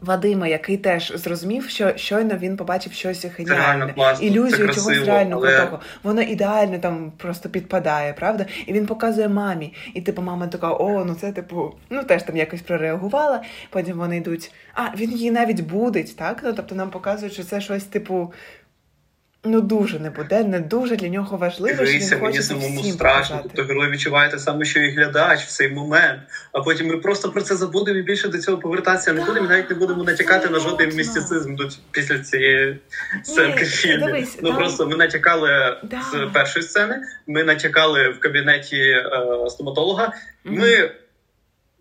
Вадима, 0.00 0.46
який 0.46 0.76
теж 0.76 1.12
зрозумів, 1.16 1.68
що 1.68 1.96
щойно 1.96 2.36
він 2.36 2.56
побачив 2.56 2.92
щось 2.92 3.24
геніальне, 3.24 3.94
ілюзію 4.20 4.68
це 4.68 4.74
чогось 4.74 4.98
реального 4.98 5.42
але... 5.42 5.56
крутого. 5.56 5.80
Воно 6.02 6.22
ідеально 6.22 6.78
там 6.78 7.12
просто 7.16 7.48
підпадає, 7.48 8.12
правда? 8.12 8.46
І 8.66 8.72
він 8.72 8.86
показує 8.86 9.28
мамі. 9.28 9.74
І 9.94 10.00
типу, 10.00 10.22
мама 10.22 10.46
така, 10.46 10.72
о, 10.72 11.04
ну 11.04 11.14
це 11.14 11.32
типу, 11.32 11.74
ну 11.90 12.04
теж 12.04 12.22
там 12.22 12.36
якось 12.36 12.60
прореагувала. 12.60 13.42
Потім 13.70 13.98
вони 13.98 14.16
йдуть. 14.16 14.52
А 14.74 14.96
він 14.96 15.12
її 15.12 15.30
навіть 15.30 15.60
будить, 15.60 16.16
так? 16.16 16.40
Ну 16.44 16.52
тобто 16.52 16.74
нам 16.74 16.90
показують, 16.90 17.32
що 17.32 17.44
це 17.44 17.60
щось 17.60 17.84
типу 17.84 18.32
Ну, 19.44 19.60
дуже 19.60 19.98
не 19.98 20.10
буде, 20.10 20.44
не 20.44 20.60
дуже 20.60 20.96
для 20.96 21.08
нього 21.08 21.36
важливо. 21.36 21.86
що 21.86 22.18
мені 22.18 22.42
самому 22.42 22.82
страшно. 22.82 23.44
Тобто 23.56 23.74
ви 23.74 23.90
відчуваєте 23.90 24.38
саме, 24.38 24.64
що 24.64 24.80
і 24.80 24.90
глядач 24.90 25.40
в 25.40 25.48
цей 25.48 25.68
момент, 25.68 26.20
а 26.52 26.60
потім 26.60 26.86
ми 26.86 26.96
просто 26.96 27.32
про 27.32 27.42
це 27.42 27.56
забудемо 27.56 27.98
і 27.98 28.02
більше 28.02 28.28
до 28.28 28.38
цього 28.38 28.58
повертатися 28.58 29.12
не 29.12 29.24
будемо, 29.24 29.46
і 29.46 29.48
навіть 29.48 29.70
не 29.70 29.76
будемо 29.76 30.04
натякати 30.04 30.48
на 30.48 30.58
жодний 30.58 30.86
містицизм 30.86 31.56
після 31.90 32.18
цієї 32.18 32.78
сценки 33.24 33.64
фільму. 33.64 34.08
Ну 34.42 34.48
там... 34.48 34.58
просто 34.58 34.86
ми 34.86 34.96
натякали 34.96 35.76
да. 35.82 36.02
з 36.12 36.32
першої 36.32 36.62
сцени, 36.62 37.02
ми 37.26 37.44
натякали 37.44 38.08
в 38.08 38.20
кабінеті 38.20 38.80
е, 38.80 39.04
стоматолога. 39.48 40.12
Ми 40.44 40.90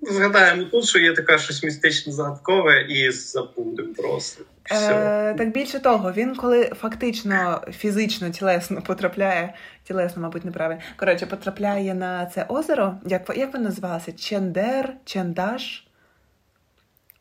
Згадаємо 0.02 0.64
тут, 0.64 0.86
що 0.86 1.00
є 1.00 1.14
така 1.14 1.38
щось 1.38 1.64
містично 1.64 2.14
загадкове, 2.14 2.82
і 2.82 3.12
забудемо 3.12 3.94
просто. 3.94 4.44
Е, 4.72 5.34
Так 5.34 5.52
більше 5.52 5.80
того, 5.80 6.12
він 6.12 6.36
коли 6.36 6.66
фактично 6.66 7.62
фізично 7.72 8.30
тілесно 8.30 8.82
потрапляє, 8.82 9.54
тілесно, 9.84 10.22
мабуть, 10.22 10.46
неправильно, 10.46 10.82
коротше, 10.98 11.26
потрапляє 11.26 11.94
на 11.94 12.26
це 12.26 12.46
озеро. 12.50 12.96
Як 13.06 13.32
як 13.38 13.54
воно 13.54 13.66
називалося? 13.66 14.12
Чендер, 14.12 14.94
Чендаш? 15.06 15.88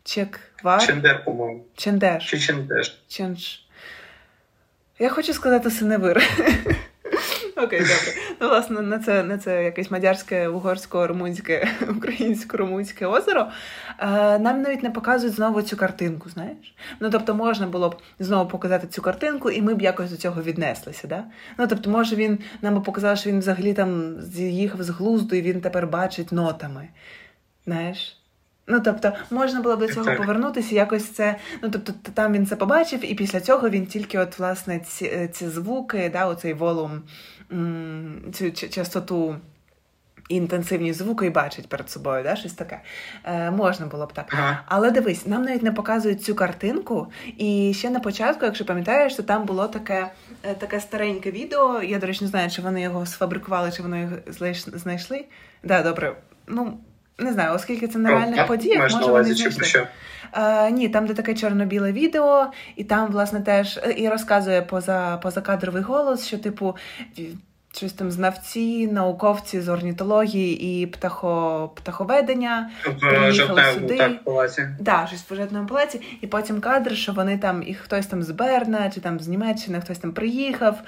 Чеквар? 0.04 0.86
Чендер, 0.86 1.24
по-моєму. 1.24 1.64
Чендеш. 1.76 2.30
Чи 2.30 2.38
Чендеш. 2.38 3.02
Ченш. 3.08 3.66
Я 4.98 5.08
хочу 5.08 5.32
сказати 5.34 5.70
синевир. 5.70 6.22
Окей, 7.58 7.80
добре. 7.80 8.14
Ну, 8.40 8.48
власне, 8.48 8.82
на 8.82 8.98
це 8.98 9.22
на 9.22 9.38
це 9.38 9.64
якесь 9.64 9.90
мадярське, 9.90 10.48
угорсько-румунське, 10.48 11.68
українсько-румунське 11.96 13.06
озеро. 13.06 13.46
Е, 13.98 14.38
Нам 14.38 14.62
навіть 14.62 14.82
не 14.82 14.90
показують 14.90 15.34
знову 15.34 15.62
цю 15.62 15.76
картинку, 15.76 16.30
знаєш? 16.30 16.74
Ну, 17.00 17.10
тобто, 17.10 17.34
можна 17.34 17.66
було 17.66 17.88
б 17.88 17.96
знову 18.18 18.50
показати 18.50 18.86
цю 18.86 19.02
картинку, 19.02 19.50
і 19.50 19.62
ми 19.62 19.74
б 19.74 19.82
якось 19.82 20.10
до 20.10 20.16
цього 20.16 20.42
віднеслися. 20.42 21.06
Да? 21.06 21.24
Ну, 21.58 21.66
тобто, 21.66 21.90
може, 21.90 22.16
він 22.16 22.38
нам 22.62 22.74
би 22.74 22.80
показав, 22.80 23.18
що 23.18 23.30
він 23.30 23.38
взагалі 23.38 23.74
там 23.74 24.20
з'їхав 24.20 24.82
з 24.82 24.88
глузду, 24.88 25.36
і 25.36 25.42
він 25.42 25.60
тепер 25.60 25.86
бачить 25.86 26.32
нотами. 26.32 26.88
Знаєш? 27.66 28.18
Ну, 28.70 28.80
тобто, 28.80 29.12
можна 29.30 29.60
було 29.60 29.76
б 29.76 29.78
до 29.78 29.88
цього 29.88 30.06
так. 30.06 30.16
повернутися, 30.16 30.74
якось 30.74 31.10
це. 31.10 31.36
Ну, 31.62 31.70
тобто, 31.70 31.92
там 32.14 32.32
він 32.32 32.46
це 32.46 32.56
побачив, 32.56 33.12
і 33.12 33.14
після 33.14 33.40
цього 33.40 33.68
він 33.68 33.86
тільки, 33.86 34.18
от, 34.18 34.38
власне, 34.38 34.78
ці 34.78 35.04
е, 35.04 35.28
ці 35.28 35.48
звуки, 35.48 36.10
да, 36.12 36.26
оцей 36.26 36.54
волум 36.54 37.02
цю 38.32 38.52
частоту. 38.52 39.36
Інтенсивні 40.28 40.92
звуки 40.92 41.26
і 41.26 41.30
бачить 41.30 41.68
перед 41.68 41.90
собою, 41.90 42.22
да, 42.22 42.36
щось 42.36 42.52
таке. 42.52 42.80
Е, 43.24 43.50
Можна 43.50 43.86
було 43.86 44.06
б 44.06 44.12
так. 44.12 44.26
Ага. 44.32 44.62
Але 44.66 44.90
дивись, 44.90 45.26
нам 45.26 45.42
навіть 45.42 45.62
не 45.62 45.72
показують 45.72 46.22
цю 46.22 46.34
картинку. 46.34 47.12
І 47.38 47.72
ще 47.76 47.90
на 47.90 48.00
початку, 48.00 48.44
якщо 48.44 48.64
пам'ятаєш, 48.64 49.14
то 49.14 49.22
там 49.22 49.44
було 49.44 49.68
таке 49.68 50.10
е, 50.42 50.54
таке 50.54 50.80
стареньке 50.80 51.30
відео. 51.30 51.82
Я, 51.82 51.98
до 51.98 52.06
речі, 52.06 52.24
не 52.24 52.30
знаю, 52.30 52.50
чи 52.50 52.62
вони 52.62 52.82
його 52.82 53.06
сфабрикували, 53.06 53.72
чи 53.72 53.82
вони 53.82 54.00
його 54.00 54.16
знайшли. 54.74 55.24
Да, 55.62 55.82
добре. 55.82 56.16
Ну, 56.46 56.78
не 57.18 57.32
знаю, 57.32 57.54
оскільки 57.54 57.88
це 57.88 57.98
на 57.98 58.10
реальних 58.10 58.46
подіях, 58.46 58.78
може 58.92 59.12
вони 59.12 59.34
знайшли. 59.34 59.86
Е, 60.32 60.70
Ні, 60.70 60.88
там 60.88 61.06
де 61.06 61.14
таке 61.14 61.34
чорно-біле 61.34 61.92
відео, 61.92 62.46
і 62.76 62.84
там, 62.84 63.10
власне, 63.10 63.40
теж 63.40 63.76
е, 63.76 63.94
і 63.96 64.08
розказує 64.08 64.62
поза 64.62 65.16
позакадровий 65.22 65.82
голос, 65.82 66.26
що, 66.26 66.38
типу, 66.38 66.76
щось 67.78 67.92
там 67.92 68.10
знавці, 68.10 68.86
науковці 68.86 69.60
з 69.60 69.68
орнітології 69.68 70.82
і 70.82 70.86
птахо, 70.86 71.70
птаховедення 71.74 72.70
приїхали 73.00 73.62
сюди. 73.74 73.96
Так, 73.96 74.24
палаці. 74.24 74.68
Да, 74.80 75.06
щось 75.06 75.20
в 75.20 75.24
пожежному 75.24 75.66
палаці. 75.66 76.00
І 76.20 76.26
потім 76.26 76.60
кадр, 76.60 76.96
що 76.96 77.12
вони 77.12 77.38
там, 77.38 77.62
і 77.66 77.74
хтось 77.74 78.06
там 78.06 78.22
з 78.22 78.30
Берна, 78.30 78.90
чи 78.90 79.00
там 79.00 79.20
з 79.20 79.28
Німеччини, 79.28 79.80
хтось 79.80 79.98
там 79.98 80.12
приїхав. 80.12 80.78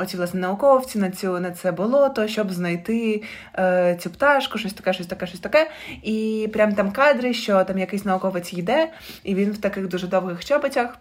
Оці 0.00 0.16
власне 0.16 0.40
науковці 0.40 0.98
на 0.98 1.10
цю 1.10 1.40
на 1.40 1.50
це 1.50 1.72
болото, 1.72 2.28
щоб 2.28 2.52
знайти 2.52 3.22
е, 3.58 3.98
цю 4.00 4.10
пташку, 4.10 4.58
щось 4.58 4.72
таке, 4.72 4.92
щось 4.92 5.06
таке, 5.06 5.26
щось 5.26 5.40
таке. 5.40 5.70
І 6.02 6.48
прям 6.52 6.74
там 6.74 6.92
кадри, 6.92 7.34
що 7.34 7.64
там 7.64 7.78
якийсь 7.78 8.04
науковець 8.04 8.52
йде, 8.52 8.92
і 9.24 9.34
він 9.34 9.52
в 9.52 9.58
таких 9.58 9.88
дуже 9.88 10.06
довгих 10.06 10.44
чоботях. 10.44 10.98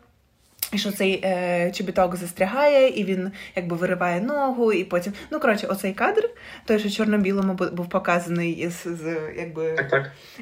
І 0.73 0.77
що 0.77 0.91
цей 0.91 1.21
е, 1.23 1.71
чобіток 1.71 2.15
застрягає, 2.15 2.89
і 2.89 3.03
він 3.03 3.31
якби 3.55 3.75
вириває 3.75 4.21
ногу, 4.21 4.73
і 4.73 4.83
потім. 4.83 5.13
Ну, 5.31 5.39
коротше, 5.39 5.67
оцей 5.67 5.93
кадр, 5.93 6.29
той, 6.65 6.79
що 6.79 6.89
чорно-білому 6.89 7.53
був 7.53 7.89
показаний 7.89 8.51
із 8.51 8.83
з 8.83 9.17
якби 9.37 9.89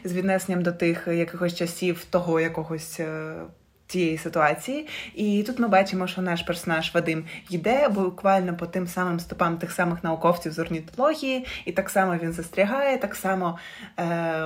з 0.03 0.13
віднесенням 0.13 0.63
до 0.63 0.71
тих 0.71 1.07
якихось 1.07 1.55
часів 1.55 2.05
того 2.09 2.39
якогось. 2.39 2.99
Е, 2.99 3.33
цієї 3.93 4.17
ситуації. 4.17 4.87
І 5.15 5.43
тут 5.47 5.59
ми 5.59 5.67
бачимо, 5.67 6.07
що 6.07 6.21
наш 6.21 6.41
персонаж 6.41 6.93
Вадим 6.93 7.25
йде 7.49 7.89
буквально 7.89 8.57
по 8.57 8.65
тим 8.65 8.87
самим 8.87 9.19
стопам 9.19 9.57
тих 9.57 9.71
самих 9.71 10.03
науковців 10.03 10.51
з 10.51 10.59
орнітології, 10.59 11.45
і 11.65 11.71
так 11.71 11.89
само 11.89 12.17
він 12.23 12.33
застрягає, 12.33 12.97
так 12.97 13.15
само 13.15 13.59
е, 13.99 14.43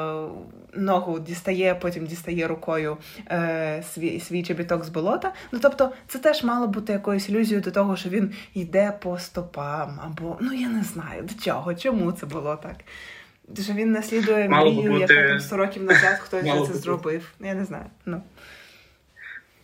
ногу 0.73 1.19
дістає, 1.19 1.75
потім 1.75 2.05
дістає 2.05 2.47
рукою 2.47 2.97
е, 3.31 3.83
свій 3.93 4.19
свій 4.19 4.43
чобіток 4.43 4.85
з 4.85 4.89
болота. 4.89 5.33
Ну 5.51 5.59
тобто, 5.61 5.91
це 6.07 6.19
теж 6.19 6.43
мало 6.43 6.67
бути 6.67 6.93
якоюсь 6.93 7.29
ілюзією 7.29 7.61
до 7.61 7.71
того, 7.71 7.95
що 7.95 8.09
він 8.09 8.33
йде 8.53 8.93
по 8.99 9.19
стопам, 9.19 9.99
або 10.05 10.37
ну 10.41 10.53
я 10.53 10.67
не 10.67 10.83
знаю 10.83 11.23
до 11.23 11.43
чого, 11.43 11.75
чому 11.75 12.11
це 12.11 12.25
було 12.25 12.55
так. 12.55 12.75
Що 13.63 13.73
він 13.73 13.91
наслідує 13.91 14.49
мрію, 14.49 14.97
яка 14.97 15.27
там 15.27 15.39
100 15.39 15.57
років 15.57 15.83
назад 15.83 16.19
хтось 16.19 16.67
це 16.67 16.73
зробив. 16.73 17.31
Я 17.39 17.53
не 17.53 17.65
знаю. 17.65 17.85
Ну. 18.05 18.21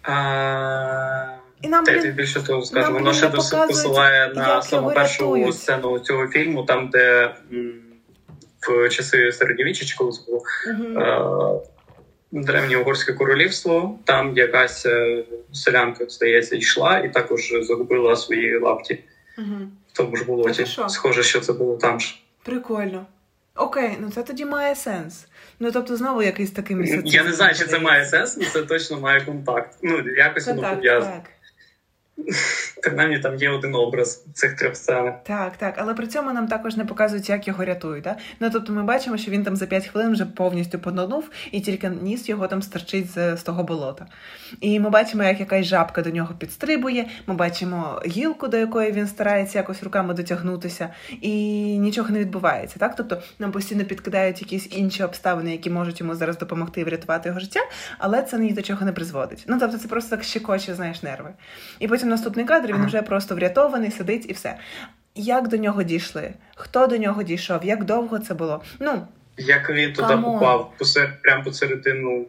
А... 0.04 1.38
І 1.62 1.68
нам 1.68 1.86
Те, 1.86 2.12
більше 2.12 2.44
того 2.44 2.66
скажу, 2.66 2.94
воно 2.94 3.14
ще 3.14 3.30
посилає 3.30 4.34
на 4.36 4.62
саму 4.62 4.92
першу 4.92 5.24
рятують. 5.24 5.56
сцену 5.56 6.00
цього 6.00 6.28
фільму, 6.28 6.64
там, 6.64 6.90
де 6.90 7.36
в 8.68 8.90
часи 8.90 9.32
середньовіччя, 9.32 9.86
чи 9.86 9.96
коли 9.98 10.12
це 10.12 10.22
було 10.28 10.44
угу. 10.68 11.64
древнє 12.32 12.78
угорське 12.78 13.14
королівство, 13.14 14.00
там 14.04 14.38
якась 14.38 14.86
е, 14.86 15.24
селянка, 15.52 16.06
здається, 16.10 16.56
йшла 16.56 17.00
і 17.00 17.14
також 17.14 17.54
загубила 17.62 18.16
свої 18.16 18.60
лапті 18.60 19.04
в 19.94 19.98
тому 19.98 20.16
ж 20.16 20.26
болоті. 20.26 20.66
Схоже, 20.88 21.24
що 21.24 21.40
це 21.40 21.54
було 21.54 21.78
там 21.78 22.00
ж. 22.00 22.20
Прикольно. 22.44 23.06
Окей, 23.56 23.98
ну 24.00 24.12
це 24.12 24.24
тоді 24.24 24.46
має 24.46 24.76
сенс. 24.76 25.26
Ну 25.60 25.72
тобто 25.72 25.96
знову 25.96 26.24
якийсь 26.24 26.52
такий 26.52 26.76
місяць. 26.76 27.02
Я 27.06 27.24
не 27.24 27.34
знаю, 27.34 27.56
чи 27.56 27.66
це 27.66 27.80
має 27.80 28.06
сенс, 28.06 28.38
але 28.38 28.46
це 28.46 28.62
точно 28.62 29.00
має 29.00 29.22
контакт. 29.22 29.78
Ну, 29.82 30.10
якось 30.18 30.48
воно 30.48 30.62
пов'язано. 30.62 31.24
Принаймні 32.84 33.20
там 33.20 33.36
є 33.36 33.50
один 33.50 33.76
образ 33.76 34.26
цих 34.34 34.56
трьох 34.56 34.76
сцен. 34.76 35.14
Так, 35.24 35.58
так, 35.58 35.74
але 35.78 35.94
при 35.94 36.08
цьому 36.08 36.34
нам 36.34 36.48
також 36.48 36.78
не 36.78 36.86
показують, 36.86 37.30
як 37.30 37.48
його 37.48 37.66
рятують. 37.66 38.04
Да? 38.04 38.16
Ну 38.40 38.50
тобто 38.50 38.74
ми 38.74 38.84
бачимо, 38.84 39.18
що 39.18 39.32
він 39.32 39.44
там 39.44 39.56
за 39.56 39.66
5 39.66 39.88
хвилин 39.88 40.12
вже 40.12 40.26
повністю 40.26 40.80
пононув, 40.80 41.30
і 41.52 41.62
тільки 41.62 41.90
ніс 41.90 42.30
його 42.30 42.48
там 42.48 42.62
стерчить 42.62 43.12
з, 43.12 43.38
з 43.38 43.44
того 43.44 43.64
болота. 43.64 44.06
І 44.62 44.80
ми 44.80 44.90
бачимо, 44.90 45.24
як 45.24 45.40
якась 45.40 45.66
жабка 45.66 46.02
до 46.02 46.10
нього 46.10 46.36
підстрибує. 46.38 47.06
Ми 47.28 47.34
бачимо 47.34 48.02
гілку, 48.06 48.48
до 48.48 48.58
якої 48.58 48.92
він 48.92 49.08
старається 49.08 49.58
якось 49.58 49.84
руками 49.84 50.14
дотягнутися, 50.14 50.90
і 51.22 51.32
нічого 51.78 52.10
не 52.10 52.20
відбувається. 52.20 52.80
Так, 52.80 52.96
тобто 52.96 53.22
нам 53.40 53.52
постійно 53.52 53.86
підкидають 53.86 54.42
якісь 54.42 54.68
інші 54.72 55.04
обставини, 55.04 55.52
які 55.52 55.70
можуть 55.70 56.00
йому 56.00 56.16
зараз 56.16 56.38
допомогти 56.38 56.84
врятувати 56.84 57.30
його 57.30 57.40
життя, 57.40 57.60
але 57.98 58.24
це 58.24 58.40
ні 58.40 58.54
до 58.54 58.62
чого 58.62 58.86
не 58.86 58.92
призводить. 58.92 59.44
Ну 59.48 59.58
тобто, 59.60 59.78
це 59.78 59.88
просто 59.88 60.16
так 60.16 60.24
щекоче, 60.24 60.76
знаєш, 60.76 61.04
нерви. 61.04 61.30
І 61.80 61.88
потім 61.88 62.03
наступний 62.06 62.46
кадр 62.46 62.74
він 62.74 62.86
вже 62.86 63.02
просто 63.02 63.36
врятований, 63.36 63.92
сидить 63.92 64.26
і 64.30 64.34
все. 64.34 64.58
Як 65.16 65.48
до 65.48 65.58
нього 65.58 65.84
дійшли? 65.84 66.34
Хто 66.56 66.88
до 66.88 66.98
нього 66.98 67.24
дійшов? 67.24 67.66
Як 67.66 67.84
довго 67.84 68.20
це 68.20 68.34
було? 68.34 68.64
Ну 68.80 69.08
як 69.38 69.70
він 69.70 69.94
туди 69.94 70.18
попав, 70.18 70.74
посеред, 70.78 71.22
прямо 71.22 71.44
посередину 71.44 72.26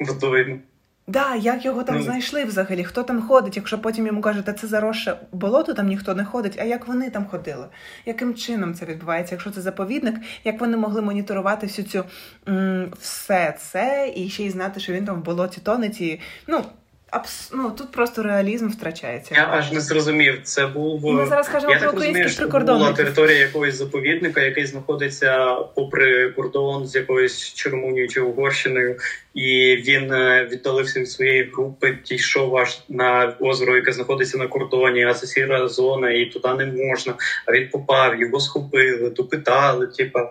водойми. 0.00 0.60
Да, 1.06 1.34
як 1.34 1.64
його 1.64 1.82
там 1.82 1.96
ну, 1.96 2.02
знайшли 2.02 2.44
взагалі? 2.44 2.84
Хто 2.84 3.02
там 3.02 3.22
ходить? 3.22 3.56
Якщо 3.56 3.78
потім 3.78 4.06
йому 4.06 4.20
кажуть, 4.20 4.58
це 4.58 4.66
заросше 4.66 5.16
болото, 5.32 5.74
там 5.74 5.86
ніхто 5.86 6.14
не 6.14 6.24
ходить. 6.24 6.58
А 6.60 6.64
як 6.64 6.86
вони 6.88 7.10
там 7.10 7.26
ходили? 7.26 7.66
Яким 8.06 8.34
чином 8.34 8.74
це 8.74 8.86
відбувається? 8.86 9.34
Якщо 9.34 9.50
це 9.50 9.60
заповідник, 9.60 10.14
як 10.44 10.60
вони 10.60 10.76
могли 10.76 11.02
моніторувати 11.02 11.66
всю 11.66 11.88
цю 11.88 12.04
м- 12.48 12.92
все 13.00 13.54
це 13.60 14.12
і 14.16 14.28
ще 14.28 14.42
й 14.44 14.50
знати, 14.50 14.80
що 14.80 14.92
він 14.92 15.04
там 15.04 15.20
в 15.20 15.24
болоті 15.24 15.60
тонеть 15.60 16.00
і 16.00 16.20
ну 16.46 16.64
Абс... 17.10 17.50
ну, 17.54 17.70
тут 17.70 17.92
просто 17.92 18.22
реалізм 18.22 18.68
втрачається. 18.68 19.34
Я 19.34 19.48
аж 19.50 19.72
не 19.72 19.80
зрозумів. 19.80 20.40
Це 20.42 20.66
був 20.66 21.04
Ми 21.04 21.26
зараз 21.26 21.48
кажемо 21.48 21.74
про 21.80 21.92
розумію, 21.92 22.28
що 22.28 22.48
була 22.48 22.92
територія 22.92 23.38
якогось 23.38 23.74
заповідника, 23.74 24.40
який 24.40 24.66
знаходиться 24.66 25.54
попри 25.74 26.30
кордон 26.30 26.86
з 26.86 26.94
якоюсь 26.94 27.54
Чермонією 27.54 28.08
чи 28.08 28.20
Угорщиною, 28.20 28.96
і 29.34 29.76
він 29.86 30.12
е, 30.12 30.48
віддалився 30.52 31.00
від 31.00 31.10
своєї 31.10 31.50
групи, 31.54 31.98
дійшов 32.04 32.56
аж 32.56 32.82
на 32.88 33.36
озеро, 33.40 33.76
яке 33.76 33.92
знаходиться 33.92 34.38
на 34.38 34.46
кордоні, 34.46 35.04
а 35.04 35.14
це 35.14 35.26
сіра 35.26 35.68
зона, 35.68 36.10
і 36.10 36.26
туди 36.26 36.54
не 36.54 36.66
можна. 36.66 37.14
А 37.46 37.52
він 37.52 37.68
попав, 37.68 38.20
його 38.20 38.40
схопили, 38.40 39.10
допитали, 39.10 39.86
типа. 39.86 40.30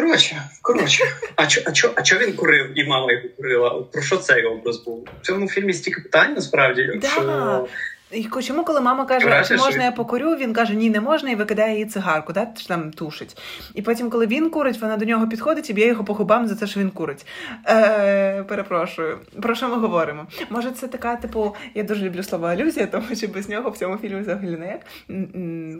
Коротше, 0.00 0.42
коротше, 0.62 1.04
а 1.36 1.46
чо, 1.46 1.60
а 1.66 1.72
чо, 1.72 1.92
а 1.96 2.02
чо 2.02 2.18
він 2.18 2.32
курив 2.32 2.78
і 2.78 2.84
мама 2.84 3.12
його 3.12 3.28
курила? 3.36 3.70
Про 3.92 4.02
що 4.02 4.16
цей 4.16 4.44
образ 4.44 4.84
був? 4.84 5.08
В 5.22 5.26
цьому 5.26 5.48
фільмі 5.48 5.72
стільки 5.72 6.00
питань 6.00 6.34
насправді. 6.34 7.00
Да. 7.02 7.64
І 8.10 8.28
чому, 8.42 8.64
коли 8.64 8.80
мама 8.80 9.04
каже, 9.04 9.38
чи 9.38 9.44
що 9.44 9.64
можна 9.64 9.84
я 9.84 9.92
покурю, 9.92 10.36
він 10.36 10.52
каже, 10.52 10.74
ні, 10.74 10.90
не 10.90 11.00
можна, 11.00 11.30
і 11.30 11.34
викидає 11.34 11.78
їй 11.78 11.86
цигарку, 11.86 12.32
да? 12.32 12.46
там 12.68 12.90
тушить. 12.90 13.36
І 13.74 13.82
потім, 13.82 14.10
коли 14.10 14.26
він 14.26 14.50
курить, 14.50 14.80
вона 14.80 14.96
до 14.96 15.04
нього 15.04 15.28
підходить 15.28 15.70
і 15.70 15.72
б'є 15.72 15.86
його 15.86 16.04
по 16.04 16.14
губам 16.14 16.46
за 16.46 16.54
те, 16.54 16.66
що 16.66 16.80
він 16.80 16.90
курить. 16.90 17.26
Е, 17.68 18.42
перепрошую, 18.42 19.18
про 19.42 19.54
що 19.54 19.68
ми 19.68 19.76
говоримо? 19.76 20.26
Може, 20.50 20.70
це 20.70 20.88
така, 20.88 21.16
типу, 21.16 21.54
я 21.74 21.82
дуже 21.82 22.04
люблю 22.04 22.22
слово 22.22 22.46
алюзія, 22.46 22.86
тому 22.86 23.06
що 23.14 23.28
без 23.28 23.48
нього 23.48 23.70
в 23.70 23.78
цьому 23.78 23.96
фільмі 23.96 24.20
взагалі 24.20 24.56
не 24.56 24.66
як. 24.66 24.80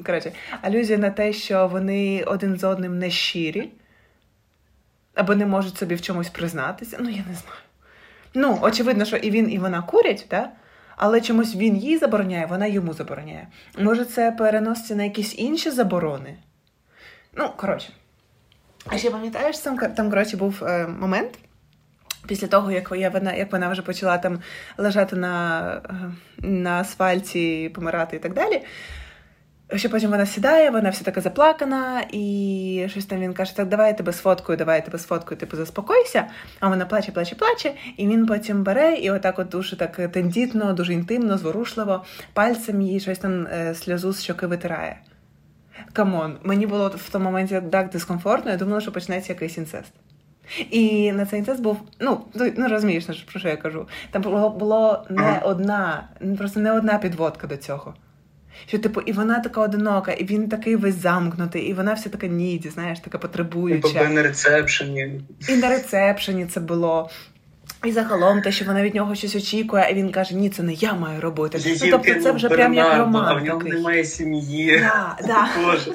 Коротше, 0.07 0.33
алюзія 0.63 0.99
на 0.99 1.11
те, 1.11 1.33
що 1.33 1.69
вони 1.73 2.25
один 2.27 2.57
з 2.59 2.65
одним 2.65 2.99
не 2.99 3.11
щирі, 3.11 3.69
або 5.15 5.35
не 5.35 5.47
можуть 5.47 5.77
собі 5.77 5.95
в 5.95 6.03
чомусь 6.03 6.29
признатися. 6.29 6.97
Ну, 7.01 7.09
я 7.09 7.17
не 7.17 7.35
знаю. 7.35 7.61
Ну, 8.35 8.59
очевидно, 8.63 9.05
що 9.05 9.17
і 9.17 9.31
він, 9.31 9.51
і 9.53 9.59
вона 9.59 9.83
курять, 9.83 10.27
да? 10.31 10.51
але 11.01 11.21
чомусь 11.21 11.55
він 11.55 11.77
їй 11.77 11.99
забороняє, 11.99 12.47
вона 12.47 12.67
йому 12.67 12.93
забороняє. 12.93 13.49
Може, 13.79 14.05
це 14.05 14.33
переноситься 14.33 14.95
на 14.95 15.05
якісь 15.05 15.39
інші 15.39 15.71
заборони? 15.71 16.37
Ну, 17.37 17.51
коротше. 17.57 17.89
А 18.87 18.99
ще 18.99 19.11
пам'ятаєш, 19.11 19.59
там, 19.59 19.79
там 19.79 20.11
коротше, 20.11 20.37
був 20.37 20.65
е, 20.65 20.87
момент. 20.87 21.39
Після 22.27 22.47
того, 22.47 22.71
як 22.71 22.91
вона, 22.91 23.35
як 23.35 23.53
вона 23.53 23.69
вже 23.69 23.83
почала 23.83 24.19
там 24.19 24.41
лежати 24.79 25.17
на, 25.17 25.73
е, 26.43 26.47
на 26.47 26.81
асфальті, 26.81 27.73
помирати 27.75 28.17
і 28.17 28.19
так 28.19 28.35
далі. 28.35 28.63
Що 29.75 29.91
потім 29.91 30.11
вона 30.11 30.27
сідає, 30.27 30.71
вона 30.71 30.91
вся 30.91 31.05
така 31.05 31.21
заплакана, 31.21 32.05
і 32.13 32.87
щось 32.91 33.07
там 33.07 33.21
він 33.21 33.35
каже: 33.35 33.57
так, 33.57 33.69
давай 33.69 33.89
я 33.89 33.93
тебе 33.95 34.13
сфоткаю, 34.13 34.57
давай 34.57 34.77
я 34.77 34.83
тебе 34.83 34.99
сфоткаю, 34.99 35.39
типу 35.41 35.57
заспокойся. 35.57 36.25
А 36.61 36.69
вона 36.69 36.87
плаче, 36.87 37.13
плаче, 37.13 37.35
плаче, 37.35 37.73
і 37.97 38.09
він 38.09 38.27
потім 38.27 38.63
бере 38.63 38.95
і 38.95 39.11
отак 39.11 39.39
от 39.39 39.49
дуже 39.49 39.77
так 39.77 39.97
тендітно, 40.13 40.73
дуже 40.73 40.93
інтимно, 40.93 41.39
зворушливо, 41.39 42.05
пальцем 42.33 42.83
їй 42.83 43.01
щось 43.01 43.19
там 43.19 43.47
е, 43.47 43.75
сльозу 43.75 44.13
з 44.13 44.23
щоки 44.23 44.47
витирає. 44.47 45.01
Come 45.93 46.18
on, 46.18 46.37
мені 46.43 46.67
було 46.67 46.89
в 46.89 47.11
тому 47.11 47.25
моменті 47.25 47.63
так 47.73 47.91
дискомфортно, 47.91 48.51
я 48.51 48.57
думала, 48.57 48.81
що 48.81 48.93
почнеться 48.93 49.33
якийсь 49.33 49.59
інцест. 49.59 49.93
І 50.71 51.13
на 51.13 51.27
цей 51.27 51.39
інцест 51.39 51.63
був, 51.63 51.81
ну, 52.01 52.21
ну 52.57 52.69
розумієш, 52.69 53.09
ну, 53.09 53.15
про 53.31 53.41
що 53.41 53.49
я 53.49 53.57
кажу. 53.57 53.89
Там 54.11 54.23
було, 54.23 54.51
було 54.51 55.07
не 55.11 55.41
одна, 55.45 56.09
просто 56.39 56.61
не 56.61 56.73
одна 56.73 56.99
підводка 56.99 57.47
до 57.47 57.57
цього. 57.57 57.95
Що, 58.67 58.79
типу, 58.79 59.01
і 59.01 59.13
вона 59.13 59.41
така 59.41 59.61
одинока, 59.61 60.13
і 60.13 60.25
він 60.25 60.49
такий 60.49 60.77
весь 60.77 60.95
замкнутий, 60.95 61.63
і 61.63 61.75
вона 61.75 61.93
вся 61.93 62.09
така 62.09 62.27
needy, 62.27 62.69
знаєш, 62.69 63.01
така 63.01 63.19
потребуюча. 63.19 63.81
Тобто 63.83 64.09
на 64.09 64.23
рецепшені. 64.23 65.21
І 65.49 65.57
на 65.57 65.69
рецепшені 65.69 66.47
це 66.47 66.61
було. 66.61 67.11
І 67.85 67.93
загалом 67.93 68.43
те, 68.43 68.53
що 68.53 68.65
вона 68.65 68.83
від 68.83 68.95
нього 68.95 69.15
щось 69.15 69.37
очікує, 69.37 69.87
а 69.91 69.93
він 69.93 70.13
каже, 70.13 70.35
ні, 70.35 70.51
це 70.51 70.63
не 70.63 70.73
я 70.73 70.95
маю 70.95 71.21
робити. 71.21 71.59
Її 71.59 71.81
ну, 71.85 71.91
тобто 71.91 72.23
це 72.23 72.33
вже 72.33 72.49
прям 72.49 72.75
як 72.75 72.99
роман. 72.99 73.25
А 73.29 73.35
в 73.35 73.45
нього 73.45 73.59
такий. 73.59 73.73
немає 73.73 74.05
сім'ї. 74.05 74.79
Да, 74.79 75.17
да. 75.27 75.49
Боже. 75.65 75.93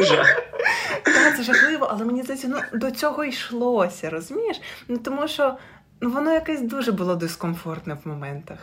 Жах. 0.00 0.42
Так, 1.02 1.36
це 1.36 1.42
жахливо, 1.42 1.88
але 1.90 2.04
мені 2.04 2.22
здається, 2.22 2.48
ну 2.48 2.78
до 2.78 2.90
цього 2.90 3.24
йшлося, 3.24 4.10
розумієш? 4.10 4.60
Ну 4.88 4.98
тому 4.98 5.28
що 5.28 5.56
ну, 6.00 6.10
воно 6.10 6.32
якесь 6.32 6.60
дуже 6.60 6.92
було 6.92 7.16
дискомфортне 7.16 7.96
в 8.04 8.08
моментах. 8.08 8.58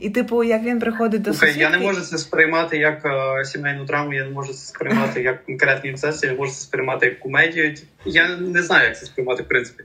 І, 0.00 0.10
типу, 0.10 0.44
як 0.44 0.62
він 0.62 0.80
приходить 0.80 1.22
до 1.22 1.30
Слухай, 1.30 1.48
сусідки... 1.48 1.72
я 1.72 1.78
не 1.78 1.86
можу 1.86 2.00
це 2.00 2.18
сприймати 2.18 2.78
як 2.78 3.04
е, 3.04 3.44
сімейну 3.44 3.84
драму, 3.84 4.14
я 4.14 4.24
не 4.24 4.30
можу 4.30 4.52
це 4.52 4.66
сприймати 4.66 5.22
як 5.22 5.46
конкретний 5.46 5.92
інцест, 5.92 6.24
я 6.24 6.30
не 6.30 6.36
можу 6.36 6.52
це 6.52 6.60
сприймати 6.60 7.06
як 7.06 7.20
комедію. 7.20 7.74
Я 8.04 8.36
не 8.36 8.62
знаю, 8.62 8.88
як 8.88 8.98
це 8.98 9.06
сприймати 9.06 9.42
в 9.42 9.48
принципі. 9.48 9.84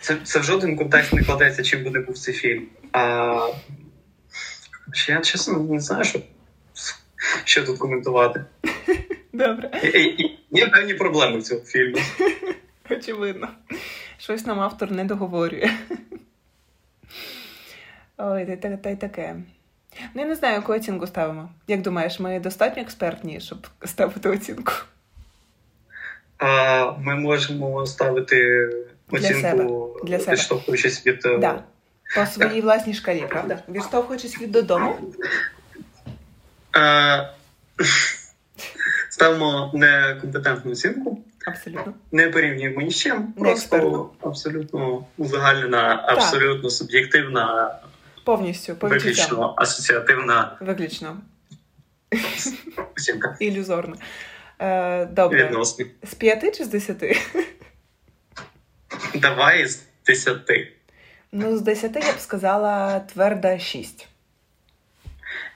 Це, 0.00 0.16
це 0.22 0.38
в 0.38 0.42
жоден 0.42 0.76
контекст 0.76 1.12
не 1.12 1.24
кладеться, 1.24 1.62
чим 1.62 1.84
би 1.84 1.90
не 1.90 2.00
був 2.00 2.18
цей 2.18 2.34
фільм. 2.34 2.66
А 2.92 3.36
я 5.08 5.20
чесно 5.20 5.58
не 5.58 5.80
знаю, 5.80 6.04
що, 6.04 6.20
що 7.44 7.64
тут 7.64 7.78
коментувати. 7.78 8.44
Добре, 9.32 9.70
Є 10.50 10.66
певні 10.66 10.94
проблеми 10.94 11.38
в 11.38 11.42
цьому 11.42 11.60
фільмі. 11.60 12.00
очевидно. 12.90 13.48
Щось 14.18 14.46
нам 14.46 14.60
автор 14.60 14.90
не 14.90 15.04
договорює. 15.04 15.70
Ой, 18.18 18.46
та, 18.46 18.52
й 18.52 18.56
та, 18.56 18.76
та 18.76 18.96
таке. 18.96 19.36
Ну, 20.14 20.22
я 20.22 20.28
не 20.28 20.34
знаю, 20.34 20.54
яку 20.54 20.72
оцінку 20.72 21.06
ставимо. 21.06 21.50
Як 21.66 21.82
думаєш, 21.82 22.20
ми 22.20 22.40
достатньо 22.40 22.82
експертні, 22.82 23.40
щоб 23.40 23.66
ставити 23.84 24.28
оцінку? 24.28 24.72
А 26.38 26.92
ми 26.98 27.14
можемо 27.14 27.86
ставити 27.86 28.68
оцінку. 29.10 29.96
Для 30.04 30.18
себе. 30.18 30.32
відштовхуючись 30.32 31.06
від 31.06 31.26
е, 31.26 31.38
Да. 31.38 31.62
По 32.14 32.26
своїй 32.26 32.60
власній 32.60 32.94
шкалі, 32.94 33.24
правда? 33.28 33.62
Відштовхуючись 33.68 34.40
від 34.40 34.52
додому. 34.52 34.96
Е, 36.76 37.30
Ставимо 39.10 39.70
некомпетентну 39.74 40.72
оцінку, 40.72 41.24
Абсолютно. 41.46 41.94
не 42.12 42.28
порівнюємо 42.28 42.80
ні 42.80 42.90
з 42.90 42.96
чим, 42.96 43.32
просто 43.32 44.10
абсолютно 44.20 45.04
узагальнена, 45.18 46.04
абсолютно 46.08 46.70
суб'єктивна, 46.70 47.74
Повністю, 48.26 48.76
по 48.76 48.88
виключно 48.88 49.54
асоціативна 49.56 50.56
Виключно. 50.60 51.20
Ілюзорно. 53.40 53.96
Е, 54.58 55.04
добре. 55.04 55.44
відносно. 55.44 55.86
З 56.02 56.14
п'яти 56.14 56.50
чи 56.50 56.64
з 56.64 56.68
десяти? 56.68 57.20
Давай 59.14 59.66
з 59.66 59.82
10. 60.06 60.36
Ну, 61.32 61.56
з 61.56 61.60
десяти 61.60 62.00
я 62.06 62.12
б 62.12 62.18
сказала 62.18 63.00
тверда 63.00 63.58
шість. 63.58 64.08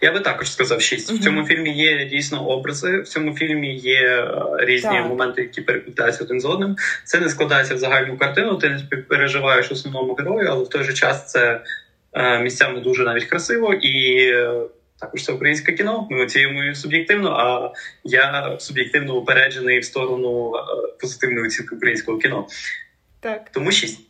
Я 0.01 0.13
би 0.13 0.21
також 0.21 0.53
сказав 0.53 0.83
6. 0.83 1.11
Мгм. 1.11 1.21
В 1.21 1.25
цьому 1.25 1.45
фільмі 1.45 1.77
є 1.77 2.05
дійсно 2.05 2.47
образи. 2.47 3.01
В 3.01 3.09
цьому 3.09 3.35
фільмі 3.35 3.77
є 3.77 4.03
е, 4.03 4.35
різні 4.59 4.91
Так. 4.91 5.07
моменти, 5.07 5.43
які 5.43 5.61
переплітаються 5.61 6.25
один 6.25 6.41
з 6.41 6.45
одним. 6.45 6.77
Це 7.05 7.21
не 7.21 7.29
складається 7.29 7.75
в 7.75 7.79
загальну 7.79 8.19
картину. 8.19 8.57
Ти 8.57 8.69
не 8.69 8.79
співпереживаєш 8.79 9.71
основному 9.71 10.15
герою, 10.15 10.49
але 10.51 10.65
в 10.65 10.69
той 10.69 10.85
же 10.85 10.93
час 10.93 11.33
це 11.33 11.61
місцями 12.43 12.81
дуже 12.81 13.05
навіть 13.05 13.24
красиво 13.24 13.74
і. 13.74 14.16
е, 14.19 14.61
Також 15.01 15.24
це 15.24 15.32
українське 15.32 15.73
кіно. 15.73 16.07
Ми 16.11 16.24
оцінюємо 16.24 16.74
суб'єктивно, 16.74 17.31
а 17.31 17.73
я 18.05 18.57
суб'єктивно 18.59 19.16
упереджений 19.16 19.78
в 19.78 19.85
сторону 19.85 20.53
е, 20.57 20.61
позитивної 21.01 21.47
оцінки 21.47 21.77
українського 21.77 22.19
кіно. 22.19 22.47
Так. 23.20 23.51
Тому 23.53 23.73
6. 23.73 24.10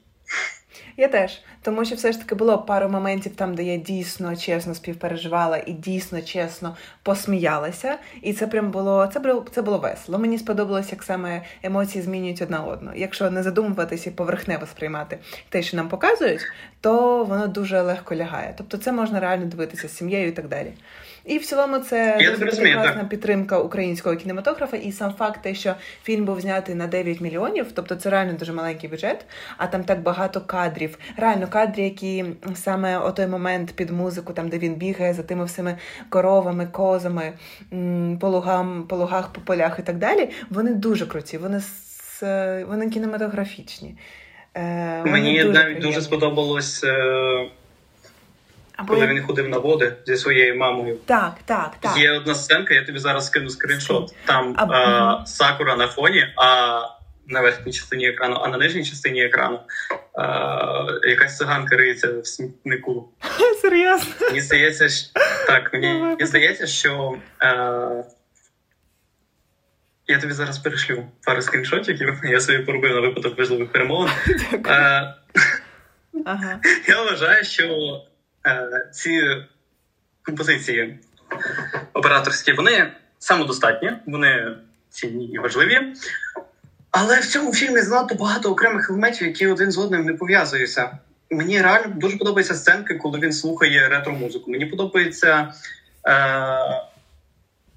Я 0.97 1.09
теж. 1.09 1.41
Тому 1.63 1.85
що 1.85 1.95
все 1.95 2.13
ж 2.13 2.19
таки 2.19 2.35
було 2.35 2.59
пару 2.59 2.89
моментів 2.89 3.37
там, 3.37 3.55
де 3.55 3.63
я 3.63 3.77
дійсно 3.77 4.37
чесно 4.37 4.75
співпереживала 4.75 5.63
і 5.67 5.73
дійсно 5.73 6.23
чесно 6.23 6.77
посміялася. 7.03 7.99
І 8.23 8.33
це 8.33 8.47
прям 8.47 8.71
було 8.71 9.07
це 9.07 9.21
було 9.21 9.47
це 9.53 9.63
було 9.63 9.79
весело. 9.79 10.19
Мені 10.19 10.39
сподобалось, 10.39 10.93
як 10.93 11.03
саме 11.03 11.43
емоції 11.63 12.05
змінюють 12.05 12.43
одна 12.43 12.63
одну. 12.65 12.91
Якщо 12.97 13.31
не 13.31 13.43
задумуватися 13.43 14.11
і 14.11 14.13
поверхнево 14.13 14.67
сприймати 14.67 15.19
те, 15.49 15.63
що 15.63 15.77
нам 15.77 15.89
показують, 15.89 16.41
то 16.81 17.25
воно 17.25 17.47
дуже 17.47 17.81
легко 17.81 18.15
лягає. 18.15 18.55
Тобто, 18.59 18.79
це 18.79 18.93
можна 18.93 19.21
реально 19.21 19.47
дивитися 19.47 19.89
з 19.89 19.97
сім'єю 19.97 20.29
і 20.29 20.33
так 20.33 20.49
далі. 20.49 20.73
І 21.25 21.39
в 21.39 21.47
цілому 21.47 21.79
це 21.79 22.17
дуже 22.31 22.47
прекрасна 22.63 23.05
підтримка 23.05 23.59
українського 23.59 24.17
кінематографа. 24.17 24.77
І 24.77 24.93
сам 24.93 25.15
факт, 25.19 25.43
те, 25.43 25.55
що 25.55 25.75
фільм 26.03 26.25
був 26.25 26.41
знятий 26.41 26.75
на 26.75 26.87
9 26.87 27.21
мільйонів, 27.21 27.67
тобто 27.75 27.95
це 27.95 28.11
реально 28.11 28.33
дуже 28.33 28.53
маленький 28.53 28.91
бюджет, 28.91 29.25
а 29.57 29.67
там 29.67 29.85
так 29.85 30.03
багато 30.03 30.41
кадрів. 30.41 30.99
Реально 31.17 31.47
кадри, 31.49 31.83
які 31.83 32.25
саме 32.55 32.99
о 32.99 33.11
той 33.11 33.27
момент 33.27 33.73
під 33.73 33.91
музику, 33.91 34.33
там 34.33 34.49
де 34.49 34.59
він 34.59 34.75
бігає 34.75 35.15
за 35.15 35.23
тими 35.23 35.45
всіми 35.45 35.77
коровами, 36.09 36.67
козами, 36.67 37.33
по 38.21 38.29
лугам, 38.29 38.87
по 38.89 38.97
лугах, 38.97 39.33
по 39.33 39.41
полях 39.41 39.77
і 39.79 39.83
так 39.83 39.99
далі. 39.99 40.29
Вони 40.51 40.75
дуже 40.75 41.07
круті, 41.07 41.39
вони 41.39 41.57
с- 41.61 42.65
вони 42.69 42.91
кінематографічні. 42.91 43.97
Е, 44.55 45.03
Мені 45.05 45.45
навіть 45.45 45.53
приємні. 45.55 45.81
дуже 45.81 46.01
сподобалось, 46.03 46.85
е, 46.85 47.49
Або 48.81 48.95
коли 48.95 49.07
я- 49.07 49.13
він 49.13 49.23
ходив 49.23 49.49
на 49.49 49.59
води 49.59 49.97
зі 50.07 50.17
своєю 50.17 50.57
мамою. 50.57 50.99
Так, 51.07 51.33
так, 51.45 51.73
так. 51.81 51.97
Є 51.99 52.13
одна 52.13 52.35
сценка, 52.35 52.75
я 52.75 52.85
тобі 52.85 52.99
зараз 52.99 53.27
скину 53.27 53.51
скріншот. 53.51 54.15
Там 54.25 54.55
А, 54.59 54.65
а, 54.65 55.27
сакура 55.27 55.77
на 55.77 55.89
фоні, 55.89 56.27
а 56.37 56.81
на 57.27 57.41
верхній 57.41 57.73
частині 57.73 58.09
екрану, 58.09 58.37
а 58.37 58.49
на 58.49 58.59
нижній 58.59 58.85
частині 58.85 59.25
екрану 59.25 59.61
якась 61.03 61.37
циганка 61.37 61.77
риється 61.77 62.21
в 62.21 62.27
смітнику. 62.27 63.09
Серйозно? 63.63 64.15
Мені 64.21 64.41
здається, 64.41 64.89
що 64.89 65.09
так, 65.47 65.73
мені, 65.73 65.87
мені 65.95 66.27
здається, 66.27 66.67
що 66.67 67.15
е, 67.43 68.05
я 70.07 70.19
тобі 70.21 70.33
зараз 70.33 70.59
перешлю 70.59 71.05
пару 71.27 71.43
скріншотів, 71.43 72.21
я 72.25 72.41
собі 72.41 72.59
поробив 72.59 72.95
на 72.95 73.01
випадок 73.01 73.39
важливих 73.39 73.73
перемовин. 73.73 74.13
Е, 74.67 75.15
ага. 76.25 76.61
Я 76.89 77.03
вважаю, 77.03 77.45
що 77.45 77.65
е, 77.65 78.10
ці 78.93 79.37
композиції 80.23 80.99
операторські, 81.93 82.53
вони 82.53 82.93
самодостатні, 83.19 83.93
вони 84.07 84.57
цінні 84.91 85.27
і 85.27 85.39
важливі. 85.39 85.95
Але 86.91 87.21
в 87.21 87.27
цьому 87.27 87.53
фільмі 87.53 87.81
занадто 87.81 88.15
багато 88.15 88.51
окремих 88.51 88.91
елементів, 88.91 89.27
які 89.27 89.47
один 89.47 89.73
з 89.73 89.79
одним 89.79 90.05
не 90.05 90.13
пов'язуються. 90.13 90.99
Мені 91.31 91.63
реально 91.63 91.95
дуже 91.97 92.17
подобаються 92.17 92.55
сценки, 92.55 92.95
коли 92.95 93.19
він 93.19 93.33
слухає 93.33 93.89
ретро-музику. 93.89 94.51
Мені 94.51 94.67
подобається 94.67 95.55
е, 96.07 96.83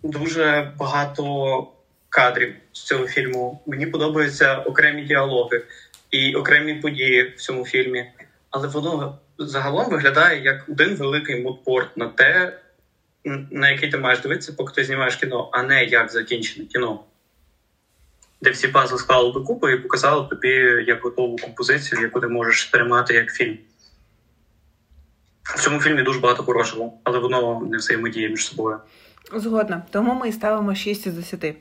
дуже 0.04 0.72
багато 0.78 1.68
кадрів 2.10 2.56
з 2.72 2.84
цього 2.84 3.08
фільму. 3.08 3.62
Мені 3.66 3.86
подобаються 3.86 4.58
окремі 4.58 5.02
діалоги 5.02 5.64
і 6.12 6.36
окремі 6.36 6.74
події 6.74 7.34
в 7.38 7.42
цьому 7.42 7.66
фільмі. 7.66 8.12
Але 8.54 8.68
воно 8.68 9.20
загалом 9.38 9.90
виглядає 9.90 10.44
як 10.44 10.70
один 10.70 10.96
великий 10.96 11.44
мудпорт 11.44 11.98
на 11.98 12.08
те, 12.08 12.60
на 13.52 13.70
який 13.70 13.92
ти 13.92 13.98
маєш 13.98 14.20
дивитися, 14.20 14.54
поки 14.58 14.74
ти 14.74 14.84
знімаєш 14.84 15.16
кіно, 15.16 15.50
а 15.54 15.64
не 15.64 15.86
як 15.86 16.12
закінчене 16.12 16.66
кіно 16.66 17.04
де 18.44 18.50
всі 18.50 18.68
пазли 18.68 18.98
склали 18.98 19.32
докупи 19.32 19.74
і 19.74 19.78
показали 19.78 20.28
тобі 20.30 20.50
як 20.88 21.04
готову 21.04 21.36
композицію, 21.38 22.02
яку 22.02 22.20
ти 22.20 22.28
можеш 22.28 22.62
сприймати 22.62 23.14
як 23.14 23.32
фільм. 23.32 23.58
В 25.44 25.62
цьому 25.62 25.80
фільмі 25.80 26.02
дуже 26.02 26.20
багато 26.20 26.44
хорошого, 26.44 26.94
але 27.04 27.20
воно 27.20 27.68
не 27.72 27.78
взаємодіє 27.78 28.30
між 28.30 28.46
собою. 28.46 28.80
Згодна. 29.36 29.84
Тому 29.92 30.14
ми 30.14 30.30
і 30.30 30.32
ставимо 30.32 30.76
6 30.76 31.08
із 31.08 31.14
10. 31.14 31.56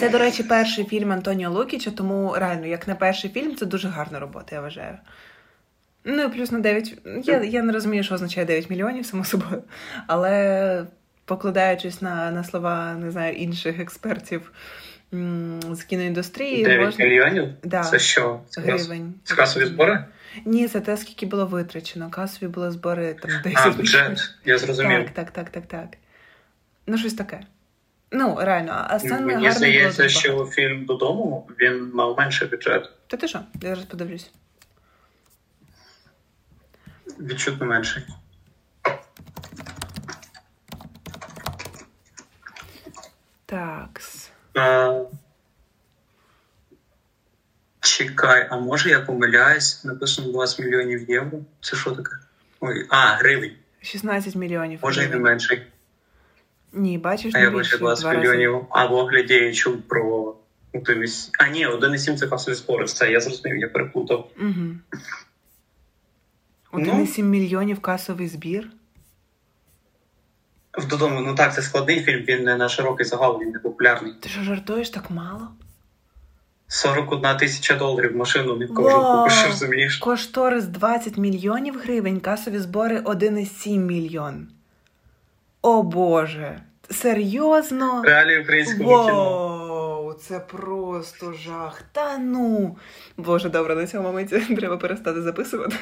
Це, 0.00 0.08
до 0.08 0.18
речі, 0.18 0.42
перший 0.42 0.84
фільм 0.84 1.12
Антоніо 1.12 1.50
Лукіча, 1.50 1.90
тому 1.90 2.34
реально, 2.36 2.66
як 2.66 2.88
на 2.88 2.94
перший 2.94 3.30
фільм, 3.30 3.56
це 3.56 3.66
дуже 3.66 3.88
гарна 3.88 4.18
робота, 4.18 4.54
я 4.54 4.60
вважаю. 4.60 4.98
Ну 6.04 6.22
і 6.22 6.28
плюс 6.28 6.50
на 6.50 6.58
9. 6.58 6.98
Я 7.24 7.42
я 7.42 7.62
не 7.62 7.72
розумію, 7.72 8.02
що 8.02 8.14
означає 8.14 8.46
9 8.46 8.70
мільйонів, 8.70 9.06
само 9.06 9.24
собою. 9.24 9.62
Але 10.06 10.86
покладаючись 11.24 12.02
на 12.02 12.30
на 12.30 12.44
слова 12.44 12.94
не 12.94 13.10
знаю, 13.10 13.34
інших 13.34 13.80
експертів, 13.80 14.52
з 15.72 15.82
кіноіндустрії. 15.88 16.64
9 16.64 16.86
можна... 16.86 17.04
мільйонів? 17.04 17.48
Да. 17.64 17.84
Це 17.84 17.98
що? 17.98 18.40
Це 18.48 18.60
гривень. 18.60 19.14
Це 19.24 19.34
касові 19.34 19.66
збори? 19.66 20.04
Ні, 20.44 20.68
це 20.68 20.80
те, 20.80 20.96
скільки 20.96 21.26
було 21.26 21.46
витрачено. 21.46 22.10
Касові 22.10 22.48
були 22.48 22.70
збори 22.70 23.14
там 23.14 23.30
10 23.44 23.66
А, 23.66 23.70
бюджет, 23.70 24.30
я 24.44 24.58
зрозумів. 24.58 25.10
Так, 25.14 25.30
так, 25.30 25.30
так, 25.30 25.50
так, 25.50 25.66
так. 25.66 25.98
Ну, 26.86 26.98
щось 26.98 27.14
таке. 27.14 27.40
Ну, 28.12 28.38
реально, 28.40 28.86
а 28.88 28.98
сцен 28.98 29.26
Мені 29.26 29.50
здається, 29.50 30.08
що 30.08 30.46
фільм 30.46 30.84
додому 30.84 31.48
він 31.60 31.90
мав 31.94 32.18
менший 32.18 32.48
бюджет. 32.48 32.90
Та 33.06 33.16
ти 33.16 33.28
що? 33.28 33.40
Я 33.62 33.68
зараз 33.68 33.84
подивлюсь. 33.84 34.30
Відчутно 37.20 37.66
менший. 37.66 38.02
Такс. 43.46 44.30
А, 44.54 45.00
Чекай, 47.80 48.46
а 48.50 48.56
може 48.58 48.90
я 48.90 49.00
помиляюсь? 49.00 49.84
Написано 49.84 50.32
20 50.32 50.58
мільйонів 50.58 51.10
євро. 51.10 51.38
Це 51.60 51.76
що 51.76 51.90
таке? 51.90 52.10
Ой, 52.60 52.86
А, 52.88 53.06
гривень. 53.14 53.52
16 53.82 54.34
мільйонів. 54.34 54.80
Може 54.82 55.04
і 55.04 55.08
не 55.08 55.16
менший. 55.16 55.66
Ні, 56.72 56.98
бачиш, 56.98 57.34
а 57.34 57.38
не 57.38 57.44
я 57.44 57.50
бачу 57.50 57.78
20 57.78 58.16
мільйонів. 58.16 58.66
А 58.70 58.86
в 58.86 58.92
огляді 58.92 59.34
я 59.34 59.52
чув 59.52 59.82
про 59.82 60.34
1,7. 60.74 61.30
А, 61.38 61.48
ні, 61.48 61.66
1,7 61.66 62.16
це 62.16 62.26
касові 62.26 62.54
збори. 62.54 62.86
Це 62.86 63.12
я 63.12 63.20
зрозумів, 63.20 63.56
я 63.56 63.68
переплутав. 63.68 64.30
Угу. 64.40 64.66
1,7 66.72 67.22
ну? 67.22 67.24
мільйонів 67.24 67.80
касовий 67.80 68.28
збір. 68.28 68.70
Додому, 70.90 71.20
ну 71.20 71.34
так, 71.34 71.54
це 71.54 71.62
складний 71.62 72.00
фільм, 72.00 72.24
він 72.28 72.44
не 72.44 72.56
на 72.56 72.68
широкий 72.68 73.06
загал, 73.06 73.40
він 73.42 73.50
не 73.50 73.58
популярний. 73.58 74.12
Ти 74.20 74.28
що 74.28 74.42
жартуєш 74.42 74.90
так 74.90 75.10
мало? 75.10 75.48
41 76.68 77.36
тисяча 77.36 77.76
доларів 77.76 78.16
машину 78.16 78.56
не 78.56 78.66
кожен 78.66 79.00
купиш, 79.00 79.46
розумієш. 79.46 79.96
Кошторис 79.96 80.64
20 80.64 81.16
мільйонів 81.16 81.78
гривень, 81.78 82.20
касові 82.20 82.58
збори 82.58 83.00
1,7 83.00 83.78
мільйон. 83.78 84.48
О 85.62 85.82
Боже. 85.82 86.60
Серйозно? 86.90 88.02
Реалії 88.02 88.40
українського 88.40 88.90
Воу, 88.90 89.06
кіно. 89.06 90.16
Це 90.20 90.40
просто 90.40 91.32
жах. 91.32 91.82
Та 91.92 92.18
ну. 92.18 92.76
Боже, 93.16 93.48
добре, 93.48 93.74
на 93.74 93.86
цьому 93.86 94.02
моменті 94.02 94.40
треба 94.56 94.76
перестати 94.76 95.22
записувати. 95.22 95.76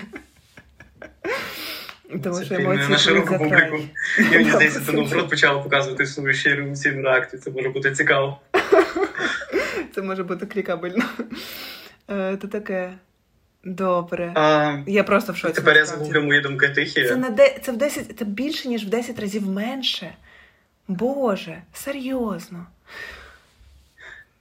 Тому 2.25 2.45
що 2.45 2.55
емоції 2.55 2.89
на 2.89 2.99
широку 2.99 3.39
публіку. 3.39 3.79
І 4.19 4.23
мені 4.23 4.51
здається, 4.51 4.81
це 4.81 4.93
наоборот 4.93 5.31
почало 5.31 5.63
показувати 5.63 6.07
свою 6.07 6.35
щиру 6.35 6.63
емоційну 6.63 7.03
реакцію. 7.03 7.43
Це 7.43 7.51
може 7.51 7.69
бути 7.69 7.93
цікаво. 7.93 8.41
Це 9.95 10.03
може 10.03 10.25
бути 10.25 10.47
клікабельно. 10.47 11.05
Це 12.09 12.49
таке. 12.53 12.93
Добре. 13.65 14.33
А, 14.35 14.77
Я 14.87 15.05
просто 15.05 15.33
в 15.33 15.37
шоці. 15.37 15.55
Тепер 15.55 15.77
я 15.77 15.85
загублю 15.85 16.23
мої 16.23 16.41
думки 16.41 16.69
тихі. 16.69 17.05
Це 17.05 17.17
на 17.17 17.31
де 17.31 17.59
це 17.63 17.73
в 17.73 17.77
10, 17.77 18.19
це 18.19 18.25
більше, 18.25 18.69
ніж 18.69 18.87
в 18.87 18.89
10 18.89 19.21
разів 19.21 19.49
менше. 19.49 20.15
Боже, 20.89 21.63
серйозно. 21.73 22.67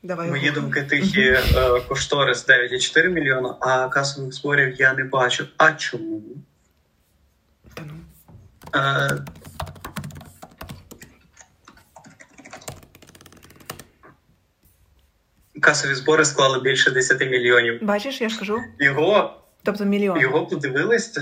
Давай 0.03 0.29
Мої 0.29 0.51
думки 0.51 0.81
тихі 0.81 1.21
е, 1.21 1.41
кошторис 1.87 2.47
9,4 2.47 3.09
мільйона, 3.09 3.55
а 3.59 3.89
касових 3.89 4.33
зборів 4.33 4.75
я 4.79 4.93
не 4.93 5.03
бачу. 5.03 5.47
А 5.57 5.71
чому? 5.71 6.21
Ну. 8.73 8.79
Е, 8.79 9.17
Касові 15.61 15.95
збори 15.95 16.25
склали 16.25 16.59
більше 16.59 16.91
10 16.91 17.19
мільйонів. 17.21 17.83
Бачиш, 17.83 18.21
я 18.21 18.29
ж 18.29 18.39
кажу. 18.39 18.59
Його 18.79 19.41
тобто 19.63 19.85
мільйон. 19.85 20.19
Його 20.19 20.45
подивились, 20.45 21.17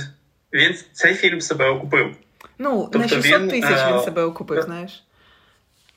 він 0.54 0.76
цей 0.94 1.14
фільм 1.14 1.42
себе 1.42 1.70
окупив. 1.70 2.16
Ну, 2.58 2.90
тобто 2.92 3.00
на 3.00 3.08
600 3.08 3.42
він, 3.42 3.50
тисяч 3.50 3.88
він 3.88 3.96
е, 3.96 4.04
себе 4.04 4.24
окупив, 4.24 4.62
знаєш. 4.62 5.04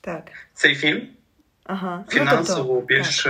Так. 0.00 0.22
Цей 0.54 0.74
фільм 0.74 1.08
ага. 1.64 2.04
фінансово 2.08 2.74
ну, 2.74 2.80
тобто, 2.80 2.86
більш 2.86 3.28